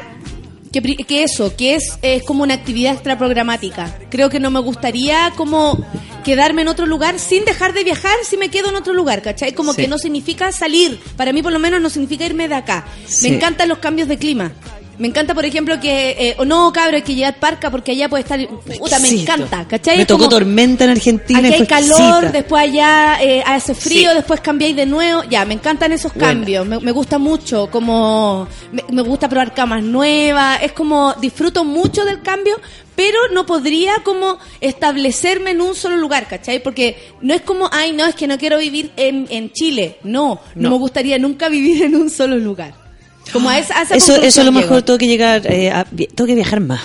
que, 0.72 0.80
que 0.82 1.24
eso, 1.24 1.54
que 1.56 1.74
es, 1.74 1.98
es 2.02 2.22
como 2.22 2.42
una 2.44 2.54
actividad 2.54 2.94
extra 2.94 3.18
programática. 3.18 3.96
Creo 4.08 4.30
que 4.30 4.38
no 4.40 4.50
me 4.50 4.60
gustaría 4.60 5.32
como 5.36 5.84
quedarme 6.24 6.62
en 6.62 6.68
otro 6.68 6.86
lugar 6.86 7.20
sin 7.20 7.44
dejar 7.44 7.72
de 7.72 7.84
viajar 7.84 8.16
si 8.28 8.36
me 8.36 8.48
quedo 8.48 8.70
en 8.70 8.74
otro 8.76 8.92
lugar, 8.94 9.22
¿cachai? 9.22 9.52
Como 9.52 9.72
Sí. 9.74 9.82
que 9.82 9.88
no 9.88 9.98
significa 9.98 10.50
salir. 10.50 10.98
Para 11.16 11.32
mí 11.32 11.40
por 11.42 11.52
lo 11.52 11.60
menos 11.60 11.80
no 11.80 11.88
significa 11.90 12.24
irme 12.26 12.48
de 12.48 12.56
acá. 12.56 12.84
Sí. 13.06 13.28
Me 13.30 13.36
encantan 13.36 13.68
los 13.68 13.78
cambios 13.78 14.08
de 14.08 14.18
clima. 14.18 14.50
Me 14.96 15.08
encanta, 15.08 15.34
por 15.34 15.44
ejemplo, 15.44 15.80
que, 15.80 16.10
eh, 16.10 16.34
o 16.38 16.44
no, 16.44 16.72
cabrón, 16.72 16.94
hay 16.94 17.02
que 17.02 17.16
llegar 17.16 17.40
Parca 17.40 17.68
porque 17.68 17.90
allá 17.90 18.08
puede 18.08 18.22
estar, 18.22 18.38
puta, 18.78 19.00
me 19.00 19.08
encanta, 19.08 19.66
¿cachai? 19.66 19.96
Me 19.98 20.06
tocó 20.06 20.18
como- 20.26 20.30
tormenta 20.30 20.84
en 20.84 20.90
Argentina 20.90 21.40
Aquí 21.40 21.52
hay 21.52 21.66
calor, 21.66 21.90
exquisita. 22.00 22.30
después 22.30 22.62
allá 22.62 23.18
eh, 23.20 23.42
hace 23.44 23.74
frío, 23.74 24.10
Sí. 24.10 24.16
después 24.16 24.40
cambiáis 24.40 24.76
de 24.76 24.86
nuevo. 24.86 25.24
Ya, 25.28 25.44
me 25.46 25.54
encantan 25.54 25.90
esos 25.90 26.12
cambios. 26.12 26.64
Me, 26.64 26.78
me 26.78 26.92
gusta 26.92 27.18
mucho, 27.18 27.68
como 27.72 28.46
me, 28.70 28.84
me 28.92 29.02
gusta 29.02 29.28
probar 29.28 29.52
camas 29.52 29.82
nuevas. 29.82 30.62
Es 30.62 30.70
como 30.70 31.12
disfruto 31.20 31.64
mucho 31.64 32.04
del 32.04 32.22
cambio, 32.22 32.54
pero 32.96 33.18
no 33.32 33.46
podría 33.46 33.92
como 34.04 34.38
establecerme 34.60 35.50
en 35.50 35.60
un 35.60 35.74
solo 35.74 35.96
lugar, 35.96 36.28
¿cachai? 36.28 36.62
Porque 36.62 36.96
no 37.20 37.34
es 37.34 37.42
como, 37.42 37.68
ay, 37.72 37.92
no, 37.92 38.06
es 38.06 38.14
que 38.14 38.26
no 38.26 38.38
quiero 38.38 38.58
vivir 38.58 38.92
en, 38.96 39.26
en 39.30 39.52
Chile. 39.52 39.96
No, 40.04 40.40
no, 40.54 40.62
No. 40.62 40.70
me 40.70 40.76
gustaría 40.78 41.18
nunca 41.18 41.48
vivir 41.48 41.82
en 41.82 41.96
un 41.96 42.10
solo 42.10 42.36
lugar. 42.38 42.74
Como 43.32 43.48
a 43.48 43.58
esa, 43.58 43.78
a 43.78 43.82
esa 43.82 43.96
Eso, 43.96 44.16
eso 44.16 44.40
a 44.42 44.44
lo 44.44 44.50
llego. 44.50 44.60
mejor 44.62 44.82
tengo 44.82 44.98
que 44.98 45.06
llegar, 45.06 45.50
eh, 45.50 45.70
a- 45.70 45.84
tengo 45.84 46.26
que 46.26 46.34
viajar 46.34 46.60
más. 46.60 46.80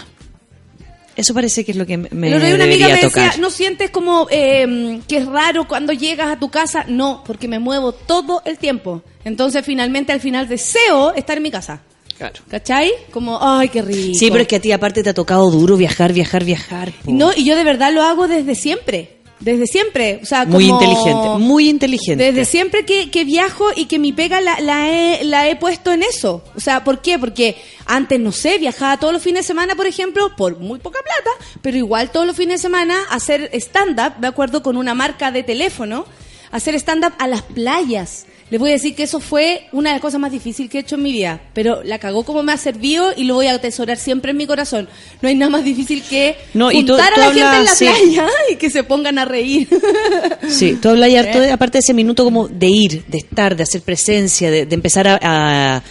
Eso 1.15 1.33
parece 1.33 1.65
que 1.65 1.71
es 1.73 1.77
lo 1.77 1.85
que 1.85 1.97
me 1.97 2.07
otro 2.33 2.45
día 2.45 2.55
una 2.55 2.63
amiga 2.63 2.87
me 2.87 2.95
decía. 2.95 3.33
¿no 3.39 3.49
sientes 3.49 3.89
como 3.89 4.27
eh, 4.31 5.01
que 5.05 5.17
es 5.17 5.25
raro 5.25 5.67
cuando 5.67 5.91
llegas 5.91 6.29
a 6.29 6.39
tu 6.39 6.49
casa? 6.49 6.85
No, 6.87 7.23
porque 7.27 7.49
me 7.49 7.59
muevo 7.59 7.91
todo 7.91 8.41
el 8.45 8.57
tiempo. 8.57 9.03
Entonces, 9.25 9.65
finalmente, 9.65 10.13
al 10.13 10.21
final 10.21 10.47
deseo 10.47 11.13
estar 11.13 11.35
en 11.35 11.43
mi 11.43 11.51
casa. 11.51 11.81
Claro. 12.19 12.35
¿Cachai? 12.49 12.91
Como, 13.11 13.39
ay, 13.41 13.69
qué 13.69 13.81
rico. 13.81 14.13
Sí, 14.13 14.29
pero 14.29 14.41
es 14.41 14.47
que 14.47 14.57
a 14.57 14.61
ti 14.61 14.71
aparte 14.71 15.01
te 15.01 15.09
ha 15.09 15.13
tocado 15.15 15.49
duro 15.49 15.75
viajar, 15.77 16.13
viajar, 16.13 16.43
viajar. 16.43 16.91
po. 16.91 17.11
No, 17.11 17.31
y 17.35 17.43
yo 17.45 17.55
de 17.55 17.63
verdad 17.63 17.91
lo 17.91 18.03
hago 18.03 18.27
desde 18.27 18.53
siempre. 18.55 19.15
Desde 19.39 19.67
siempre. 19.67 20.19
O 20.21 20.25
sea, 20.25 20.43
muy 20.45 20.67
como- 20.67 20.81
inteligente, 20.83 21.29
muy 21.39 21.69
inteligente. 21.69 22.21
Desde 22.25 22.43
siempre 22.43 22.83
que, 22.85 23.09
que 23.09 23.23
viajo 23.23 23.67
y 23.73 23.85
que 23.85 23.97
mi 23.97 24.11
pega 24.11 24.41
la, 24.41 24.59
la, 24.59 24.89
he, 24.91 25.23
la 25.23 25.47
he 25.47 25.55
puesto 25.55 25.93
en 25.93 26.03
eso. 26.03 26.43
O 26.57 26.59
sea, 26.59 26.83
¿por 26.83 27.01
qué? 27.01 27.17
Porque 27.17 27.55
antes, 27.85 28.19
no 28.19 28.33
sé, 28.33 28.57
viajaba 28.57 28.97
todos 28.97 29.13
los 29.13 29.23
fines 29.23 29.43
de 29.45 29.47
semana, 29.47 29.75
por 29.75 29.87
ejemplo, 29.87 30.35
por 30.35 30.59
muy 30.59 30.79
poca 30.79 30.99
plata, 31.01 31.29
pero 31.61 31.77
igual 31.77 32.11
todos 32.11 32.27
los 32.27 32.35
fines 32.35 32.55
de 32.61 32.67
semana 32.67 32.97
hacer 33.11 33.49
stand-up, 33.53 34.19
de 34.19 34.27
acuerdo 34.27 34.61
con 34.61 34.75
una 34.75 34.93
marca 34.93 35.31
de 35.31 35.43
teléfono, 35.43 36.05
hacer 36.51 36.75
stand-up 36.75 37.13
a 37.17 37.27
las 37.27 37.43
playas. 37.43 38.25
Les 38.49 38.59
voy 38.59 38.69
a 38.71 38.73
decir 38.73 38.95
que 38.95 39.03
eso 39.03 39.19
fue 39.19 39.67
una 39.71 39.89
de 39.91 39.95
las 39.95 40.01
cosas 40.01 40.19
más 40.19 40.31
difíciles 40.31 40.71
que 40.71 40.79
he 40.79 40.81
hecho 40.81 40.95
en 40.95 41.03
mi 41.03 41.11
vida, 41.11 41.39
pero 41.53 41.83
la 41.83 41.99
cagó 41.99 42.23
como 42.23 42.41
me 42.41 42.51
ha 42.51 42.57
servido 42.57 43.11
y 43.15 43.25
lo 43.25 43.35
voy 43.35 43.45
a 43.47 43.53
atesorar 43.53 43.97
siempre 43.97 44.31
en 44.31 44.37
mi 44.37 44.47
corazón. 44.47 44.89
No 45.21 45.29
hay 45.29 45.35
nada 45.35 45.51
más 45.51 45.63
difícil 45.63 46.01
que 46.01 46.35
No, 46.55 46.71
y 46.71 46.83
tú- 46.83 46.93
juntar 46.93 47.13
tú 47.13 47.21
a 47.21 47.25
la 47.27 47.33
gente 47.33 47.57
en 47.57 47.65
la 47.65 47.75
sí. 47.75 47.85
playa 47.85 48.27
y 48.51 48.55
que 48.55 48.69
se 48.71 48.83
pongan 48.83 49.19
a 49.19 49.25
reír. 49.25 49.67
Sí, 50.49 50.77
tú 50.81 50.89
hablas 50.89 51.13
harto, 51.13 51.39
de- 51.39 51.51
aparte 51.51 51.77
de 51.77 51.79
ese 51.81 51.93
minuto 51.93 52.23
como 52.23 52.47
de 52.47 52.67
ir, 52.67 53.05
de 53.05 53.19
estar, 53.19 53.55
de 53.55 53.63
hacer 53.63 53.81
presencia, 53.81 54.49
de, 54.49 54.65
de 54.65 54.73
empezar 54.75 55.07
a, 55.07 55.19
a- 55.21 55.83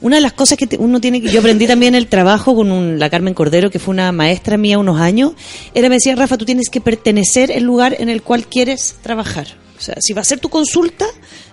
Una 0.00 0.16
de 0.16 0.22
las 0.22 0.32
cosas 0.32 0.58
que 0.58 0.66
uno 0.78 1.00
tiene 1.00 1.20
que... 1.22 1.28
Yo 1.28 1.40
aprendí 1.40 1.66
también 1.66 1.94
el 1.94 2.06
trabajo 2.08 2.54
con 2.56 2.72
un- 2.72 2.98
la 2.98 3.08
Carmen 3.10 3.34
Cordero, 3.34 3.70
que 3.70 3.78
fue 3.78 3.92
una 3.92 4.10
maestra 4.12 4.56
mía 4.56 4.78
unos 4.78 5.00
años. 5.00 5.32
Era, 5.74 5.88
me 5.88 5.96
decía, 5.96 6.16
Rafa, 6.16 6.36
tú 6.38 6.44
tienes 6.44 6.70
que 6.70 6.80
pertenecer 6.80 7.52
al 7.52 7.62
lugar 7.62 7.94
en 8.00 8.08
el 8.08 8.22
cual 8.22 8.46
quieres 8.46 8.96
trabajar. 9.02 9.46
O 9.78 9.82
sea, 9.82 9.94
si 10.00 10.12
va 10.12 10.22
a 10.22 10.24
ser 10.24 10.40
tu 10.40 10.48
consulta, 10.48 11.06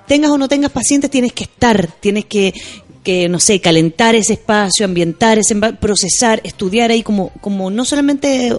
tengas 0.08 0.32
o 0.32 0.38
no 0.38 0.48
tengas 0.48 0.72
pacientes, 0.72 1.12
tienes 1.12 1.34
que 1.34 1.44
estar, 1.44 1.88
tienes 2.00 2.26
que, 2.26 2.54
que 3.04 3.30
no 3.30 3.40
sé, 3.40 3.62
calentar 3.62 4.16
ese 4.16 4.34
espacio, 4.34 4.86
ambientar 4.86 5.40
ese 5.40 5.56
procesar, 5.56 6.42
estudiar 6.44 6.92
ahí 6.92 7.04
como, 7.04 7.30
como 7.40 7.70
no 7.70 7.86
solamente 7.86 8.54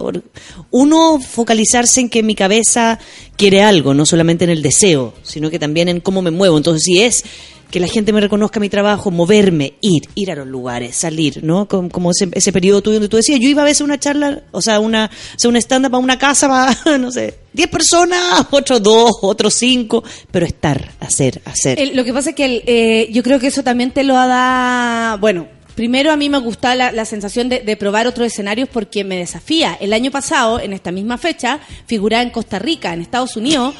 uno 0.71 1.19
focalizarse 1.19 2.01
en 2.01 2.09
que 2.09 2.23
mi 2.23 2.33
cabeza 2.33 2.99
quiere 3.35 3.61
algo, 3.61 3.93
no 3.93 4.05
solamente 4.05 4.45
en 4.45 4.49
el 4.49 4.61
deseo, 4.61 5.13
sino 5.23 5.49
que 5.49 5.59
también 5.59 5.89
en 5.89 5.99
cómo 5.99 6.21
me 6.21 6.31
muevo. 6.31 6.57
Entonces, 6.57 6.83
si 6.83 7.01
es 7.01 7.23
que 7.69 7.79
la 7.79 7.87
gente 7.87 8.11
me 8.13 8.21
reconozca 8.21 8.59
mi 8.59 8.69
trabajo, 8.69 9.11
moverme, 9.11 9.73
ir, 9.81 10.09
ir 10.15 10.31
a 10.31 10.35
los 10.35 10.47
lugares, 10.47 10.95
salir, 10.95 11.43
¿no? 11.43 11.67
Como, 11.67 11.89
como 11.89 12.11
ese, 12.11 12.29
ese 12.31 12.51
periodo 12.51 12.81
tuyo 12.81 12.95
donde 12.95 13.09
tú 13.09 13.17
decías, 13.17 13.39
yo 13.39 13.47
iba 13.47 13.61
a 13.61 13.65
veces 13.65 13.81
a 13.81 13.83
una 13.83 13.99
charla, 13.99 14.43
o 14.51 14.61
sea, 14.61 14.79
una, 14.79 15.05
o 15.05 15.39
sea, 15.39 15.49
un 15.49 15.55
stand-up 15.57 15.95
a 15.95 15.99
una 15.99 16.17
casa, 16.17 16.47
para, 16.47 16.97
no 16.97 17.11
sé, 17.11 17.35
10 17.53 17.69
personas, 17.69 18.47
otros 18.51 18.81
dos, 18.81 19.11
otros 19.21 19.53
cinco, 19.53 20.03
pero 20.31 20.45
estar, 20.45 20.93
hacer, 20.99 21.41
hacer. 21.45 21.95
Lo 21.95 22.03
que 22.03 22.13
pasa 22.13 22.31
es 22.31 22.35
que 22.35 22.45
el, 22.45 22.63
eh, 22.65 23.09
yo 23.11 23.21
creo 23.21 23.39
que 23.39 23.47
eso 23.47 23.63
también 23.63 23.91
te 23.91 24.03
lo 24.03 24.15
da, 24.15 25.17
bueno, 25.19 25.47
primero 25.75 26.11
a 26.11 26.17
mí 26.17 26.27
me 26.27 26.39
gusta 26.39 26.75
la, 26.75 26.91
la 26.91 27.05
sensación 27.05 27.49
de, 27.49 27.59
de 27.61 27.77
probar 27.77 28.07
otros 28.07 28.27
escenarios 28.27 28.67
porque 28.67 29.03
me 29.03 29.17
desafía. 29.17 29.77
El 29.79 29.93
año 29.93 30.11
pasado, 30.11 30.59
en 30.59 30.73
esta 30.73 30.91
misma 30.91 31.17
fecha, 31.17 31.59
figuraba 31.85 32.23
en 32.23 32.31
Costa 32.31 32.59
Rica, 32.59 32.93
en 32.93 33.01
Estados 33.01 33.37
Unidos. 33.37 33.75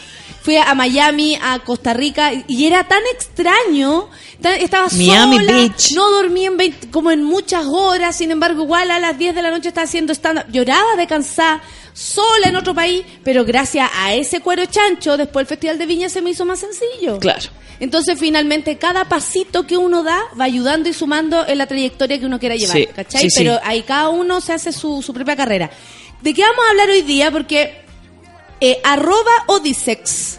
Fui 0.50 0.58
a 0.58 0.74
Miami, 0.74 1.38
a 1.40 1.60
Costa 1.60 1.94
Rica, 1.94 2.32
y 2.48 2.66
era 2.66 2.84
tan 2.88 3.04
extraño. 3.14 4.10
tan- 4.42 4.56
estaba 4.60 4.88
Miami 4.94 5.38
sola, 5.38 5.54
Beach. 5.54 5.92
no 5.94 6.10
dormí 6.10 6.46
en 6.48 6.58
20 6.58 6.90
como 6.90 7.12
en 7.12 7.24
muchas 7.24 7.68
horas, 7.68 8.16
sin 8.16 8.32
embargo, 8.32 8.64
igual 8.64 8.90
a 8.90 8.98
las 9.00 9.16
10 9.16 9.36
de 9.36 9.44
la 9.44 9.52
noche 9.52 9.68
estaba 9.68 9.86
haciendo 9.86 10.12
stand-up. 10.12 10.46
Lloraba 10.52 10.96
de 10.98 11.06
cansada, 11.06 11.62
sola 11.94 12.48
en 12.48 12.56
otro 12.56 12.74
país, 12.74 13.06
pero 13.24 13.46
gracias 13.46 13.92
a 13.96 14.16
ese 14.16 14.40
cuero 14.40 14.66
chancho, 14.66 15.18
después 15.18 15.44
el 15.44 15.48
Festival 15.48 15.78
de 15.78 15.86
Viña 15.86 16.10
se 16.10 16.24
me 16.24 16.32
hizo 16.32 16.46
más 16.46 16.60
sencillo. 16.62 17.20
Claro. 17.20 17.48
Entonces, 17.80 18.18
finalmente, 18.20 18.80
cada 18.80 19.06
pasito 19.06 19.68
que 19.68 19.78
uno 19.78 20.02
da 20.02 20.20
va 20.40 20.46
ayudando 20.46 20.90
y 20.90 20.94
sumando 20.94 21.46
en 21.48 21.60
la 21.60 21.68
trayectoria 21.68 22.20
que 22.20 22.26
uno 22.26 22.40
quiera 22.40 22.56
llevar, 22.56 22.76
Sí, 22.76 22.88
¿cachai? 22.88 23.22
sí, 23.22 23.30
sí. 23.30 23.36
Pero 23.44 23.60
ahí 23.64 23.84
cada 23.84 24.10
uno 24.10 24.42
se 24.42 24.54
hace 24.54 24.72
su, 24.72 25.04
su 25.04 25.14
propia 25.14 25.36
carrera. 25.36 25.70
¿De 26.24 26.34
qué 26.34 26.42
vamos 26.42 26.66
a 26.66 26.70
hablar 26.72 26.90
hoy 26.90 27.04
día? 27.04 27.30
Porque 27.30 27.82
eh, 28.62 28.82
arroba 28.84 29.32
Odisex 29.48 30.39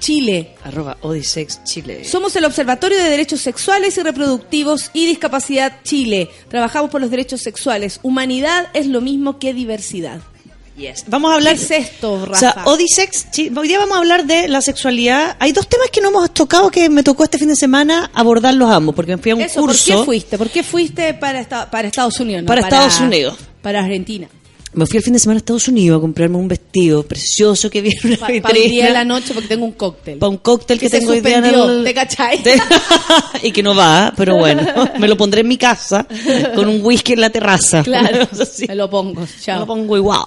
Chile. 0.00 0.54
Arroba 0.64 0.96
Odisex 1.02 1.62
Chile. 1.64 2.04
Somos 2.04 2.34
el 2.34 2.44
Observatorio 2.44 2.98
de 2.98 3.08
Derechos 3.08 3.40
Sexuales 3.40 3.96
y 3.96 4.02
Reproductivos 4.02 4.90
y 4.92 5.06
Discapacidad 5.06 5.74
Chile. 5.84 6.28
Trabajamos 6.48 6.90
por 6.90 7.00
los 7.00 7.10
derechos 7.10 7.40
sexuales. 7.42 8.00
Humanidad 8.02 8.66
es 8.74 8.86
lo 8.88 9.00
mismo 9.00 9.38
que 9.38 9.54
diversidad. 9.54 10.20
Yes. 10.76 11.04
Vamos 11.08 11.30
a 11.30 11.34
hablar. 11.34 11.56
¿Qué 11.56 11.62
es 11.62 11.70
esto, 11.72 12.12
O 12.14 12.34
sea, 12.34 12.62
Odisex, 12.64 13.26
hoy 13.54 13.68
día 13.68 13.78
vamos 13.78 13.96
a 13.96 13.98
hablar 13.98 14.24
de 14.24 14.48
la 14.48 14.62
sexualidad. 14.62 15.36
Hay 15.38 15.52
dos 15.52 15.68
temas 15.68 15.88
que 15.90 16.00
no 16.00 16.08
hemos 16.08 16.32
tocado 16.32 16.70
que 16.70 16.88
me 16.88 17.02
tocó 17.02 17.24
este 17.24 17.36
fin 17.36 17.48
de 17.48 17.56
semana 17.56 18.10
abordarlos 18.14 18.70
ambos, 18.70 18.94
porque 18.94 19.14
me 19.16 19.22
fui 19.22 19.32
a 19.32 19.34
un 19.34 19.42
Eso, 19.42 19.60
curso. 19.60 19.84
¿por 19.92 19.98
qué 20.00 20.04
fuiste? 20.06 20.38
¿Por 20.38 20.48
qué 20.48 20.62
fuiste 20.62 21.12
para, 21.14 21.38
esta- 21.40 21.70
para 21.70 21.86
Estados 21.88 22.18
Unidos? 22.20 22.44
no 22.44 22.46
Para 22.48 22.62
Estados 22.62 22.98
Unidos. 23.00 23.36
Para 23.60 23.80
Argentina. 23.80 24.28
Me 24.72 24.86
fui 24.86 24.98
el 24.98 25.02
fin 25.02 25.12
de 25.12 25.18
semana 25.18 25.38
a 25.38 25.40
Estados 25.40 25.66
Unidos 25.66 25.98
a 25.98 26.00
comprarme 26.00 26.36
un 26.36 26.46
vestido 26.46 27.02
precioso 27.02 27.68
que 27.68 27.80
vi 27.80 27.90
en 27.90 28.06
una 28.12 28.18
Para 28.18 28.34
un 28.56 28.68
día 28.70 28.86
de 28.86 28.92
la 28.92 29.04
noche 29.04 29.34
porque 29.34 29.48
tengo 29.48 29.64
un 29.64 29.72
cóctel. 29.72 30.18
Para 30.18 30.30
un 30.30 30.36
cóctel 30.36 30.78
que, 30.78 30.88
tengo 30.88 31.10
hoy 31.10 31.20
día 31.20 31.38
en 31.38 31.44
el- 31.46 31.82
¿te 31.84 31.92
cachai? 31.92 32.40
y 33.42 33.50
que 33.50 33.64
no 33.64 33.74
va, 33.74 34.12
pero 34.16 34.36
bueno, 34.36 34.62
me 35.00 35.08
lo 35.08 35.16
pondré 35.16 35.40
en 35.40 35.48
mi 35.48 35.56
casa 35.56 36.06
con 36.54 36.68
un 36.68 36.84
whisky 36.84 37.14
en 37.14 37.20
la 37.20 37.30
terraza. 37.30 37.82
Claro, 37.90 38.28
Así. 38.40 38.66
me 38.68 38.76
lo 38.76 38.88
pongo. 38.88 39.22
Me 39.22 39.26
Chao. 39.42 39.60
lo 39.60 39.66
pongo 39.66 39.96
igual. 39.96 40.22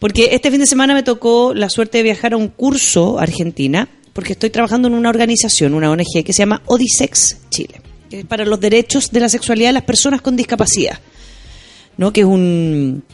Porque 0.00 0.30
este 0.32 0.50
fin 0.50 0.58
de 0.58 0.66
semana 0.66 0.94
me 0.94 1.04
tocó 1.04 1.54
la 1.54 1.68
suerte 1.68 1.98
de 1.98 2.02
viajar 2.04 2.32
a 2.32 2.36
un 2.36 2.48
curso 2.48 3.20
a 3.20 3.22
Argentina, 3.22 3.88
porque 4.12 4.32
estoy 4.32 4.50
trabajando 4.50 4.88
en 4.88 4.94
una 4.94 5.08
organización, 5.10 5.74
una 5.74 5.90
ONG 5.90 6.24
que 6.24 6.32
se 6.32 6.38
llama 6.40 6.62
Odisex 6.66 7.36
Chile, 7.50 7.80
que 8.10 8.20
es 8.20 8.26
para 8.26 8.44
los 8.44 8.58
derechos 8.58 9.12
de 9.12 9.20
la 9.20 9.28
sexualidad 9.28 9.68
de 9.68 9.74
las 9.74 9.84
personas 9.84 10.20
con 10.22 10.34
discapacidad, 10.34 10.98
¿no? 11.98 12.12
Que 12.12 12.22
es 12.22 12.26
un, 12.26 13.04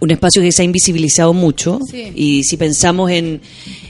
un 0.00 0.10
espacio 0.10 0.42
que 0.42 0.52
se 0.52 0.62
ha 0.62 0.64
invisibilizado 0.64 1.32
mucho 1.32 1.78
Sí. 1.90 2.12
y 2.14 2.44
si 2.44 2.56
pensamos 2.56 3.10
en, 3.10 3.40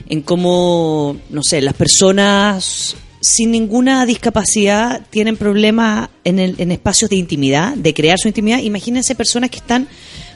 en 0.09 0.23
cómo, 0.23 1.16
no 1.31 1.43
sé, 1.43 1.61
las 1.61 1.74
personas 1.74 2.97
sin 3.20 3.51
ninguna 3.51 4.07
discapacidad 4.07 5.03
tienen 5.11 5.37
problemas 5.37 6.11
en, 6.24 6.39
el- 6.39 6.55
en 6.59 6.70
espacios 6.70 7.11
de 7.11 7.16
intimidad, 7.16 7.74
de 7.74 7.93
crear 7.95 8.19
su 8.19 8.28
intimidad. 8.28 8.59
Imagínense 8.59 9.15
personas 9.16 9.51
que 9.51 9.57
están, 9.57 9.89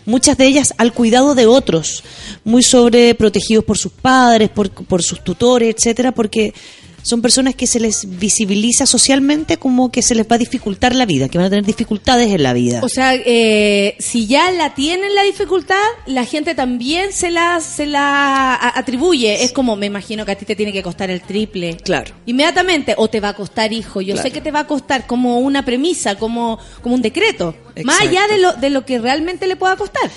muchas 0.07 0.37
de 0.37 0.47
ellas, 0.47 0.75
al 0.77 0.93
cuidado 0.93 1.35
de 1.37 1.47
otros, 1.47 2.03
muy 2.43 2.63
sobreprotegidos 2.65 3.65
por 3.65 3.79
sus 3.79 3.93
padres, 3.93 4.49
por, 4.49 4.71
por 4.71 5.03
sus 5.05 5.23
tutores, 5.23 5.73
etcétera, 5.77 6.11
porque 6.13 6.53
son 7.03 7.23
personas 7.23 7.55
que 7.55 7.67
se 7.67 7.81
les 7.81 8.19
visibiliza 8.19 8.87
socialmente 8.87 9.57
como 9.57 9.91
que 9.91 10.03
se 10.03 10.15
les 10.15 10.27
va 10.27 10.37
a 10.37 10.39
dificultar 10.39 10.95
la 10.95 11.07
vida, 11.07 11.29
que 11.29 11.39
van 11.39 11.47
a 11.47 11.51
tener 11.51 11.65
dificultades 11.65 12.31
en 12.31 12.43
la 12.43 12.53
vida. 12.53 12.81
O 12.83 12.89
sea, 12.89 13.15
eh, 13.15 13.97
si 13.99 14.27
ya 14.27 14.51
la 14.51 14.75
tienen 14.75 15.15
la 15.15 15.23
dificultad, 15.23 15.81
la 16.07 16.25
gente 16.25 16.55
también 16.55 17.13
se 17.13 17.31
la, 17.31 17.61
se 17.61 17.87
la 17.87 18.55
atribuye. 18.75 19.45
Es 19.45 19.53
como, 19.53 19.77
me 19.77 19.87
imagino 19.87 20.25
que 20.27 20.33
a 20.33 20.37
ti 20.37 20.45
te 20.45 20.57
tiene 20.57 20.73
que 20.73 20.83
costar 20.83 21.11
el 21.11 21.23
triple. 21.23 21.77
Claro. 21.79 22.15
Inmediatamente, 22.27 22.95
o 22.97 23.09
te 23.09 23.21
va 23.21 23.31
a 23.31 23.35
costar 23.35 23.73
hijo. 23.73 24.01
Yo 24.01 24.15
Claro. 24.15 24.29
sé 24.29 24.33
que 24.33 24.41
te 24.41 24.51
va 24.51 24.61
a 24.61 24.67
costar 24.67 25.07
como 25.07 25.39
una 25.39 25.65
premisa, 25.65 26.17
como, 26.17 26.59
como 26.83 26.95
un 26.95 27.03
decreto. 27.03 27.55
Más 27.85 28.01
allá 28.01 28.27
de 28.29 28.39
lo, 28.39 28.53
de 28.55 28.71
lo 28.71 28.85
que 28.85 28.99
realmente 28.99 29.47
le 29.47 29.57
pueda 29.57 29.77
costar. 29.77 30.11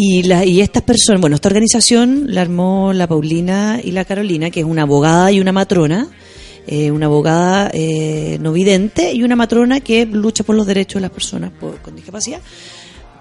Y, 0.00 0.22
la, 0.22 0.44
y 0.44 0.60
estas 0.60 0.84
personas, 0.84 1.20
bueno, 1.20 1.34
esta 1.34 1.48
organización 1.48 2.26
la 2.28 2.42
armó 2.42 2.92
la 2.92 3.08
Paulina 3.08 3.80
y 3.82 3.90
la 3.90 4.04
Carolina, 4.04 4.48
que 4.48 4.60
es 4.60 4.66
una 4.66 4.82
abogada 4.82 5.32
y 5.32 5.40
una 5.40 5.50
matrona, 5.50 6.08
eh, 6.68 6.92
una 6.92 7.06
abogada 7.06 7.68
eh, 7.74 8.38
no 8.40 8.52
vidente 8.52 9.12
y 9.12 9.24
una 9.24 9.34
matrona 9.34 9.80
que 9.80 10.06
lucha 10.06 10.44
por 10.44 10.54
los 10.54 10.68
derechos 10.68 10.94
de 10.94 11.00
las 11.00 11.10
personas 11.10 11.50
con 11.82 11.96
discapacidad 11.96 12.40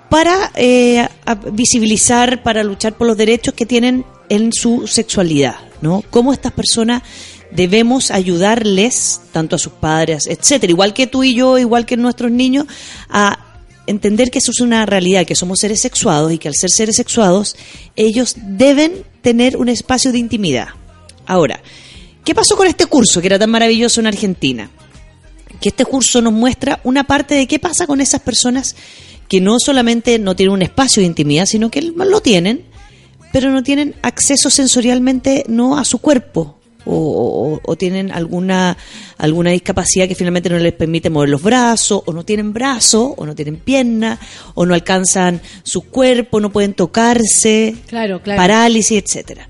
para 0.08 0.52
eh, 0.54 1.08
visibilizar, 1.52 2.44
para 2.44 2.64
luchar 2.64 2.96
por 2.96 3.08
los 3.08 3.18
derechos 3.18 3.56
que 3.56 3.66
tienen 3.66 4.06
en 4.30 4.54
su 4.54 4.86
sexualidad, 4.86 5.56
¿no? 5.82 6.04
Cómo 6.12 6.32
estas 6.32 6.52
personas 6.52 7.02
debemos 7.50 8.12
ayudarles, 8.12 9.22
tanto 9.32 9.56
a 9.56 9.60
sus 9.60 9.74
padres, 9.74 10.28
etcétera, 10.28 10.70
igual 10.70 10.94
que 10.94 11.08
tú 11.08 11.24
y 11.24 11.34
yo, 11.34 11.58
igual 11.58 11.88
que 11.88 11.98
nuestros 11.98 12.30
niños, 12.30 12.68
a 13.10 13.47
entender 13.88 14.30
que 14.30 14.40
eso 14.40 14.52
es 14.52 14.62
una 14.62 14.86
realidad, 14.86 15.26
que 15.26 15.36
somos 15.36 15.60
seres 15.60 15.82
sexuados 15.82 16.32
y 16.32 16.38
que 16.38 16.48
al 16.48 16.56
ser 16.56 16.70
seres 16.70 16.96
sexuados, 16.96 17.56
ellos 17.96 18.36
deben 18.38 19.04
tener 19.22 19.58
un 19.58 19.70
espacio 19.70 20.12
de 20.12 20.20
intimidad. 20.20 20.68
Ahora, 21.26 21.62
¿qué 22.24 22.36
pasó 22.36 22.56
con 22.56 22.68
este 22.68 22.86
curso 22.86 23.22
que 23.22 23.28
era 23.28 23.40
tan 23.40 23.50
maravilloso 23.50 24.00
en 24.00 24.08
Argentina? 24.08 24.70
que 25.60 25.70
este 25.70 25.86
curso 25.86 26.22
nos 26.22 26.34
muestra 26.34 26.80
una 26.84 27.06
parte 27.06 27.36
de 27.36 27.48
qué 27.48 27.60
pasa 27.60 27.88
con 27.88 28.02
esas 28.02 28.22
personas 28.22 28.76
que 29.28 29.42
no 29.42 29.60
solamente 29.60 30.20
no 30.20 30.36
tienen 30.36 30.54
un 30.54 30.62
espacio 30.62 31.02
de 31.02 31.08
intimidad, 31.08 31.46
sino 31.46 31.70
que 31.70 31.82
lo 31.82 32.22
tienen, 32.22 32.66
pero 33.34 33.50
no 33.50 33.64
tienen 33.64 33.96
acceso 34.02 34.50
sensorialmente 34.50 35.44
no 35.48 35.78
a 35.78 35.86
su 35.86 36.00
cuerpo 36.00 36.57
o, 36.88 37.54
o- 37.56 37.60
o 37.64 37.76
tienen 37.76 38.12
alguna 38.12 38.78
alguna 39.18 39.52
discapacidad 39.52 40.08
que 40.08 40.16
finalmente 40.16 40.50
no 40.50 40.58
les 40.58 40.74
permite 40.74 41.10
mover 41.10 41.30
los 41.30 41.42
brazos 41.42 42.02
o 42.06 42.14
no 42.14 42.24
tienen 42.24 42.54
brazos 42.54 43.14
o 43.18 43.26
no 43.26 43.36
tienen 43.36 43.58
pierna 43.58 44.20
o 44.56 44.66
no 44.66 44.74
alcanzan 44.74 45.42
su 45.64 45.82
cuerpo, 45.84 46.40
no 46.40 46.52
pueden 46.52 46.74
tocarse, 46.74 47.76
Claro, 47.88 48.22
claro. 48.22 48.38
parálisis, 48.38 49.04
etcétera. 49.04 49.48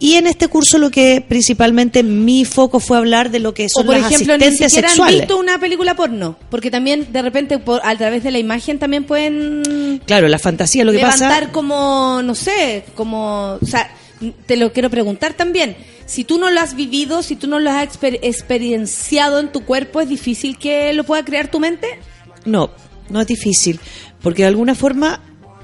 Y 0.00 0.14
en 0.16 0.26
este 0.26 0.48
curso 0.48 0.76
lo 0.76 0.90
que 0.90 1.24
principalmente 1.26 2.02
mi 2.02 2.44
foco 2.44 2.78
fue 2.78 2.98
hablar 2.98 3.30
de 3.30 3.38
lo 3.38 3.54
que 3.54 3.68
son 3.70 3.84
o 3.84 3.86
por 3.86 3.96
las 3.98 4.10
ejemplo, 4.12 4.36
ni 4.36 4.44
asistentes 4.44 4.70
siquiera 4.72 4.88
han 4.88 4.94
sexuales. 4.96 5.20
visto 5.20 5.38
una 5.38 5.58
película 5.58 5.94
porno, 5.94 6.36
porque 6.50 6.70
también 6.70 7.10
de 7.10 7.22
repente 7.22 7.58
por, 7.58 7.80
a 7.82 7.96
través 7.96 8.22
de 8.22 8.30
la 8.30 8.38
imagen 8.38 8.78
también 8.78 9.04
pueden 9.04 10.02
Claro, 10.04 10.28
la 10.28 10.38
fantasía, 10.38 10.84
lo 10.84 10.90
que 10.92 10.98
levantar 10.98 11.40
pasa. 11.44 11.52
como, 11.52 12.20
no 12.22 12.34
sé, 12.34 12.84
como, 12.94 13.56
o 13.62 13.66
sea, 13.66 13.88
te 14.46 14.56
lo 14.56 14.72
quiero 14.72 14.90
preguntar 14.90 15.34
también. 15.34 15.76
Si 16.06 16.24
tú 16.24 16.38
no 16.38 16.50
lo 16.50 16.60
has 16.60 16.74
vivido, 16.76 17.22
si 17.22 17.36
tú 17.36 17.46
no 17.46 17.58
lo 17.60 17.70
has 17.70 17.88
exper- 17.88 18.18
experienciado 18.22 19.38
en 19.40 19.50
tu 19.52 19.64
cuerpo, 19.64 20.00
¿es 20.00 20.08
difícil 20.08 20.58
que 20.58 20.92
lo 20.92 21.04
pueda 21.04 21.24
crear 21.24 21.50
tu 21.50 21.60
mente? 21.60 21.98
No, 22.44 22.70
no 23.08 23.20
es 23.20 23.26
difícil, 23.26 23.80
porque 24.22 24.42
de 24.42 24.48
alguna 24.48 24.74
forma 24.74 25.20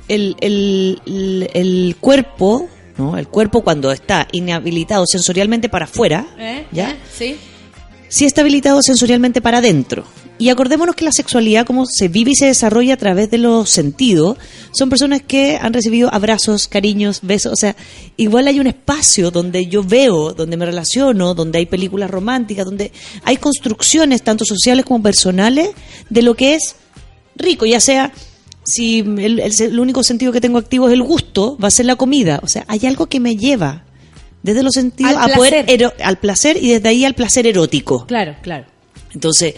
el, 0.09 0.37
el, 0.41 1.01
el, 1.07 1.51
el 1.55 1.97
cuerpo, 2.01 2.69
¿no? 2.97 3.17
El 3.19 3.29
cuerpo 3.29 3.63
cuando 3.63 3.93
está 3.93 4.27
inhabilitado 4.33 5.05
sensorialmente 5.07 5.69
para 5.69 5.85
afuera, 5.85 6.27
¿Eh? 6.39 6.67
¿ya? 6.73 6.91
¿Eh? 6.93 6.97
Sí. 7.17 7.37
sí 8.09 8.25
está 8.25 8.41
habilitado 8.41 8.81
sensorialmente 8.83 9.41
para 9.41 9.59
adentro. 9.59 10.05
Y 10.41 10.49
acordémonos 10.49 10.97
que 10.97 11.05
la 11.05 11.13
sexualidad, 11.13 11.67
como 11.67 11.85
se 11.87 12.09
vive 12.09 12.31
y 12.31 12.35
se 12.35 12.47
desarrolla 12.47 12.95
a 12.95 12.97
través 12.97 13.31
de 13.31 13.39
los 13.39 13.69
sentidos, 13.71 14.39
son 14.73 14.89
personas 14.89 15.21
que 15.23 15.59
han 15.61 15.73
recibido 15.73 16.13
abrazos, 16.13 16.67
cariños, 16.67 17.21
besos. 17.23 17.53
O 17.53 17.57
sea, 17.57 17.77
igual 18.17 18.49
hay 18.49 18.59
un 18.59 18.67
espacio 18.67 19.31
donde 19.31 19.67
yo 19.67 19.85
veo, 19.85 20.33
donde 20.33 20.57
me 20.57 20.65
relaciono, 20.67 21.35
donde 21.35 21.59
hay 21.59 21.67
películas 21.67 22.11
románticas, 22.11 22.65
donde 22.65 22.91
hay 23.23 23.37
construcciones, 23.37 24.23
tanto 24.23 24.45
sociales 24.45 24.85
como 24.87 25.03
personales, 25.03 25.71
de 26.09 26.23
lo 26.23 26.35
que 26.35 26.55
es 26.55 26.75
rico, 27.37 27.67
ya 27.67 27.79
sea 27.81 28.13
si 28.65 29.01
el, 29.01 29.41
el- 29.41 29.53
el 29.61 29.79
único 29.79 30.03
sentido 30.03 30.33
que 30.33 30.41
tengo 30.41 30.59
activo 30.59 30.89
es 30.89 30.95
el 30.95 31.03
gusto, 31.03 31.59
va 31.63 31.69
a 31.69 31.71
ser 31.71 31.85
la 31.87 31.97
comida. 31.97 32.41
O 32.43 32.49
sea, 32.49 32.65
hay 32.67 32.87
algo 32.87 33.07
que 33.07 33.21
me 33.21 33.37
lleva 33.37 33.85
desde 34.43 34.63
los 34.63 34.73
sentidos 34.73 35.15
Al 35.17 35.33
a 35.33 35.35
poder 35.35 35.65
ero- 35.69 35.93
al 36.03 36.19
placer 36.19 36.57
y 36.63 36.71
desde 36.71 36.89
ahí 36.89 37.05
al 37.05 37.15
placer 37.15 37.47
erótico. 37.47 38.07
Claro, 38.07 38.37
claro. 38.43 38.65
Entonces, 39.13 39.55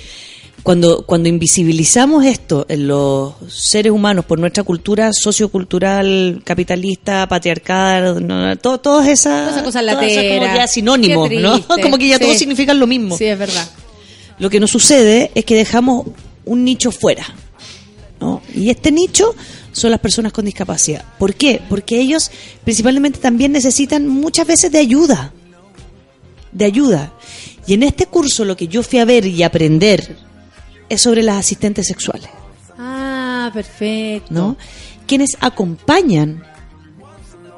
cuando, 0.62 1.04
cuando 1.06 1.28
invisibilizamos 1.28 2.24
esto 2.24 2.66
en 2.68 2.86
los 2.86 3.34
seres 3.48 3.90
humanos 3.92 4.24
por 4.24 4.38
nuestra 4.38 4.62
cultura 4.62 5.10
sociocultural, 5.12 6.40
capitalista, 6.44 7.26
patriarcal, 7.28 8.24
no, 8.26 8.56
todo, 8.58 8.78
todas 8.78 9.08
esas, 9.08 9.32
Todas 9.48 9.52
esas 9.52 9.62
cosas 9.64 9.82
esas 9.82 9.94
como 9.96 10.02
lateras. 10.10 10.56
ya 10.56 10.66
sinónimos, 10.68 11.30
¿no? 11.30 11.66
Como 11.82 11.98
que 11.98 12.08
ya 12.08 12.18
Sí. 12.18 12.24
todos 12.24 12.36
significan 12.38 12.78
lo 12.78 12.86
mismo. 12.86 13.16
Sí, 13.16 13.24
es 13.24 13.38
verdad. 13.38 13.68
Lo 14.38 14.48
que 14.50 14.60
nos 14.60 14.70
sucede 14.70 15.30
es 15.34 15.44
que 15.44 15.56
dejamos 15.56 16.06
un 16.44 16.64
nicho 16.64 16.92
fuera. 16.92 17.24
¿no? 18.20 18.40
Y 18.54 18.70
este 18.70 18.92
nicho 18.92 19.34
son 19.72 19.90
las 19.90 19.98
personas 19.98 20.32
con 20.32 20.44
discapacidad. 20.44 21.04
¿Por 21.18 21.34
qué? 21.34 21.60
Porque 21.68 21.98
ellos 22.00 22.30
principalmente 22.62 23.18
también 23.18 23.50
necesitan 23.50 24.06
muchas 24.06 24.46
veces 24.46 24.70
de 24.70 24.78
ayuda. 24.78 25.32
De 26.52 26.64
ayuda. 26.64 27.12
Y 27.66 27.74
en 27.74 27.82
este 27.82 28.06
curso 28.06 28.44
lo 28.44 28.56
que 28.56 28.68
yo 28.68 28.82
fui 28.84 29.00
a 29.00 29.04
ver 29.04 29.26
y 29.26 29.42
aprender 29.42 30.16
es 30.92 31.02
sobre 31.02 31.22
las 31.22 31.38
asistentes 31.38 31.86
sexuales, 31.86 32.28
Ah, 32.78 33.50
perfecto. 33.52 34.32
¿no? 34.32 34.56
Quienes 35.06 35.36
acompañan 35.40 36.42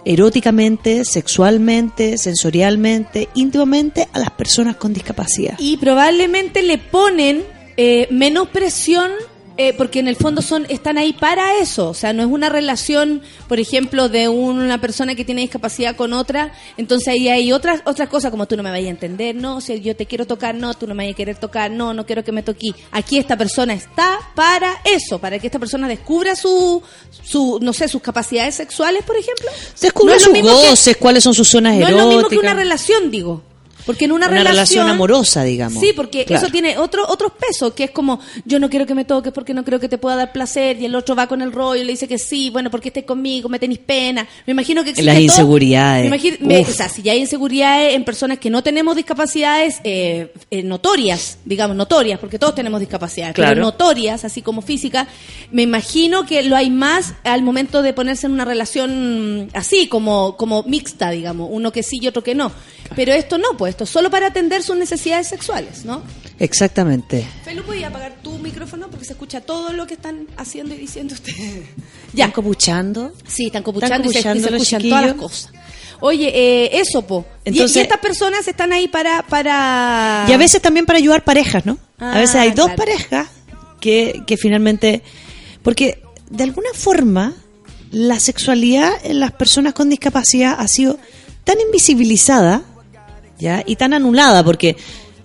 eróticamente, 0.05 1.05
sexualmente, 1.05 2.19
sensorialmente, 2.19 3.29
íntimamente 3.35 4.09
a 4.13 4.19
las 4.19 4.31
personas 4.31 4.77
con 4.77 4.93
discapacidad. 4.93 5.55
Y 5.59 5.77
probablemente 5.79 6.63
le 6.63 6.79
ponen 6.79 7.43
eh, 7.77 8.07
menos 8.11 8.49
presión 8.49 9.11
eh, 9.57 9.73
porque 9.77 10.01
en 10.01 10.09
el 10.09 10.17
fondo 10.17 10.43
son 10.43 10.67
están 10.69 10.99
ahí 10.99 11.13
para 11.13 11.59
eso, 11.59 11.89
o 11.91 11.95
sea, 11.95 12.13
no 12.13 12.23
es 12.23 12.29
una 12.29 12.49
relación, 12.49 13.23
por 13.49 13.61
ejemplo, 13.61 14.09
de 14.09 14.29
una 14.29 14.81
persona 14.81 15.15
que 15.15 15.25
tiene 15.25 15.43
discapacidad 15.43 15.95
con 15.95 16.13
otra, 16.13 16.53
entonces 16.77 17.09
ahí 17.09 17.29
hay 17.29 17.53
otras 17.53 17.81
otras 17.85 18.09
cosas 18.09 18.31
como 18.33 18.47
tú 18.47 18.57
no 18.57 18.63
me 18.65 18.71
vayas 18.71 18.89
a 18.89 18.91
entender, 18.91 19.37
no, 19.37 19.61
si 19.61 19.81
yo 19.81 19.95
te 19.95 20.07
quiero 20.07 20.27
tocar, 20.27 20.55
no, 20.57 20.75
tú 20.75 20.87
no 20.89 20.95
me 20.95 21.05
vayas 21.05 21.15
a 21.15 21.17
querer 21.17 21.37
tocar, 21.37 21.71
no, 21.71 21.95
no 21.95 22.05
quiero 22.05 22.25
que 22.25 22.33
me 22.33 22.43
toque. 22.43 22.71
Aquí 22.91 23.17
esta 23.19 23.37
persona 23.37 23.75
está 23.75 24.19
para 24.35 24.75
eso, 24.85 25.19
para 25.21 25.39
que 25.39 25.47
esta 25.47 25.59
persona 25.61 25.87
descubra 25.87 26.35
su 26.35 26.83
su 27.23 27.59
no 27.63 27.73
sé, 27.73 27.87
sus 27.89 28.03
capacidades 28.03 28.57
sexuales, 28.57 29.05
por 29.05 29.17
ejemplo. 29.17 29.47
Descubre 29.81 30.15
No 30.15 30.21
sus 30.21 30.33
que- 30.35 30.43
goces, 30.43 30.97
cuáles 30.97 31.23
son 31.23 31.33
sus 31.35 31.49
zonas 31.49 31.75
No 31.77 31.87
es 31.87 31.89
eróticas. 31.89 32.05
lo 32.07 32.13
mismo 32.17 32.29
que 32.29 32.39
una 32.39 32.55
relación, 32.55 33.11
digo. 33.11 33.43
Porque 33.87 34.07
en 34.07 34.13
una, 34.13 34.29
Una 34.29 34.43
relación 34.45 34.89
amorosa, 34.89 35.43
digamos. 35.45 35.81
Sí, 35.81 35.93
porque 35.95 36.25
Claro. 36.25 36.43
eso 36.45 36.53
tiene 36.53 36.79
otro 36.79 37.05
otros 37.07 37.33
pesos, 37.33 37.75
que 37.75 37.85
es 37.85 37.91
como, 37.91 38.19
yo 38.45 38.59
no 38.59 38.71
quiero 38.71 38.87
que 38.87 38.95
me 38.95 39.05
toques 39.05 39.33
porque 39.33 39.53
no 39.55 39.63
creo 39.65 39.79
que 39.79 39.89
te 39.89 39.99
pueda 39.99 40.17
dar 40.17 40.33
placer, 40.33 40.81
y 40.81 40.87
el 40.87 40.95
otro 40.95 41.15
va 41.15 41.27
con 41.27 41.43
el 41.43 41.53
rollo 41.53 41.83
y 41.83 41.85
le 41.85 41.93
dice 41.93 42.09
que 42.09 42.19
sí, 42.19 42.49
bueno, 42.51 42.71
porque 42.71 42.89
estés 42.89 43.05
conmigo, 43.05 43.49
me 43.49 43.59
tenés 43.59 43.79
pena. 43.79 44.27
Me 44.47 44.53
imagino 44.53 44.83
que 44.85 44.91
existe 44.91 45.05
Las 45.05 45.17
todo- 45.17 45.23
inseguridades. 45.25 46.03
Me 46.03 46.09
imagino, 46.17 46.37
me- 46.41 46.61
o 46.61 46.65
sea, 46.67 46.89
si 46.89 47.03
ya 47.03 47.13
hay 47.13 47.19
inseguridades 47.19 47.95
en 47.95 48.05
personas 48.05 48.39
que 48.39 48.49
no 48.51 48.63
tenemos 48.63 48.97
discapacidades 48.97 49.81
eh, 49.85 50.33
eh, 50.51 50.63
notorias, 50.63 51.39
digamos, 51.45 51.77
notorias, 51.77 52.19
porque 52.19 52.39
todos 52.39 52.55
tenemos 52.55 52.81
discapacidades, 52.81 53.35
Claro. 53.35 53.51
pero 53.53 53.63
notorias, 53.63 54.25
así 54.25 54.41
como 54.43 54.63
físicas, 54.63 55.09
me 55.51 55.63
imagino 55.63 56.25
que 56.27 56.43
lo 56.43 56.57
hay 56.57 56.71
más 56.71 57.15
al 57.25 57.43
momento 57.43 57.83
de 57.83 57.93
ponerse 57.93 58.27
en 58.27 58.33
una 58.33 58.45
relación 58.47 59.49
así, 59.53 59.89
como, 59.89 60.37
como 60.37 60.63
mixta, 60.65 61.11
digamos, 61.11 61.49
uno 61.51 61.71
que 61.73 61.83
sí 61.83 61.99
y 62.01 62.07
otro 62.07 62.23
que 62.23 62.35
no. 62.35 62.51
Pero 62.97 63.13
esto 63.13 63.39
no, 63.39 63.57
pues 63.57 63.74
esto 63.75 63.85
es 63.85 63.91
solo 63.91 64.09
para 64.11 64.29
atender 64.29 64.63
sus 64.63 64.77
necesidades 64.77 65.27
sexuales, 65.27 65.85
¿no? 65.85 66.03
Exactamente. 66.39 67.27
Felu, 67.45 67.63
¿podía 67.65 67.89
apagar 67.89 68.15
tu 68.23 68.39
micrófono? 68.39 68.89
Porque 68.89 69.05
se 69.05 69.13
escucha 69.13 69.41
todo 69.41 69.73
lo 69.73 69.87
que 69.87 69.95
están 69.95 70.29
haciendo 70.37 70.75
y 70.75 70.79
diciendo 70.79 71.15
ustedes. 71.15 71.67
¿Están 72.13 72.31
copuchando? 72.31 73.13
Sí, 73.27 73.47
están 73.47 73.63
copuchando, 73.65 74.09
y 74.09 74.13
se- 74.13 74.19
y 74.21 74.41
se, 74.41 74.49
escuchan 74.55 74.83
todas 74.83 75.07
las 75.07 75.15
cosas. 75.15 75.53
Oye, 76.01 76.29
eh, 76.35 76.71
eso, 76.81 77.03
po. 77.03 77.25
Y- 77.45 77.51
Entonces- 77.51 77.77
y, 77.77 77.81
estas 77.81 77.99
personas 77.99 78.47
están 78.47 78.73
ahí 78.73 78.87
para... 78.89 79.23
para... 79.27 80.27
Y 80.29 80.33
a 80.33 80.37
veces 80.37 80.63
también 80.63 80.87
para 80.87 80.99
ayudar 80.99 81.25
parejas, 81.25 81.67
¿no? 81.67 81.79
a 81.99 82.19
veces 82.19 82.37
Ah, 82.37 82.43
hay 82.43 82.51
dos 82.53 82.71
parejas 82.73 83.29
que, 83.81 84.23
que 84.27 84.37
finalmente... 84.37 85.03
Porque 85.63 86.01
de 86.31 86.45
alguna 86.45 86.71
forma 86.75 87.35
la 87.91 88.21
sexualidad 88.21 88.93
en 89.05 89.19
las 89.21 89.33
personas 89.33 89.73
con 89.75 89.89
discapacidad 89.89 90.57
ha 90.59 90.69
sido 90.69 90.99
tan 91.45 91.61
invisibilizada 91.61 92.63
¿ya? 93.45 93.63
y 93.65 93.77
tan 93.77 93.93
anulada 93.93 94.43
porque 94.43 94.77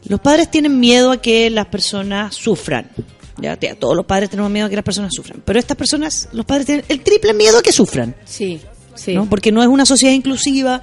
los 0.08 0.20
padres 0.20 0.52
tienen 0.52 0.80
miedo 0.80 1.12
a 1.12 1.22
que 1.22 1.50
las 1.50 1.68
personas 1.68 2.36
sufran. 2.36 2.90
Ya, 3.38 3.56
Tía, 3.56 3.76
todos 3.80 3.96
los 3.96 4.06
padres 4.06 4.30
tenemos 4.30 4.52
miedo 4.52 4.68
a 4.68 4.70
que 4.70 4.76
las 4.76 4.84
personas 4.84 5.12
sufran. 5.16 5.42
Pero 5.46 5.58
estas 5.58 5.78
personas, 5.78 6.28
los 6.34 6.46
padres 6.46 6.66
tienen 6.66 6.86
el 6.90 7.02
triple 7.02 7.34
miedo 7.34 7.58
a 7.58 7.62
que 7.62 7.72
sufran. 7.72 8.14
Sí, 8.26 8.60
sí. 8.96 9.14
¿no? 9.14 9.30
Porque 9.30 9.52
no 9.54 9.62
es 9.62 9.70
una 9.70 9.86
sociedad 9.86 10.14
inclusiva, 10.14 10.82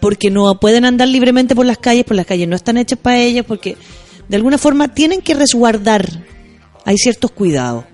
porque 0.00 0.30
no 0.30 0.60
pueden 0.60 0.84
andar 0.84 1.08
libremente 1.08 1.56
por 1.56 1.66
las 1.66 1.78
calles, 1.78 2.04
por 2.04 2.14
las 2.14 2.26
calles 2.26 2.46
no 2.46 2.54
están 2.54 2.76
hechas 2.76 2.98
para 2.98 3.18
ellas, 3.18 3.44
porque 3.46 3.76
de 4.28 4.36
alguna 4.36 4.56
forma 4.56 4.94
tienen 4.94 5.20
que 5.20 5.34
resguardar. 5.34 6.08
Hay 6.84 6.96
ciertos 6.96 7.32
cuidados. 7.32 7.84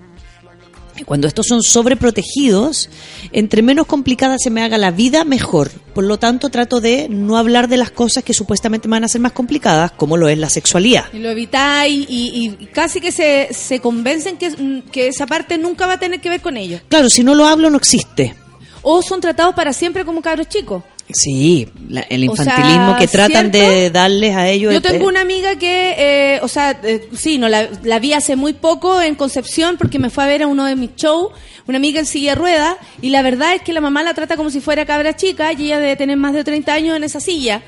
Cuando 1.05 1.27
estos 1.27 1.47
son 1.47 1.61
sobreprotegidos, 1.63 2.89
entre 3.31 3.61
menos 3.61 3.87
complicada 3.87 4.37
se 4.37 4.49
me 4.49 4.61
haga 4.61 4.77
la 4.77 4.91
vida, 4.91 5.23
mejor. 5.25 5.71
Por 5.93 6.03
lo 6.03 6.17
tanto, 6.17 6.49
trato 6.49 6.81
de 6.81 7.07
no 7.09 7.37
hablar 7.37 7.67
de 7.67 7.77
las 7.77 7.91
cosas 7.91 8.23
que 8.23 8.33
supuestamente 8.33 8.87
me 8.87 8.95
van 8.95 9.03
a 9.03 9.07
ser 9.07 9.21
más 9.21 9.31
complicadas, 9.31 9.91
como 9.91 10.17
lo 10.17 10.27
es 10.27 10.37
la 10.37 10.49
sexualidad. 10.49 11.05
Y 11.13 11.19
lo 11.19 11.29
evitáis 11.29 12.05
y, 12.09 12.57
y 12.59 12.65
casi 12.67 13.01
que 13.01 13.11
se, 13.11 13.49
se 13.53 13.79
convencen 13.79 14.37
que, 14.37 14.49
mm, 14.51 14.89
que 14.91 15.07
esa 15.07 15.25
parte 15.25 15.57
nunca 15.57 15.87
va 15.87 15.93
a 15.93 15.99
tener 15.99 16.21
que 16.21 16.29
ver 16.29 16.41
con 16.41 16.57
ellos. 16.57 16.81
Claro, 16.89 17.09
si 17.09 17.23
no 17.23 17.35
lo 17.35 17.45
hablo, 17.45 17.69
no 17.69 17.77
existe. 17.77 18.35
O 18.81 19.01
son 19.01 19.21
tratados 19.21 19.55
para 19.55 19.73
siempre 19.73 20.05
como 20.05 20.21
cabros 20.21 20.49
chicos. 20.49 20.83
Sí, 21.13 21.67
la- 21.89 22.01
el 22.01 22.27
O 22.29 22.35
sea, 22.35 22.45
infantilismo 22.45 22.95
que 22.97 23.07
tratan 23.07 23.51
¿cierto? 23.51 23.69
de 23.71 23.89
darles 23.91 24.35
a 24.35 24.49
ellos. 24.49 24.71
Yo 24.73 24.77
es- 24.77 24.83
tengo 24.83 25.07
una 25.07 25.21
amiga 25.21 25.55
que, 25.57 25.95
eh, 25.97 26.39
o 26.41 26.47
sea, 26.47 26.79
eh, 26.83 27.07
sí, 27.15 27.37
no 27.37 27.47
la, 27.49 27.69
la 27.83 27.99
vi 27.99 28.13
hace 28.13 28.35
muy 28.35 28.53
poco 28.53 29.01
en 29.01 29.15
Concepción 29.15 29.77
porque 29.77 29.99
me 29.99 30.09
fue 30.09 30.23
a 30.23 30.27
ver 30.27 30.43
a 30.43 30.47
uno 30.47 30.65
de 30.65 30.75
mis 30.75 30.95
shows, 30.95 31.31
una 31.67 31.77
amiga 31.77 31.99
en 31.99 32.05
silla 32.05 32.31
de 32.31 32.35
rueda, 32.35 32.77
y 33.01 33.09
la 33.09 33.21
verdad 33.21 33.53
es 33.55 33.61
que 33.61 33.73
la 33.73 33.81
mamá 33.81 34.03
la 34.03 34.13
trata 34.13 34.35
como 34.35 34.49
si 34.49 34.59
fuera 34.59 34.85
cabra 34.85 35.15
chica 35.15 35.53
y 35.53 35.65
ella 35.65 35.79
debe 35.79 35.95
tener 35.95 36.17
más 36.17 36.33
de 36.33 36.43
30 36.43 36.73
años 36.73 36.97
en 36.97 37.03
esa 37.03 37.19
silla. 37.19 37.61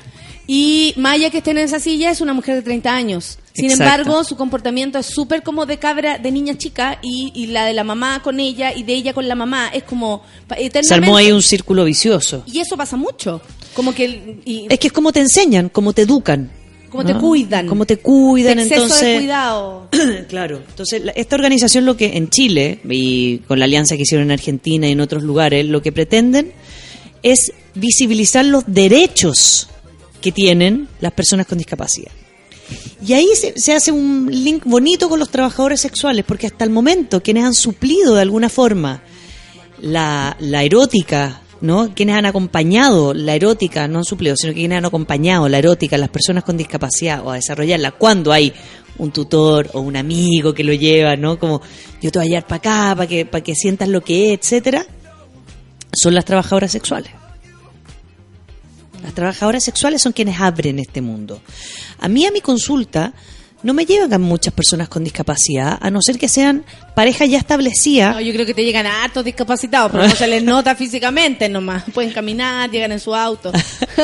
Y 0.46 0.92
Maya 0.96 1.30
que 1.30 1.38
esté 1.38 1.52
en 1.52 1.58
esa 1.58 1.80
silla 1.80 2.10
es 2.10 2.20
una 2.20 2.32
mujer 2.34 2.54
de 2.56 2.62
30 2.62 2.94
años. 2.94 3.38
Sin 3.56 3.70
Exacto. 3.70 3.82
embargo, 3.84 4.24
su 4.24 4.36
comportamiento 4.36 4.98
es 4.98 5.06
súper 5.06 5.42
como 5.42 5.66
de 5.66 5.78
cabra, 5.78 6.18
de 6.18 6.30
niña 6.30 6.56
chica, 6.58 6.98
y, 7.02 7.32
y 7.34 7.46
la 7.46 7.64
de 7.64 7.72
la 7.72 7.84
mamá 7.84 8.22
con 8.22 8.38
ella 8.38 8.72
y 8.74 8.82
de 8.82 8.94
ella 8.94 9.12
con 9.14 9.26
la 9.26 9.34
mamá 9.34 9.68
es 9.72 9.82
como 9.82 10.22
Se 10.48 10.66
eternamente. 10.66 10.94
armó 11.06 11.16
ahí 11.16 11.32
un 11.32 11.42
círculo 11.42 11.84
vicioso. 11.84 12.44
Y 12.46 12.58
eso 12.60 12.76
pasa 12.76 12.96
mucho. 12.96 13.40
Como 13.74 13.94
que... 13.94 14.40
y- 14.44 14.66
Es 14.68 14.78
que 14.78 14.88
es 14.88 14.92
como 14.92 15.12
te 15.12 15.20
enseñan, 15.20 15.68
como 15.70 15.92
te 15.92 16.02
educan. 16.02 16.50
Como 16.90 17.04
te 17.04 17.14
cuidan. 17.14 17.66
Como 17.66 17.84
te 17.84 17.98
cuidan, 17.98 18.58
exceso 18.58 18.82
entonces... 18.84 19.08
de 19.08 19.18
cuidado. 19.18 19.88
claro. 20.28 20.62
Entonces, 20.68 21.04
la- 21.04 21.12
esta 21.12 21.36
organización 21.36 21.84
lo 21.84 21.96
que 21.96 22.16
en 22.16 22.30
Chile, 22.30 22.78
y 22.88 23.38
con 23.38 23.58
la 23.58 23.64
alianza 23.66 23.96
que 23.96 24.02
hicieron 24.02 24.26
en 24.28 24.30
Argentina 24.32 24.88
y 24.88 24.92
en 24.92 25.00
otros 25.00 25.22
lugares, 25.22 25.66
lo 25.66 25.82
que 25.82 25.92
pretenden 25.92 26.52
es 27.22 27.52
visibilizar 27.74 28.44
los 28.44 28.64
derechos 28.66 29.68
que 30.20 30.32
tienen 30.32 30.88
las 31.00 31.12
personas 31.12 31.46
con 31.46 31.58
discapacidad. 31.58 32.10
Y 33.04 33.12
ahí 33.12 33.28
se, 33.34 33.58
se 33.58 33.74
hace 33.74 33.92
un 33.92 34.28
link 34.30 34.64
bonito 34.64 35.08
con 35.08 35.18
los 35.18 35.30
trabajadores 35.30 35.80
sexuales, 35.80 36.24
porque 36.26 36.46
hasta 36.46 36.64
el 36.64 36.70
momento 36.70 37.22
quienes 37.22 37.44
han 37.44 37.54
suplido 37.54 38.14
de 38.14 38.22
alguna 38.22 38.48
forma 38.48 39.02
la, 39.80 40.36
la 40.40 40.62
erótica, 40.62 41.42
¿no? 41.60 41.94
Quienes 41.94 42.16
han 42.16 42.26
acompañado 42.26 43.14
la 43.14 43.34
erótica, 43.34 43.88
no 43.88 43.98
han 43.98 44.04
suplido, 44.04 44.36
sino 44.36 44.52
que 44.52 44.60
quienes 44.60 44.78
han 44.78 44.84
acompañado 44.84 45.48
la 45.48 45.58
erótica 45.58 45.96
a 45.96 45.98
las 45.98 46.08
personas 46.08 46.44
con 46.44 46.56
discapacidad 46.56 47.24
o 47.24 47.30
a 47.30 47.36
desarrollarla 47.36 47.92
cuando 47.92 48.32
hay 48.32 48.52
un 48.98 49.10
tutor 49.10 49.70
o 49.74 49.80
un 49.80 49.96
amigo 49.96 50.54
que 50.54 50.64
lo 50.64 50.72
lleva, 50.72 51.16
¿no? 51.16 51.38
Como 51.38 51.60
yo 52.00 52.10
te 52.10 52.18
voy 52.18 52.26
a 52.26 52.30
llevar 52.30 52.46
para 52.46 52.56
acá, 52.56 52.96
para 52.96 53.06
que, 53.06 53.26
para 53.26 53.44
que 53.44 53.54
sientas 53.54 53.88
lo 53.88 54.00
que 54.02 54.32
es, 54.32 54.40
etcétera, 54.40 54.86
son 55.92 56.14
las 56.14 56.24
trabajadoras 56.24 56.72
sexuales. 56.72 57.10
Las 59.02 59.14
trabajadoras 59.14 59.62
sexuales 59.64 60.02
son 60.02 60.12
quienes 60.12 60.40
abren 60.40 60.78
este 60.78 61.00
mundo. 61.00 61.40
A 62.00 62.08
mí, 62.08 62.26
a 62.26 62.30
mi 62.32 62.40
consulta, 62.40 63.12
no 63.62 63.72
me 63.74 63.84
llegan 63.86 64.20
muchas 64.22 64.52
personas 64.54 64.88
con 64.88 65.02
discapacidad, 65.02 65.78
a 65.80 65.90
no 65.90 66.00
ser 66.02 66.18
que 66.18 66.28
sean 66.28 66.64
parejas 66.94 67.28
ya 67.28 67.38
establecidas. 67.38 68.14
No, 68.14 68.20
yo 68.20 68.32
creo 68.32 68.46
que 68.46 68.54
te 68.54 68.64
llegan 68.64 68.86
a 68.86 69.02
hartos 69.02 69.24
discapacitados, 69.24 69.90
pero 69.90 70.06
no 70.06 70.14
se 70.14 70.26
les 70.26 70.42
nota 70.42 70.74
físicamente 70.76 71.48
nomás. 71.48 71.84
Pueden 71.92 72.12
caminar, 72.12 72.70
llegan 72.70 72.92
en 72.92 73.00
su 73.00 73.14
auto. 73.14 73.50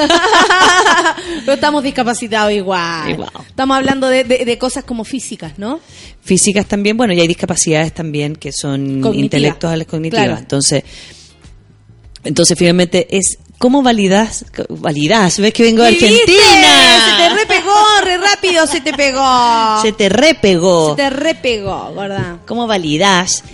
pero 1.45 1.53
estamos 1.55 1.83
discapacitados 1.83 2.53
igual. 2.53 3.11
Igual. 3.11 3.31
Estamos 3.49 3.77
hablando 3.77 4.09
de, 4.09 4.25
de- 4.25 4.45
de 4.45 4.59
cosas 4.59 4.85
como 4.85 5.05
físicas, 5.05 5.59
¿no? 5.59 5.81
físicas 6.25 6.67
también, 6.67 6.97
bueno, 6.97 7.13
y 7.15 7.21
hay 7.21 7.27
discapacidades 7.27 7.93
también 7.93 8.37
que 8.37 8.53
son 8.53 9.01
Cognitiva. 9.01 9.25
intelectuales 9.25 9.87
cognitivas. 9.89 10.25
Claro. 10.25 10.39
Entonces, 10.41 10.85
entonces 12.25 12.57
finalmente 12.57 13.09
es 13.17 13.39
cómo 13.63 13.81
validas, 13.81 14.45
validas, 14.71 15.39
ves 15.39 15.53
que 15.53 15.63
vengo 15.63 15.85
de. 15.85 15.91
Argentina. 15.91 16.19
Se 16.27 17.17
te 17.17 17.29
repegó, 17.29 17.75
re 18.03 18.19
rápido 18.19 18.67
se 18.67 18.81
te 18.81 18.93
pegó. 18.93 19.81
Se 19.81 19.93
te 19.93 20.09
repegó. 20.09 20.91
Se 20.91 20.97
te 20.97 21.11
repegó, 21.11 21.95
¿verdad? 21.95 22.39
¿Cómo 22.45 22.67
validas 22.67 23.45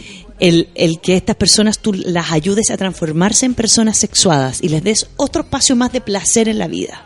el, 0.41 0.71
el 0.75 1.01
que 1.01 1.15
estas 1.15 1.37
personas 1.37 1.81
tú 1.81 1.93
las 1.93 2.33
ayudes 2.33 2.71
a 2.71 2.79
transformarse 2.79 3.45
en 3.45 3.53
personas 3.53 3.99
sexuadas 3.99 4.63
y 4.63 4.71
les 4.71 4.83
des 4.83 5.11
otro 5.19 5.43
espacio 5.43 5.77
más 5.77 5.93
de 5.93 6.01
placer 6.01 6.49
en 6.49 6.59
la 6.59 6.69
vida? 6.69 7.05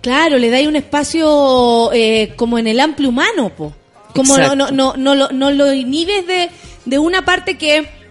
Claro, 0.00 0.36
le 0.36 0.50
dais 0.50 0.66
un 0.66 0.74
espacio 0.74 1.92
eh, 1.92 2.32
como 2.34 2.58
en 2.58 2.66
el 2.66 2.80
amplio 2.80 3.10
humano, 3.10 3.52
po. 3.56 3.72
Como 4.16 4.36
no, 4.36 4.56
no, 4.56 4.72
no, 4.72 4.94
no, 4.96 5.14
lo, 5.14 5.30
no 5.30 5.52
lo 5.52 5.72
inhibes 5.72 6.26
de, 6.26 6.50
de 6.86 6.98
una 6.98 7.24
parte 7.24 7.56
que 7.56 8.01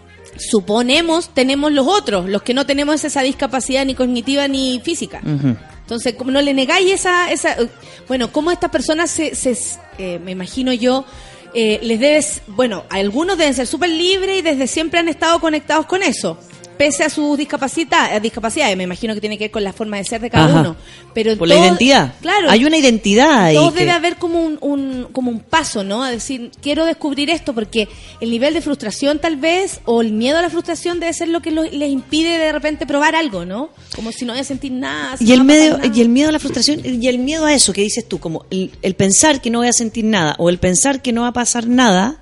suponemos 0.50 1.30
tenemos 1.34 1.72
los 1.72 1.88
otros, 1.88 2.30
los 2.30 2.42
que 2.42 2.54
no 2.54 2.66
tenemos 2.66 3.04
esa 3.04 3.22
discapacidad 3.22 3.86
ni 3.86 3.96
cognitiva 3.96 4.48
ni 4.48 4.82
física. 4.84 5.22
Entonces, 5.24 6.16
como 6.16 6.32
no 6.32 6.42
le 6.42 6.54
negáis 6.54 6.92
esa, 6.92 7.32
esa 7.32 7.54
eh, 7.54 7.70
bueno, 8.08 8.32
cómo 8.32 8.52
estas 8.52 8.72
personas 8.72 9.12
se, 9.12 9.36
se 9.36 9.58
eh, 9.98 10.20
me 10.20 10.32
imagino 10.32 10.72
yo, 10.74 11.06
eh, 11.54 11.80
les 11.84 12.00
debes, 12.00 12.42
bueno, 12.48 12.86
algunos 12.90 13.38
deben 13.38 13.54
ser 13.54 13.68
súper 13.68 13.90
libres 13.90 14.40
y 14.40 14.42
desde 14.42 14.68
siempre 14.68 15.00
han 15.00 15.10
estado 15.10 15.40
conectados 15.40 15.86
con 15.86 16.02
eso, 16.02 16.38
pese 16.78 17.04
a 17.04 17.10
sus 17.10 17.38
discapacidad, 17.38 18.20
discapacidades, 18.22 18.76
me 18.76 18.84
imagino 18.84 19.14
que 19.14 19.22
tiene 19.22 19.38
que 19.38 19.44
ver 19.46 19.52
con 19.52 19.64
la 19.64 19.72
forma 19.74 19.98
de 19.98 20.04
ser 20.04 20.20
de 20.22 20.30
cada 20.30 20.46
Ajá. 20.46 20.60
uno. 20.62 20.76
Pero 21.14 21.38
Por 21.38 21.48
la 21.48 21.56
identidad. 21.56 22.14
Claro. 22.22 22.50
Hay 22.50 22.66
una 22.66 22.78
identidad 22.78 23.44
ahí. 23.44 23.56
Todo 23.56 23.72
que- 23.74 23.80
debe 23.82 23.92
haber 23.92 24.16
como 24.18 24.42
un, 24.44 24.58
un- 24.62 25.08
como 25.12 25.30
un 25.30 25.40
paso, 25.42 25.84
¿no? 25.84 26.04
A 26.04 26.10
decir, 26.10 26.52
quiero 26.62 26.86
descubrir 26.86 27.30
esto 27.30 27.54
porque 27.54 27.88
el 28.20 28.32
nivel 28.32 28.54
de 28.54 28.62
frustración 28.62 29.20
tal 29.20 29.36
vez 29.38 29.80
o 29.86 30.02
el 30.02 30.12
miedo 30.14 30.38
a 30.40 30.42
la 30.42 30.50
frustración 30.50 31.00
debe 31.00 31.14
ser 31.14 31.28
lo 31.28 31.42
que 31.42 31.52
lo- 31.52 31.64
les 31.64 31.90
impide 31.92 32.38
de 32.38 32.52
repente 32.52 32.86
probar 32.88 33.16
algo, 33.16 33.46
¿no? 33.46 33.70
Como 33.96 34.12
si 34.12 34.26
no 34.26 34.34
voy 34.34 34.42
a 34.42 34.44
sentir 34.46 34.72
nada. 34.72 35.18
si 35.18 35.26
Y 35.26 35.28
no 35.28 35.34
el, 35.36 35.44
medio, 35.44 35.78
nada. 35.78 35.92
y 35.96 36.02
el 36.02 36.10
miedo 36.10 36.30
a 36.30 36.32
la 36.32 36.40
frustración 36.40 36.82
y 36.84 37.08
el 37.08 37.20
miedo 37.20 37.46
a 37.46 37.54
eso 37.54 37.74
que 37.74 37.82
dices 37.82 38.08
tú, 38.08 38.20
como 38.20 38.46
el, 38.50 38.72
el 38.82 38.96
pensar 38.96 39.42
que 39.42 39.50
no 39.52 39.60
voy 39.60 39.68
a 39.68 39.74
sentir 39.74 40.06
nada 40.06 40.36
o 40.40 40.50
el 40.50 40.58
pensar 40.58 41.02
que 41.02 41.12
no 41.12 41.22
va 41.22 41.28
a 41.28 41.34
pasar 41.34 41.68
nada, 41.68 42.22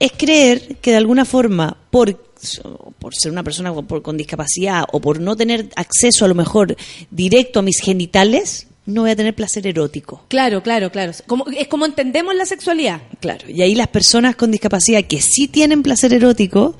es 0.00 0.10
creer 0.16 0.76
que 0.80 0.90
de 0.90 0.96
alguna 0.96 1.24
forma, 1.24 1.76
por, 1.90 2.31
por 2.98 3.14
ser 3.14 3.30
una 3.32 3.42
persona 3.42 3.72
con, 3.72 3.86
por- 3.86 4.02
con 4.02 4.16
discapacidad 4.16 4.84
o 4.92 5.00
por 5.00 5.20
no 5.20 5.36
tener 5.36 5.68
acceso 5.76 6.24
a 6.24 6.28
lo 6.28 6.34
mejor 6.34 6.76
directo 7.10 7.60
a 7.60 7.62
mis 7.62 7.78
genitales, 7.80 8.66
no 8.84 9.02
voy 9.02 9.12
a 9.12 9.16
tener 9.16 9.34
placer 9.34 9.64
erótico. 9.66 10.24
Claro, 10.28 10.62
claro, 10.62 10.90
claro. 10.90 11.12
Como, 11.28 11.46
es 11.56 11.68
como 11.68 11.86
entendemos 11.86 12.34
la 12.34 12.44
sexualidad. 12.46 13.00
Claro, 13.20 13.48
y 13.48 13.62
ahí 13.62 13.74
las 13.76 13.86
personas 13.88 14.34
con 14.34 14.50
discapacidad 14.50 15.04
que 15.04 15.20
sí 15.22 15.46
tienen 15.46 15.82
placer 15.84 16.12
erótico 16.12 16.76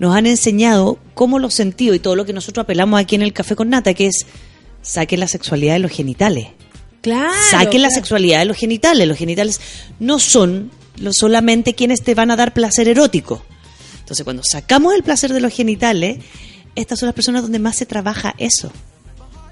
nos 0.00 0.16
han 0.16 0.26
enseñado 0.26 0.98
cómo 1.14 1.38
los 1.38 1.54
sentidos 1.54 1.96
y 1.96 2.00
todo 2.00 2.16
lo 2.16 2.24
que 2.24 2.32
nosotros 2.32 2.64
apelamos 2.64 2.98
aquí 3.00 3.14
en 3.14 3.22
el 3.22 3.32
Café 3.32 3.54
con 3.54 3.70
Nata, 3.70 3.94
que 3.94 4.06
es 4.08 4.26
saquen 4.82 5.20
la 5.20 5.28
sexualidad 5.28 5.74
de 5.74 5.78
los 5.78 5.92
genitales. 5.92 6.48
Claro. 7.02 7.32
Saquen 7.50 7.82
la 7.82 7.90
sexualidad 7.90 8.40
de 8.40 8.46
los 8.46 8.56
genitales. 8.56 9.06
Los 9.06 9.18
genitales 9.18 9.60
no 10.00 10.18
son 10.18 10.72
solamente 11.12 11.74
quienes 11.74 12.02
te 12.02 12.14
van 12.14 12.30
a 12.30 12.36
dar 12.36 12.52
placer 12.54 12.88
erótico. 12.88 13.44
Entonces, 14.04 14.22
cuando 14.22 14.42
sacamos 14.44 14.92
el 14.94 15.02
placer 15.02 15.32
de 15.32 15.40
los 15.40 15.50
genitales, 15.50 16.18
estas 16.74 16.98
son 16.98 17.06
las 17.06 17.14
personas 17.14 17.40
donde 17.40 17.58
más 17.58 17.74
se 17.74 17.86
trabaja 17.86 18.34
eso. 18.36 18.70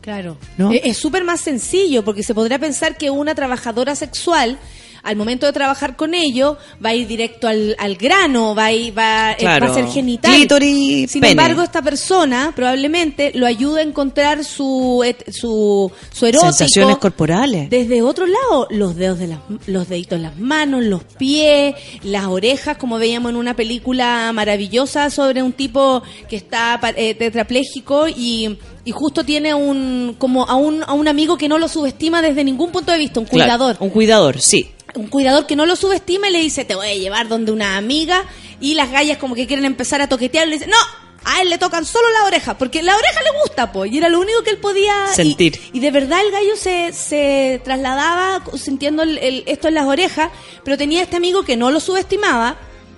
Claro. 0.02 0.36
¿No? 0.58 0.72
Es 0.72 0.82
es 0.84 0.98
súper 0.98 1.24
más 1.24 1.40
sencillo 1.40 2.04
porque 2.04 2.22
se 2.22 2.34
podría 2.34 2.58
pensar 2.58 2.98
que 2.98 3.08
una 3.08 3.34
trabajadora 3.34 3.96
sexual, 3.96 4.58
al 5.02 5.16
momento 5.16 5.46
de 5.46 5.52
trabajar 5.52 5.96
con 5.96 6.14
ello, 6.14 6.56
va 6.84 6.90
a 6.90 6.94
ir 6.94 7.06
directo 7.06 7.48
al, 7.48 7.74
al 7.78 7.96
grano, 7.96 8.54
va 8.54 8.66
a, 8.66 8.72
ir- 8.72 8.96
va, 8.96 9.32
eh, 9.32 9.36
Claro. 9.38 9.66
va 9.66 9.72
a 9.72 9.74
ser 9.74 9.86
genital. 9.88 10.34
Clítoris, 10.34 11.10
Sin 11.10 11.20
pene. 11.20 11.32
embargo, 11.32 11.62
esta 11.62 11.82
persona 11.82 12.52
probablemente 12.54 13.32
lo 13.34 13.46
ayuda 13.46 13.80
a 13.80 13.82
encontrar 13.82 14.44
su, 14.44 15.04
su, 15.30 15.90
su 16.12 16.26
erótico. 16.26 16.52
Sensaciones 16.52 16.98
corporales. 16.98 17.68
Desde 17.70 18.02
otro 18.02 18.26
lado, 18.26 18.66
los 18.70 18.96
dedos 18.96 19.18
de 19.18 19.26
las, 19.28 19.38
los 19.66 19.88
deditos 19.88 20.16
en 20.16 20.22
las 20.22 20.38
manos, 20.38 20.84
los 20.84 21.02
pies, 21.04 21.74
las 22.02 22.26
orejas, 22.26 22.76
como 22.76 22.98
veíamos 22.98 23.30
en 23.30 23.36
una 23.36 23.54
película 23.54 24.30
maravillosa 24.32 25.10
sobre 25.10 25.42
un 25.42 25.52
tipo 25.52 26.02
que 26.28 26.36
está 26.36 26.80
eh, 26.96 27.14
tetrapléjico 27.14 28.08
y, 28.08 28.58
y 28.84 28.90
justo 28.92 29.24
tiene 29.24 29.54
un 29.54 30.14
como 30.18 30.44
a 30.44 30.54
un, 30.54 30.82
a 30.84 30.92
un 30.92 31.08
amigo 31.08 31.36
que 31.36 31.48
no 31.48 31.58
lo 31.58 31.68
subestima 31.68 32.22
desde 32.22 32.44
ningún 32.44 32.70
punto 32.70 32.92
de 32.92 32.98
vista, 32.98 33.20
un 33.20 33.26
Claro, 33.26 33.56
cuidador. 33.58 33.76
un 33.80 33.90
cuidador, 33.90 34.40
sí. 34.40 34.70
Un 34.94 35.06
cuidador 35.08 35.46
que 35.46 35.56
no 35.56 35.66
lo 35.66 35.76
subestima 35.76 36.28
y 36.28 36.32
le 36.32 36.38
dice, 36.40 36.64
te 36.64 36.74
voy 36.74 36.88
a 36.88 36.94
llevar 36.94 37.28
donde 37.28 37.52
una 37.52 37.76
amiga 37.76 38.24
y 38.60 38.74
las 38.74 38.90
gallas 38.90 39.18
como 39.18 39.34
que 39.34 39.46
quieren 39.46 39.64
empezar 39.64 40.00
a 40.02 40.08
toquetear 40.08 40.46
le 40.48 40.54
dicen, 40.54 40.70
no, 40.70 40.76
a 41.24 41.40
él 41.40 41.50
le 41.50 41.58
tocan 41.58 41.84
solo 41.84 42.08
la 42.10 42.24
oreja, 42.26 42.58
porque 42.58 42.82
la 42.82 42.96
oreja 42.96 43.20
le 43.22 43.40
gusta, 43.42 43.70
pues, 43.72 43.92
y 43.92 43.98
era 43.98 44.08
lo 44.08 44.20
único 44.20 44.42
que 44.42 44.50
él 44.50 44.58
podía 44.58 44.92
y- 45.12 45.14
Sentir. 45.16 45.60
Y, 45.72 45.80
de 45.80 45.90
verdad 45.92 46.20
el 46.24 46.32
gallo 46.32 46.56
se, 46.56 46.92
se 46.92 47.60
trasladaba 47.64 48.42
sintiendo 48.56 49.02
el- 49.02 49.18
el- 49.18 49.44
esto 49.46 49.68
en 49.68 49.74
las 49.74 49.86
orejas, 49.86 50.30
pero 50.64 50.76
tenía 50.76 51.02
este 51.02 51.16
amigo 51.16 51.44
que 51.44 51.56
no 51.56 51.70
lo 51.70 51.80
subestimaba, 51.80 52.56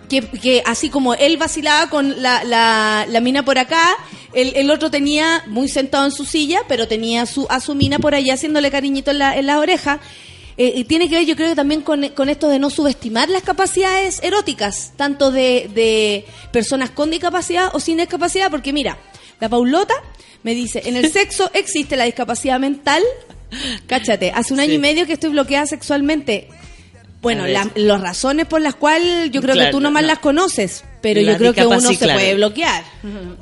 que, 0.09 0.23
que 0.23 0.63
así 0.67 0.91
como 0.91 1.15
él 1.15 1.37
vacilaba 1.37 1.89
con 1.91 2.23
la, 2.23 2.45
la, 2.45 3.07
la 3.09 3.21
mina 3.21 3.45
por 3.45 3.59
acá, 3.59 3.95
el, 4.33 4.55
el 4.57 4.71
otro 4.71 4.91
tenía 4.91 5.45
muy 5.47 5.69
sentado 5.69 6.05
en 6.07 6.13
su 6.13 6.25
silla, 6.25 6.61
pero 6.69 6.89
tenía 6.89 7.25
su, 7.27 7.47
a 7.49 7.61
su 7.61 7.75
mina 7.75 7.99
por 7.99 8.15
allá 8.15 8.35
haciéndole 8.35 8.71
cariñito 8.71 9.11
en 9.13 9.19
la, 9.19 9.37
en 9.37 9.47
la 9.47 9.59
oreja. 9.61 10.01
Eh, 10.57 10.73
y 10.77 10.85
tiene 10.85 11.09
que 11.09 11.17
ver, 11.17 11.27
yo 11.27 11.35
creo 11.35 11.55
también 11.55 11.81
con, 11.81 12.09
con 12.11 12.29
esto 12.29 12.49
de 12.49 12.59
no 12.59 12.71
subestimar 12.71 13.29
las 13.29 13.43
capacidades 13.43 14.21
eróticas, 14.23 14.93
tanto 14.97 15.33
de, 15.33 15.71
de 15.75 16.27
personas 16.53 16.91
con 16.91 17.11
discapacidad 17.11 17.71
o 17.73 17.81
sin 17.81 17.97
discapacidad, 17.97 18.51
porque 18.51 18.73
mira, 18.73 18.99
la 19.41 19.49
Paulota 19.49 19.95
me 20.45 20.55
dice, 20.55 20.83
en 20.87 20.97
el 20.97 21.11
sexo 21.13 21.51
existe 21.55 21.97
la 21.97 22.05
discapacidad 22.05 22.61
mental. 22.61 23.03
Cáchate, 23.87 24.31
hace 24.33 24.55
un 24.55 24.61
año 24.61 24.75
y 24.75 24.79
medio 24.79 25.07
que 25.07 25.15
estoy 25.15 25.31
bloqueada 25.31 25.67
sexualmente. 25.67 26.49
Bueno, 27.21 27.47
las 27.47 28.01
razones 28.01 28.47
por 28.47 28.61
las 28.61 28.75
cuales 28.75 29.31
yo 29.31 29.41
creo 29.41 29.55
que 29.55 29.71
tú 29.71 29.81
nomás 29.81 30.03
no. 30.03 30.09
las 30.09 30.19
conoces, 30.19 30.85
pero 31.05 31.21
yo 31.21 31.37
creo 31.37 31.53
que 31.53 31.67
uno 31.67 31.81
se 31.83 31.99
claro. 31.99 32.19
puede 32.19 32.35
bloquear. 32.35 32.83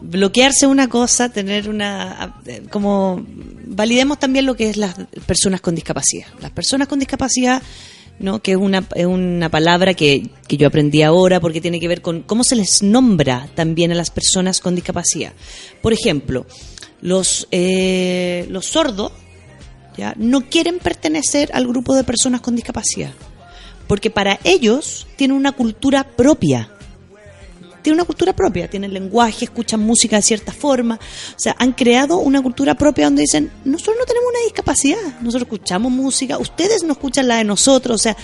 bloquearse 0.01 0.67
una 0.67 0.89
cosa, 0.89 1.29
tener 1.29 1.69
una 1.69 2.41
eh, 2.45 2.65
como 2.69 3.25
validemos 3.67 4.19
también 4.19 4.47
lo 4.47 4.57
que 4.57 4.69
es 4.69 4.77
las 4.77 4.97
personas 5.27 5.61
con 5.61 5.77
discapacidad. 5.77 6.27
Las 6.41 6.51
personas 6.51 6.89
con 6.89 6.99
discapacidad, 6.99 7.63
¿no? 8.19 8.43
que 8.43 8.53
es 8.53 8.57
una, 8.57 8.85
es 8.97 9.07
una 9.07 9.49
palabra 9.49 9.95
que, 9.95 10.29
que 10.49 10.57
yo 10.57 10.67
aprendí 10.67 11.03
ahora 11.03 11.39
porque 11.39 11.61
tiene 11.61 11.79
que 11.79 11.87
ver 11.87 12.03
con 12.03 12.23
cómo 12.23 12.43
se 12.43 12.57
les 12.57 12.83
nombra 12.83 13.49
también 13.55 13.93
a 13.93 13.95
las 13.95 14.11
personas 14.11 14.59
con 14.59 14.75
discapacidad. 14.75 15.33
Por 15.81 15.93
ejemplo, 15.93 16.45
los, 17.01 17.47
eh, 17.53 18.45
los 18.51 18.67
sordos 18.67 19.13
¿ya? 19.97 20.15
no 20.17 20.51
quieren 20.51 20.81
pertenecer 20.81 21.51
al 21.55 21.69
grupo 21.69 21.95
de 21.95 22.03
personas 22.03 22.41
con 22.41 22.57
discapacidad 22.57 23.13
porque 23.87 24.09
para 24.09 24.39
ellos 24.45 25.07
tienen 25.17 25.37
una 25.37 25.53
cultura 25.53 26.05
propia. 26.05 26.71
Tienen 27.83 27.99
una 27.99 28.05
cultura 28.05 28.33
propia, 28.33 28.69
tienen 28.69 28.93
lenguaje, 28.93 29.45
escuchan 29.45 29.81
música 29.81 30.17
de 30.17 30.23
cierta 30.23 30.53
forma. 30.53 30.95
O 30.95 31.39
sea, 31.39 31.57
han 31.59 31.73
creado 31.73 32.19
una 32.19 32.41
cultura 32.41 32.75
propia 32.77 33.07
donde 33.07 33.23
dicen, 33.23 33.51
nosotros 33.65 33.97
no 33.99 34.05
tenemos 34.05 34.29
una 34.31 34.45
discapacidad, 34.45 35.21
nosotros 35.21 35.43
escuchamos 35.43 35.91
música, 35.91 36.39
ustedes 36.39 36.85
no 36.85 36.93
escuchan 36.93 37.27
la 37.29 37.37
de 37.39 37.45
nosotros. 37.45 37.97
O 37.97 38.03
sea, 38.03 38.17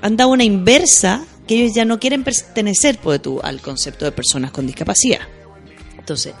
han 0.00 0.16
dado 0.16 0.30
una 0.30 0.44
inversa 0.44 1.24
que 1.46 1.54
ellos 1.56 1.74
ya 1.74 1.84
no 1.84 1.98
quieren 2.00 2.24
pertenecer 2.24 2.98
pues, 2.98 3.22
tú, 3.22 3.40
al 3.42 3.60
concepto 3.60 4.04
de 4.04 4.12
personas 4.12 4.50
con 4.50 4.66
discapacidad. 4.66 5.20
Entonces, 5.98 6.34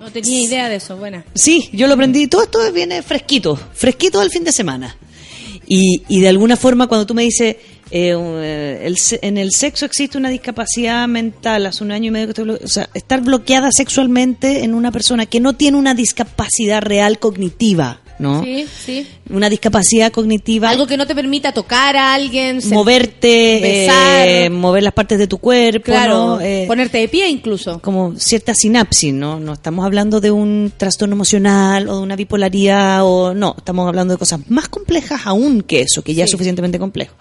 No 0.00 0.10
tenía 0.10 0.40
idea 0.40 0.68
de 0.68 0.76
eso, 0.76 0.96
buena. 0.96 1.24
Sí, 1.34 1.68
yo 1.72 1.86
lo 1.86 1.94
aprendí. 1.94 2.28
Todo 2.28 2.42
esto 2.44 2.72
viene 2.72 3.02
fresquito, 3.02 3.56
fresquito 3.56 4.20
del 4.20 4.30
fin 4.30 4.44
de 4.44 4.52
semana. 4.52 4.96
Y, 5.66 6.02
y 6.08 6.20
de 6.20 6.28
alguna 6.28 6.56
forma 6.56 6.86
cuando 6.86 7.06
tú 7.06 7.14
me 7.14 7.24
dices, 7.24 7.56
eh, 7.90 8.14
eh, 8.16 8.82
el 8.84 8.96
en 9.22 9.38
el 9.38 9.50
sexo 9.52 9.86
existe 9.86 10.18
una 10.18 10.28
discapacidad 10.28 11.08
mental, 11.08 11.66
hace 11.66 11.84
un 11.84 11.92
año 11.92 12.08
y 12.08 12.10
medio 12.10 12.26
que 12.26 12.40
estoy 12.40 12.50
o 12.50 12.68
sea, 12.68 12.88
estar 12.94 13.20
bloqueada 13.22 13.70
sexualmente 13.72 14.64
en 14.64 14.74
una 14.74 14.92
persona 14.92 15.26
que 15.26 15.40
no 15.40 15.54
tiene 15.54 15.78
una 15.78 15.94
discapacidad 15.94 16.82
real 16.82 17.18
cognitiva, 17.18 18.00
¿no? 18.18 18.42
Sí, 18.44 18.66
sí. 18.66 19.06
Una 19.30 19.48
discapacidad 19.48 20.10
cognitiva 20.12 20.70
Algo 20.70 20.86
que 20.86 20.96
no 20.96 21.06
te 21.06 21.14
permita 21.14 21.52
tocar 21.52 21.96
a 21.96 22.14
alguien, 22.14 22.60
moverte, 22.68 23.60
besar. 23.62 24.28
eh, 24.28 24.50
mover 24.50 24.82
las 24.82 24.92
partes 24.92 25.18
de 25.18 25.26
tu 25.26 25.38
cuerpo, 25.38 25.84
claro, 25.84 26.26
¿no? 26.26 26.40
Eh, 26.40 26.64
ponerte 26.66 26.98
de 26.98 27.08
pie 27.08 27.28
incluso. 27.28 27.80
como 27.80 28.16
cierta 28.16 28.54
sinapsis, 28.54 29.14
¿no? 29.14 29.40
No 29.40 29.54
estamos 29.54 29.86
hablando 29.86 30.20
de 30.20 30.30
un 30.30 30.72
trastorno 30.76 31.14
emocional 31.14 31.88
o 31.88 31.96
de 31.96 32.02
una 32.02 32.16
bipolaridad 32.16 33.00
o 33.04 33.34
no, 33.34 33.54
estamos 33.56 33.88
hablando 33.88 34.14
de 34.14 34.18
cosas 34.18 34.40
más 34.48 34.68
complejas 34.68 35.22
aún 35.24 35.62
que 35.62 35.82
eso, 35.82 36.02
que 36.02 36.14
ya 36.14 36.24
es 36.24 36.30
suficientemente 36.30 36.78
complejo. 36.78 37.14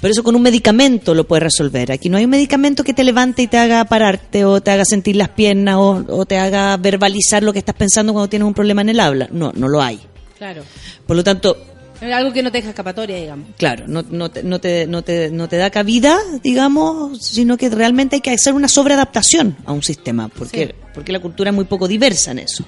Pero 0.00 0.12
eso 0.12 0.22
con 0.22 0.36
un 0.36 0.42
medicamento 0.42 1.12
lo 1.14 1.26
puedes 1.26 1.42
resolver. 1.42 1.90
Aquí 1.90 2.08
no 2.08 2.16
hay 2.18 2.24
un 2.24 2.30
medicamento 2.30 2.84
que 2.84 2.94
te 2.94 3.02
levante 3.02 3.42
y 3.42 3.46
te 3.48 3.58
haga 3.58 3.84
pararte 3.84 4.44
o 4.44 4.60
te 4.60 4.70
haga 4.70 4.84
sentir 4.84 5.16
las 5.16 5.30
piernas 5.30 5.76
o, 5.76 6.04
o 6.08 6.24
te 6.24 6.38
haga 6.38 6.76
verbalizar 6.76 7.42
lo 7.42 7.52
que 7.52 7.58
estás 7.58 7.74
pensando 7.74 8.12
cuando 8.12 8.28
tienes 8.28 8.46
un 8.46 8.54
problema 8.54 8.80
en 8.82 8.90
el 8.90 9.00
habla. 9.00 9.28
No, 9.32 9.52
no 9.56 9.66
lo 9.68 9.82
hay. 9.82 9.98
Claro. 10.38 10.62
Por 11.04 11.16
lo 11.16 11.24
tanto, 11.24 11.56
Es 12.00 12.12
Algo 12.12 12.32
que 12.32 12.44
no 12.44 12.52
te 12.52 12.58
deja 12.58 12.68
escapatoria, 12.70 13.16
digamos. 13.16 13.48
Claro, 13.56 13.86
no, 13.88 14.04
no, 14.08 14.30
te, 14.30 14.44
no, 14.44 14.60
te, 14.60 14.86
no, 14.86 15.02
te, 15.02 15.30
no 15.32 15.48
te 15.48 15.56
da 15.56 15.68
cabida, 15.70 16.16
digamos, 16.44 17.18
sino 17.20 17.56
que 17.56 17.68
realmente 17.68 18.14
hay 18.16 18.20
que 18.22 18.30
hacer 18.30 18.54
una 18.54 18.68
sobreadaptación 18.68 19.56
a 19.64 19.72
un 19.72 19.82
sistema, 19.82 20.28
porque, 20.28 20.66
Sí. 20.68 20.72
porque 20.94 21.10
la 21.10 21.18
cultura 21.18 21.50
es 21.50 21.56
muy 21.56 21.64
poco 21.64 21.88
diversa 21.88 22.30
en 22.30 22.38
eso. 22.38 22.64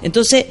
Entonces, 0.00 0.46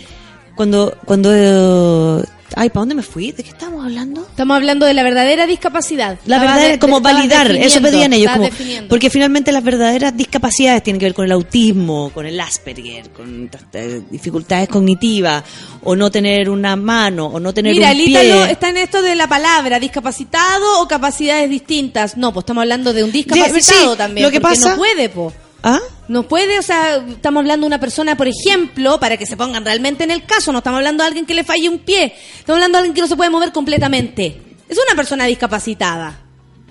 cuando... 0.57 0.97
cuando 1.05 1.29
eh, 1.33 2.23
ay, 2.55 2.69
¿para 2.69 2.81
dónde 2.81 2.95
me 2.95 3.03
fui? 3.03 3.31
¿De 3.31 3.43
qué 3.43 3.49
estábamos 3.49 3.85
hablando? 3.85 4.21
Estamos 4.29 4.55
hablando 4.55 4.85
de 4.85 4.93
la 4.93 5.03
verdadera 5.03 5.47
discapacidad. 5.47 6.17
La 6.25 6.35
Estabas 6.37 6.41
verdad 6.55 6.67
de- 6.67 6.73
es 6.73 6.79
como 6.79 7.01
validar, 7.01 7.51
eso 7.51 7.81
pedían 7.81 8.13
ellos, 8.13 8.31
como, 8.33 8.49
porque 8.89 9.09
finalmente 9.09 9.51
las 9.51 9.63
verdaderas 9.63 10.15
discapacidades 10.15 10.83
tienen 10.83 10.99
que 10.99 11.05
ver 11.07 11.13
con 11.13 11.25
el 11.25 11.31
autismo, 11.31 12.11
con 12.13 12.25
el 12.25 12.39
Asperger, 12.39 13.09
con 13.11 13.49
eh, 13.73 14.01
dificultades 14.09 14.69
cognitivas, 14.69 15.43
o 15.83 15.95
no 15.95 16.11
tener 16.11 16.49
una 16.49 16.75
mano, 16.75 17.27
o 17.27 17.39
no 17.39 17.53
tener 17.53 17.73
Mira, 17.73 17.91
un 17.91 17.97
pie. 17.97 18.05
Ítalo 18.09 18.45
está 18.45 18.69
en 18.69 18.77
esto 18.77 19.01
de 19.01 19.15
la 19.15 19.27
palabra 19.27 19.79
discapacitado 19.79 20.81
o 20.81 20.87
capacidades 20.87 21.49
distintas. 21.49 22.17
No, 22.17 22.33
pues 22.33 22.43
estamos 22.43 22.61
hablando 22.61 22.93
de 22.93 23.03
un 23.03 23.11
discapacitado 23.11 23.91
sí, 23.93 23.97
también. 23.97 24.25
lo 24.25 24.31
que 24.31 24.41
pasa- 24.41 24.71
no 24.71 24.77
puede, 24.77 25.09
po. 25.09 25.31
¿Ah? 25.63 25.79
No 26.11 26.23
puede, 26.27 26.59
o 26.59 26.61
sea, 26.61 26.97
estamos 27.09 27.39
hablando 27.39 27.63
de 27.63 27.67
una 27.67 27.79
persona, 27.79 28.17
por 28.17 28.27
ejemplo, 28.27 28.99
para 28.99 29.15
que 29.15 29.25
se 29.25 29.37
pongan 29.37 29.63
realmente 29.63 30.03
en 30.03 30.11
el 30.11 30.25
caso, 30.25 30.51
no 30.51 30.57
estamos 30.57 30.79
hablando 30.79 31.03
de 31.03 31.07
alguien 31.07 31.25
que 31.25 31.33
le 31.33 31.45
falle 31.45 31.69
un 31.69 31.79
pie, 31.79 32.13
estamos 32.37 32.57
hablando 32.57 32.77
de 32.77 32.79
alguien 32.79 32.93
que 32.93 32.99
no 33.01 33.07
se 33.07 33.15
puede 33.15 33.29
mover 33.29 33.53
completamente. 33.53 34.41
Es 34.67 34.77
una 34.77 34.93
persona 34.93 35.25
discapacitada. 35.25 36.19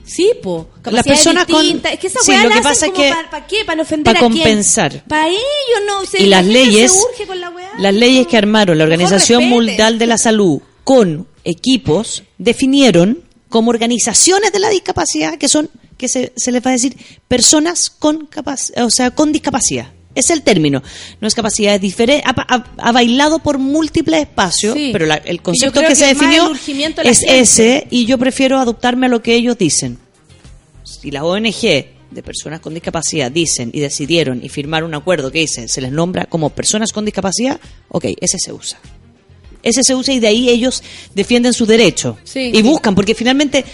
Sí, 0.04 0.32
po. 0.42 0.68
Las 0.90 1.04
personas 1.06 1.46
con-. 1.46 1.64
Es 1.64 1.98
que 1.98 2.08
esa 2.08 2.18
sí, 2.20 2.32
lo 2.36 2.50
que 2.50 2.60
pasa 2.60 2.86
es 2.86 2.92
como 2.92 3.02
que- 3.02 3.14
¿Para, 3.30 3.46
qué? 3.46 3.64
¿Para 3.64 3.76
no 3.76 3.82
ofender 3.82 4.12
para 4.12 4.20
compensar. 4.20 5.04
Para 5.08 5.28
ellos 5.28 5.40
no. 5.86 6.04
Se, 6.04 6.22
y 6.22 6.26
las 6.26 6.44
leyes, 6.44 6.92
se 6.92 6.98
urge 6.98 7.26
con 7.26 7.40
la 7.40 7.48
weá. 7.48 7.70
las 7.78 7.94
leyes 7.94 8.26
que 8.26 8.36
armaron 8.36 8.76
la 8.76 8.84
Organización. 8.84 9.44
Mundial 9.44 9.98
de 9.98 10.06
la 10.06 10.18
Salud 10.18 10.60
con 10.84 11.26
equipos 11.44 12.24
definieron 12.36 13.22
como 13.48 13.70
organizaciones 13.70 14.52
de 14.52 14.58
la 14.58 14.68
discapacidad 14.68 15.38
que 15.38 15.48
son 15.48 15.70
que 16.01 16.09
se, 16.09 16.32
se 16.36 16.51
les 16.51 16.64
va 16.64 16.70
a 16.70 16.72
decir 16.72 16.97
personas 17.28 17.90
con 17.90 18.28
capac- 18.28 18.72
o 18.82 18.90
sea, 18.90 19.10
con 19.12 19.31
discapacidad. 19.32 19.93
Es 20.14 20.31
el 20.31 20.43
término. 20.43 20.82
No 21.20 21.28
es 21.28 21.35
capacidad 21.36 21.74
es 21.77 21.81
diferente. 21.81 22.24
Ha, 22.27 22.35
ha- 22.36 22.64
ha 22.78 22.93
bailado 22.93 23.39
por 23.39 23.59
múltiples 23.59 24.22
espacios, 24.22 24.74
Sí. 24.74 24.89
pero 24.93 25.06
la- 25.06 25.16
el 25.16 25.40
concepto 25.43 25.81
que, 25.81 25.86
que 25.89 25.94
se 25.94 26.06
definió 26.06 26.48
la 26.48 27.10
es 27.10 27.18
gente. 27.20 27.40
ese 27.40 27.86
y 27.90 28.06
yo 28.06 28.18
prefiero 28.18 28.59
adoptarme 28.59 29.06
a 29.06 29.09
lo 29.09 29.22
que 29.22 29.35
ellos 29.35 29.56
dicen. 29.56 29.98
Si 30.82 31.10
las 31.12 31.22
ONG 31.22 31.86
de 32.10 32.22
personas 32.24 32.59
con 32.60 32.74
discapacidad 32.74 33.31
dicen 33.31 33.70
y 33.72 33.78
decidieron 33.78 34.43
y 34.43 34.48
firmaron 34.48 34.89
un 34.89 34.94
acuerdo 34.97 35.31
que 35.31 35.39
dice 35.39 35.68
se 35.68 35.81
les 35.81 35.93
nombra 35.93 36.24
como 36.24 36.51
personas 36.51 36.93
con 36.93 37.05
discapacidad, 37.05 37.60
ok, 37.89 38.06
ese 38.20 38.39
se 38.40 38.52
usa. 38.52 38.81
Ese 39.62 39.85
se 39.85 39.94
usa 39.94 40.12
y 40.14 40.18
de 40.18 40.27
ahí 40.27 40.48
ellos 40.48 40.82
defienden 41.14 41.52
su 41.52 41.66
derecho 41.66 42.16
Sí, 42.24 42.51
y 42.52 42.62
buscan, 42.62 42.94
porque 42.97 43.14
finalmente 43.14 43.64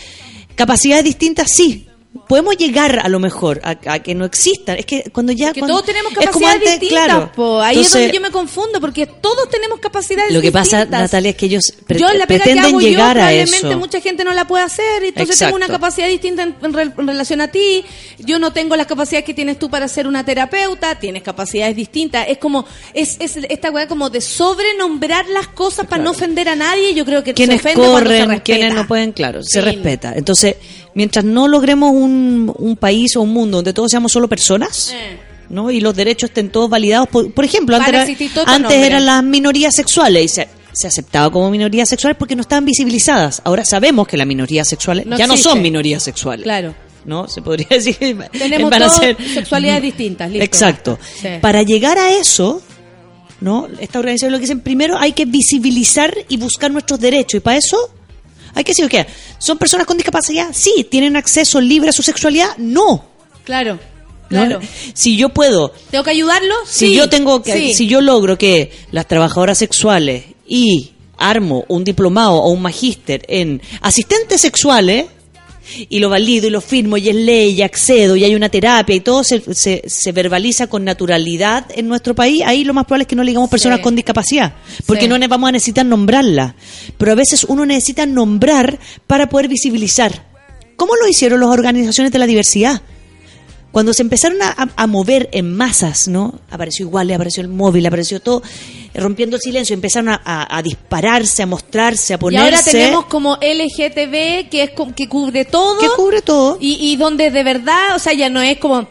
capacidades 0.55 1.05
distintas 1.05 1.51
sí. 1.51 1.86
Podemos 2.29 2.57
llegar 2.57 3.01
a 3.03 3.09
lo 3.09 3.19
mejor 3.19 3.61
a, 3.65 3.77
a 3.87 3.99
que 4.01 4.15
no 4.15 4.25
existan. 4.25 4.77
Es 4.79 4.87
que 4.87 5.05
cuando 5.13 5.33
ya. 5.33 5.53
Que 5.53 5.61
cuando- 5.61 5.75
todos 5.77 5.87
tenemos 5.87 6.13
capacidades 6.13 6.55
antes, 6.57 6.81
distintas, 6.81 7.05
claro. 7.07 7.33
po. 7.35 7.61
Ahí 7.61 7.81
es 7.81 7.91
donde 7.93 8.13
yo 8.13 8.21
me 8.21 8.31
confundo, 8.31 8.81
porque 8.81 9.07
todos 9.07 9.49
tenemos 9.51 9.79
capacidades 9.81 10.33
Lo 10.33 10.41
que 10.41 10.53
pasa. 10.53 10.85
Natalia, 10.85 11.31
es 11.31 11.37
que 11.37 11.47
ellos 11.47 11.73
pre- 11.87 11.99
yo 11.99 12.07
la 12.13 12.27
pega 12.27 12.45
que 12.45 12.51
pretenden 12.51 12.65
hago 12.67 12.81
llegar 12.81 13.17
yo, 13.17 13.23
a 13.23 13.27
probablemente 13.27 13.69
eso. 13.69 13.79
mucha 13.79 14.01
gente 14.01 14.25
no 14.25 14.33
la 14.35 14.47
puede 14.47 14.65
hacer, 14.65 15.05
entonces 15.05 15.39
tengo 15.39 15.57
una 15.57 15.67
capacidad 15.69 16.09
distinta 16.09 16.43
en, 16.43 16.57
en 16.63 16.73
re- 16.73 16.83
en 16.97 17.07
relación 17.07 17.41
a 17.41 17.49
ti. 17.49 17.85
Yo 18.19 18.39
no 18.39 18.53
tengo 18.53 18.77
las 18.77 18.87
capacidades 18.87 19.25
que 19.25 19.35
tienes 19.35 19.59
tú 19.59 19.69
para 19.71 19.89
ser 19.89 20.07
una 20.07 20.25
terapeuta, 20.25 20.95
tienes 20.99 21.23
capacidades 21.23 21.77
distintas. 21.77 22.27
Es 22.29 22.39
como, 22.39 22.65
es, 22.95 23.17
es 23.21 23.37
esta 23.49 23.71
weá 23.71 23.87
como 23.89 24.11
de 24.11 24.21
sobrenombrar 24.21 25.27
las 25.29 25.49
cosas 25.49 25.87
para 25.87 26.03
no 26.03 26.11
ofender 26.11 26.49
a 26.49 26.57
nadie. 26.57 26.95
Yo 26.95 27.05
creo 27.05 27.23
que 27.23 27.35
quienes 27.35 27.61
se 27.63 27.69
ofende 27.69 27.87
cuando 27.89 27.99
se 27.99 28.05
corren, 28.05 28.29
respeta. 28.29 28.43
quienes 28.45 28.75
no 28.75 28.87
pueden, 28.87 29.13
claro, 29.13 29.41
se 29.43 29.61
respeta. 29.61 30.13
Entonces, 30.17 30.57
mientras 30.97 31.25
no 31.25 31.47
logremos 31.47 31.93
un, 31.93 32.53
un 32.59 32.77
país 32.77 33.15
o 33.17 33.21
un 33.23 33.33
mundo 33.33 33.59
donde 33.59 33.73
todos 33.73 33.91
seamos 33.91 34.11
solo 34.11 34.29
personas, 34.29 34.91
Eh. 34.93 35.19
¿no? 35.51 35.71
Y 35.71 35.79
los 35.81 35.95
derechos 35.95 36.31
estén 36.31 36.51
todos 36.51 36.69
validados. 36.69 37.09
Por, 37.09 37.31
por 37.33 37.45
ejemplo, 37.45 37.77
antes, 37.77 38.09
era- 38.49 38.87
eran 38.87 39.07
las 39.07 39.23
minorías 39.23 39.75
sexuales 39.75 40.25
y 40.25 40.29
se, 40.29 40.49
se 40.73 40.89
aceptaba 40.89 41.31
como 41.31 41.51
minorías 41.51 41.89
sexuales 41.89 42.17
porque 42.19 42.35
no 42.35 42.41
estaban 42.43 42.65
visibilizadas. 42.65 43.41
Ahora 43.45 43.65
sabemos 43.65 44.09
que 44.09 44.17
las 44.17 44.27
minorías 44.27 44.69
sexuales 44.69 45.07
No 45.07 45.17
ya 45.17 45.27
no 45.29 45.37
son 45.37 45.63
minorías 45.63 46.03
sexuales. 46.03 46.43
Claro. 46.43 46.75
¿No? 47.05 47.29
Se 47.29 47.41
podría 47.43 47.69
decir 47.71 47.97
Tenemos 48.33 48.69
van 48.71 48.83
a 48.83 48.87
todos 48.89 48.99
ser- 48.99 49.17
sexualidades 49.35 49.83
distintas, 49.83 50.29
listo. 50.31 50.45
Exacto. 50.45 50.99
Sí. 51.21 51.29
Para 51.41 51.63
llegar 51.63 51.97
a 51.99 52.11
eso, 52.11 52.61
¿no? 53.41 53.69
Esta 53.79 53.99
organización 54.01 54.33
lo 54.33 54.39
que 54.39 54.43
dicen, 54.43 54.61
primero 54.61 54.97
hay 54.99 55.13
que 55.13 55.25
visibilizar 55.27 56.13
y 56.29 56.37
buscar 56.39 56.71
nuestros 56.73 56.99
derechos. 56.99 57.39
Y 57.39 57.41
para 57.41 57.59
eso 57.59 57.77
hay 58.57 58.65
que 58.65 58.73
decir, 58.73 58.89
¿qué? 58.89 59.07
¿Son 59.39 59.59
personas 59.59 59.87
con 59.87 59.99
discapacidad? 59.99 60.49
Sí. 60.53 60.87
¿Tienen 60.91 61.15
acceso 61.15 61.61
libre 61.61 61.91
a 61.91 61.93
su 61.93 62.03
sexualidad? 62.03 62.57
No. 62.57 63.05
Claro, 63.45 63.75
¿no? 63.75 63.79
claro. 64.29 64.61
Si 64.95 65.17
yo 65.17 65.29
puedo, 65.29 65.73
¿Tengo 65.91 66.03
que 66.03 66.11
ayudarlos? 66.11 66.59
si 66.67 66.89
Sí, 66.89 66.95
yo 66.95 67.09
tengo 67.09 67.43
que, 67.43 67.53
sí. 67.53 67.75
si 67.75 67.87
yo 67.87 68.01
logro 68.01 68.39
que 68.39 68.73
las 68.91 69.07
trabajadoras 69.07 69.59
sexuales 69.59 70.25
y 70.49 70.93
armo 71.19 71.65
un 71.69 71.85
diplomado 71.85 72.37
o 72.37 72.49
un 72.49 72.63
magíster 72.63 73.23
en 73.29 73.61
asistentes 73.83 74.41
sexuales 74.41 75.07
y 75.89 75.99
lo 75.99 76.09
valido 76.09 76.47
y 76.47 76.51
lo 76.51 76.61
firmo 76.61 76.97
y 76.97 77.09
es 77.09 77.15
ley 77.15 77.53
y 77.55 77.63
accedo 77.63 78.17
y 78.17 78.25
hay 78.25 78.35
una 78.35 78.49
terapia 78.49 78.95
y 78.95 79.01
todo 79.01 79.25
se, 79.25 79.43
se, 79.55 79.83
se 79.87 80.13
verbaliza 80.13 80.67
con 80.69 80.85
naturalidad 80.85 81.67
en 81.75 81.89
nuestro 81.89 82.15
país, 82.15 82.43
ahí 82.45 82.65
lo 82.65 82.75
más 82.75 82.85
probable 82.85 83.03
es 83.03 83.09
que 83.09 83.17
no 83.17 83.23
le 83.25 83.31
digamos 83.31 83.51
personas 83.51 83.79
Sí. 83.79 83.83
con 83.83 83.97
discapacidad, 83.97 84.55
porque 84.87 85.03
Sí. 85.03 85.09
no 85.09 85.19
vamos 85.29 85.49
a 85.49 85.53
necesitar 85.53 85.85
nombrarla. 85.87 86.55
Pero 86.99 87.13
a 87.13 87.15
veces 87.15 87.45
uno 87.45 87.67
necesita 87.67 88.07
nombrar 88.07 88.79
para 89.07 89.29
poder 89.29 89.49
visibilizar. 89.49 90.25
¿Cómo 90.77 90.95
lo 90.97 91.09
hicieron 91.09 91.41
las 91.41 91.49
organizaciones 91.49 92.13
de 92.13 92.19
la 92.19 92.27
diversidad? 92.27 92.83
Cuando 93.77 93.93
se 93.93 94.01
empezaron 94.01 94.39
a, 94.41 94.87
mover 94.87 95.29
en 95.33 95.55
masas, 95.55 96.09
¿no? 96.09 96.41
Apareció 96.51 96.87
igual, 96.87 97.11
apareció 97.13 97.43
el 97.43 97.49
móvil, 97.49 97.85
apareció 97.85 98.21
todo, 98.21 98.43
eh, 98.95 98.99
rompiendo 98.99 99.37
el 99.37 99.43
silencio, 99.43 99.75
empezaron 99.75 100.09
a, 100.09 100.23
a- 100.25 100.57
a 100.57 100.63
dispararse, 100.63 101.43
a 101.43 101.47
mostrarse, 101.47 102.15
a 102.15 102.17
Y 102.17 102.19
ponerse. 102.19 102.47
ahora 102.57 102.63
tenemos 102.63 103.05
como 103.05 103.35
LGTB 103.37 104.49
que 104.49 104.63
es 104.63 104.71
que 104.97 105.09
cubre 105.11 105.45
todo. 105.45 105.79
que 105.79 105.89
cubre 105.95 106.23
todo. 106.23 106.57
Y, 106.59 106.79
y 106.91 106.97
donde 106.97 107.31
de 107.31 107.43
verdad, 107.45 107.95
o 107.95 107.99
sea, 107.99 108.15
ya 108.15 108.31
no 108.31 108.41
es 108.41 108.57
como 108.57 108.89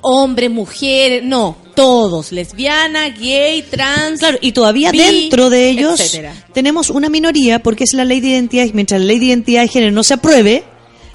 hombres, 0.00 0.48
mujeres, 0.48 1.24
no. 1.24 1.56
todos, 1.74 2.30
lesbiana, 2.30 3.08
gay, 3.08 3.62
trans. 3.62 4.20
Claro, 4.20 4.38
y 4.40 4.52
todavía 4.52 4.92
bi, 4.92 4.98
dentro 4.98 5.50
de 5.50 5.70
ellos 5.70 5.98
etcétera. 5.98 6.34
tenemos 6.54 6.88
una 6.88 7.08
minoría, 7.08 7.58
porque 7.58 7.82
es 7.82 7.94
la 7.94 8.04
ley 8.04 8.20
de 8.20 8.28
identidad, 8.28 8.64
y 8.66 8.72
mientras 8.74 9.00
la 9.00 9.08
ley 9.08 9.18
de 9.18 9.24
identidad 9.26 9.62
de 9.62 9.68
género 9.68 9.90
no 9.90 10.04
se 10.04 10.14
apruebe, 10.14 10.62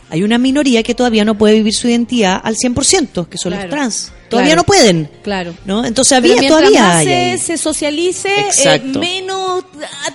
hay 0.10 0.24
una 0.24 0.38
minoría 0.38 0.84
que 0.84 0.94
todavía 0.96 1.26
no 1.26 1.38
puede 1.38 1.56
vivir 1.56 1.74
su 1.74 1.88
identidad 1.88 2.40
al 2.44 2.56
100%, 2.56 3.28
que 3.28 3.38
son 3.38 3.52
los 3.52 3.60
Claro. 3.60 3.70
trans. 3.72 4.12
Todavía 4.30 4.54
Claro. 4.54 4.62
no 4.62 4.66
pueden. 4.66 5.10
Claro. 5.24 5.54
¿no? 5.66 5.86
Entonces 5.86 6.18
había 6.18 6.36
todavía 6.48 6.82
más 6.82 6.96
hay 6.98 7.38
se, 7.38 7.44
se 7.46 7.58
socialice, 7.58 8.30
eh, 8.66 8.80
menos 9.00 9.45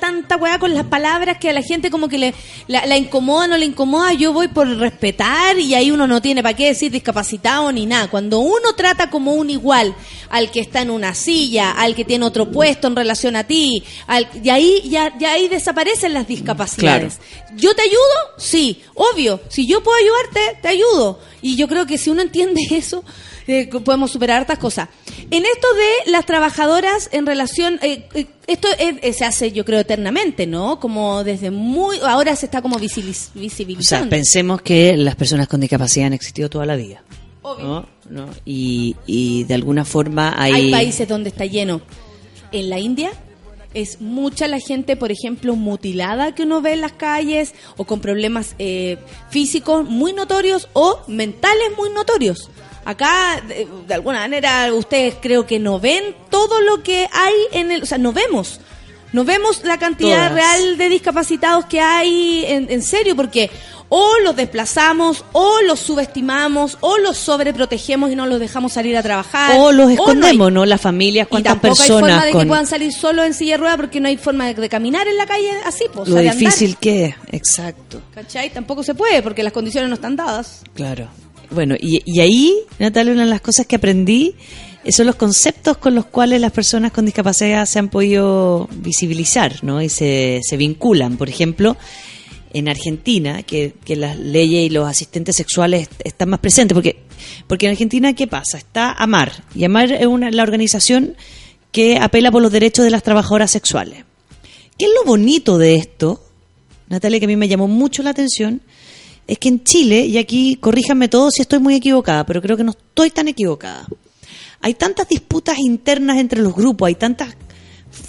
tanta 0.01 0.37
weá 0.37 0.59
con 0.59 0.75
las 0.75 0.85
palabras 0.85 1.39
que 1.39 1.51
a 1.51 1.53
la 1.53 1.63
gente 1.63 1.91
como 1.91 2.09
que 2.09 2.19
le 2.19 2.35
la, 2.67 2.87
la 2.87 2.97
incomoda, 2.97 3.47
no 3.47 3.57
le 3.57 3.67
incomoda. 3.67 4.13
Yo 4.13 4.33
voy 4.33 4.49
por 4.49 4.69
respetar 4.69 5.59
y 5.59 5.75
ahí 5.75 5.91
uno 5.91 6.07
no 6.07 6.21
tiene 6.21 6.43
para 6.43 6.57
qué 6.57 6.67
decir 6.67 6.91
discapacitado 6.91 7.71
ni 7.73 7.87
nada. 7.87 8.09
Cuando 8.09 8.41
uno 8.41 8.75
trata 8.77 9.11
como 9.11 9.35
un 9.35 9.51
igual 9.51 9.95
al 10.31 10.51
que 10.51 10.61
está 10.61 10.83
en 10.83 10.91
una 10.91 11.15
silla, 11.15 11.73
al 11.73 11.95
que 11.95 12.05
tiene 12.05 12.25
otro 12.25 12.51
puesto 12.51 12.87
en 12.87 12.97
relación 12.97 13.37
a 13.37 13.45
ti, 13.45 13.83
al, 14.07 14.29
y 14.43 14.49
ahí 14.51 14.83
ya, 14.89 15.17
ya 15.19 15.33
ahí 15.33 15.49
desaparecen 15.49 16.15
las 16.15 16.27
discapacidades. 16.27 17.19
¿Yo 17.57 17.75
te 17.75 17.83
ayudo? 17.83 17.99
Sí, 18.39 18.83
obvio. 18.95 19.41
Si 19.49 19.67
yo 19.67 19.83
puedo 19.83 19.99
ayudarte, 19.99 20.59
te 20.63 20.69
ayudo. 20.69 21.19
Y 21.43 21.57
yo 21.57 21.69
creo 21.69 21.87
que 21.87 21.99
si 21.99 22.11
uno 22.11 22.23
entiende 22.23 22.61
eso, 22.71 23.05
eh, 23.47 23.69
podemos 23.85 24.11
superar 24.11 24.41
hartas 24.41 24.59
cosas. 24.59 24.89
En 25.31 25.45
esto 25.45 25.67
de 26.05 26.11
las 26.13 26.27
trabajadoras 26.27 27.09
en 27.13 27.27
relación, 27.27 27.79
eh, 27.83 28.07
eh, 28.15 28.27
esto 28.47 28.69
es- 28.79 28.97
eh, 29.03 29.13
se 29.13 29.25
hace 29.25 29.53
yo 29.53 29.65
creo 29.65 29.81
eternamente, 29.81 30.47
¿no? 30.47 30.81
Como 30.81 31.23
desde 31.25 31.51
muy, 31.51 31.99
ahora 32.01 32.35
se 32.37 32.47
está 32.47 32.63
como 32.63 32.79
visibiliz- 32.79 33.29
O 33.29 33.33
sea, 33.33 33.41
visibilizando. 33.43 34.11
pensemos 34.11 34.63
que 34.63 34.97
las 34.97 35.15
personas 35.17 35.49
con 35.49 35.61
discapacidad 35.61 36.07
han 36.07 36.13
existido 36.15 36.49
toda 36.51 36.67
la 36.67 36.77
vida. 36.77 37.03
¿no? 37.43 37.87
¿no? 38.09 38.29
Y, 38.45 38.95
y 39.07 39.43
de 39.45 39.55
alguna 39.55 39.85
forma 39.85 40.35
hay... 40.41 40.53
Hay 40.53 40.71
países 40.71 41.09
donde 41.09 41.31
está 41.31 41.47
lleno. 41.47 41.81
En 42.53 42.71
la 42.71 42.79
India 42.79 43.11
es 43.75 44.01
mucha 44.01 44.47
la 44.47 44.61
gente, 44.61 44.95
por 44.97 45.11
ejemplo, 45.11 45.57
mutilada 45.57 46.33
que 46.35 46.43
uno 46.45 46.61
ve 46.61 46.75
en 46.75 46.81
las 46.81 46.93
calles 46.93 47.55
o 47.77 47.85
con 47.85 48.01
problemas 48.01 48.55
eh, 48.59 48.99
físicos 49.31 49.89
muy 49.89 50.13
notorios 50.13 50.69
o 50.75 51.01
mentales 51.09 51.71
muy 51.77 51.91
notorios. 51.91 52.51
Acá, 52.91 53.41
de, 53.47 53.67
de 53.87 53.95
alguna 53.95 54.21
manera, 54.21 54.73
ustedes 54.75 55.15
creo 55.21 55.47
que 55.47 55.59
no 55.59 55.79
ven 55.81 56.15
todo 56.31 56.61
lo 56.61 56.83
que 56.83 57.09
hay 57.13 57.35
en 57.53 57.71
el... 57.71 57.83
O 57.83 57.87
sea, 57.87 57.99
no 57.99 58.13
vemos. 58.13 58.61
No 59.13 59.25
vemos 59.25 59.63
la 59.65 59.77
cantidad 59.79 60.29
Todas. 60.29 60.33
real 60.35 60.77
de 60.79 60.89
discapacitados 60.89 61.65
que 61.67 61.81
hay 61.81 62.45
en, 62.47 62.71
en 62.71 62.81
serio, 62.83 63.17
porque 63.17 63.51
o 63.93 64.09
los 64.23 64.37
desplazamos, 64.37 65.25
o 65.33 65.63
los 65.67 65.81
subestimamos, 65.81 66.79
o 66.81 66.97
los 66.99 67.17
sobreprotegemos 67.17 68.13
y 68.13 68.15
no 68.15 68.25
los 68.27 68.39
dejamos 68.39 68.73
salir 68.73 68.97
a 68.97 69.03
trabajar. 69.03 69.57
O 69.59 69.73
los 69.73 69.87
no 69.87 69.89
hay- 69.89 69.95
escondemos, 69.95 70.53
¿no? 70.53 70.65
Las 70.65 70.81
familias, 70.81 71.27
y 71.27 71.31
cuántas 71.31 71.55
tampoco 71.61 71.83
hay 71.83 71.89
forma 71.89 72.01
personas 72.07 72.25
de 72.27 72.31
con 72.31 72.41
que 72.43 72.47
puedan 72.47 72.67
salir 72.69 72.93
solo 72.93 73.25
en 73.25 73.35
silla 73.35 73.55
de 73.55 73.57
rueda 73.59 73.77
porque 73.77 73.99
no 73.99 74.07
hay 74.07 74.17
forma 74.17 74.47
de, 74.47 74.55
de 74.55 74.69
caminar 74.69 75.09
en 75.09 75.17
la 75.17 75.27
calle 75.27 75.51
así, 75.67 75.87
pues, 75.93 76.07
o 76.09 76.11
lo 76.13 76.17
sea, 76.17 76.23
de 76.23 76.29
andar, 76.29 76.39
difícil 76.39 76.77
que 76.77 77.07
es. 77.07 77.15
Exacto, 77.33 78.01
¿cachai? 78.15 78.51
Tampoco 78.51 78.85
se 78.85 78.95
puede 78.95 79.23
porque 79.23 79.43
las 79.43 79.53
condiciones 79.53 79.89
no 79.89 79.95
están 79.97 80.15
dadas. 80.15 80.63
claro. 80.75 81.09
Bueno, 81.51 81.75
y, 81.79 82.03
y 82.05 82.21
ahí, 82.21 82.55
Natalia, 82.79 83.13
una 83.13 83.25
de 83.25 83.31
las 83.31 83.41
cosas 83.41 83.67
que 83.67 83.77
aprendí 83.77 84.35
eh, 84.85 84.93
son 84.93 85.07
los 85.07 85.17
conceptos 85.17 85.79
con 85.79 85.95
los 85.95 86.07
cuales 86.07 86.41
las 86.41 86.53
personas 86.53 86.93
con 86.93 87.05
discapacidad 87.05 87.67
se 87.67 87.79
han 87.79 87.89
podido 87.89 88.69
visibilizar, 88.73 89.63
¿no? 89.65 89.83
Y 89.83 89.89
se, 89.89 90.41
se 90.43 90.57
vinculan. 90.57 91.17
Por 91.17 91.29
ejemplo, 91.29 91.77
en 92.53 92.69
Argentina, 92.69 93.43
que, 93.43 93.75
que 93.85 93.97
las 93.97 94.17
leyes 94.19 94.67
y 94.67 94.71
los 94.71 94.89
asistentes 94.89 95.37
sexuales 95.37 95.83
est- 95.83 96.01
están 96.05 96.31
más 96.31 96.41
presentes, 96.41 96.75
porque, 96.75 97.03
porque 97.47 97.67
en 97.67 97.73
Argentina, 97.73 98.13
¿qué 98.15 98.27
pasa? 98.27 98.57
Está 98.59 98.93
AMAR, 98.93 99.45
y 99.55 99.65
AMAR 99.65 99.93
es 99.93 100.07
una, 100.07 100.31
la 100.31 100.43
organización 100.45 101.17
que 101.73 101.99
apela 101.99 102.31
por 102.33 102.43
los 102.43 102.51
derechos 102.53 102.85
de 102.85 102.91
las 102.91 103.03
trabajadoras 103.03 103.51
sexuales. 103.51 104.05
¿Qué 104.79 104.87
es 104.87 104.91
lo 104.95 105.05
bonito 105.05 105.59
de 105.59 105.77
esto? 105.77 106.25
Natalia, 106.89 107.19
que 107.21 107.27
a 107.27 107.29
mí 107.29 107.37
me 107.37 107.47
llamó 107.49 107.69
mucho 107.69 108.03
la 108.03 108.11
atención, 108.11 108.63
es 109.31 109.39
que 109.39 109.49
en 109.49 109.63
Chile, 109.63 110.07
y 110.07 110.19
aquí 110.19 110.57
corríjanme 110.57 111.07
todos 111.07 111.35
si 111.37 111.43
estoy 111.43 111.61
muy 111.61 111.77
equivocada, 111.77 112.27
pero 112.27 112.43
creo 112.43 112.57
que 112.57 112.65
no 112.65 112.73
estoy 112.73 113.11
tan 113.11 113.29
equivocada. 113.29 113.87
Hay 114.61 114.75
tantas 114.75 115.09
disputas 115.09 115.57
internas 115.61 116.19
entre 116.19 116.43
los 116.43 116.53
grupos, 116.53 116.89
hay 116.89 116.97
tantas 116.97 117.37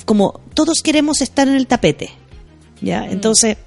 como 0.05 0.41
todos 0.55 0.81
queremos 0.83 1.21
estar 1.21 1.47
en 1.47 1.53
el 1.53 1.67
tapete. 1.67 2.09
¿Ya? 2.81 3.01
Mm. 3.01 3.11
Entonces, 3.11 3.57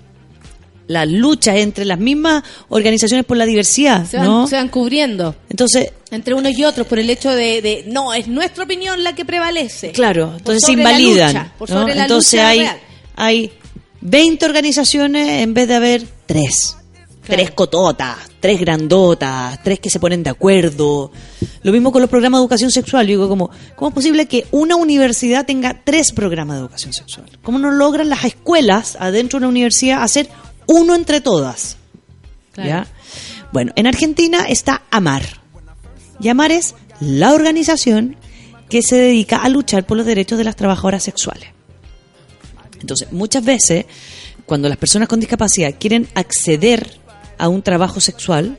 la 0.88 1.06
lucha 1.06 1.56
entre 1.56 1.84
las 1.84 2.00
mismas 2.00 2.42
organizaciones 2.70 3.24
por 3.24 3.36
la 3.36 3.46
diversidad, 3.46 4.04
Se 4.04 4.16
van, 4.16 4.26
¿no? 4.26 4.46
se 4.48 4.56
van 4.56 4.68
cubriendo 4.68 5.36
Entonces, 5.48 5.92
entre 6.10 6.34
unos 6.34 6.58
y 6.58 6.64
otros 6.64 6.88
por 6.88 6.98
el 6.98 7.08
hecho 7.08 7.30
de, 7.30 7.62
de, 7.62 7.84
no, 7.86 8.12
es 8.12 8.26
nuestra 8.26 8.64
opinión 8.64 9.04
la 9.04 9.14
que 9.14 9.24
prevalece. 9.24 9.92
Claro, 9.92 10.34
entonces 10.36 10.64
se 10.66 10.72
invalidan. 10.72 11.28
lucha, 11.28 11.52
por 11.56 11.70
¿no? 11.70 11.82
sobre 11.82 11.94
la 11.94 12.02
Entonces 12.02 12.32
lucha 12.32 12.48
hay, 12.48 12.58
real. 12.58 12.80
hay 13.14 13.52
20 14.00 14.44
organizaciones 14.44 15.28
en 15.40 15.54
vez 15.54 15.68
de 15.68 15.74
haber 15.76 16.02
tres. 16.26 16.78
Claro. 17.24 17.42
Tres 17.42 17.50
cototas, 17.52 18.18
tres 18.38 18.60
grandotas, 18.60 19.62
tres 19.62 19.80
que 19.80 19.88
se 19.88 19.98
ponen 19.98 20.22
de 20.22 20.30
acuerdo. 20.30 21.10
Lo 21.62 21.72
mismo 21.72 21.90
con 21.90 22.02
los 22.02 22.10
programas 22.10 22.38
de 22.38 22.42
educación 22.42 22.70
sexual. 22.70 23.06
Yo 23.06 23.12
digo, 23.12 23.28
como, 23.28 23.50
¿cómo 23.76 23.88
es 23.88 23.94
posible 23.94 24.26
que 24.26 24.46
una 24.50 24.76
universidad 24.76 25.46
tenga 25.46 25.80
tres 25.84 26.12
programas 26.12 26.56
de 26.56 26.60
educación 26.60 26.92
sexual? 26.92 27.26
¿Cómo 27.42 27.58
no 27.58 27.70
logran 27.70 28.10
las 28.10 28.24
escuelas 28.24 28.98
adentro 29.00 29.38
de 29.38 29.46
una 29.46 29.48
universidad 29.48 30.02
hacer 30.02 30.28
uno 30.66 30.94
entre 30.94 31.22
todas? 31.22 31.78
Claro. 32.52 32.68
¿Ya? 32.68 32.86
Bueno, 33.52 33.72
en 33.76 33.86
Argentina 33.86 34.44
está 34.46 34.82
AMAR. 34.90 35.40
Y 36.20 36.28
AMAR 36.28 36.52
es 36.52 36.74
la 37.00 37.32
organización 37.32 38.16
que 38.68 38.82
se 38.82 38.96
dedica 38.96 39.38
a 39.38 39.48
luchar 39.48 39.86
por 39.86 39.96
los 39.96 40.04
derechos 40.04 40.36
de 40.36 40.44
las 40.44 40.56
trabajadoras 40.56 41.02
sexuales. 41.02 41.48
Entonces, 42.80 43.10
muchas 43.12 43.42
veces, 43.42 43.86
cuando 44.44 44.68
las 44.68 44.76
personas 44.76 45.08
con 45.08 45.20
discapacidad 45.20 45.74
quieren 45.78 46.06
acceder 46.14 46.98
a 47.38 47.48
un 47.48 47.62
trabajo 47.62 48.00
sexual, 48.00 48.58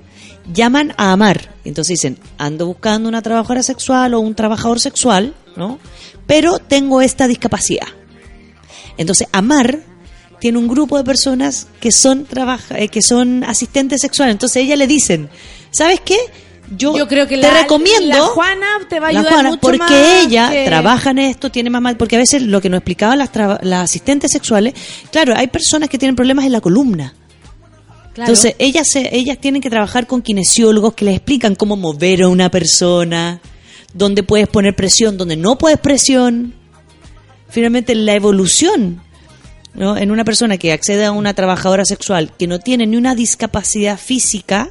llaman 0.53 0.93
a 0.97 1.11
AMAR. 1.11 1.53
Entonces 1.63 1.97
dicen, 1.99 2.17
ando 2.37 2.67
buscando 2.67 3.09
una 3.09 3.21
trabajadora 3.21 3.63
sexual 3.63 4.13
o 4.13 4.19
un 4.19 4.35
trabajador 4.35 4.79
sexual, 4.79 5.33
¿no? 5.55 5.79
Pero 6.27 6.59
tengo 6.59 7.01
esta 7.01 7.27
discapacidad. 7.27 7.87
Entonces, 8.97 9.27
AMAR 9.31 9.79
tiene 10.39 10.57
un 10.57 10.67
grupo 10.67 10.97
de 10.97 11.03
personas 11.03 11.67
que 11.79 11.91
son 11.91 12.25
trabaja 12.25 12.77
eh, 12.79 12.87
que 12.89 13.01
son 13.01 13.43
asistentes 13.43 14.01
sexuales. 14.01 14.33
Entonces, 14.33 14.63
ella 14.63 14.75
le 14.75 14.87
dicen, 14.87 15.29
¿sabes 15.71 15.99
qué? 16.03 16.17
Yo, 16.75 16.97
Yo 16.97 17.07
creo 17.07 17.27
que 17.27 17.35
te 17.35 17.41
la- 17.43 17.61
recomiendo 17.61 18.07
la 18.17 18.21
Juana 18.23 18.65
te 18.89 18.99
va 18.99 19.07
a 19.07 19.09
ayudar 19.11 19.33
Juana, 19.33 19.49
mucho 19.49 19.61
porque 19.61 19.77
más 19.77 19.91
ella 19.91 20.49
que- 20.49 20.65
trabaja 20.65 21.11
en 21.11 21.19
esto, 21.19 21.51
tiene 21.51 21.69
más 21.69 21.81
mal, 21.81 21.95
porque 21.95 22.15
a 22.15 22.19
veces 22.19 22.41
lo 22.41 22.59
que 22.59 22.69
nos 22.69 22.79
explicaban 22.79 23.19
las, 23.19 23.29
las 23.61 23.83
asistentes 23.83 24.31
sexuales, 24.31 24.73
claro, 25.11 25.35
hay 25.35 25.45
personas 25.47 25.89
que 25.89 25.99
tienen 25.99 26.15
problemas 26.15 26.45
en 26.45 26.51
la 26.53 26.61
columna. 26.61 27.13
Claro. 28.15 28.31
Entonces, 28.31 28.55
ellas, 28.59 28.87
se- 28.89 29.15
ellas 29.15 29.37
tienen 29.39 29.61
que 29.61 29.69
trabajar 29.69 30.07
con 30.07 30.21
kinesiólogos 30.23 30.93
que 30.95 31.05
les 31.05 31.15
explican 31.17 31.53
cómo 31.55 31.75
mover 31.75 32.23
a 32.23 32.27
una 32.29 32.49
persona, 32.49 33.41
dónde 33.93 34.23
puedes 34.23 34.47
poner 34.47 34.75
presión, 34.75 35.17
dónde 35.17 35.35
no 35.37 35.57
puedes 35.57 35.77
presión. 35.79 36.53
Finalmente, 37.49 37.93
la 37.93 38.13
evolución 38.15 39.01
¿no? 39.73 39.97
en 39.97 40.11
una 40.11 40.23
persona 40.23 40.57
que 40.57 40.71
accede 40.71 41.05
a 41.05 41.11
una 41.11 41.33
trabajadora 41.33 41.83
sexual 41.85 42.31
que 42.37 42.47
no 42.47 42.59
tiene 42.59 42.87
ni 42.87 42.95
una 42.97 43.15
discapacidad 43.15 43.99
física, 43.99 44.69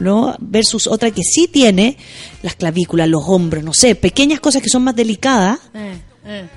¿no? 0.00 0.34
versus 0.40 0.86
otra 0.86 1.10
que 1.10 1.22
sí 1.22 1.46
tiene 1.46 1.98
las 2.42 2.54
clavículas, 2.56 3.08
los 3.08 3.22
hombros, 3.26 3.62
no 3.62 3.72
sé, 3.74 3.94
pequeñas 3.94 4.40
cosas 4.40 4.62
que 4.62 4.68
son 4.70 4.82
más 4.84 4.96
delicadas, 4.96 5.58
Eh, 5.74 5.98
eh. 6.26 6.48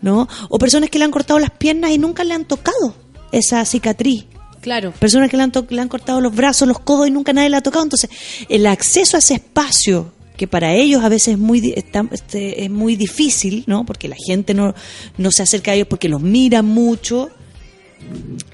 ¿no? 0.00 0.28
O 0.48 0.58
personas 0.58 0.90
que 0.90 0.98
le 1.00 1.04
han 1.04 1.10
cortado 1.10 1.40
las 1.40 1.50
piernas 1.50 1.90
y 1.90 1.98
nunca 1.98 2.22
le 2.22 2.34
han 2.34 2.44
tocado 2.44 2.94
esa 3.32 3.64
cicatriz. 3.64 4.26
Claro. 4.66 4.90
Personas 4.98 5.30
que 5.30 5.36
le 5.36 5.44
han, 5.44 5.52
le 5.68 5.80
han 5.80 5.86
cortado 5.88 6.20
los 6.20 6.34
brazos, 6.34 6.66
los 6.66 6.80
codos 6.80 7.06
y 7.06 7.12
nunca 7.12 7.32
nadie 7.32 7.48
le 7.50 7.56
ha 7.56 7.60
tocado. 7.60 7.84
Entonces, 7.84 8.10
el 8.48 8.66
acceso 8.66 9.16
a 9.16 9.20
ese 9.20 9.34
espacio 9.34 10.12
que 10.36 10.48
para 10.48 10.74
ellos 10.74 11.04
a 11.04 11.08
veces 11.08 11.34
es 11.34 11.38
muy 11.38 11.72
está- 11.76 12.04
este, 12.10 12.64
es 12.64 12.68
muy 12.68 12.96
difícil, 12.96 13.62
¿no? 13.68 13.86
Porque 13.86 14.08
la 14.08 14.16
gente 14.26 14.54
no, 14.54 14.74
no 15.18 15.30
se 15.30 15.44
acerca 15.44 15.70
a 15.70 15.74
ellos 15.74 15.86
porque 15.88 16.08
los 16.08 16.20
mira 16.20 16.62
mucho, 16.62 17.30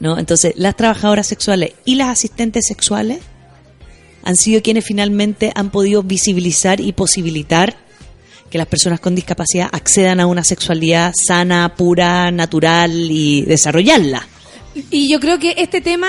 ¿no? 0.01 0.19
Entonces, 0.19 0.53
las 0.57 0.77
trabajadoras 0.77 1.27
sexuales 1.27 1.73
y 1.87 1.95
las 1.95 2.09
asistentes 2.11 2.67
sexuales 2.67 3.21
han 4.23 4.37
sido 4.37 4.61
quienes 4.61 4.85
finalmente 4.85 5.51
han 5.55 5.71
podido 5.71 6.03
visibilizar 6.03 6.79
y 6.79 6.93
posibilitar 6.93 7.75
que 8.51 8.59
las 8.59 8.67
personas 8.67 9.01
con 9.01 9.15
discapacidad 9.15 9.71
accedan 9.73 10.21
a 10.21 10.27
una 10.27 10.45
sexualidad 10.45 11.15
sana, 11.27 11.75
pura, 11.75 12.31
natural 12.31 12.93
y 13.11 13.47
desarrollarla. 13.47 14.29
Y 14.75 15.11
yo 15.11 15.21
creo 15.21 15.39
que 15.39 15.55
este 15.59 15.81
tema 15.81 16.09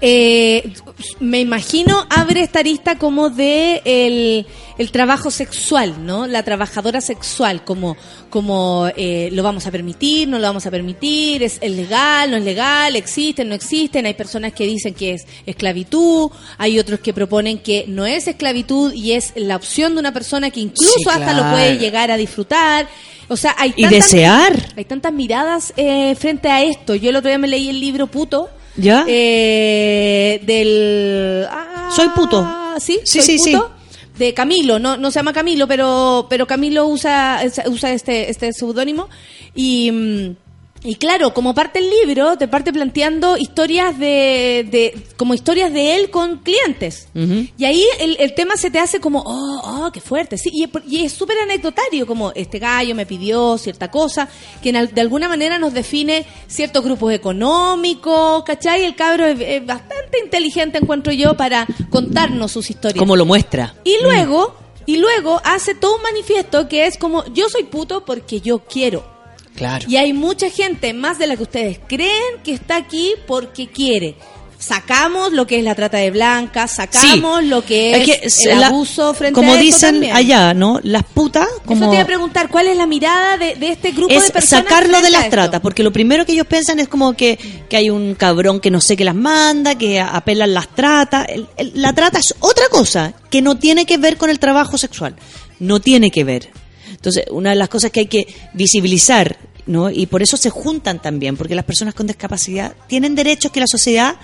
eh, 0.00 0.72
me 1.20 1.40
imagino 1.40 2.06
abre 2.10 2.42
esta 2.42 2.60
arista 2.60 2.98
como 2.98 3.30
de 3.30 3.82
el, 3.84 4.46
el 4.78 4.90
trabajo 4.92 5.30
sexual, 5.30 6.06
¿no? 6.06 6.26
La 6.26 6.42
trabajadora 6.44 7.00
sexual, 7.00 7.64
como, 7.64 7.96
como 8.30 8.88
eh, 8.96 9.28
lo 9.32 9.42
vamos 9.42 9.66
a 9.66 9.70
permitir, 9.70 10.28
no 10.28 10.38
lo 10.38 10.46
vamos 10.46 10.66
a 10.66 10.70
permitir, 10.70 11.42
es, 11.42 11.58
es 11.60 11.70
legal, 11.72 12.30
no 12.30 12.36
es 12.36 12.44
legal, 12.44 12.94
existen, 12.96 13.48
no 13.48 13.54
existen, 13.54 14.06
hay 14.06 14.14
personas 14.14 14.52
que 14.52 14.64
dicen 14.66 14.94
que 14.94 15.14
es 15.14 15.26
esclavitud, 15.46 16.30
hay 16.58 16.78
otros 16.78 17.00
que 17.00 17.12
proponen 17.12 17.58
que 17.58 17.84
no 17.88 18.06
es 18.06 18.28
esclavitud 18.28 18.92
y 18.92 19.12
es 19.12 19.32
la 19.36 19.56
opción 19.56 19.94
de 19.94 20.00
una 20.00 20.12
persona 20.12 20.50
que 20.50 20.60
incluso 20.60 20.94
Sí, 20.98 21.04
hasta 21.10 21.32
lo 21.32 21.50
puede 21.50 21.78
llegar 21.78 22.10
a 22.10 22.16
disfrutar. 22.16 22.88
O 23.30 23.36
sea, 23.36 23.54
hay 23.58 23.74
Y 23.76 23.82
tantas- 23.82 24.04
desear. 24.04 24.72
Hay 24.76 24.84
tantas 24.86 25.12
miradas 25.12 25.74
eh, 25.76 26.14
frente 26.18 26.48
a 26.48 26.62
esto. 26.62 26.94
Yo 26.94 27.10
el 27.10 27.16
otro 27.16 27.28
día 27.28 27.36
me 27.38 27.46
leí 27.48 27.68
el 27.68 27.78
libro 27.78 28.06
Puto. 28.06 28.48
¿Ya? 28.78 29.04
Eh, 29.08 30.40
del... 30.44 31.46
ah, 31.50 31.90
Soy 31.94 32.08
puto. 32.08 32.46
Sí, 32.78 33.00
Sí, 33.04 33.20
soy 33.20 33.38
sí, 33.38 33.52
puto. 33.52 33.70
De 34.16 34.34
Camilo, 34.34 34.78
no, 34.78 34.96
no 34.96 35.10
se 35.10 35.18
llama 35.20 35.32
Camilo, 35.32 35.68
pero, 35.68 36.26
pero 36.30 36.46
Camilo 36.46 36.86
usa, 36.86 37.40
usa 37.66 37.92
este, 37.92 38.30
este 38.30 38.52
seudónimo. 38.52 39.08
Y, 39.54 39.90
mm, 39.92 40.36
y 40.84 40.94
claro, 40.94 41.34
como 41.34 41.54
parte 41.54 41.80
el 41.80 41.90
libro, 41.90 42.38
te 42.38 42.46
parte 42.46 42.72
planteando 42.72 43.36
historias 43.36 43.98
de, 43.98 44.66
de, 44.70 45.02
como 45.16 45.34
historias 45.34 45.72
de 45.72 45.96
él 45.96 46.10
con 46.10 46.38
clientes. 46.38 47.08
Y 47.14 47.64
ahí 47.64 47.84
el, 47.98 48.16
el 48.20 48.34
tema 48.34 48.56
se 48.56 48.70
te 48.70 48.78
hace 48.78 49.00
como, 49.00 49.22
oh, 49.26 49.60
oh, 49.64 49.90
qué 49.92 50.00
fuerte. 50.00 50.38
Sí, 50.38 50.50
y, 50.52 50.68
y 50.88 51.04
es 51.04 51.12
súper 51.12 51.36
anecdotario, 51.38 52.06
como 52.06 52.30
este 52.32 52.60
gallo 52.60 52.94
me 52.94 53.06
pidió 53.06 53.58
cierta 53.58 53.90
cosa, 53.90 54.28
que 54.62 54.68
en 54.70 54.94
de 54.94 55.00
alguna 55.00 55.28
manera 55.28 55.58
nos 55.58 55.74
define 55.74 56.24
ciertos 56.46 56.84
grupos 56.84 57.12
económicos, 57.12 58.44
¿cachai? 58.44 58.84
El 58.84 58.94
cabro 58.94 59.26
es, 59.26 59.40
es 59.40 59.66
bastante 59.66 60.20
inteligente, 60.22 60.78
encuentro 60.78 61.12
yo, 61.12 61.36
para 61.36 61.66
contarnos 61.90 62.52
sus 62.52 62.70
historias. 62.70 62.98
Como 62.98 63.16
lo 63.16 63.24
muestra. 63.24 63.74
Y 63.82 63.96
luego, 64.02 64.54
y 64.86 64.98
luego 64.98 65.40
hace 65.44 65.74
todo 65.74 65.96
un 65.96 66.02
manifiesto 66.02 66.68
que 66.68 66.86
es 66.86 66.98
como, 66.98 67.24
yo 67.34 67.48
soy 67.48 67.64
puto 67.64 68.04
porque 68.04 68.40
yo 68.40 68.60
quiero. 68.60 69.17
Claro. 69.58 69.84
Y 69.88 69.96
hay 69.96 70.12
mucha 70.12 70.48
gente, 70.50 70.92
más 70.94 71.18
de 71.18 71.26
la 71.26 71.36
que 71.36 71.42
ustedes 71.42 71.80
creen, 71.86 72.40
que 72.42 72.52
está 72.52 72.76
aquí 72.76 73.12
porque 73.26 73.66
quiere. 73.66 74.16
Sacamos 74.60 75.32
lo 75.32 75.46
que 75.46 75.58
es 75.58 75.62
la 75.62 75.76
trata 75.76 75.98
de 75.98 76.10
blancas, 76.10 76.72
sacamos 76.74 77.44
lo 77.44 77.64
que 77.64 77.94
es, 78.02 78.04
que 78.42 78.50
el 78.50 78.58
la- 78.60 78.66
abuso 78.66 79.14
frente 79.14 79.34
Como 79.34 79.52
a 79.52 79.54
eso 79.54 79.62
dicen 79.62 79.90
también. 79.94 80.16
allá, 80.16 80.52
¿no? 80.52 80.80
Las 80.82 81.04
putas, 81.04 81.46
como 81.64 81.82
Eso 81.82 81.90
te 81.90 81.94
iba 81.96 82.02
a 82.02 82.06
preguntar, 82.06 82.48
¿cuál 82.48 82.66
es 82.66 82.76
la 82.76 82.86
mirada 82.88 83.36
de, 83.36 83.54
de 83.54 83.68
este 83.70 83.92
grupo 83.92 84.12
de 84.12 84.18
personas? 84.32 84.48
sacarlo 84.68 85.00
de 85.00 85.10
las 85.10 85.30
tratas, 85.30 85.60
porque 85.60 85.84
lo 85.84 85.92
primero 85.92 86.26
que 86.26 86.32
ellos 86.32 86.46
piensan 86.48 86.80
es 86.80 86.88
como 86.88 87.12
que, 87.12 87.38
que 87.68 87.76
hay 87.76 87.88
un 87.88 88.16
cabrón 88.16 88.58
que 88.58 88.72
no 88.72 88.80
sé 88.80 88.96
qué 88.96 89.04
las 89.04 89.14
manda, 89.14 89.76
que 89.78 90.00
apelan 90.00 90.52
las 90.52 90.66
tratas. 90.74 91.26
El- 91.28 91.46
el- 91.56 91.72
la 91.80 91.92
trata 91.92 92.18
es 92.18 92.34
otra 92.40 92.64
cosa 92.68 93.14
que 93.30 93.40
no 93.42 93.58
tiene 93.58 93.86
que 93.86 93.96
ver 93.96 94.16
con 94.16 94.28
el 94.28 94.40
trabajo 94.40 94.76
sexual. 94.76 95.14
No 95.60 95.78
tiene 95.80 96.10
que 96.10 96.24
ver. 96.24 96.50
Entonces, 96.98 97.24
una 97.30 97.50
de 97.50 97.56
las 97.56 97.68
cosas 97.68 97.90
que 97.90 98.00
hay 98.00 98.06
que 98.06 98.26
visibilizar, 98.54 99.38
¿no? 99.66 99.88
Y 99.90 100.06
por 100.06 100.22
eso 100.22 100.36
se 100.36 100.50
juntan 100.50 101.00
también, 101.00 101.36
porque 101.36 101.54
las 101.54 101.64
personas 101.64 101.94
con 101.94 102.06
discapacidad 102.06 102.74
tienen 102.88 103.14
derechos 103.14 103.50
que 103.52 103.60
la 103.60 103.66
sociedad 103.66 104.16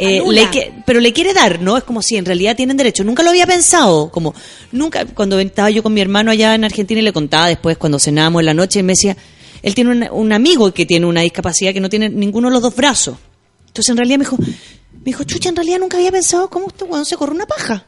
eh, 0.00 0.22
le 0.30 0.42
que- 0.52 0.72
pero 0.86 1.00
le 1.00 1.12
quiere 1.12 1.34
dar, 1.34 1.60
¿no? 1.60 1.76
Es 1.76 1.82
como 1.82 2.02
si 2.02 2.16
en 2.16 2.24
realidad 2.24 2.54
tienen 2.54 2.76
derecho. 2.76 3.02
Nunca 3.02 3.24
lo 3.24 3.30
había 3.30 3.46
pensado, 3.48 4.10
como 4.12 4.32
nunca, 4.70 5.04
cuando 5.06 5.40
estaba 5.40 5.70
yo 5.70 5.82
con 5.82 5.92
mi 5.92 6.00
hermano 6.00 6.30
allá 6.30 6.54
en 6.54 6.64
Argentina 6.64 7.00
y 7.00 7.02
le 7.02 7.12
contaba 7.12 7.48
después 7.48 7.76
cuando 7.78 7.98
cenábamos 7.98 8.40
en 8.42 8.46
la 8.46 8.54
noche, 8.54 8.78
y 8.78 8.82
me 8.84 8.92
decía, 8.92 9.16
él 9.60 9.74
tiene 9.74 9.90
un, 9.90 10.08
un 10.12 10.32
amigo 10.32 10.72
que 10.72 10.86
tiene 10.86 11.04
una 11.04 11.22
discapacidad 11.22 11.72
que 11.72 11.80
no 11.80 11.88
tiene 11.88 12.08
ninguno 12.10 12.46
de 12.48 12.52
los 12.52 12.62
dos 12.62 12.76
brazos. 12.76 13.16
Entonces 13.66 13.90
en 13.90 13.96
realidad 13.96 14.18
me 14.18 14.24
dijo, 14.24 14.36
me 14.38 15.04
dijo, 15.04 15.24
chucha, 15.24 15.48
en 15.48 15.56
realidad 15.56 15.80
nunca 15.80 15.96
había 15.96 16.12
pensado 16.12 16.48
cómo 16.48 16.68
este 16.68 16.84
weón 16.84 17.04
se 17.04 17.16
corre 17.16 17.32
una 17.32 17.46
paja. 17.46 17.84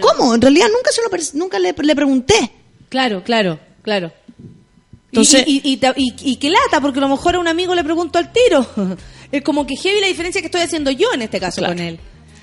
¿Cómo? 0.00 0.34
En 0.34 0.40
realidad 0.40 0.66
nunca 0.68 0.90
se 0.92 1.00
lo 1.02 1.38
nunca 1.38 1.58
le, 1.58 1.74
le 1.76 1.94
pregunté. 1.96 2.50
Claro, 2.88 3.22
claro, 3.24 3.58
claro. 3.82 4.12
Y- 5.10 5.16
Entonces- 5.18 5.44
y, 5.46 5.60
y, 5.64 5.80
y, 5.96 6.14
y- 6.32 6.36
que 6.36 6.50
lata, 6.50 6.80
porque 6.80 6.98
a 6.98 7.02
lo 7.02 7.08
mejor 7.08 7.34
a 7.36 7.38
un 7.40 7.48
amigo 7.48 7.74
le 7.74 7.84
pregunto 7.84 8.18
al 8.18 8.32
tiro. 8.32 8.66
Es 9.32 9.42
como 9.42 9.66
que 9.66 9.76
heavy 9.76 9.98
la 10.02 10.08
diferencia 10.08 10.42
que 10.42 10.48
estoy 10.48 10.60
haciendo 10.60 10.90
yo 10.90 11.08
en 11.14 11.22
este 11.22 11.40
caso 11.40 11.60
Claro. 11.62 11.72
con 11.74 11.82
él. 11.82 11.98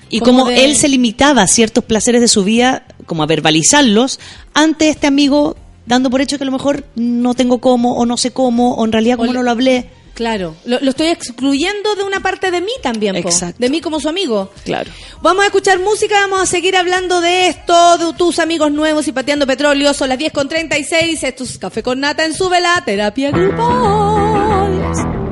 Y 0.08 0.18
Como 0.18 0.40
como 0.40 0.50
de- 0.50 0.64
él 0.64 0.74
se 0.76 0.88
limitaba 0.88 1.42
a 1.42 1.46
ciertos 1.46 1.84
placeres 1.84 2.20
de 2.20 2.26
su 2.26 2.42
vida, 2.42 2.84
como 3.06 3.22
a 3.22 3.26
verbalizarlos, 3.26 4.18
ante 4.54 4.88
este 4.88 5.06
amigo, 5.06 5.56
dando 5.86 6.10
por 6.10 6.20
hecho 6.20 6.36
que 6.36 6.42
a 6.42 6.46
lo 6.46 6.50
mejor 6.52 6.84
no 6.96 7.34
tengo 7.34 7.60
cómo, 7.60 7.94
o 7.96 8.06
no 8.06 8.16
sé 8.16 8.32
cómo, 8.32 8.74
o 8.74 8.84
en 8.84 8.90
realidad 8.90 9.18
como 9.18 9.30
O 9.30 9.34
no 9.34 9.44
lo 9.44 9.52
hablé. 9.52 9.88
Claro, 10.14 10.56
lo, 10.64 10.80
lo 10.80 10.90
estoy 10.90 11.08
excluyendo 11.08 11.94
de 11.94 12.02
una 12.02 12.20
parte 12.20 12.50
de 12.50 12.60
mí 12.60 12.72
también, 12.82 13.22
po. 13.22 13.30
De 13.58 13.70
mí 13.70 13.80
como 13.80 14.00
su 14.00 14.08
amigo. 14.08 14.50
Claro. 14.64 14.90
Vamos 15.22 15.44
a 15.44 15.46
escuchar 15.46 15.78
música, 15.78 16.20
vamos 16.20 16.42
a 16.42 16.46
seguir 16.46 16.76
hablando 16.76 17.20
de 17.20 17.48
esto, 17.48 17.98
de 17.98 18.12
tus 18.14 18.38
amigos 18.38 18.72
nuevos 18.72 19.06
y 19.08 19.12
pateando 19.12 19.46
petróleo. 19.46 19.94
Son 19.94 20.08
las 20.08 20.18
10 20.18 20.32
con 20.32 20.48
36, 20.48 21.22
esto 21.22 21.44
es 21.44 21.58
Café 21.58 21.82
con 21.82 22.00
Nata 22.00 22.24
en 22.24 22.34
Súbela, 22.34 22.82
Terapia 22.84 23.30
Grupal. 23.30 25.29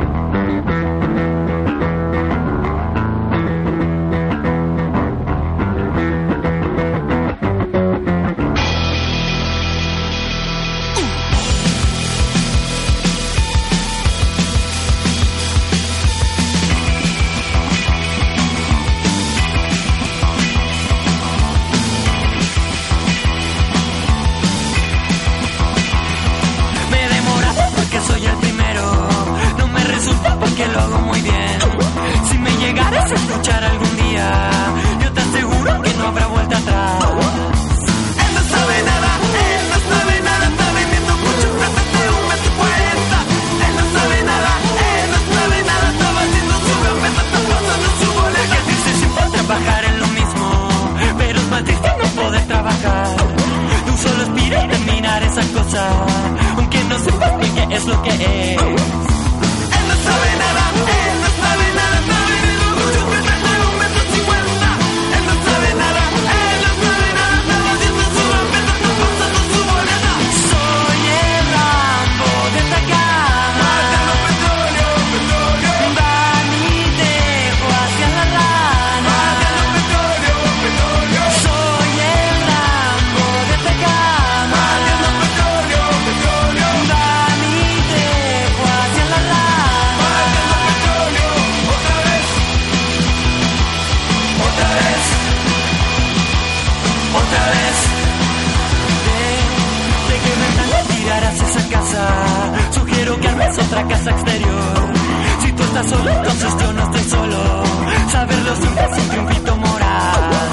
Que 103.21 103.29
armes 103.29 103.59
otra 103.59 103.87
casa 103.89 104.11
exterior. 104.11 104.93
Si 105.41 105.53
tú 105.53 105.63
estás 105.63 105.87
solo, 105.89 106.11
entonces 106.11 106.57
yo 106.61 106.73
no 106.73 106.83
estoy 106.83 107.05
solo. 107.05 107.63
Saberlo 108.11 108.57
siempre 108.57 108.85
es 108.85 108.99
un 108.99 109.09
triunfito 109.09 109.57
moral. 109.57 110.48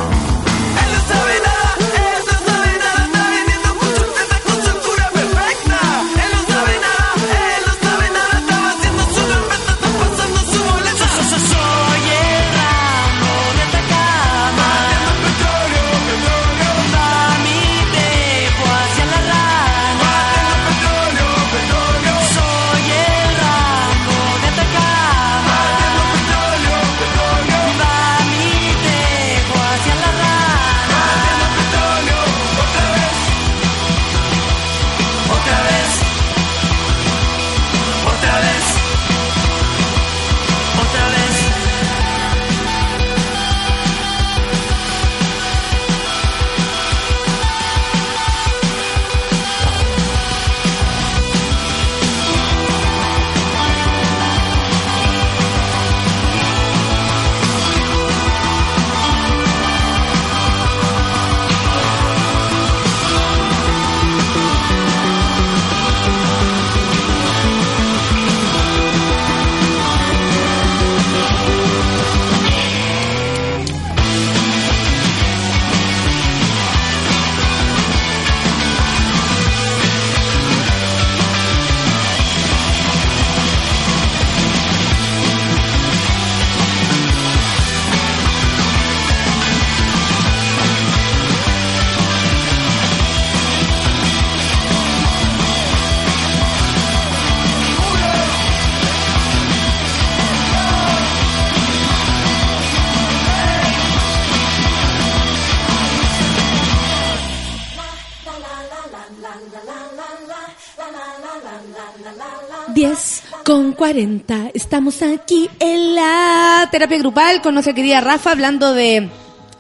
40. 113.76 114.52
Estamos 114.54 115.02
aquí 115.02 115.50
en 115.60 115.96
la 115.96 116.68
terapia 116.72 116.98
grupal 116.98 117.42
con 117.42 117.54
nuestra 117.54 117.74
querida 117.74 118.02
Rafa 118.02 118.32
hablando 118.32 118.74
de 118.74 119.10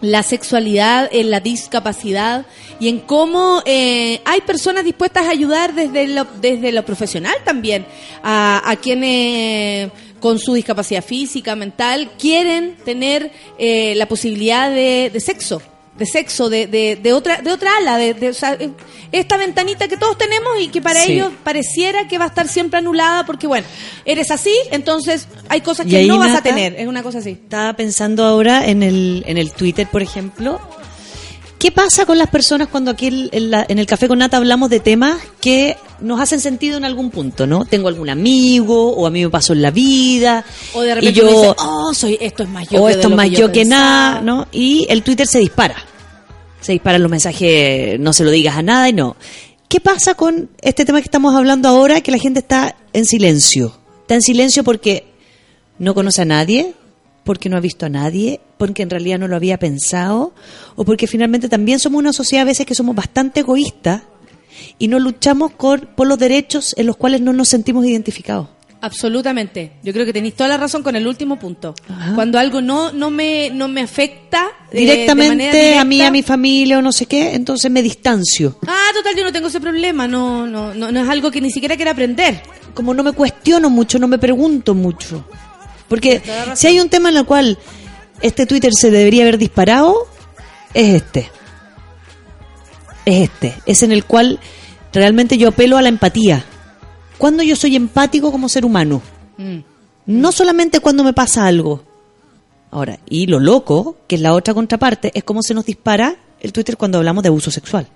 la 0.01 0.23
sexualidad 0.23 1.09
en 1.11 1.31
la 1.31 1.39
discapacidad 1.39 2.45
y 2.79 2.89
en 2.89 2.99
cómo 2.99 3.61
eh, 3.65 4.21
hay 4.25 4.41
personas 4.41 4.83
dispuestas 4.83 5.27
a 5.27 5.31
ayudar 5.31 5.73
desde 5.73 6.07
lo, 6.07 6.25
desde 6.41 6.71
lo 6.71 6.85
profesional 6.85 7.35
también 7.43 7.85
a, 8.23 8.61
a 8.69 8.75
quienes 8.75 9.91
con 10.19 10.39
su 10.39 10.53
discapacidad 10.53 11.03
física, 11.03 11.55
mental, 11.55 12.11
quieren 12.17 12.75
tener 12.83 13.31
eh, 13.59 13.93
la 13.95 14.07
posibilidad 14.07 14.69
de, 14.69 15.11
de 15.13 15.19
sexo 15.19 15.61
de 15.97 16.05
sexo, 16.05 16.49
de, 16.49 16.67
de, 16.67 16.97
de 17.01 17.13
otra 17.13 17.37
de 17.41 17.51
otra 17.51 17.71
ala, 17.77 17.97
de, 17.97 18.13
de- 18.13 18.29
o 18.29 18.33
sea, 18.33 18.53
eh, 18.59 18.69
esta 19.13 19.37
ventanita 19.37 19.87
que 19.87 19.95
todos 19.95 20.17
tenemos 20.17 20.49
y 20.59 20.67
que 20.67 20.81
para 20.81 20.99
Sí. 21.01 21.13
ellos 21.13 21.31
pareciera 21.43 22.07
que 22.07 22.17
va 22.17 22.25
a 22.25 22.27
estar 22.27 22.47
siempre 22.49 22.79
anulada 22.79 23.25
porque, 23.25 23.47
bueno, 23.47 23.65
eres 24.03 24.29
así, 24.31 24.53
entonces 24.71 25.27
hay 25.47 25.61
cosas 25.61 25.85
que 25.87 26.05
no 26.05 26.17
vas 26.19 26.35
a 26.35 26.41
tener, 26.41 26.75
es 26.77 26.87
una 26.87 27.01
cosa 27.01 27.19
así. 27.19 27.31
Estaba 27.31 27.73
pensando 27.73 28.25
ahora 28.25 28.65
en 28.67 28.83
el, 28.83 29.23
en 29.25 29.37
el 29.37 29.51
Twitter, 29.53 29.87
por 29.89 30.01
ejemplo. 30.01 30.59
¿Qué 31.57 31.71
pasa 31.71 32.05
con 32.05 32.17
las 32.17 32.29
personas 32.29 32.67
cuando 32.67 32.91
aquí 32.91 33.07
en, 33.07 33.29
en 33.31 33.49
la- 33.51 33.65
en 33.67 33.79
el 33.79 33.85
Café 33.87 34.07
con 34.07 34.19
Nata 34.19 34.37
hablamos 34.37 34.69
de 34.69 34.79
temas 34.81 35.17
que 35.41 35.77
nos 36.01 36.19
hacen 36.19 36.39
sentido 36.39 36.77
en 36.77 36.85
algún 36.85 37.09
punto, 37.09 37.47
¿no? 37.47 37.65
Tengo 37.65 37.87
algún 37.87 38.09
amigo 38.09 38.91
o 38.93 39.07
a 39.07 39.09
mí 39.09 39.23
me 39.23 39.29
pasó 39.29 39.53
en 39.53 39.61
la 39.61 39.71
vida 39.71 40.45
O 40.73 40.81
de 40.81 40.91
y 40.91 40.93
repente 40.93 41.13
yo 41.13 41.27
uno 41.27 41.41
dice, 41.41 41.55
oh, 41.59 41.93
soy, 41.93 42.17
esto 42.21 42.43
es 42.43 42.49
más 42.49 42.67
yo 42.69 42.83
o 42.83 42.85
que 42.87 42.91
esto 42.93 43.07
es 43.07 43.15
más 43.15 43.29
que 43.29 43.35
yo 43.35 43.51
que 43.51 43.61
pensaba". 43.61 43.81
nada, 43.81 44.21
¿no? 44.21 44.47
Y 44.51 44.85
el 44.89 45.01
Twitter 45.01 45.25
se 45.27 45.39
dispara. 45.39 45.75
Se 46.61 46.71
disparan 46.73 47.01
los 47.01 47.09
mensajes, 47.11 47.99
no 47.99 48.11
se 48.13 48.23
lo 48.23 48.31
digas 48.31 48.57
a 48.57 48.61
nada 48.61 48.89
y 48.89 48.93
no. 48.93 49.15
¿Qué 49.69 49.79
pasa 49.79 50.13
con 50.15 50.49
este 50.61 50.83
tema 50.85 50.99
que 50.99 51.05
estamos 51.05 51.33
hablando 51.35 51.69
ahora, 51.69 52.01
que 52.01 52.11
la 52.11 52.17
gente 52.19 52.39
está 52.39 52.75
en 52.93 53.05
silencio? 53.05 53.77
Está 54.01 54.15
en 54.15 54.21
silencio 54.21 54.63
porque 54.63 55.05
no 55.79 55.93
conoce 55.93 56.21
a 56.21 56.25
nadie, 56.25 56.73
porque 57.25 57.49
no 57.49 57.57
ha 57.57 57.59
visto 57.59 57.85
a 57.85 57.89
nadie, 57.89 58.39
porque 58.57 58.83
en 58.83 58.89
realidad 58.89 59.19
no 59.19 59.27
lo 59.27 59.35
había 59.35 59.57
pensado, 59.59 60.33
o 60.75 60.85
porque 60.85 61.07
finalmente 61.07 61.49
también 61.49 61.79
somos 61.79 61.99
una 61.99 62.13
sociedad 62.13 62.43
a 62.43 62.45
veces 62.45 62.65
que 62.65 62.75
somos 62.75 62.95
bastante 62.95 63.41
egoístas 63.41 64.03
y 64.79 64.87
no 64.87 64.99
luchamos 64.99 65.51
con- 65.51 65.89
por 65.95 66.07
los 66.07 66.17
derechos 66.17 66.73
en 66.77 66.85
los 66.85 66.95
cuales 66.95 67.19
no 67.19 67.33
nos 67.33 67.49
sentimos 67.49 67.85
identificados. 67.85 68.47
Absolutamente. 68.81 69.71
Yo 69.83 69.91
creo 69.93 70.05
que 70.05 70.13
tenéis 70.13 70.35
toda 70.35 70.47
la 70.47 70.57
razón 70.57 70.83
con 70.83 70.95
el 70.95 71.07
último 71.07 71.37
punto. 71.39 71.73
Cuando 72.13 72.37
algo 72.37 72.61
no, 72.61 72.91
no, 72.91 73.09
me, 73.09 73.49
no 73.49 73.67
me 73.67 73.81
afecta 73.81 74.45
eh, 74.71 74.77
Directamente 74.77 75.29
manera 75.49 75.81
a 75.81 75.83
mí, 75.85 75.95
directa, 75.95 76.07
a 76.07 76.11
mi 76.11 76.21
familia 76.21 76.77
o 76.77 76.81
no 76.83 76.91
sé 76.91 77.07
qué, 77.07 77.33
entonces 77.33 77.71
me 77.71 77.81
distancio. 77.81 78.59
Ah, 78.67 78.87
total, 78.93 79.15
yo 79.17 79.23
no 79.23 79.31
tengo 79.31 79.47
ese 79.47 79.59
problema. 79.59 80.07
No, 80.07 80.45
no, 80.45 80.75
no, 80.75 80.91
no 80.91 81.01
es 81.03 81.09
algo 81.09 81.31
que 81.31 81.41
ni 81.41 81.49
siquiera 81.49 81.75
quiero 81.75 81.89
aprender. 81.91 82.41
Como 82.75 82.93
no 82.93 83.01
me 83.01 83.13
cuestiono 83.13 83.71
mucho, 83.71 83.97
no 83.97 84.07
me 84.07 84.19
pregunto 84.19 84.75
mucho. 84.75 85.25
Porque 85.95 86.21
si 86.55 86.67
hay 86.67 86.81
un 86.81 86.89
tema 86.89 87.07
en 87.07 87.15
el 87.15 87.25
cual 87.25 87.57
este 88.19 88.45
Twitter 88.45 88.73
se 88.73 88.91
debería 88.91 89.21
haber 89.21 89.37
disparado, 89.37 89.95
es 90.73 90.95
este. 90.95 91.31
Es 93.05 93.29
este. 93.29 93.55
Es 93.65 93.81
en 93.81 93.93
el 93.93 94.03
cual 94.03 94.41
realmente 94.91 95.37
yo 95.37 95.47
apelo 95.47 95.77
a 95.77 95.81
la 95.81 95.87
empatía. 95.87 96.43
Cuando 97.17 97.43
yo 97.43 97.55
soy 97.55 97.77
empático 97.77 98.29
como 98.29 98.49
ser 98.49 98.65
humano. 98.65 99.01
Mm. 99.37 99.59
No 100.07 100.33
solamente 100.33 100.81
cuando 100.81 101.05
me 101.05 101.13
pasa 101.13 101.45
algo. 101.45 101.85
Ahora, 102.71 102.99
y 103.09 103.27
lo 103.27 103.39
loco, 103.39 103.95
que 104.05 104.15
es 104.15 104.21
la 104.21 104.33
otra 104.33 104.53
contraparte, 104.53 105.13
es 105.13 105.23
cómo 105.23 105.41
se 105.41 105.53
nos 105.53 105.65
dispara 105.65 106.17
el 106.41 106.51
Twitter 106.51 106.75
cuando 106.75 106.97
hablamos 106.97 107.23
de 107.23 107.29
abuso 107.29 107.51
sexual. 107.51 107.87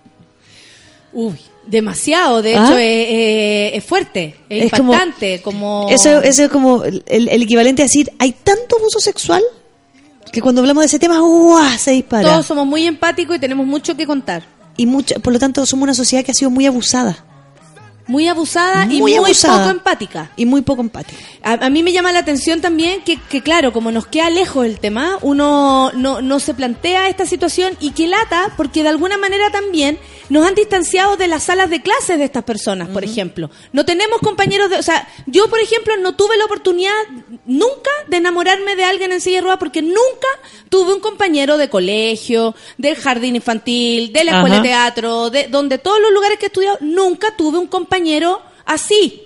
Uy, 1.11 1.35
demasiado. 1.69 2.41
De 2.41 2.55
¿Ah? 2.55 2.65
hecho, 2.65 2.77
es, 2.77 3.07
es- 3.09 3.77
es 3.77 3.83
fuerte, 3.85 4.35
es, 4.49 4.65
Es 4.71 4.79
impactante. 4.79 5.41
Como, 5.41 5.87
Eso, 5.89 6.21
eso 6.21 6.43
es 6.43 6.49
como 6.49 6.83
el, 6.83 7.03
el 7.07 7.41
equivalente 7.43 7.81
a 7.81 7.85
decir, 7.85 8.11
hay 8.19 8.31
tanto 8.31 8.77
abuso 8.77 8.99
sexual 8.99 9.43
que 10.31 10.41
cuando 10.41 10.61
hablamos 10.61 10.81
de 10.83 10.87
ese 10.87 10.99
tema, 10.99 11.19
¡guau! 11.19 11.77
se 11.77 11.91
dispara. 11.91 12.29
Todos 12.29 12.45
somos 12.45 12.65
muy 12.67 12.85
empáticos 12.85 13.35
y 13.35 13.39
tenemos 13.39 13.65
mucho 13.65 13.95
que 13.95 14.05
contar. 14.05 14.43
Y 14.77 14.85
mucha, 14.85 15.15
por 15.19 15.33
lo 15.33 15.39
tanto, 15.39 15.65
somos 15.65 15.83
una 15.83 15.93
sociedad 15.93 16.23
que 16.23 16.31
ha 16.31 16.35
sido 16.35 16.51
muy 16.51 16.65
abusada. 16.65 17.25
Muy 18.09 18.27
abusada 18.27 18.85
y 18.91 18.99
Muy 18.99 19.13
abusada. 19.15 19.59
poco 19.59 19.69
empática. 19.69 20.31
Y 20.35 20.45
muy 20.47 20.61
poco 20.63 20.81
empática. 20.81 21.21
A, 21.43 21.53
a 21.67 21.69
mí 21.69 21.83
me 21.83 21.91
llama 21.91 22.11
la 22.11 22.19
atención 22.19 22.59
también 22.59 23.01
que, 23.03 23.17
que, 23.29 23.41
claro, 23.41 23.71
como 23.71 23.91
nos 23.91 24.07
queda 24.07 24.31
lejos 24.31 24.65
el 24.65 24.79
tema, 24.79 25.19
uno 25.21 25.91
no, 25.93 26.19
no 26.19 26.39
se 26.39 26.55
plantea 26.55 27.07
esta 27.07 27.27
situación 27.27 27.77
y 27.79 27.91
que 27.91 28.07
lata, 28.07 28.51
porque 28.57 28.81
de 28.81 28.89
alguna 28.89 29.19
manera 29.19 29.51
también 29.51 29.99
nos 30.29 30.45
han 30.45 30.55
distanciado 30.55 31.17
de 31.17 31.27
las 31.27 31.43
salas 31.43 31.69
de 31.69 31.81
clases 31.83 32.17
de 32.17 32.23
estas 32.23 32.43
personas, 32.43 32.89
por 32.89 33.03
ejemplo. 33.03 33.51
No 33.73 33.85
tenemos 33.85 34.19
compañeros 34.21 34.71
de... 34.71 34.77
O 34.77 34.83
sea, 34.83 35.07
yo, 35.27 35.47
por 35.47 35.59
ejemplo, 35.59 35.95
no 35.97 36.15
tuve 36.15 36.35
la 36.37 36.45
oportunidad 36.45 36.91
nunca 37.45 37.91
de 38.07 38.17
enamorarme 38.17 38.75
de 38.75 38.85
alguien 38.85 39.11
en 39.11 39.21
silla 39.21 39.37
de 39.37 39.41
ruedas 39.41 39.59
porque 39.59 39.81
nunca 39.83 40.27
tuve 40.69 40.93
un 40.93 40.99
compañero 40.99 41.57
de 41.57 41.69
colegio, 41.69 42.55
del 42.77 42.95
jardín 42.95 43.35
infantil, 43.35 44.11
de 44.13 44.23
la 44.23 44.37
escuela 44.37 44.55
Ajá. 44.55 44.63
de 44.63 44.69
teatro, 44.69 45.29
de 45.29 45.47
donde 45.47 45.77
todos 45.77 45.99
los 46.01 46.11
lugares 46.11 46.39
que 46.39 46.45
he 46.45 46.47
estudiado, 46.47 46.77
nunca 46.81 47.35
tuve 47.35 47.59
un 47.59 47.67
compañero 47.67 47.98
así. 48.65 49.23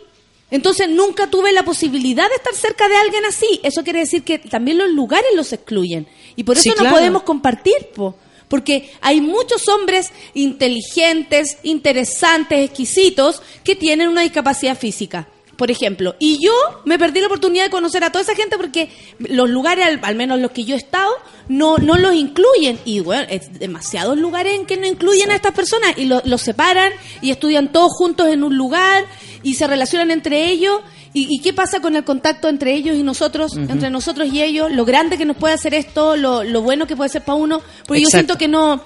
Entonces 0.52 0.88
nunca 0.90 1.28
tuve 1.28 1.52
la 1.52 1.64
posibilidad 1.64 2.30
de 2.30 2.36
estar 2.36 2.54
cerca 2.54 2.88
de 2.88 2.96
alguien 2.96 3.26
así. 3.26 3.60
Eso 3.64 3.84
quiere 3.84 4.00
decir 4.00 4.24
que 4.24 4.38
también 4.40 4.78
los 4.78 4.92
lugares 4.92 5.30
los 5.36 5.52
excluyen. 5.52 6.08
Y 6.36 6.44
por 6.44 6.56
eso 6.56 6.64
Sí, 6.64 6.70
no 6.70 6.76
claro. 6.76 6.96
podemos 6.96 7.24
compartir, 7.24 7.74
po. 7.96 8.16
Porque 8.48 8.92
hay 9.02 9.20
muchos 9.20 9.68
hombres 9.68 10.12
inteligentes, 10.36 11.58
interesantes, 11.64 12.66
exquisitos, 12.66 13.42
que 13.64 13.76
tienen 13.76 14.10
una 14.10 14.22
discapacidad 14.22 14.78
física. 14.78 15.28
Por 15.58 15.70
ejemplo, 15.70 16.16
y 16.20 16.44
yo 16.44 16.52
me 16.84 16.98
perdí 16.98 17.20
la 17.22 17.28
oportunidad 17.28 17.66
de 17.66 17.70
conocer 17.70 18.04
a 18.04 18.12
toda 18.12 18.24
esa 18.24 18.34
gente 18.36 18.58
porque 18.58 18.90
los 19.20 19.48
lugares, 19.50 19.86
al, 19.86 20.00
al 20.02 20.16
menos 20.16 20.40
los 20.40 20.50
que 20.52 20.64
yo 20.66 20.74
he 20.74 20.78
estado, 20.80 21.12
no, 21.48 21.78
no 21.78 21.96
los 21.96 22.16
incluyen. 22.16 22.80
Y 22.86 23.02
bueno, 23.02 23.28
es 23.30 23.60
demasiados 23.60 24.18
lugares 24.18 24.56
en 24.56 24.66
que 24.66 24.78
no 24.78 24.88
incluyen 24.88 25.30
a 25.30 25.36
estas 25.36 25.54
personas 25.54 25.94
y 25.98 26.06
lo- 26.06 26.24
los 26.26 26.42
separan 26.42 26.92
y 27.22 27.30
estudian 27.30 27.72
todos 27.72 27.92
juntos 27.94 28.30
en 28.30 28.44
un 28.44 28.58
lugar 28.58 29.06
y 29.44 29.54
se 29.54 29.68
relacionan 29.68 30.10
entre 30.10 30.50
ellos. 30.50 30.82
¿Y, 31.16 31.28
y 31.30 31.40
qué 31.44 31.54
pasa 31.54 31.80
con 31.80 31.96
el 31.96 32.04
contacto 32.04 32.50
entre 32.50 32.74
ellos 32.74 32.96
y 32.98 33.04
nosotros, 33.04 33.56
entre 33.56 33.92
nosotros 33.92 34.34
y 34.34 34.42
ellos? 34.42 34.72
Lo 34.72 34.84
grande 34.84 35.16
que 35.20 35.26
nos 35.26 35.38
puede 35.38 35.54
hacer 35.54 35.76
esto, 35.76 36.16
lo, 36.18 36.44
lo 36.44 36.64
bueno 36.64 36.88
que 36.88 36.96
puede 36.96 37.12
ser 37.12 37.22
para 37.24 37.36
uno. 37.36 37.62
Porque 37.86 38.02
yo 38.02 38.08
siento 38.10 38.36
que 38.40 38.48
no, 38.48 38.82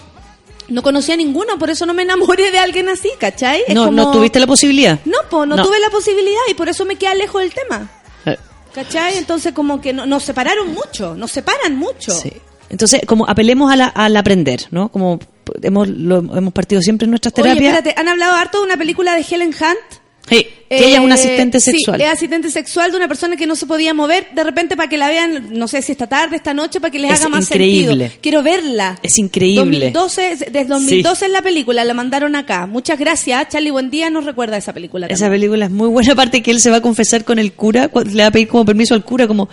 no 0.69 0.81
conocía 0.83 1.13
a 1.13 1.17
ninguno, 1.17 1.57
por 1.57 1.69
eso 1.69 1.85
no 1.85 1.93
me 1.93 2.03
enamoré 2.03 2.51
de 2.51 2.59
alguien 2.59 2.89
así, 2.89 3.09
¿cachai? 3.19 3.63
Es 3.67 3.73
No, 3.75 3.85
como- 3.85 3.95
no 3.97 4.11
tuviste 4.11 4.39
la 4.39 4.47
posibilidad. 4.47 4.99
No, 5.05 5.17
pues 5.29 5.47
no, 5.47 5.55
No. 5.55 5.63
tuve 5.65 5.79
la 5.79 5.89
posibilidad 5.89 6.41
y 6.49 6.53
por 6.53 6.69
eso 6.69 6.85
me 6.85 6.95
queda 6.95 7.13
lejos 7.15 7.41
del 7.41 7.53
tema. 7.53 7.89
Eh, 8.25 8.37
¿Cachai? 8.73 9.17
Entonces 9.17 9.53
como 9.53 9.79
que 9.81 9.93
no- 9.93 10.05
nos 10.05 10.23
separaron 10.23 10.73
mucho, 10.73 11.15
nos 11.15 11.31
separan 11.31 11.75
mucho. 11.77 12.11
Sí. 12.11 12.31
Entonces, 12.69 13.01
como 13.07 13.27
apelemos 13.29 13.71
a 13.71 13.75
la- 13.77 13.87
al 13.87 14.15
aprender, 14.17 14.65
¿no? 14.71 14.89
Como 14.89 15.19
hemos, 15.61 15.87
lo, 15.87 16.17
hemos 16.35 16.51
partido 16.51 16.81
siempre 16.81 17.05
en 17.05 17.11
nuestras 17.11 17.33
Oye, 17.35 17.43
terapias. 17.43 17.77
espérate, 17.77 17.99
han 17.99 18.09
hablado 18.09 18.35
harto 18.35 18.59
de 18.59 18.65
una 18.65 18.75
película 18.77 19.15
de 19.15 19.25
Helen 19.29 19.49
Hunt. 19.57 20.01
Sí, 20.29 20.45
que 20.69 20.77
ella 20.87 20.97
es 20.97 21.03
una 21.03 21.15
asistente 21.15 21.59
sí, 21.61 21.71
sexual. 21.71 22.01
es 22.01 22.07
asistente 22.09 22.49
sexual 22.51 22.91
de 22.91 22.97
una 22.97 23.07
persona 23.07 23.37
que 23.37 23.47
no 23.47 23.55
se 23.55 23.65
podía 23.65 23.93
mover, 23.93 24.27
de 24.35 24.43
repente 24.43 24.75
para 24.75 24.89
que 24.89 24.97
la 24.97 25.07
vean, 25.07 25.53
no 25.57 25.67
sé 25.69 25.81
si 25.81 25.93
esta 25.93 26.07
tarde, 26.07 26.35
esta 26.35 26.53
noche, 26.53 26.81
para 26.81 26.91
que 26.91 26.99
les 26.99 27.11
Es 27.13 27.21
haga 27.21 27.29
más 27.29 27.45
increíble. 27.49 28.05
sentido. 28.09 28.19
Quiero 28.21 28.43
verla. 28.43 28.99
Es 29.01 29.17
increíble. 29.17 29.91
2012, 29.93 30.29
desde 30.51 30.65
2012 30.65 31.25
es 31.27 31.31
la 31.31 31.41
película, 31.41 31.85
la 31.85 31.93
mandaron 31.93 32.35
acá. 32.35 32.65
Muchas 32.65 32.99
gracias. 32.99 33.47
Charlie 33.47 33.71
Buen 33.71 33.89
Día 33.89 34.09
nos 34.09 34.25
recuerda 34.25 34.57
esa 34.57 34.73
película. 34.73 35.07
Esa 35.07 35.29
película 35.29 35.65
es 35.65 35.71
muy 35.71 35.87
buena, 35.87 36.11
aparte 36.11 36.43
que 36.43 36.51
él 36.51 36.59
se 36.59 36.69
va 36.71 36.77
a 36.77 36.81
confesar 36.81 37.23
con 37.23 37.39
el 37.39 37.53
cura, 37.53 37.87
cu- 37.87 38.01
le 38.01 38.23
va 38.23 38.27
a 38.27 38.31
pedir 38.31 38.49
como 38.49 38.65
permiso 38.65 38.93
al 38.93 39.05
cura, 39.05 39.27
como, 39.27 39.47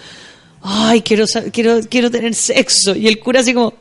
ay, 0.63 1.03
quiero, 1.03 1.27
quiero, 1.53 1.81
quiero 1.89 2.11
tener 2.11 2.35
sexo. 2.35 2.97
Y 2.97 3.07
el 3.07 3.21
cura 3.21 3.41
así 3.41 3.55
como, 3.55 3.75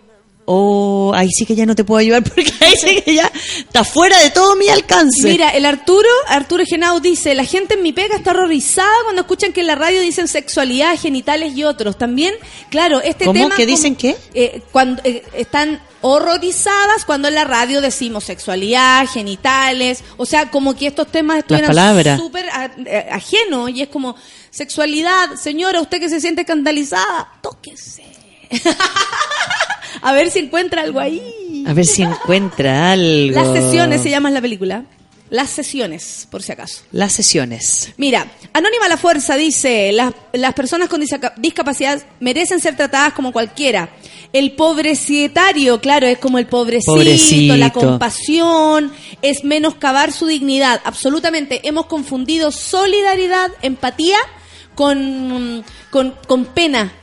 oh, 0.45 1.11
ahí 1.15 1.29
sí 1.29 1.45
que 1.45 1.55
ya 1.55 1.65
no 1.65 1.75
te 1.75 1.83
puedo 1.83 1.99
ayudar 1.99 2.23
porque 2.35 2.51
ahí 2.59 2.73
sí 2.79 3.01
que 3.01 3.15
ya 3.15 3.31
está 3.57 3.83
fuera 3.83 4.17
de 4.19 4.29
todo 4.31 4.55
mi 4.55 4.67
alcance. 4.69 5.27
Mira, 5.27 5.49
el 5.49 5.65
Arturo, 5.65 6.09
Arturo 6.27 6.63
Genao 6.65 6.99
dice, 6.99 7.35
la 7.35 7.45
gente 7.45 7.75
en 7.75 7.83
mi 7.83 7.93
pega 7.93 8.15
está 8.15 8.31
horrorizada 8.31 8.91
cuando 9.03 9.21
escuchan 9.21 9.53
que 9.53 9.61
en 9.61 9.67
la 9.67 9.75
radio 9.75 10.01
dicen 10.01 10.27
sexualidad, 10.27 10.97
genitales 10.99 11.55
y 11.55 11.63
otros. 11.63 11.97
También, 11.97 12.35
claro, 12.69 13.01
este 13.01 13.25
¿Cómo? 13.25 13.39
tema... 13.39 13.55
¿Qué 13.55 13.63
como- 13.63 13.75
dicen 13.75 13.95
qué? 13.95 14.17
eh, 14.33 14.61
cuando 14.71 15.01
eh, 15.05 15.23
están 15.33 15.81
horrorizadas 16.05 17.05
cuando 17.05 17.29
en 17.29 17.35
la 17.35 17.45
radio 17.45 17.79
decimos 17.79 18.25
sexualidad, 18.25 19.07
genitales, 19.07 20.03
o 20.17 20.25
sea, 20.25 20.51
como 20.51 20.75
que 20.75 20.87
estos 20.87 21.07
temas 21.07 21.37
estuvieran 21.37 22.17
súper 22.19 22.45
eh, 22.85 23.07
ajenos 23.09 23.69
y 23.69 23.83
es 23.83 23.87
como 23.87 24.17
sexualidad, 24.49 25.35
señora, 25.41 25.79
usted 25.79 26.01
que 26.01 26.09
se 26.09 26.19
siente 26.19 26.41
escandalizada, 26.41 27.31
tóquese. 27.41 28.03
a 30.03 30.13
ver 30.13 30.29
si 30.29 30.39
encuentra 30.39 30.81
algo 30.83 30.99
ahí. 30.99 31.63
A 31.65 31.73
ver 31.73 31.85
si 31.85 32.03
encuentra 32.03 32.91
algo. 32.91 33.35
Las 33.41 33.53
sesiones 33.63 34.01
se 34.03 34.09
llama 34.09 34.29
la 34.31 34.41
película. 34.41 34.83
Las 35.29 35.49
sesiones, 35.49 36.27
por 36.29 36.43
si 36.43 36.51
acaso. 36.51 36.83
Las 36.91 37.11
sesiones. 37.13 37.91
Mira, 37.97 38.27
Anónima 38.53 38.87
La 38.87 38.97
Fuerza 38.97 39.35
dice, 39.35 39.91
las, 39.91 40.13
las 40.31 40.53
personas 40.53 40.89
con 40.89 41.01
disca- 41.01 41.33
discapacidad 41.37 42.03
merecen 42.19 42.59
ser 42.59 42.75
tratadas 42.75 43.13
como 43.13 43.31
cualquiera. 43.31 43.89
El 44.31 44.51
pobrecitario, 44.51 45.79
claro, 45.81 46.05
es 46.05 46.19
como 46.19 46.37
el 46.37 46.45
pobrecito, 46.45 46.93
Pobrecito. 46.93 47.55
la 47.57 47.71
compasión, 47.71 48.91
es 49.23 49.43
menoscabar 49.43 50.11
su 50.11 50.27
dignidad. 50.27 50.81
Absolutamente, 50.83 51.67
hemos 51.67 51.87
confundido 51.87 52.51
solidaridad, 52.51 53.49
empatía 53.63 54.17
con, 54.75 55.63
con, 55.89 56.13
con 56.27 56.45
pena. 56.45 56.93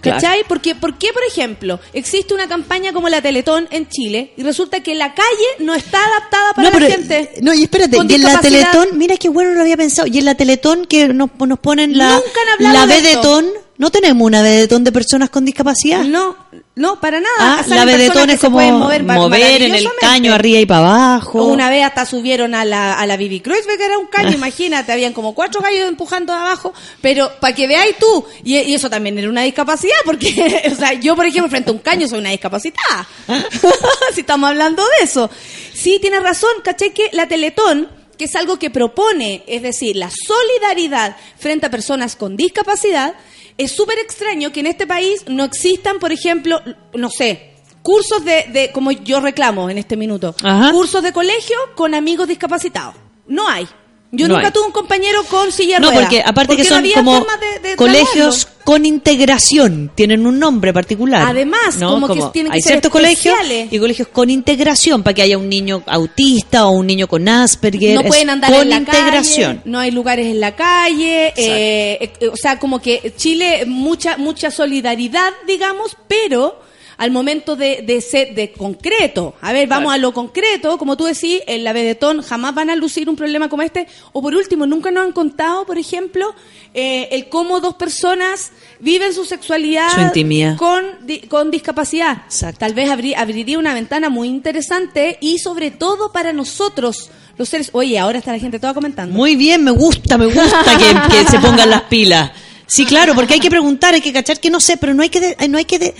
Claro. 0.00 0.20
¿Cachai? 0.20 0.44
Porque, 0.46 0.74
¿Por 0.74 0.96
qué, 0.96 1.12
por 1.12 1.22
ejemplo, 1.24 1.80
existe 1.92 2.34
una 2.34 2.48
campaña 2.48 2.92
como 2.92 3.08
la 3.08 3.20
Teletón 3.20 3.68
en 3.70 3.88
Chile 3.88 4.32
y 4.36 4.42
resulta 4.42 4.80
que 4.80 4.94
la 4.94 5.14
calle 5.14 5.28
no 5.58 5.74
está 5.74 5.98
adaptada 6.04 6.54
para 6.54 6.70
no, 6.70 6.78
la 6.78 6.86
pero, 6.86 6.96
gente? 6.96 7.32
no, 7.42 7.52
y 7.54 7.64
espérate, 7.64 7.96
y 7.96 8.14
en 8.14 8.22
la? 8.22 8.40
Teletón, 8.40 8.88
mira 8.96 9.16
qué 9.16 9.28
bueno 9.28 9.50
no 9.50 9.56
lo 9.56 9.62
había 9.62 9.76
pensado, 9.76 10.06
y 10.06 10.18
en 10.18 10.24
la 10.24 10.34
Teletón 10.34 10.86
que 10.86 11.08
nos, 11.08 11.30
nos 11.38 11.58
ponen 11.58 11.98
la, 11.98 12.20
la 12.60 12.86
de 12.86 13.00
vedetón, 13.00 13.46
¿no 13.78 13.90
tenemos 13.90 14.26
una 14.26 14.42
vedetón 14.42 14.84
de 14.84 14.92
personas 14.92 15.30
con 15.30 15.44
discapacidad? 15.44 16.02
No, 16.02 16.36
no, 16.74 17.00
para 17.00 17.20
nada. 17.20 17.36
Ah, 17.38 17.64
la 17.68 17.84
vedetón 17.84 18.28
es 18.30 18.40
como 18.40 18.60
mover, 18.60 19.04
mover, 19.04 19.62
en 19.62 19.74
el 19.74 19.88
caño 20.00 20.34
arriba 20.34 20.58
y 20.58 20.66
para 20.66 20.80
abajo. 20.80 21.44
Una 21.44 21.70
vez 21.70 21.84
hasta 21.84 22.04
subieron 22.04 22.54
a 22.54 22.64
la, 22.64 22.94
a 22.94 23.06
la 23.06 23.16
Bibi 23.16 23.40
Kreuzberg, 23.40 23.78
que 23.78 23.84
era 23.84 23.98
un 23.98 24.06
caño, 24.06 24.32
imagínate, 24.34 24.92
habían 24.92 25.12
como 25.12 25.34
cuatro 25.34 25.60
gallos 25.60 25.88
empujando 25.88 26.32
de 26.32 26.40
abajo, 26.40 26.74
pero 27.00 27.30
para 27.40 27.54
que 27.54 27.66
veáis 27.66 27.96
tú, 27.98 28.24
y, 28.44 28.56
y 28.58 28.74
eso 28.74 28.90
también 28.90 29.16
era 29.16 29.28
una 29.28 29.42
discapacidad, 29.42 29.96
porque, 30.04 30.68
o 30.72 30.74
sea, 30.74 30.92
yo, 30.94 31.14
por 31.14 31.26
ejemplo, 31.26 31.48
frente 31.48 31.70
a 31.70 31.72
un 31.72 31.78
caño 31.78 32.08
soy 32.08 32.18
una 32.18 32.30
discapacitada. 32.30 33.08
si 34.14 34.20
estamos 34.20 34.50
hablando 34.50 34.82
de 34.82 35.04
eso. 35.04 35.30
Sí, 35.72 35.98
tienes 36.00 36.22
razón, 36.22 36.50
caché 36.64 36.92
que 36.92 37.10
la 37.12 37.28
Teletón, 37.28 37.88
que 38.16 38.24
es 38.24 38.34
algo 38.34 38.58
que 38.58 38.70
propone, 38.70 39.44
es 39.46 39.62
decir, 39.62 39.94
la 39.94 40.10
solidaridad 40.10 41.16
frente 41.38 41.66
a 41.66 41.70
personas 41.70 42.16
con 42.16 42.36
discapacidad, 42.36 43.14
es 43.58 43.72
súper 43.72 43.98
extraño 43.98 44.52
que 44.52 44.60
en 44.60 44.66
este 44.66 44.86
país 44.86 45.24
no 45.26 45.44
existan, 45.44 45.98
por 45.98 46.12
ejemplo, 46.12 46.62
no 46.94 47.10
sé, 47.10 47.54
cursos 47.82 48.24
de, 48.24 48.46
de 48.52 48.70
como 48.72 48.92
yo 48.92 49.20
reclamo 49.20 49.68
en 49.68 49.78
este 49.78 49.96
minuto, 49.96 50.34
Ajá. 50.42 50.70
cursos 50.70 51.02
de 51.02 51.12
colegio 51.12 51.56
con 51.74 51.94
amigos 51.94 52.28
discapacitados. 52.28 52.94
No 53.26 53.46
hay. 53.48 53.68
Yo 54.10 54.26
No 54.26 54.34
nunca 54.36 54.46
hay. 54.46 54.52
tuve 54.54 54.64
un 54.66 54.72
compañero 54.72 55.22
con 55.24 55.52
silla 55.52 55.78
No, 55.78 55.92
porque 55.92 56.20
aparte 56.22 56.48
porque 56.56 56.62
que 56.62 56.68
son 56.68 56.82
como 56.94 57.18
forma 57.18 57.36
de- 57.36 57.68
de 57.70 57.76
colegios 57.76 58.48
con 58.64 58.86
integración, 58.86 59.90
tienen 59.94 60.26
un 60.26 60.38
nombre 60.38 60.72
particular. 60.72 61.26
Además, 61.28 61.76
¿no? 61.78 61.90
como 61.90 62.08
que 62.08 62.22
tienen 62.32 62.50
que 62.52 62.56
hay 62.56 62.62
ser 62.62 62.72
ciertos 62.72 62.90
colegios 62.90 63.36
y 63.70 63.78
colegios 63.78 64.08
con 64.08 64.30
integración 64.30 65.02
para 65.02 65.12
que 65.14 65.22
haya 65.22 65.36
un 65.36 65.48
niño 65.50 65.82
autista 65.86 66.66
o 66.66 66.70
un 66.70 66.86
niño 66.86 67.06
con 67.06 67.28
Asperger. 67.28 67.94
no 67.96 68.00
es 68.00 68.06
pueden 68.06 68.30
andar 68.30 68.50
con 68.50 68.62
en 68.62 68.70
la 68.70 68.76
integración. 68.76 69.56
calle, 69.58 69.70
no 69.70 69.78
hay 69.78 69.90
lugares 69.90 70.26
en 70.26 70.40
la 70.40 70.56
calle, 70.56 71.34
eh, 71.36 72.12
eh, 72.20 72.28
o 72.28 72.36
sea, 72.36 72.58
como 72.58 72.80
que 72.80 73.12
Chile 73.16 73.64
mucha 73.66 74.16
mucha 74.16 74.50
solidaridad, 74.50 75.32
digamos, 75.46 75.96
pero 76.08 76.60
al 76.98 77.10
momento 77.10 77.56
de, 77.56 77.82
de 77.86 78.00
ser 78.00 78.34
de 78.34 78.52
concreto, 78.52 79.34
a 79.40 79.52
ver, 79.52 79.66
vamos 79.68 79.94
a 79.94 79.98
lo 79.98 80.12
concreto, 80.12 80.76
como 80.78 80.96
tú 80.96 81.04
decís, 81.04 81.40
en 81.46 81.64
la 81.64 81.72
Vedetón 81.72 82.22
jamás 82.22 82.54
van 82.54 82.68
a 82.70 82.76
lucir 82.76 83.08
un 83.08 83.16
problema 83.16 83.48
como 83.48 83.62
este, 83.62 83.86
o 84.12 84.20
por 84.20 84.34
último, 84.34 84.66
nunca 84.66 84.90
nos 84.90 85.04
han 85.06 85.12
contado, 85.12 85.64
por 85.64 85.78
ejemplo, 85.78 86.34
eh, 86.74 87.08
el 87.12 87.28
cómo 87.28 87.60
dos 87.60 87.74
personas 87.76 88.50
viven 88.80 89.14
su 89.14 89.24
sexualidad 89.24 89.88
Su 89.94 90.00
intimidad. 90.00 90.56
con, 90.56 90.84
di- 91.06 91.20
con 91.20 91.50
discapacidad. 91.50 92.22
Exacto. 92.26 92.58
Tal 92.58 92.74
vez 92.74 92.90
abri- 92.90 93.14
abriría 93.16 93.58
una 93.58 93.74
ventana 93.74 94.08
muy 94.10 94.28
interesante 94.28 95.18
y 95.20 95.38
sobre 95.38 95.70
todo 95.70 96.12
para 96.12 96.32
nosotros, 96.32 97.10
los 97.38 97.48
seres... 97.48 97.70
Oye, 97.72 97.98
ahora 97.98 98.18
está 98.18 98.32
la 98.32 98.38
gente 98.40 98.58
toda 98.58 98.74
comentando. 98.74 99.14
Muy 99.14 99.36
bien, 99.36 99.62
me 99.62 99.70
gusta, 99.70 100.18
me 100.18 100.26
gusta 100.26 100.64
que, 100.76 101.16
que 101.16 101.24
se 101.30 101.38
pongan 101.38 101.70
las 101.70 101.82
pilas. 101.82 102.32
Sí, 102.68 102.84
claro, 102.84 103.14
porque 103.14 103.34
hay 103.34 103.40
que 103.40 103.48
preguntar, 103.50 103.94
hay 103.94 104.00
que 104.02 104.12
cachar 104.12 104.38
que 104.38 104.50
no 104.50 104.60
sé, 104.60 104.76
pero 104.76 104.92
no 104.94 105.02
hay 105.02 105.08
que 105.08 105.20
de- 105.20 105.48
no 105.48 105.56
hay 105.58 105.64
que 105.64 105.78
de- 105.78 105.94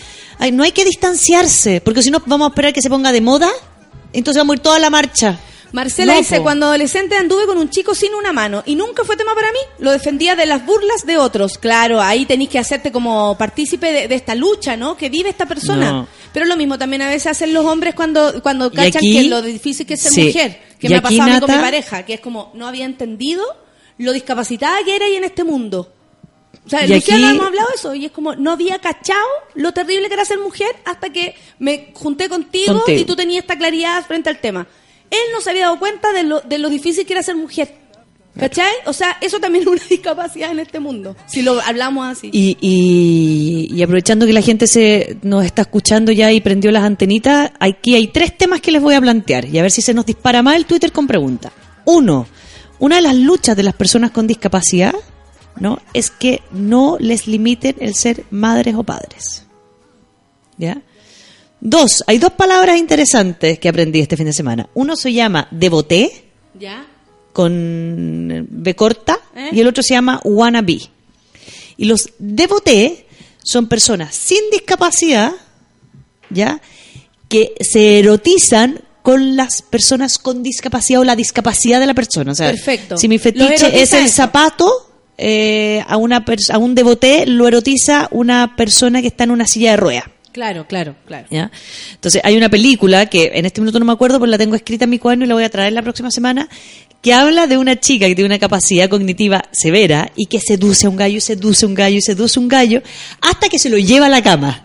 no 0.53 0.63
hay 0.63 0.73
que 0.73 0.85
distanciarse, 0.85 1.81
porque 1.81 2.03
si 2.03 2.11
no 2.11 2.23
vamos 2.27 2.47
a 2.47 2.49
esperar 2.51 2.73
que 2.73 2.83
se 2.83 2.91
ponga 2.91 3.11
de 3.11 3.21
moda, 3.23 3.49
entonces 4.13 4.41
vamos 4.41 4.53
a 4.53 4.57
ir 4.57 4.61
toda 4.63 4.79
la 4.79 4.91
marcha. 4.91 5.39
Marcela 5.73 6.13
No, 6.15 6.19
dice, 6.19 6.39
po. 6.39 6.45
cuando 6.45 6.67
adolescente 6.67 7.15
anduve 7.17 7.45
con 7.47 7.59
un 7.59 7.69
chico 7.69 7.95
sin 7.95 8.15
una 8.15 8.33
mano 8.33 8.63
y 8.65 8.75
nunca 8.75 9.05
fue 9.05 9.17
tema 9.17 9.35
para 9.35 9.51
mí, 9.53 9.59
lo 9.81 9.91
defendía 9.93 10.35
de 10.35 10.47
las 10.47 10.65
burlas 10.65 11.05
de 11.05 11.19
otros. 11.19 11.59
Claro, 11.59 12.01
ahí 12.01 12.25
tenéis 12.25 12.49
que 12.51 12.59
hacerte 12.59 12.91
como 12.91 13.37
partícipe 13.37 13.93
de, 13.93 14.09
de 14.09 14.15
esta 14.15 14.35
lucha, 14.35 14.77
¿no? 14.79 14.97
Que 14.97 15.11
vive 15.11 15.29
esta 15.29 15.45
persona. 15.47 15.91
No. 15.93 16.09
Pero 16.33 16.47
lo 16.47 16.57
mismo 16.57 16.79
también 16.79 17.03
a 17.03 17.09
veces 17.09 17.27
hacen 17.29 17.53
los 17.53 17.67
hombres 17.67 17.95
cuando, 17.95 18.43
cuando 18.43 18.69
Y 18.69 18.71
cachan 18.77 18.97
aquí- 18.97 19.13
que 19.25 19.29
lo 19.29 19.43
difícil 19.43 19.87
que 19.87 19.95
es 19.95 20.01
ser 20.01 20.13
sí. 20.13 20.25
mujer. 20.25 20.59
Que 20.79 20.87
Y 20.87 20.91
me 20.91 20.97
ha 20.97 21.03
pasado 21.03 21.23
a 21.23 21.35
mí 21.35 21.41
con 21.41 21.51
mi 21.51 21.61
pareja, 21.61 22.03
que 22.07 22.15
es 22.15 22.21
como, 22.21 22.51
no 22.55 22.67
había 22.67 22.87
entendido 22.87 23.45
lo 23.99 24.13
discapacitada 24.13 24.79
que 24.87 24.97
era 24.97 25.05
ahí 25.05 25.17
en 25.17 25.25
este 25.25 25.45
mundo. 25.45 25.93
O 26.69 26.71
sea, 26.71 26.85
Y 26.85 26.89
Luciana 26.89 27.29
aquí- 27.29 27.37
hemos 27.37 27.47
hablado 27.49 27.69
eso 27.75 27.95
y 27.95 28.05
es 28.05 28.13
como, 28.13 28.35
no 28.37 28.53
había 28.53 28.79
cachado 28.79 29.27
lo 29.55 29.73
terrible 29.73 30.09
que 30.09 30.15
era 30.15 30.25
ser 30.27 30.39
mujer 30.39 30.69
hasta 30.85 31.11
que 31.11 31.35
me 31.59 31.91
junté 31.95 32.29
contigo, 32.29 32.75
Contigo. 32.75 33.01
y 33.01 33.05
tú 33.05 33.17
tenías 33.17 33.43
esta 33.43 33.57
claridad 33.57 34.07
frente 34.07 34.29
al 34.29 34.39
tema. 34.41 34.67
Él 35.11 35.19
no 35.33 35.41
se 35.41 35.49
había 35.51 35.63
dado 35.63 35.79
cuenta 35.79 36.13
de 36.13 36.25
lo, 36.25 36.41
de 36.43 36.59
lo 36.59 36.69
difícil 36.69 37.07
que 37.07 37.15
era 37.15 37.23
ser 37.23 37.37
mujer. 37.37 37.75
¿Cachai? 38.39 38.71
O 38.87 38.93
sea, 38.93 39.17
eso 39.21 39.41
también 39.41 39.63
es 39.63 39.69
una 39.69 39.83
discapacidad 39.91 40.53
en 40.53 40.61
este 40.61 40.79
mundo, 40.79 41.17
si 41.27 41.43
lo 41.43 41.61
hablamos 41.61 42.07
así. 42.07 42.29
Y, 42.33 42.57
y, 42.61 43.69
y 43.75 43.83
aprovechando 43.83 44.27
que 44.27 44.33
la 44.33 44.43
gente 44.43 44.67
se 44.69 45.17
nos 45.23 45.45
está 45.45 45.63
escuchando 45.63 46.13
ya 46.13 46.31
y 46.33 46.41
prendió 46.41 46.71
las 46.71 46.85
antenitas, 46.85 47.51
aquí 47.59 47.95
hay 47.97 48.09
tres 48.09 48.37
temas 48.39 48.61
que 48.61 48.71
les 48.71 48.81
voy 48.83 48.95
a 48.95 49.01
plantear 49.01 49.47
y 49.47 49.59
a 49.59 49.63
ver 49.63 49.73
si 49.73 49.83
se 49.83 49.93
nos 49.95 50.07
dispara 50.07 50.43
más 50.43 50.55
el 50.57 50.67
Twitter 50.67 50.93
con 50.93 51.07
preguntas. 51.09 51.51
Uno, 51.87 52.29
una 52.79 52.97
de 52.97 53.03
las 53.03 53.17
luchas 53.17 53.57
de 53.57 53.63
las 53.65 53.75
personas 53.75 54.13
con 54.13 54.27
discapacidad, 54.29 54.95
¿no? 55.61 55.79
Es 55.95 56.11
que 56.11 56.43
no 56.51 56.97
les 57.01 57.27
limiten 57.27 57.77
el 57.81 57.95
ser 57.95 58.25
madres 58.31 58.75
o 58.77 58.83
padres. 58.85 59.45
¿Ya? 60.57 60.83
Dos, 61.61 62.05
hay 62.07 62.19
dos 62.19 62.33
palabras 62.33 62.79
interesantes 62.79 63.59
que 63.59 63.69
aprendí 63.69 64.01
este 64.01 64.17
fin 64.17 64.27
de 64.27 64.33
semana. 64.33 64.69
Uno 64.75 64.97
se 64.97 65.13
llama 65.13 65.49
devoté, 65.51 66.25
¿Ya? 66.59 66.87
con 67.33 68.47
B 68.51 68.75
corta 68.75 69.19
¿Eh? 69.35 69.51
y 69.53 69.61
el 69.61 69.69
otro 69.69 69.83
se 69.83 69.95
llama 69.95 70.21
wannabe. 70.25 70.81
Y 71.77 71.85
los 71.85 72.11
devoté 72.19 73.07
son 73.43 73.69
personas 73.69 74.15
sin 74.15 74.51
discapacidad, 74.51 75.33
¿ya? 76.31 76.61
Que 77.29 77.55
se 77.61 78.01
erotizan 78.01 78.83
con 79.03 79.37
las 79.37 79.63
personas 79.63 80.19
con 80.19 80.43
discapacidad 80.43 81.01
o 81.01 81.05
la 81.05 81.17
discapacidad 81.17 81.81
de 81.81 81.87
la 81.87 81.95
persona. 81.95 82.33
O 82.33 82.35
sea, 82.35 82.51
Perfecto. 82.51 82.99
si 82.99 83.09
mi 83.09 83.19
fetiche 83.19 83.81
es 83.81 83.93
el 83.95 84.05
eso. 84.05 84.15
zapato, 84.17 84.88
eh, 85.19 85.85
a, 85.87 85.97
una 85.97 86.25
a 86.51 86.59
un 86.59 86.75
devoté 86.75 87.27
lo 87.27 87.49
erotiza 87.49 88.09
una 88.13 88.55
persona 88.57 89.01
que 89.01 89.09
está 89.09 89.25
en 89.25 89.33
una 89.33 89.47
silla 89.47 89.73
de 89.73 89.77
ruedas. 89.77 90.05
Claro, 90.33 90.69
claro, 90.69 90.95
claro. 91.05 91.27
¿ya? 91.31 91.51
Entonces, 91.95 92.21
hay 92.25 92.37
una 92.37 92.49
película 92.49 93.07
que 93.07 93.33
en 93.35 93.45
este 93.45 93.61
minuto 93.61 93.81
no 93.81 93.85
me 93.85 93.93
acuerdo, 93.93 94.21
pero 94.21 94.31
la 94.31 94.39
tengo 94.39 94.55
escrita 94.55 94.85
en 94.85 94.91
mi 94.91 95.01
cuaderno 95.01 95.25
y 95.25 95.29
la 95.29 95.35
voy 95.35 95.43
a 95.43 95.51
traer 95.51 95.73
la 95.73 95.83
próxima 95.83 96.13
semana, 96.13 96.49
que 97.03 97.13
habla 97.13 97.49
de 97.49 97.57
una 97.57 97.81
chica 97.81 98.07
que 98.07 98.15
tiene 98.15 98.27
una 98.27 98.39
capacidad 98.39 98.89
cognitiva 98.89 99.45
severa 99.51 100.13
y 100.15 100.27
que 100.27 100.39
seduce 100.39 100.87
a 100.87 100.91
un 100.91 100.97
gallo, 100.97 101.17
y 101.17 101.21
seduce 101.21 101.65
a 101.65 101.69
un 101.69 101.75
gallo, 101.75 101.97
y 101.97 102.03
seduce 102.03 102.39
a 102.39 102.43
un 102.43 102.49
gallo, 102.49 102.83
hasta 103.21 103.49
que 103.49 103.59
se 103.59 103.69
lo 103.69 103.79
lleva 103.79 104.07
a 104.07 104.11
la 104.11 104.23
cama. 104.23 104.65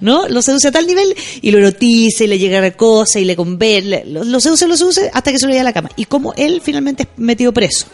¿No? 0.00 0.28
Lo 0.28 0.40
seduce 0.40 0.68
a 0.68 0.72
tal 0.72 0.86
nivel 0.86 1.14
y 1.42 1.50
lo 1.50 1.58
erotiza 1.58 2.24
y 2.24 2.26
le 2.26 2.38
llega 2.38 2.64
a 2.64 2.70
cosas 2.70 3.16
y 3.16 3.26
le 3.26 3.36
convence, 3.36 4.04
lo, 4.06 4.24
lo 4.24 4.40
seduce, 4.40 4.66
lo 4.66 4.74
seduce 4.74 5.10
hasta 5.12 5.30
que 5.30 5.38
se 5.38 5.44
lo 5.44 5.52
lleva 5.52 5.60
a 5.60 5.64
la 5.64 5.72
cama. 5.74 5.90
Y 5.96 6.06
como 6.06 6.32
él 6.34 6.62
finalmente 6.64 7.02
es 7.02 7.08
metido 7.16 7.52
preso. 7.52 7.86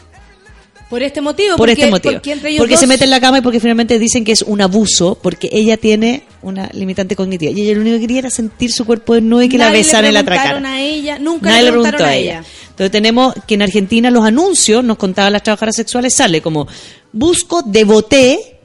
Por 0.89 1.03
este 1.03 1.21
motivo. 1.21 1.57
Por 1.57 1.69
porque, 1.69 1.73
este 1.73 1.91
motivo. 1.91 2.15
Porque, 2.15 2.33
entre 2.33 2.51
ellos 2.51 2.61
Porque 2.61 2.77
se 2.77 2.87
mete 2.87 3.05
en 3.05 3.11
la 3.11 3.21
cama 3.21 3.39
y 3.39 3.41
porque 3.41 3.59
finalmente 3.59 3.99
dicen 3.99 4.25
que 4.25 4.33
es 4.33 4.43
un 4.43 4.61
abuso, 4.61 5.19
porque 5.21 5.49
ella 5.51 5.77
tiene 5.77 6.23
una 6.43 6.71
limitante 6.73 7.17
cognitiva. 7.17 7.51
Y 7.51 7.63
ella 7.63 7.75
lo 7.75 7.81
único 7.81 7.97
que 7.97 8.03
quería 8.03 8.19
era 8.21 8.31
sentir 8.31 8.71
su 8.71 8.85
cuerpo 8.85 9.15
desnudo 9.15 9.43
y 9.43 9.49
que 9.49 9.59
la 9.59 9.67
Nadie 9.67 9.79
besaran 9.79 10.11
y 10.11 10.15
la 10.15 10.23
preguntaron 10.23 10.65
atracaran. 10.65 10.67
a 10.67 10.81
ella, 10.83 11.19
nunca 11.19 11.51
Nadie 11.51 11.65
le 11.65 11.73
preguntó 11.73 12.05
a 12.05 12.15
ella. 12.15 12.45
Entonces 12.71 12.93
tenemos 12.93 13.35
que 13.47 13.55
en 13.55 13.63
Argentina 13.63 14.11
los 14.11 14.25
anuncios, 14.25 14.85
nos 14.85 14.97
contaban 14.97 15.33
las 15.33 15.43
trabajadoras 15.43 15.75
sexuales, 15.75 16.15
sale 16.15 16.41
como 16.41 16.69
busco, 17.13 17.63
devoté, 17.63 18.56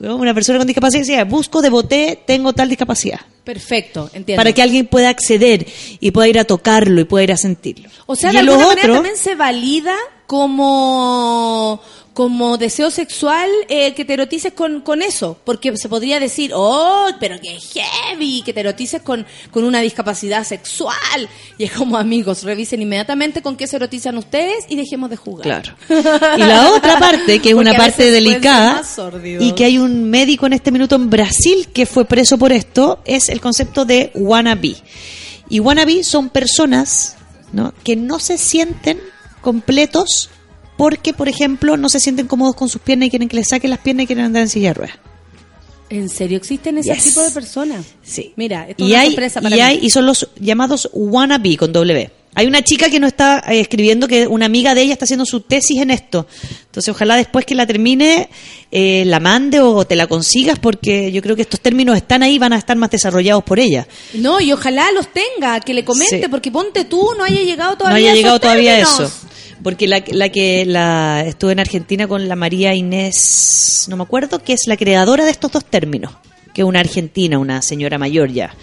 ¿no? 0.00 0.16
una 0.16 0.34
persona 0.34 0.58
con 0.58 0.66
discapacidad 0.66 1.02
decía, 1.02 1.24
busco, 1.24 1.62
devoté, 1.62 2.20
tengo 2.26 2.52
tal 2.52 2.68
discapacidad. 2.68 3.20
Perfecto, 3.44 4.10
entiendo. 4.12 4.40
Para 4.40 4.52
que 4.52 4.62
alguien 4.62 4.86
pueda 4.86 5.10
acceder 5.10 5.66
y 6.00 6.10
pueda 6.10 6.28
ir 6.28 6.38
a 6.38 6.44
tocarlo 6.44 7.00
y 7.00 7.04
pueda 7.04 7.24
ir 7.24 7.32
a 7.32 7.36
sentirlo. 7.36 7.88
O 8.06 8.16
sea, 8.16 8.30
y 8.30 8.32
de 8.32 8.38
alguna 8.40 8.66
manera 8.66 8.94
también 8.94 9.16
se 9.16 9.34
valida 9.34 9.94
como 10.26 11.80
como 12.14 12.58
deseo 12.58 12.90
sexual 12.90 13.48
eh, 13.68 13.94
que 13.94 14.04
te 14.04 14.14
erotices 14.14 14.52
con, 14.52 14.80
con 14.80 15.00
eso, 15.00 15.38
porque 15.44 15.76
se 15.76 15.88
podría 15.88 16.18
decir, 16.18 16.50
oh, 16.54 17.06
pero 17.20 17.36
qué 17.40 17.58
heavy, 17.60 18.42
que 18.42 18.52
te 18.52 18.60
erotices 18.60 19.02
con, 19.02 19.24
con 19.50 19.64
una 19.64 19.80
discapacidad 19.80 20.44
sexual. 20.44 21.28
Y 21.56 21.64
es 21.64 21.72
como, 21.72 21.96
amigos, 21.96 22.42
revisen 22.42 22.82
inmediatamente 22.82 23.42
con 23.42 23.56
qué 23.56 23.66
se 23.66 23.76
erotizan 23.76 24.18
ustedes 24.18 24.64
y 24.68 24.76
dejemos 24.76 25.10
de 25.10 25.16
jugar. 25.16 25.42
Claro. 25.42 25.74
Y 26.36 26.42
la 26.42 26.72
otra 26.72 26.98
parte, 26.98 27.40
que 27.40 27.50
es 27.50 27.54
Porque 27.54 27.70
una 27.70 27.74
parte 27.74 28.10
delicada, 28.10 28.82
y 29.38 29.52
que 29.52 29.64
hay 29.64 29.78
un 29.78 30.08
médico 30.10 30.46
en 30.46 30.52
este 30.52 30.70
minuto 30.70 30.96
en 30.96 31.10
Brasil 31.10 31.68
que 31.72 31.86
fue 31.86 32.04
preso 32.04 32.38
por 32.38 32.52
esto, 32.52 33.00
es 33.04 33.28
el 33.28 33.40
concepto 33.40 33.84
de 33.84 34.10
wannabe. 34.14 34.76
Y 35.48 35.60
wannabe 35.60 36.04
son 36.04 36.28
personas 36.28 37.16
¿no? 37.52 37.74
que 37.84 37.96
no 37.96 38.18
se 38.18 38.38
sienten 38.38 39.00
completos 39.40 40.30
porque, 40.80 41.12
por 41.12 41.28
ejemplo, 41.28 41.76
no 41.76 41.88
se 41.88 42.00
sienten 42.00 42.26
cómodos 42.26 42.54
con 42.56 42.68
sus 42.68 42.80
piernas 42.80 43.06
y 43.06 43.10
quieren 43.10 43.28
que 43.28 43.36
les 43.36 43.48
saquen 43.48 43.70
las 43.70 43.78
piernas 43.80 44.04
y 44.04 44.06
quieren 44.08 44.24
andar 44.24 44.42
en 44.42 44.48
silla 44.48 44.68
de 44.68 44.74
ruedas. 44.74 44.96
¿En 45.90 46.08
serio 46.08 46.36
existen 46.38 46.78
ese 46.78 46.94
Yes. 46.94 47.04
tipo 47.04 47.20
de 47.22 47.30
personas? 47.32 47.84
Sí. 48.02 48.32
Mira, 48.36 48.68
esto 48.68 48.84
es 48.84 48.88
Y 48.88 48.92
una 48.92 49.00
hay, 49.02 49.08
sorpresa 49.08 49.40
para 49.40 49.56
y, 49.56 49.58
mí. 49.58 49.64
hay, 49.64 49.78
y 49.82 49.90
son 49.90 50.06
los 50.06 50.28
llamados 50.38 50.88
wannabe 50.92 51.56
con 51.56 51.72
W. 51.72 52.10
Hay 52.36 52.46
una 52.46 52.62
chica 52.62 52.88
que 52.88 53.00
nos 53.00 53.08
está 53.08 53.42
eh, 53.48 53.58
escribiendo 53.58 54.06
que 54.06 54.28
una 54.28 54.46
amiga 54.46 54.72
de 54.72 54.82
ella 54.82 54.92
está 54.92 55.04
haciendo 55.04 55.26
su 55.26 55.40
tesis 55.40 55.80
en 55.82 55.90
esto. 55.90 56.28
Entonces, 56.66 56.88
ojalá 56.94 57.16
después 57.16 57.44
que 57.44 57.56
la 57.56 57.66
termine 57.66 58.30
eh, 58.70 59.02
la 59.04 59.18
mande 59.18 59.58
o 59.60 59.84
te 59.84 59.96
la 59.96 60.06
consigas, 60.06 60.60
porque 60.60 61.10
yo 61.10 61.22
creo 61.22 61.34
que 61.34 61.42
estos 61.42 61.58
términos 61.58 61.96
están 61.96 62.22
ahí, 62.22 62.38
van 62.38 62.52
a 62.52 62.56
estar 62.58 62.76
más 62.76 62.90
desarrollados 62.90 63.42
por 63.42 63.58
ella. 63.58 63.88
No, 64.14 64.40
y 64.40 64.52
ojalá 64.52 64.92
los 64.92 65.08
tenga, 65.08 65.58
que 65.58 65.74
le 65.74 65.84
comente, 65.84 66.22
Sí. 66.22 66.28
porque 66.30 66.52
ponte 66.52 66.84
tú, 66.84 67.04
no 67.18 67.24
haya 67.24 67.42
llegado 67.42 67.76
todavía 67.76 67.94
no 67.94 67.96
haya 67.98 68.10
a 68.10 68.12
esos 68.12 68.16
llegado 68.22 68.38
todavía 68.40 68.76
términos. 68.76 69.00
eso. 69.00 69.26
Porque 69.62 69.86
la, 69.86 70.02
la 70.08 70.28
que 70.30 70.64
la 70.64 71.24
estuve 71.26 71.52
en 71.52 71.60
Argentina 71.60 72.08
con 72.08 72.28
la 72.28 72.36
María 72.36 72.74
Inés, 72.74 73.86
no 73.88 73.96
me 73.96 74.02
acuerdo, 74.02 74.42
que 74.42 74.54
es 74.54 74.66
la 74.66 74.76
creadora 74.76 75.24
de 75.24 75.30
estos 75.30 75.52
dos 75.52 75.64
términos, 75.64 76.12
que 76.54 76.62
es 76.62 76.66
una 76.66 76.80
argentina, 76.80 77.38
una 77.38 77.60
señora 77.62 77.98
mayor 77.98 78.32
ya. 78.32 78.54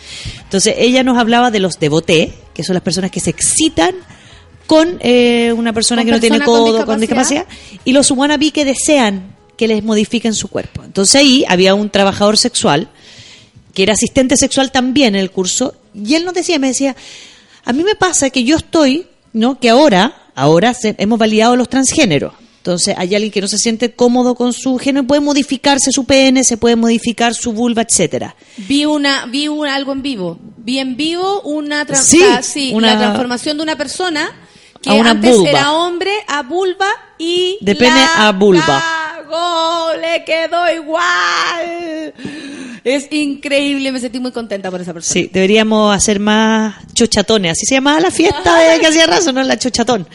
Entonces 0.44 0.76
ella 0.78 1.03
nos 1.03 1.18
hablaba 1.18 1.52
de 1.52 1.60
los 1.60 1.80
devoté, 1.80 2.34
que 2.53 2.64
son 2.64 2.74
las 2.74 2.84
personas 2.84 3.11
que 3.11 3.19
se 3.19 3.30
excitan 3.30 3.95
con 4.65 4.98
eh, 5.02 5.53
una 5.56 5.72
persona 5.72 6.02
Con 6.02 6.07
que 6.07 6.11
no 6.11 6.19
tiene 6.19 6.40
persona 6.40 6.57
con 6.57 6.72
codo, 6.72 6.86
con 6.86 6.99
discapacidad, 6.99 7.45
y 7.86 7.94
los 7.94 8.11
wannabe 8.11 8.52
que 8.52 8.65
desean 8.65 9.36
que 9.56 9.68
les 9.68 9.84
modifiquen 9.84 10.34
su 10.34 10.49
cuerpo. 10.49 10.84
Entonces 10.84 11.15
ahí 11.15 11.45
había 11.48 11.74
un 11.74 11.90
trabajador 11.90 12.38
sexual 12.38 12.90
que 13.74 13.84
era 13.84 13.94
asistente 13.94 14.36
sexual 14.38 14.72
también 14.72 15.14
en 15.14 15.22
el 15.22 15.30
curso, 15.30 15.76
y 15.94 16.15
él 16.15 16.26
nos 16.26 16.34
decía, 16.34 16.57
me 16.57 16.68
decía, 16.68 16.95
a 17.64 17.74
mí 17.74 17.84
me 17.84 17.94
pasa 17.94 18.32
que 18.32 18.44
yo 18.44 18.57
estoy, 18.57 19.06
¿no? 19.34 19.60
Que 19.60 19.70
ahora, 19.70 20.14
ahora 20.36 20.74
se- 20.74 20.95
hemos 20.98 21.18
validado 21.20 21.56
los 21.56 21.70
transgéneros. 21.70 22.34
Entonces 22.58 22.95
hay 22.98 23.16
alguien 23.16 23.32
que 23.32 23.40
no 23.40 23.48
se 23.48 23.58
siente 23.58 23.94
cómodo 23.95 24.36
con 24.36 24.52
su 24.52 24.78
género, 24.78 25.08
puede 25.08 25.22
modificarse 25.22 25.91
su 25.94 26.04
pene, 26.06 26.44
se 26.44 26.58
puede 26.58 26.76
modificar 26.76 27.34
su 27.34 27.54
vulva, 27.54 27.84
etcétera. 27.84 28.36
Vi 28.58 28.86
una, 28.86 29.26
vi 29.26 29.48
un- 29.48 29.68
algo 29.68 29.94
en 29.94 30.02
vivo. 30.02 30.38
Vi 30.58 30.80
en 30.80 30.98
vivo 30.98 31.41
una, 31.44 31.86
tra- 31.88 31.95
Sí, 31.95 32.18
sea, 32.20 32.41
sí, 32.44 32.72
una- 32.74 32.94
la 32.94 32.99
transformación 32.99 33.56
de 33.56 33.64
una 33.64 33.78
persona 33.78 34.30
que 34.82 34.90
A 34.90 34.94
una 34.95 35.12
antes 35.12 35.32
vulva. 35.34 35.49
era 35.49 35.72
hombre 35.74 36.12
a 36.28 36.44
vulva 36.44 36.88
y 37.18 37.58
De 37.62 37.74
pene 37.76 37.95
la 37.95 38.28
a 38.28 38.32
vulva. 38.34 38.84
cagó, 39.16 39.94
le 40.02 40.26
quedó 40.26 40.70
igual. 40.76 42.14
Es 42.88 43.08
increíble, 43.12 43.92
me 43.92 44.00
sentí 44.00 44.20
muy 44.20 44.32
contenta 44.32 44.72
por 44.72 44.80
esa 44.80 44.94
persona. 44.94 45.12
Sí, 45.14 45.30
deberíamos 45.34 45.94
hacer 45.96 46.20
más 46.22 46.76
chochatones, 46.94 47.52
así 47.52 47.66
se 47.66 47.76
llamaba 47.76 48.00
la 48.00 48.12
fiesta 48.12 48.58
de 48.60 48.80
que 48.80 48.88
hacía 48.88 49.06
raso, 49.06 49.34
¿no? 49.34 49.44
La 49.44 49.58
chochatón. 49.58 50.08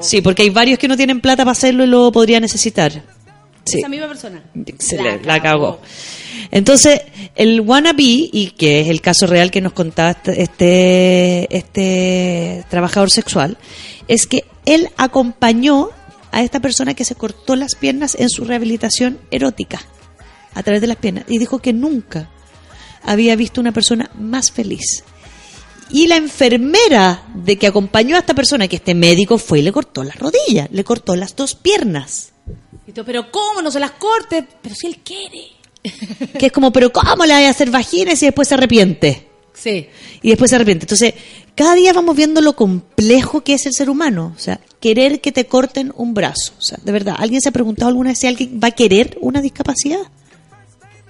Sí, 0.00 0.22
porque 0.22 0.42
hay 0.42 0.50
varios 0.50 0.78
que 0.78 0.88
no 0.88 0.96
tienen 0.96 1.20
plata 1.20 1.42
para 1.44 1.52
hacerlo 1.52 1.84
y 1.84 1.88
lo 1.88 2.10
podría 2.12 2.40
necesitar. 2.40 2.92
Sí. 3.64 3.78
Esa 3.80 3.88
misma 3.88 4.08
persona. 4.08 4.42
se 4.78 4.96
le- 5.02 5.22
la 5.24 5.42
cagó. 5.42 5.80
Entonces, 6.50 7.00
el 7.34 7.60
wannabe, 7.60 8.02
y 8.32 8.52
que 8.56 8.80
es 8.80 8.88
el 8.88 9.00
caso 9.00 9.26
real 9.26 9.50
que 9.50 9.60
nos 9.60 9.72
contaba 9.72 10.10
este- 10.12 10.42
este, 10.42 11.54
este 11.56 12.64
trabajador 12.70 13.10
sexual, 13.10 13.58
es 14.08 14.26
que 14.26 14.44
él 14.64 14.88
acompañó 14.96 15.90
a 16.32 16.42
esta 16.42 16.60
persona 16.60 16.94
que 16.94 17.04
se 17.04 17.14
cortó 17.14 17.56
las 17.56 17.74
piernas 17.74 18.16
en 18.18 18.28
su 18.30 18.44
rehabilitación 18.44 19.18
erótica, 19.30 19.80
a 20.56 20.62
través 20.62 20.80
de 20.80 20.88
las 20.88 20.96
piernas, 20.96 21.24
y 21.28 21.38
dijo 21.38 21.58
que 21.60 21.72
nunca 21.72 22.30
había 23.02 23.36
visto 23.36 23.60
una 23.60 23.72
persona 23.72 24.10
más 24.18 24.50
feliz. 24.50 25.04
Y 25.90 26.08
la 26.08 26.16
enfermera 26.16 27.22
de 27.34 27.56
que 27.56 27.68
acompañó 27.68 28.16
a 28.16 28.20
esta 28.20 28.34
persona, 28.34 28.66
que 28.66 28.76
este 28.76 28.94
médico 28.94 29.38
fue 29.38 29.60
y 29.60 29.62
le 29.62 29.70
cortó 29.70 30.02
las 30.02 30.18
rodillas, 30.18 30.68
le 30.72 30.82
cortó 30.82 31.14
las 31.14 31.36
dos 31.36 31.54
piernas. 31.54 32.32
Y 32.86 32.92
tú, 32.92 33.04
pero 33.04 33.30
¿cómo? 33.30 33.62
No 33.62 33.70
se 33.70 33.78
las 33.78 33.92
corte. 33.92 34.46
Pero 34.62 34.74
si 34.74 34.86
él 34.88 34.98
quiere. 35.04 35.42
Que 36.38 36.46
es 36.46 36.52
como, 36.52 36.72
pero 36.72 36.90
¿cómo 36.90 37.24
le 37.24 37.34
voy 37.34 37.44
a 37.44 37.50
hacer 37.50 37.70
vagines 37.70 38.20
y 38.22 38.26
después 38.26 38.48
se 38.48 38.54
arrepiente? 38.54 39.28
Sí. 39.52 39.88
Y 40.22 40.30
después 40.30 40.50
se 40.50 40.56
arrepiente. 40.56 40.84
Entonces, 40.84 41.14
cada 41.54 41.74
día 41.74 41.92
vamos 41.92 42.16
viendo 42.16 42.40
lo 42.40 42.56
complejo 42.56 43.44
que 43.44 43.54
es 43.54 43.66
el 43.66 43.72
ser 43.72 43.88
humano. 43.88 44.32
O 44.36 44.38
sea, 44.38 44.60
querer 44.80 45.20
que 45.20 45.30
te 45.30 45.46
corten 45.46 45.92
un 45.96 46.14
brazo. 46.14 46.52
O 46.58 46.62
sea, 46.62 46.78
de 46.82 46.92
verdad, 46.92 47.14
¿alguien 47.18 47.40
se 47.40 47.48
ha 47.48 47.52
preguntado 47.52 47.88
alguna 47.88 48.10
vez 48.10 48.18
si 48.18 48.26
alguien 48.26 48.60
va 48.62 48.68
a 48.68 48.72
querer 48.72 49.16
una 49.20 49.40
discapacidad? 49.40 50.02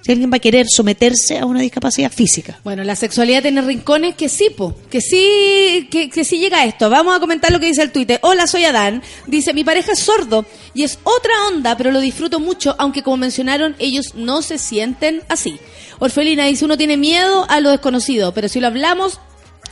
Alguien 0.07 0.31
va 0.31 0.37
a 0.37 0.39
querer 0.39 0.67
someterse 0.69 1.37
a 1.37 1.45
una 1.45 1.61
discapacidad 1.61 2.11
física. 2.11 2.59
Bueno, 2.63 2.83
la 2.83 2.95
sexualidad 2.95 3.41
tiene 3.41 3.61
rincones 3.61 4.15
que 4.15 4.29
sí, 4.29 4.49
po, 4.49 4.75
que 4.89 5.01
sí, 5.01 5.87
que, 5.91 6.09
que 6.09 6.23
sí 6.23 6.39
llega 6.39 6.59
a 6.59 6.65
esto. 6.65 6.89
Vamos 6.89 7.15
a 7.15 7.19
comentar 7.19 7.51
lo 7.51 7.59
que 7.59 7.67
dice 7.67 7.81
el 7.81 7.91
Twitter. 7.91 8.19
Hola, 8.23 8.47
soy 8.47 8.65
Adán. 8.65 9.01
Dice, 9.25 9.53
mi 9.53 9.63
pareja 9.63 9.91
es 9.91 9.99
sordo 9.99 10.45
y 10.73 10.83
es 10.83 10.99
otra 11.03 11.33
onda, 11.47 11.75
pero 11.77 11.91
lo 11.91 11.99
disfruto 11.99 12.39
mucho, 12.39 12.75
aunque 12.77 13.03
como 13.03 13.17
mencionaron, 13.17 13.75
ellos 13.79 14.15
no 14.15 14.41
se 14.41 14.57
sienten 14.57 15.21
así. 15.27 15.59
Orfelina 15.99 16.45
dice, 16.45 16.65
uno 16.65 16.77
tiene 16.77 16.97
miedo 16.97 17.45
a 17.49 17.59
lo 17.59 17.71
desconocido, 17.71 18.33
pero 18.33 18.49
si 18.49 18.59
lo 18.59 18.67
hablamos, 18.67 19.19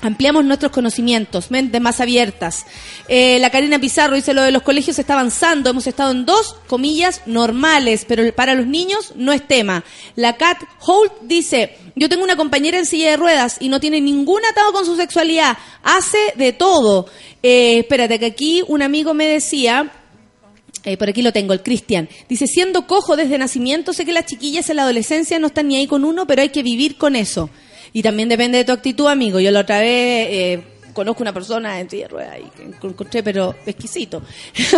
Ampliamos 0.02 0.46
nuestros 0.46 0.72
conocimientos, 0.72 1.50
mentes 1.50 1.82
más 1.82 2.00
abiertas. 2.00 2.66
Eh, 3.08 3.40
la 3.40 3.50
Karina 3.50 3.80
Pizarro 3.80 4.16
dice 4.16 4.34
lo 4.34 4.44
de 4.44 4.52
los 4.52 4.62
colegios 4.62 5.00
está 5.00 5.14
avanzando. 5.14 5.70
Hemos 5.70 5.88
estado 5.88 6.12
en 6.12 6.26
dos, 6.26 6.56
comillas, 6.68 7.22
normales, 7.26 8.06
pero 8.08 8.32
para 8.36 8.54
los 8.54 8.68
niños 8.68 9.14
no 9.16 9.34
es 9.34 9.48
tema. 9.48 9.84
La 10.16 10.38
Cat 10.38 10.62
Holt 10.86 11.14
dice, 11.22 11.78
yo 11.96 12.10
tengo 12.10 12.24
una 12.24 12.36
compañera 12.36 12.78
en 12.78 12.86
silla 12.86 13.10
de 13.10 13.18
ruedas 13.18 13.58
y 13.60 13.70
no 13.70 13.80
tiene 13.80 14.02
ningún 14.02 14.46
atado 14.46 14.74
con 14.74 14.86
su 14.86 14.96
sexualidad. 14.96 15.58
Hace 15.82 16.20
de 16.36 16.54
todo. 16.54 17.08
Eh, 17.42 17.80
espérate, 17.80 18.20
que 18.20 18.26
aquí 18.26 18.64
un 18.68 18.82
amigo 18.82 19.14
me 19.14 19.28
decía, 19.28 19.92
eh, 20.84 20.98
por 20.98 21.10
aquí 21.10 21.24
lo 21.24 21.34
tengo, 21.34 21.54
el 21.54 21.64
Cristian. 21.64 22.10
Dice, 22.30 22.46
siendo 22.48 22.86
cojo 22.86 23.16
desde 23.16 23.38
nacimiento, 23.40 23.92
sé 23.92 24.06
que 24.06 24.14
las 24.14 24.26
chiquillas 24.28 24.70
en 24.70 24.76
la 24.76 24.84
adolescencia 24.84 25.40
no 25.40 25.48
están 25.48 25.68
ni 25.68 25.78
ahí 25.78 25.88
con 25.88 26.04
uno, 26.04 26.28
pero 26.28 26.44
hay 26.44 26.50
que 26.50 26.62
vivir 26.62 26.98
con 26.98 27.16
eso. 27.16 27.50
Y 27.96 28.04
también 28.04 28.28
depende 28.28 28.58
de 28.58 28.66
tu 28.66 28.74
actitud, 28.74 29.08
amigo. 29.08 29.40
Yo 29.40 29.52
la 29.52 29.62
otra 29.62 29.80
vez 29.80 30.28
eh, 30.30 30.64
conozco 30.92 31.24
una 31.24 31.32
persona 31.32 31.80
en 31.80 31.90
silla 31.90 32.04
de 32.04 32.10
ruedas 32.10 32.40
y 32.40 32.50
que 32.50 32.64
encontré, 32.64 33.24
pero 33.24 33.56
exquisito. 33.66 34.22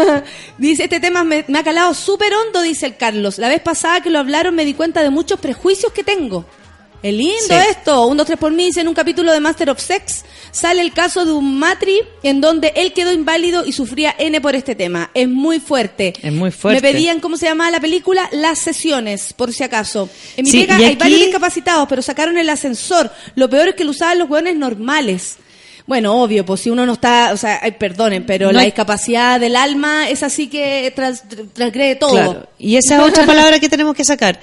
dice, 0.59 0.83
este 0.83 0.99
tema 0.99 1.23
me, 1.23 1.43
me 1.47 1.57
ha 1.57 1.63
calado 1.63 1.95
súper 1.95 2.31
hondo, 2.31 2.61
dice 2.61 2.85
el 2.85 2.95
Carlos. 2.95 3.39
La 3.39 3.47
vez 3.47 3.59
pasada 3.59 4.01
que 4.01 4.11
lo 4.11 4.19
hablaron 4.19 4.53
me 4.53 4.65
di 4.65 4.75
cuenta 4.75 5.01
de 5.01 5.09
muchos 5.09 5.39
prejuicios 5.39 5.91
que 5.93 6.03
tengo. 6.03 6.45
Es 7.03 7.13
lindo 7.13 7.35
Sí. 7.47 7.53
esto. 7.69 8.07
Un, 8.07 8.17
dos, 8.17 8.25
tres 8.25 8.39
por 8.39 8.51
mí 8.51 8.65
dice 8.65 8.81
en 8.81 8.87
un 8.87 8.93
capítulo 8.93 9.31
de 9.31 9.39
Master 9.39 9.69
of 9.69 9.79
Sex 9.79 10.25
sale 10.51 10.81
el 10.81 10.91
caso 10.93 11.25
de 11.25 11.31
un 11.31 11.59
matri 11.59 11.99
en 12.23 12.41
donde 12.41 12.73
él 12.75 12.91
quedó 12.93 13.13
inválido 13.13 13.63
y 13.65 13.71
sufría 13.71 14.15
N 14.17 14.41
por 14.41 14.55
este 14.55 14.73
tema. 14.75 15.11
Es 15.13 15.27
muy 15.29 15.59
fuerte. 15.59 16.13
Es 16.23 16.33
muy 16.33 16.49
fuerte. 16.51 16.81
Me 16.81 16.91
pedían 16.93 17.19
cómo 17.19 17.37
se 17.37 17.45
llamaba 17.45 17.69
la 17.69 17.79
película, 17.79 18.27
Las 18.31 18.59
Sesiones, 18.59 19.33
por 19.33 19.53
si 19.53 19.63
acaso. 19.63 20.09
En 20.35 20.45
mi 20.45 20.49
Sí, 20.51 20.61
pega 20.61 20.77
hay 20.77 20.85
aquí- 20.85 20.95
varios 20.95 21.19
discapacitados, 21.21 21.87
pero 21.87 22.01
sacaron 22.01 22.37
el 22.37 22.49
ascensor. 22.49 23.11
Lo 23.35 23.49
peor 23.49 23.69
es 23.69 23.75
que 23.75 23.83
lo 23.83 23.91
usaban 23.91 24.17
los 24.17 24.29
hueones 24.29 24.55
normales. 24.55 25.35
Bueno, 25.85 26.21
obvio, 26.21 26.45
pues 26.45 26.61
si 26.61 26.69
uno 26.71 26.85
no 26.85 26.93
está, 26.93 27.29
o 27.31 27.37
sea, 27.37 27.59
ay, 27.61 27.71
perdonen, 27.73 28.25
pero 28.25 28.47
No 28.47 28.53
la 28.53 28.61
hay- 28.61 28.65
discapacidad 28.67 29.39
del 29.39 29.55
alma 29.55 30.09
es 30.09 30.23
así 30.23 30.47
que 30.47 30.91
tras, 30.95 31.23
transgrede 31.53 31.95
todo. 31.95 32.11
Claro. 32.11 32.49
Y 32.57 32.75
esa 32.75 32.95
es 32.97 33.01
otra 33.09 33.25
palabra 33.25 33.59
que 33.59 33.69
tenemos 33.69 33.95
que 33.95 34.03
sacar. 34.03 34.39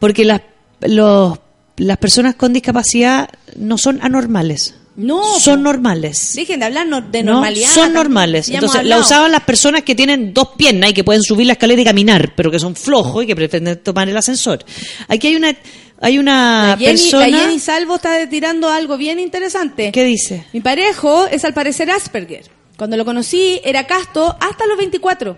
Porque 0.00 0.24
las, 0.24 0.40
los, 0.80 1.38
las 1.76 1.98
personas 1.98 2.34
con 2.36 2.52
discapacidad 2.52 3.28
no 3.56 3.78
son 3.78 4.00
anormales. 4.02 4.74
No, 4.96 5.40
Son 5.40 5.60
normales. 5.64 6.34
Dejen 6.36 6.60
de 6.60 6.66
hablar 6.66 6.86
no- 6.86 7.00
de 7.00 7.24
¿no? 7.24 7.32
normalidad. 7.32 7.68
Son 7.68 7.92
normales. 7.92 8.48
Entonces, 8.48 8.84
la 8.84 9.00
usaban 9.00 9.32
las 9.32 9.42
personas 9.42 9.82
que 9.82 9.96
tienen 9.96 10.32
dos 10.32 10.50
piernas 10.56 10.90
y 10.90 10.94
que 10.94 11.02
pueden 11.02 11.20
subir 11.20 11.48
la 11.48 11.54
escalera 11.54 11.82
y 11.82 11.84
caminar, 11.84 12.32
pero 12.36 12.48
que 12.48 12.60
son 12.60 12.76
flojos 12.76 13.24
y 13.24 13.26
que 13.26 13.34
pretenden 13.34 13.82
tomar 13.82 14.08
el 14.08 14.16
ascensor. 14.16 14.64
Aquí 15.08 15.26
hay 15.26 15.34
una, 15.34 15.52
hay 16.00 16.16
una 16.20 16.68
La 16.68 16.76
Jenny, 16.76 16.92
persona. 17.00 17.26
la 17.26 17.38
Jenny 17.38 17.58
Salvo 17.58 17.96
está 17.96 18.28
tirando 18.28 18.70
algo 18.70 18.96
bien 18.96 19.18
interesante. 19.18 19.90
¿Qué 19.90 20.04
dice? 20.04 20.46
Mi 20.52 20.60
parejo 20.60 21.26
es 21.26 21.44
al 21.44 21.54
parecer 21.54 21.90
Asperger. 21.90 22.44
Cuando 22.76 22.96
lo 22.96 23.04
conocí 23.04 23.60
era 23.64 23.88
casto 23.88 24.36
hasta 24.40 24.64
los 24.66 24.78
24. 24.78 25.36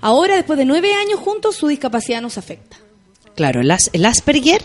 Ahora, 0.00 0.34
después 0.36 0.58
de 0.58 0.64
nueve 0.64 0.94
años 0.94 1.20
juntos, 1.20 1.56
su 1.56 1.66
discapacidad 1.68 2.22
nos 2.22 2.38
afecta. 2.38 2.78
Claro, 3.36 3.60
el, 3.60 3.70
as- 3.70 3.90
el 3.92 4.06
Asperger. 4.06 4.62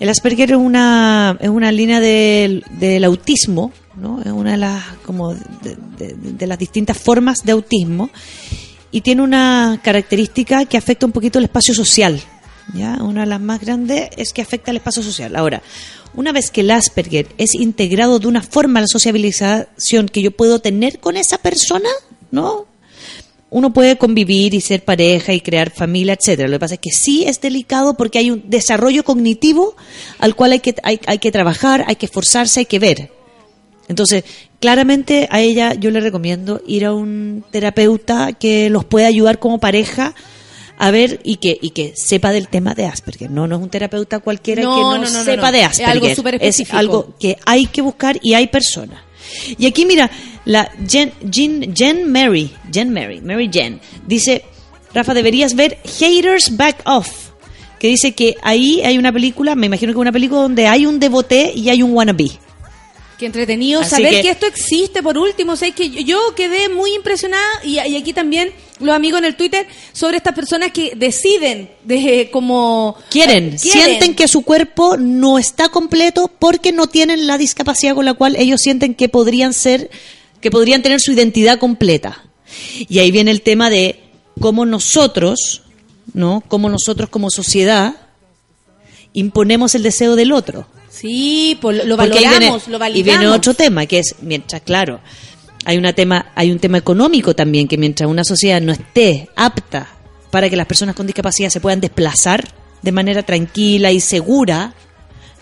El 0.00 0.08
Asperger 0.08 0.50
es 0.52 0.56
una, 0.56 1.36
es 1.40 1.48
una 1.48 1.70
línea 1.70 2.00
del, 2.00 2.64
del 2.78 3.04
autismo, 3.04 3.72
¿no? 3.96 4.20
Es 4.20 4.32
una 4.32 4.52
de 4.52 4.56
las, 4.56 4.82
como 5.06 5.34
de, 5.34 5.76
de- 5.98 6.14
de 6.14 6.46
las 6.46 6.58
distintas 6.58 6.98
formas 6.98 7.44
de 7.44 7.52
autismo 7.52 8.10
y 8.90 9.00
tiene 9.02 9.22
una 9.22 9.80
característica 9.82 10.64
que 10.64 10.76
afecta 10.76 11.06
un 11.06 11.12
poquito 11.12 11.38
el 11.38 11.44
espacio 11.44 11.74
social. 11.74 12.20
¿ya? 12.74 12.98
Una 13.02 13.20
de 13.22 13.26
las 13.26 13.40
más 13.40 13.60
grandes 13.60 14.10
es 14.16 14.32
que 14.32 14.42
afecta 14.42 14.70
el 14.70 14.78
espacio 14.78 15.02
social. 15.02 15.36
Ahora, 15.36 15.62
una 16.14 16.32
vez 16.32 16.50
que 16.50 16.62
el 16.62 16.70
Asperger 16.70 17.28
es 17.38 17.54
integrado 17.54 18.18
de 18.18 18.26
una 18.28 18.42
forma 18.42 18.78
a 18.80 18.82
la 18.82 18.88
sociabilización 18.88 20.08
que 20.08 20.22
yo 20.22 20.30
puedo 20.30 20.58
tener 20.58 20.98
con 20.98 21.16
esa 21.16 21.38
persona, 21.38 21.88
¿no? 22.30 22.66
Uno 23.52 23.70
puede 23.72 23.98
convivir 23.98 24.54
y 24.54 24.62
ser 24.62 24.82
pareja 24.82 25.34
y 25.34 25.42
crear 25.42 25.70
familia, 25.70 26.14
etcétera. 26.14 26.48
Lo 26.48 26.56
que 26.56 26.60
pasa 26.60 26.74
es 26.74 26.80
que 26.80 26.90
sí 26.90 27.24
es 27.24 27.38
delicado 27.40 27.94
porque 27.98 28.18
hay 28.18 28.30
un 28.30 28.48
desarrollo 28.48 29.04
cognitivo 29.04 29.76
al 30.18 30.34
cual 30.34 30.52
hay 30.52 30.60
que, 30.60 30.74
hay, 30.82 30.98
hay 31.06 31.18
que 31.18 31.30
trabajar, 31.30 31.84
hay 31.86 31.96
que 31.96 32.06
esforzarse, 32.06 32.60
hay 32.60 32.66
que 32.66 32.78
ver. 32.78 33.12
Entonces, 33.88 34.24
claramente 34.58 35.28
a 35.30 35.40
ella 35.42 35.74
yo 35.74 35.90
le 35.90 36.00
recomiendo 36.00 36.62
ir 36.66 36.86
a 36.86 36.94
un 36.94 37.44
terapeuta 37.50 38.32
que 38.32 38.70
los 38.70 38.86
pueda 38.86 39.06
ayudar 39.06 39.38
como 39.38 39.58
pareja 39.58 40.14
a 40.78 40.90
ver 40.90 41.20
y 41.22 41.36
que 41.36 41.58
y 41.60 41.70
que 41.70 41.92
sepa 41.94 42.32
del 42.32 42.48
tema 42.48 42.72
de 42.72 42.86
Asperger. 42.86 43.30
No, 43.30 43.46
no 43.46 43.56
es 43.56 43.62
un 43.62 43.68
terapeuta 43.68 44.20
cualquiera 44.20 44.62
No, 44.62 44.74
que 44.74 44.80
no, 44.80 44.90
no, 44.92 44.98
no, 44.98 45.10
no, 45.10 45.24
sepa 45.24 45.50
no. 45.50 45.58
de 45.58 45.64
Es 45.64 45.80
algo 45.80 46.14
súper 46.14 46.36
específico. 46.36 46.78
algo 46.78 47.14
que 47.20 47.36
hay 47.44 47.66
que 47.66 47.82
buscar 47.82 48.18
y 48.22 48.32
hay 48.32 48.46
personas. 48.46 48.98
Y 49.58 49.66
aquí 49.66 49.84
mira, 49.86 50.10
la 50.44 50.70
Jen, 50.88 51.12
Jen, 51.30 51.74
Jen 51.74 52.10
Mary, 52.10 52.52
Jen 52.72 52.92
Mary, 52.92 53.20
Mary 53.20 53.48
Jen, 53.52 53.80
dice, 54.06 54.44
Rafa, 54.94 55.14
deberías 55.14 55.54
ver 55.54 55.78
Haters 55.98 56.56
Back 56.56 56.82
Off, 56.84 57.30
que 57.78 57.88
dice 57.88 58.12
que 58.12 58.36
ahí 58.42 58.80
hay 58.82 58.98
una 58.98 59.12
película, 59.12 59.54
me 59.54 59.66
imagino 59.66 59.92
que 59.92 59.98
una 59.98 60.12
película 60.12 60.42
donde 60.42 60.66
hay 60.66 60.86
un 60.86 60.98
devoté 61.00 61.52
y 61.54 61.68
hay 61.68 61.82
un 61.82 61.92
wannabe. 61.92 62.30
Qué 63.18 63.26
entretenido 63.26 63.82
Así 63.82 63.90
saber 63.90 64.10
que- 64.14 64.22
que... 64.22 64.30
esto 64.30 64.46
existe 64.46 65.00
por 65.00 65.16
último. 65.16 65.52
O 65.52 65.56
sea, 65.56 65.68
es 65.68 65.76
que 65.76 65.88
yo- 65.90 66.34
quedé 66.34 66.68
muy 66.68 66.92
impresionada 66.92 67.44
y, 67.62 67.74
y 67.78 67.96
aquí 67.96 68.12
también 68.12 68.50
los 68.80 68.92
amigos 68.96 69.20
en 69.20 69.26
el 69.26 69.36
Twitter 69.36 69.64
sobre 69.92 70.16
estas 70.16 70.34
personas 70.34 70.72
que 70.72 70.94
deciden 70.96 71.70
de 71.84 72.30
como 72.32 72.96
Quieren, 73.10 73.60
sienten 73.60 74.16
que 74.16 74.26
su 74.26 74.42
cuerpo 74.42 74.96
no 74.96 75.38
está 75.38 75.68
completo 75.68 76.32
porque 76.36 76.72
no 76.72 76.88
tienen 76.88 77.28
la 77.28 77.38
discapacidad 77.38 77.94
con 77.94 78.06
la 78.06 78.14
cual 78.14 78.34
ellos 78.36 78.60
sienten 78.60 78.92
que 78.96 79.08
podrían 79.08 79.54
ser, 79.54 79.88
que 80.42 80.50
podrían 80.50 80.82
tener 80.82 81.00
su 81.00 81.12
identidad 81.12 81.58
completa. 81.58 82.22
Y 82.78 82.98
ahí 82.98 83.10
viene 83.10 83.30
el 83.30 83.40
tema 83.40 83.70
de 83.70 84.00
cómo 84.40 84.66
nosotros, 84.66 85.62
¿no? 86.12 86.42
Cómo 86.48 86.68
nosotros 86.68 87.08
como 87.08 87.30
sociedad 87.30 87.94
imponemos 89.14 89.74
el 89.74 89.82
deseo 89.82 90.16
del 90.16 90.32
otro. 90.32 90.66
Sí, 90.90 91.56
pues 91.60 91.84
lo, 91.86 91.96
valoramos, 91.96 92.28
viene- 92.38 92.62
lo 92.68 92.78
validamos. 92.78 92.98
Y 92.98 93.02
viene 93.02 93.28
otro 93.28 93.54
tema, 93.54 93.86
que 93.86 94.00
es, 94.00 94.14
mientras, 94.20 94.62
claro, 94.62 95.00
hay, 95.64 95.78
una 95.78 95.92
tema, 95.92 96.32
hay 96.34 96.50
un 96.50 96.58
tema 96.58 96.78
económico 96.78 97.34
también, 97.34 97.66
que 97.68 97.78
mientras 97.78 98.08
una 98.10 98.24
sociedad 98.24 98.60
no 98.60 98.72
esté 98.72 99.28
apta 99.36 99.88
para 100.30 100.48
que 100.50 100.56
las 100.56 100.66
personas 100.66 100.94
con 100.94 101.06
discapacidad 101.06 101.50
se 101.50 101.60
puedan 101.60 101.80
desplazar 101.80 102.46
de 102.82 102.92
manera 102.92 103.22
tranquila 103.22 103.90
y 103.92 104.00
segura, 104.00 104.74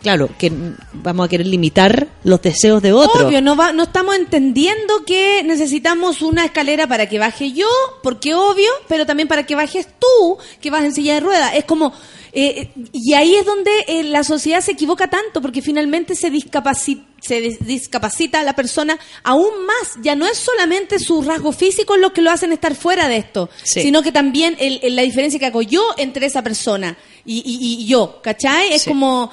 claro, 0.02 0.28
que 0.38 0.50
vamos 0.92 1.26
a 1.26 1.28
querer 1.28 1.46
limitar 1.46 2.08
los 2.24 2.40
deseos 2.42 2.80
de 2.82 2.92
otro. 2.92 3.26
Obvio, 3.28 3.40
no, 3.42 3.56
va, 3.56 3.72
no 3.72 3.84
estamos 3.84 4.16
entendiendo 4.16 5.04
que 5.06 5.42
necesitamos 5.44 6.22
una 6.22 6.44
escalera 6.44 6.86
para 6.86 7.08
que 7.08 7.18
baje 7.18 7.52
yo, 7.52 7.68
porque 8.02 8.34
obvio, 8.34 8.70
pero 8.88 9.06
también 9.06 9.28
para 9.28 9.44
que 9.46 9.54
bajes 9.54 9.86
tú, 9.98 10.38
que 10.60 10.70
vas 10.70 10.84
en 10.84 10.94
silla 10.94 11.14
de 11.14 11.20
ruedas. 11.20 11.52
Es 11.54 11.64
como, 11.64 11.92
eh, 12.32 12.70
y 12.92 13.14
ahí 13.14 13.34
es 13.34 13.44
donde 13.44 13.70
eh, 13.88 14.02
la 14.04 14.24
sociedad 14.24 14.60
se 14.60 14.72
equivoca 14.72 15.08
tanto, 15.08 15.40
porque 15.42 15.62
finalmente 15.62 16.14
se 16.14 16.30
discapacita, 16.30 17.04
se 17.20 17.42
dis- 17.42 17.58
discapacita 17.58 18.40
a 18.40 18.44
la 18.44 18.54
persona 18.54 18.98
aún 19.24 19.66
más. 19.66 19.96
Ya 20.02 20.14
no 20.16 20.26
es 20.26 20.38
solamente 20.38 20.98
sus 20.98 21.26
rasgos 21.26 21.56
físicos 21.56 21.98
los 21.98 22.12
que 22.12 22.22
lo 22.22 22.30
hacen 22.30 22.52
estar 22.52 22.74
fuera 22.74 23.08
de 23.08 23.18
esto, 23.18 23.50
Sí. 23.62 23.82
sino 23.82 24.02
que 24.02 24.12
también 24.12 24.56
el- 24.58 24.80
el- 24.82 24.96
la 24.96 25.02
diferencia 25.02 25.38
que 25.38 25.46
hago 25.46 25.60
yo 25.62 25.82
entre 25.98 26.24
esa 26.26 26.42
persona 26.42 26.96
y, 27.26 27.38
y- 27.44 27.82
y 27.82 27.86
yo, 27.86 28.20
¿cachai? 28.22 28.72
Es 28.72 28.82
Sí. 28.82 28.90
como... 28.90 29.30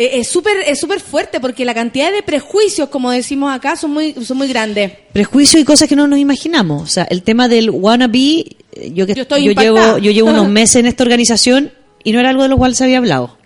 Eh, 0.00 0.20
Es 0.20 0.28
súper 0.28 0.56
es 0.66 0.80
súper 0.80 0.98
fuerte 1.00 1.40
porque 1.40 1.64
la 1.66 1.74
cantidad 1.74 2.10
de 2.10 2.22
prejuicios, 2.22 2.88
como 2.88 3.10
decimos 3.10 3.54
acá, 3.54 3.76
son 3.76 3.90
muy 3.92 4.14
son 4.24 4.38
muy 4.38 4.48
grandes. 4.48 4.92
Prejuicios 5.12 5.60
y 5.60 5.64
cosas 5.64 5.88
que 5.88 5.94
no 5.96 6.06
nos 6.06 6.18
imaginamos. 6.18 6.82
O 6.82 6.86
sea, 6.86 7.04
el 7.10 7.22
tema 7.22 7.48
del 7.48 7.68
wannabe, 7.70 8.56
eh, 8.72 8.92
yo 8.94 9.06
que 9.06 9.12
Yo 9.14 9.22
estoy 9.22 9.44
yo 9.44 9.50
impactada. 9.50 9.84
llevo, 9.86 9.98
yo 9.98 10.10
llevo 10.10 10.30
unos 10.30 10.48
meses 10.60 10.76
en 10.76 10.86
esta 10.86 11.02
organización 11.04 11.72
y 12.02 12.12
no 12.12 12.20
era 12.20 12.30
algo 12.30 12.42
de 12.44 12.48
lo 12.48 12.56
cual 12.56 12.74
se 12.74 12.84
había 12.84 12.96
hablado. 12.98 13.36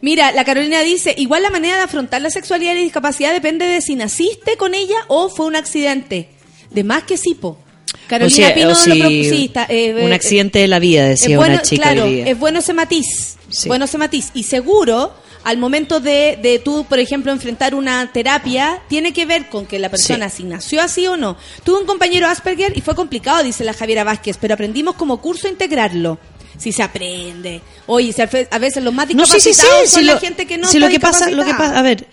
Mira, 0.00 0.30
la 0.30 0.44
Carolina 0.44 0.80
dice, 0.82 1.14
igual 1.18 1.42
la 1.42 1.50
manera 1.50 1.76
de 1.76 1.82
afrontar 1.82 2.20
la 2.22 2.30
sexualidad 2.30 2.74
y 2.76 2.82
discapacidad 2.84 3.32
depende 3.32 3.64
de 3.66 3.80
si 3.80 3.96
naciste 3.96 4.56
con 4.56 4.74
ella 4.74 4.94
o 5.08 5.28
fue 5.28 5.46
un 5.46 5.56
accidente. 5.56 6.28
De 6.70 6.84
más 6.84 7.02
que 7.04 7.16
sí, 7.16 7.34
po. 7.34 7.58
Carolina 8.06 8.46
O 8.48 8.48
si- 8.48 8.52
Pino 8.54 8.66
o 8.66 8.70
lo 8.70 9.08
si 9.08 9.44
está, 9.46 9.66
eh, 9.68 10.04
un 10.04 10.12
accidente 10.12 10.58
de 10.60 10.68
la 10.68 10.78
vida, 10.78 11.08
decía 11.08 11.36
bueno, 11.38 11.54
una 11.54 11.62
chica 11.62 11.82
claro, 11.94 12.04
es 12.06 12.38
bueno 12.38 12.58
ese 12.60 12.74
matiz. 12.74 13.36
Sí. 13.48 13.68
Bueno 13.68 13.86
ese 13.86 13.96
matiz. 13.98 14.30
Y 14.34 14.42
seguro, 14.42 15.12
al 15.46 15.58
momento 15.58 16.00
de, 16.00 16.40
de 16.42 16.58
tú, 16.58 16.86
por 16.88 16.98
ejemplo, 16.98 17.30
enfrentar 17.30 17.76
una 17.76 18.10
terapia, 18.10 18.82
tiene 18.88 19.12
que 19.12 19.26
ver 19.26 19.48
con 19.48 19.64
que 19.64 19.78
la 19.78 19.88
persona, 19.88 20.28
si 20.28 20.42
nació 20.42 20.82
así 20.82 21.06
o 21.06 21.16
no. 21.16 21.36
Tuve 21.62 21.78
un 21.78 21.86
compañero 21.86 22.26
Asperger 22.26 22.76
y 22.76 22.80
fue 22.80 22.96
complicado, 22.96 23.44
dice 23.44 23.62
la 23.62 23.72
Javiera 23.72 24.02
Vázquez, 24.02 24.38
pero 24.40 24.54
aprendimos 24.54 24.96
como 24.96 25.20
curso 25.20 25.46
a 25.46 25.50
integrarlo. 25.50 26.18
Si 26.58 26.72
se 26.72 26.82
aprende. 26.82 27.62
Oye, 27.86 28.12
si 28.12 28.22
a 28.22 28.58
veces 28.58 28.82
los 28.82 28.92
más 28.92 29.08
No, 29.14 29.24
sí, 29.24 29.38
sí, 29.38 29.40
sí. 29.40 29.48
discapacitados 29.50 29.90
son 29.90 30.00
si 30.00 30.06
la 30.06 30.14
lo, 30.14 30.20
gente 30.20 30.46
que 30.46 30.58
no 30.58 30.66
si 30.66 30.78
está 30.78 30.86
lo 30.88 30.92
que 30.92 30.98
pasa, 30.98 31.30
lo 31.30 31.44
que 31.44 31.54
pasa, 31.54 31.78
a 31.78 31.82
ver, 31.82 32.08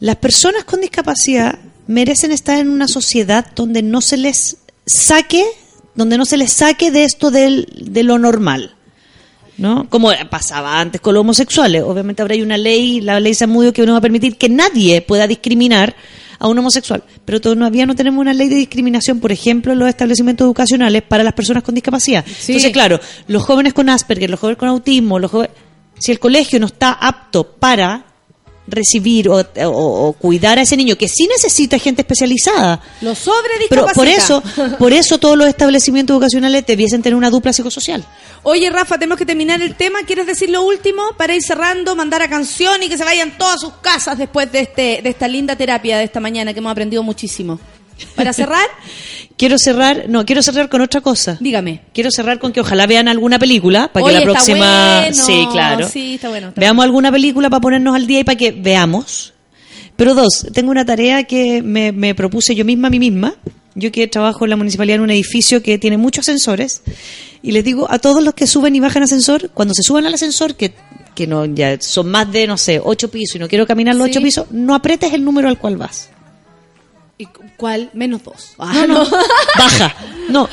las 0.00 0.16
personas 0.16 0.64
con 0.64 0.82
discapacidad 0.82 1.58
merecen 1.86 2.32
estar 2.32 2.58
en 2.58 2.68
una 2.68 2.86
sociedad 2.86 3.46
donde 3.54 3.80
no 3.80 4.02
se 4.02 4.18
les 4.18 4.58
saque, 4.84 5.42
donde 5.94 6.18
no 6.18 6.26
se 6.26 6.36
les 6.36 6.52
saque 6.52 6.90
de 6.90 7.04
esto 7.04 7.30
del, 7.30 7.66
de 7.80 8.02
lo 8.02 8.18
normal. 8.18 8.73
¿No? 9.56 9.88
Como 9.88 10.10
pasaba 10.30 10.80
antes 10.80 11.00
con 11.00 11.14
los 11.14 11.20
homosexuales. 11.20 11.82
Obviamente 11.82 12.22
ahora 12.22 12.34
hay 12.34 12.42
una 12.42 12.58
ley, 12.58 13.00
la 13.00 13.20
ley 13.20 13.34
Samudio, 13.34 13.72
que 13.72 13.86
no 13.86 13.92
va 13.92 13.98
a 13.98 14.02
permitir 14.02 14.36
que 14.36 14.48
nadie 14.48 15.00
pueda 15.00 15.26
discriminar 15.26 15.94
a 16.38 16.48
un 16.48 16.58
homosexual. 16.58 17.04
Pero 17.24 17.40
todavía 17.40 17.86
no 17.86 17.94
tenemos 17.94 18.20
una 18.20 18.34
ley 18.34 18.48
de 18.48 18.56
discriminación, 18.56 19.20
por 19.20 19.32
ejemplo, 19.32 19.72
en 19.72 19.78
los 19.78 19.88
establecimientos 19.88 20.44
educacionales 20.44 21.02
para 21.02 21.22
las 21.22 21.34
personas 21.34 21.62
con 21.62 21.74
discapacidad. 21.74 22.24
Entonces, 22.26 22.72
claro, 22.72 23.00
los 23.28 23.42
jóvenes 23.44 23.72
con 23.72 23.88
Asperger, 23.88 24.28
los 24.28 24.40
jóvenes 24.40 24.58
con 24.58 24.68
autismo, 24.68 25.18
los 25.18 25.30
jóvenes, 25.30 25.54
si 25.98 26.12
el 26.12 26.18
colegio 26.18 26.58
no 26.58 26.66
está 26.66 26.92
apto 26.92 27.44
para 27.44 28.13
recibir 28.66 29.28
o, 29.28 29.36
o- 29.40 30.08
o 30.08 30.12
cuidar 30.14 30.58
a 30.58 30.62
ese 30.62 30.76
niño 30.76 30.96
que 30.96 31.08
sí 31.08 31.26
necesita 31.26 31.78
gente 31.78 32.02
especializada. 32.02 32.80
Los 33.00 33.18
sobre 33.18 33.66
Pero 33.68 33.86
por 33.94 34.08
eso, 34.08 34.42
por 34.78 34.92
eso 34.92 35.18
todos 35.18 35.36
los 35.36 35.46
establecimientos 35.48 36.14
educacionales 36.14 36.64
debiesen 36.66 37.02
tener 37.02 37.14
una 37.16 37.30
dupla 37.30 37.52
psicosocial. 37.52 38.04
Oye, 38.42 38.68
Rafa, 38.70 38.98
tenemos 38.98 39.18
que 39.18 39.26
terminar 39.26 39.62
el 39.62 39.74
tema. 39.74 40.00
¿Quieres 40.06 40.26
decir 40.26 40.50
lo 40.50 40.62
último 40.62 41.02
para 41.16 41.34
ir 41.34 41.42
cerrando, 41.42 41.94
mandar 41.96 42.22
a 42.22 42.28
canción 42.28 42.82
y 42.82 42.88
que 42.88 42.96
se 42.98 43.04
vayan 43.04 43.36
todas 43.38 43.60
sus 43.60 43.72
casas 43.74 44.18
después 44.18 44.50
de 44.52 44.60
este 44.60 45.00
de 45.02 45.08
esta 45.10 45.28
linda 45.28 45.56
terapia 45.56 45.98
de 45.98 46.04
esta 46.04 46.20
mañana 46.20 46.52
que 46.52 46.58
hemos 46.58 46.72
aprendido 46.72 47.02
muchísimo? 47.02 47.58
Para 48.14 48.32
cerrar, 48.32 48.66
Quiero 49.36 49.58
cerrar, 49.58 50.04
no, 50.08 50.24
quiero 50.24 50.42
cerrar 50.42 50.68
con 50.68 50.80
otra 50.80 51.00
cosa. 51.00 51.36
dígame. 51.40 51.80
Quiero 51.92 52.10
cerrar 52.12 52.38
con 52.38 52.52
que 52.52 52.60
ojalá 52.60 52.86
vean 52.86 53.08
alguna 53.08 53.38
película 53.38 53.88
para 53.92 54.06
que 54.06 54.12
la 54.12 54.18
está 54.20 54.30
próxima, 54.32 55.00
bueno. 55.00 55.24
sí, 55.24 55.46
claro. 55.50 55.88
Sí, 55.88 56.14
está 56.14 56.28
bueno. 56.28 56.48
está 56.48 56.60
Veamos 56.60 56.84
alguna 56.84 57.10
película 57.10 57.50
para 57.50 57.60
ponernos 57.60 57.96
al 57.96 58.06
día 58.06 58.20
y 58.20 58.24
para 58.24 58.36
que 58.38 58.52
veamos. 58.52 59.32
Pero 59.96 60.14
dos, 60.14 60.46
tengo 60.52 60.70
una 60.70 60.84
tarea 60.84 61.24
que 61.24 61.62
me, 61.62 61.90
me 61.90 62.14
propuse 62.14 62.54
yo 62.54 62.64
misma 62.64 62.86
a 62.88 62.90
mí 62.90 62.98
misma. 63.00 63.34
Yo 63.74 63.90
que 63.90 64.06
trabajo 64.06 64.44
en 64.44 64.50
la 64.50 64.56
municipalidad 64.56 64.96
en 64.96 65.02
un 65.02 65.10
edificio 65.10 65.62
que 65.64 65.78
tiene 65.78 65.96
muchos 65.98 66.28
ascensores. 66.28 66.82
Y 67.42 67.50
les 67.50 67.64
digo 67.64 67.90
a 67.90 67.98
todos 67.98 68.22
los 68.22 68.34
que 68.34 68.46
suben 68.46 68.76
y 68.76 68.80
bajan 68.80 69.02
ascensor, 69.02 69.50
cuando 69.52 69.74
se 69.74 69.82
suban 69.82 70.06
al 70.06 70.14
ascensor, 70.14 70.54
que, 70.54 70.74
que 71.16 71.26
no 71.26 71.44
ya 71.44 71.76
son 71.80 72.08
más 72.08 72.30
de, 72.30 72.46
no 72.46 72.56
sé, 72.56 72.80
ocho 72.82 73.10
pisos 73.10 73.34
y 73.36 73.38
no 73.40 73.48
quiero 73.48 73.66
caminar 73.66 73.96
los 73.96 74.06
Sí. 74.06 74.12
ocho 74.12 74.22
pisos, 74.22 74.46
no 74.52 74.76
apretes 74.76 75.12
el 75.12 75.24
número 75.24 75.48
al 75.48 75.58
cual 75.58 75.76
vas. 75.76 76.08
¿Y 77.16 77.26
cu- 77.26 77.42
cuál? 77.56 77.90
Menos 77.94 78.22
dos. 78.24 78.54
Ah, 78.58 78.84
No, 78.88 79.04
no, 79.04 79.10
baja. 79.58 79.94
No, 80.28 80.48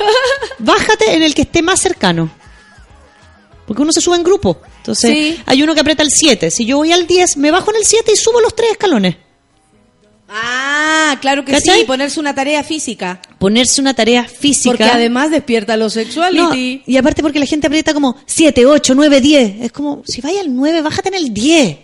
bájate 0.58 1.14
en 1.14 1.22
el 1.22 1.34
que 1.34 1.42
esté 1.42 1.60
más 1.62 1.80
cercano. 1.80 2.30
Porque 3.66 3.82
uno 3.82 3.92
se 3.92 4.00
sube 4.00 4.16
en 4.16 4.22
grupo. 4.24 4.60
Entonces, 4.78 5.10
Sí. 5.10 5.42
hay 5.46 5.62
uno 5.62 5.74
que 5.74 5.80
aprieta 5.80 6.02
el 6.02 6.10
7. 6.10 6.50
Si 6.50 6.64
yo 6.66 6.76
voy 6.78 6.92
al 6.92 7.06
10, 7.06 7.36
me 7.36 7.50
bajo 7.50 7.70
en 7.70 7.76
el 7.78 7.84
7 7.84 8.12
y 8.12 8.16
subo 8.16 8.40
los 8.40 8.54
tres 8.54 8.72
escalones. 8.72 9.16
Ah, 10.28 11.18
claro 11.20 11.44
que 11.44 11.52
¿Cachai? 11.52 11.80
sí, 11.80 11.84
ponerse 11.84 12.18
una 12.18 12.34
tarea 12.34 12.64
física. 12.64 13.20
Ponerse 13.38 13.80
una 13.80 13.92
tarea 13.94 14.24
física. 14.24 14.70
Porque 14.70 14.84
además 14.84 15.30
despierta 15.30 15.76
lo 15.76 15.84
No, 15.84 15.90
sexuality. 15.90 16.82
y 16.86 16.96
aparte 16.96 17.22
porque 17.22 17.38
la 17.38 17.44
gente 17.46 17.66
aprieta 17.66 17.92
como 17.92 18.16
7, 18.24 18.64
8, 18.64 18.94
9, 18.94 19.20
10. 19.20 19.60
Es 19.62 19.72
como, 19.72 20.02
si 20.06 20.20
vaya 20.22 20.40
al 20.40 20.54
9, 20.54 20.80
bájate 20.80 21.08
en 21.10 21.14
el 21.16 21.34
10. 21.34 21.78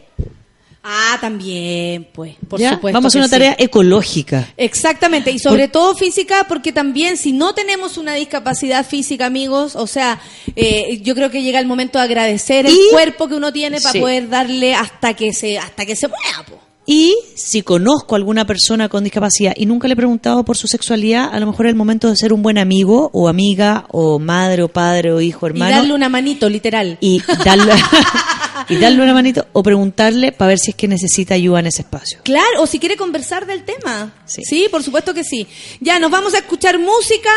Ah, 0.90 1.18
también, 1.20 2.08
pues, 2.14 2.36
por 2.48 2.58
¿ya? 2.58 2.70
supuesto. 2.74 2.94
Vamos 2.96 3.14
a 3.14 3.18
una 3.18 3.26
sí. 3.26 3.30
tarea 3.30 3.54
ecológica. 3.58 4.48
Exactamente, 4.56 5.30
y 5.30 5.38
sobre 5.38 5.68
todo 5.68 5.94
física, 5.94 6.46
porque 6.48 6.72
también 6.72 7.18
si 7.18 7.32
no 7.32 7.52
tenemos 7.52 7.98
una 7.98 8.14
discapacidad 8.14 8.86
física, 8.86 9.26
amigos, 9.26 9.76
o 9.76 9.86
sea, 9.86 10.18
eh, 10.56 11.00
yo 11.02 11.14
creo 11.14 11.30
que 11.30 11.42
llega 11.42 11.58
el 11.60 11.66
momento 11.66 11.98
de 11.98 12.04
agradecer 12.04 12.64
el 12.64 12.72
Y- 12.72 12.78
cuerpo 12.90 13.28
que 13.28 13.34
uno 13.34 13.52
tiene 13.52 13.80
para 13.82 13.92
Sí. 13.92 14.00
poder 14.00 14.30
darle 14.30 14.74
hasta 14.74 15.12
que 15.12 15.34
se 15.34 15.58
hasta 15.58 15.84
que 15.84 15.94
se 15.94 16.08
mueva. 16.08 16.44
po. 16.48 16.58
Y 16.86 17.14
si 17.36 17.60
conozco 17.60 18.14
a 18.14 18.16
alguna 18.16 18.46
persona 18.46 18.88
con 18.88 19.04
discapacidad 19.04 19.52
y 19.54 19.66
nunca 19.66 19.88
le 19.88 19.92
he 19.92 19.96
preguntado 19.96 20.42
por 20.42 20.56
su 20.56 20.66
sexualidad, 20.68 21.28
a 21.30 21.38
lo 21.38 21.44
mejor 21.48 21.66
es 21.66 21.70
el 21.72 21.76
momento 21.76 22.08
de 22.08 22.16
ser 22.16 22.32
un 22.32 22.40
buen 22.40 22.56
amigo 22.56 23.10
o 23.12 23.28
amiga 23.28 23.84
o 23.90 24.18
madre 24.18 24.62
o 24.62 24.68
padre 24.68 25.12
o 25.12 25.20
hijo, 25.20 25.46
Y 25.46 25.50
hermano. 25.50 25.76
darle 25.76 25.92
una 25.92 26.08
manito, 26.08 26.48
literal. 26.48 26.96
y 27.02 27.20
darle, 27.44 27.74
y 28.68 28.76
darle 28.76 29.02
una 29.02 29.14
manito 29.14 29.46
o 29.52 29.62
preguntarle 29.62 30.32
para 30.32 30.48
ver 30.48 30.58
si 30.58 30.70
es 30.70 30.76
que 30.76 30.88
necesita 30.88 31.34
ayuda 31.34 31.60
en 31.60 31.66
ese 31.66 31.82
espacio. 31.82 32.20
Claro, 32.22 32.62
o 32.62 32.66
si 32.66 32.78
quiere 32.78 32.96
conversar 32.96 33.46
del 33.46 33.64
tema. 33.64 34.12
Sí. 34.24 34.42
Sí. 34.44 34.68
por 34.70 34.82
supuesto 34.82 35.14
que 35.14 35.24
sí. 35.24 35.46
Ya, 35.80 35.98
nos 35.98 36.10
vamos 36.10 36.34
a 36.34 36.38
escuchar 36.38 36.78
música. 36.78 37.30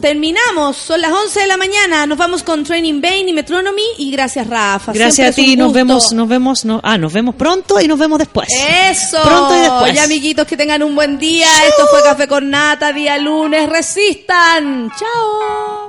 Terminamos, 0.00 0.76
son 0.76 1.00
las 1.00 1.12
11 1.12 1.40
de 1.40 1.46
la 1.46 1.56
mañana. 1.56 2.06
Nos 2.06 2.18
vamos 2.18 2.42
con 2.42 2.64
Training 2.64 3.00
Bane 3.00 3.28
y 3.28 3.32
Metronomy. 3.32 3.82
Y 3.98 4.10
gracias, 4.10 4.46
Rafa. 4.46 4.92
Gracias 4.92 5.34
Siempre 5.34 5.42
a 5.42 5.46
ti, 5.46 5.56
nos 5.56 5.72
vemos, 5.72 6.12
nos 6.12 6.28
vemos, 6.28 6.64
no, 6.64 6.80
ah, 6.82 6.98
nos 6.98 7.12
vemos 7.12 7.36
pronto 7.36 7.80
y 7.80 7.86
nos 7.86 7.98
vemos 7.98 8.18
después. 8.18 8.48
Eso. 8.90 9.22
Pronto 9.22 9.56
y 9.56 9.60
después. 9.60 9.94
Ya, 9.94 10.04
amiguitos, 10.04 10.46
que 10.46 10.56
tengan 10.56 10.82
un 10.82 10.94
buen 10.94 11.18
día. 11.18 11.46
Esto 11.68 11.86
fue 11.88 12.02
Café 12.02 12.26
con 12.26 12.50
Nata, 12.50 12.92
día 12.92 13.16
lunes. 13.18 13.68
Resistan. 13.68 14.90
Chao. 14.98 15.88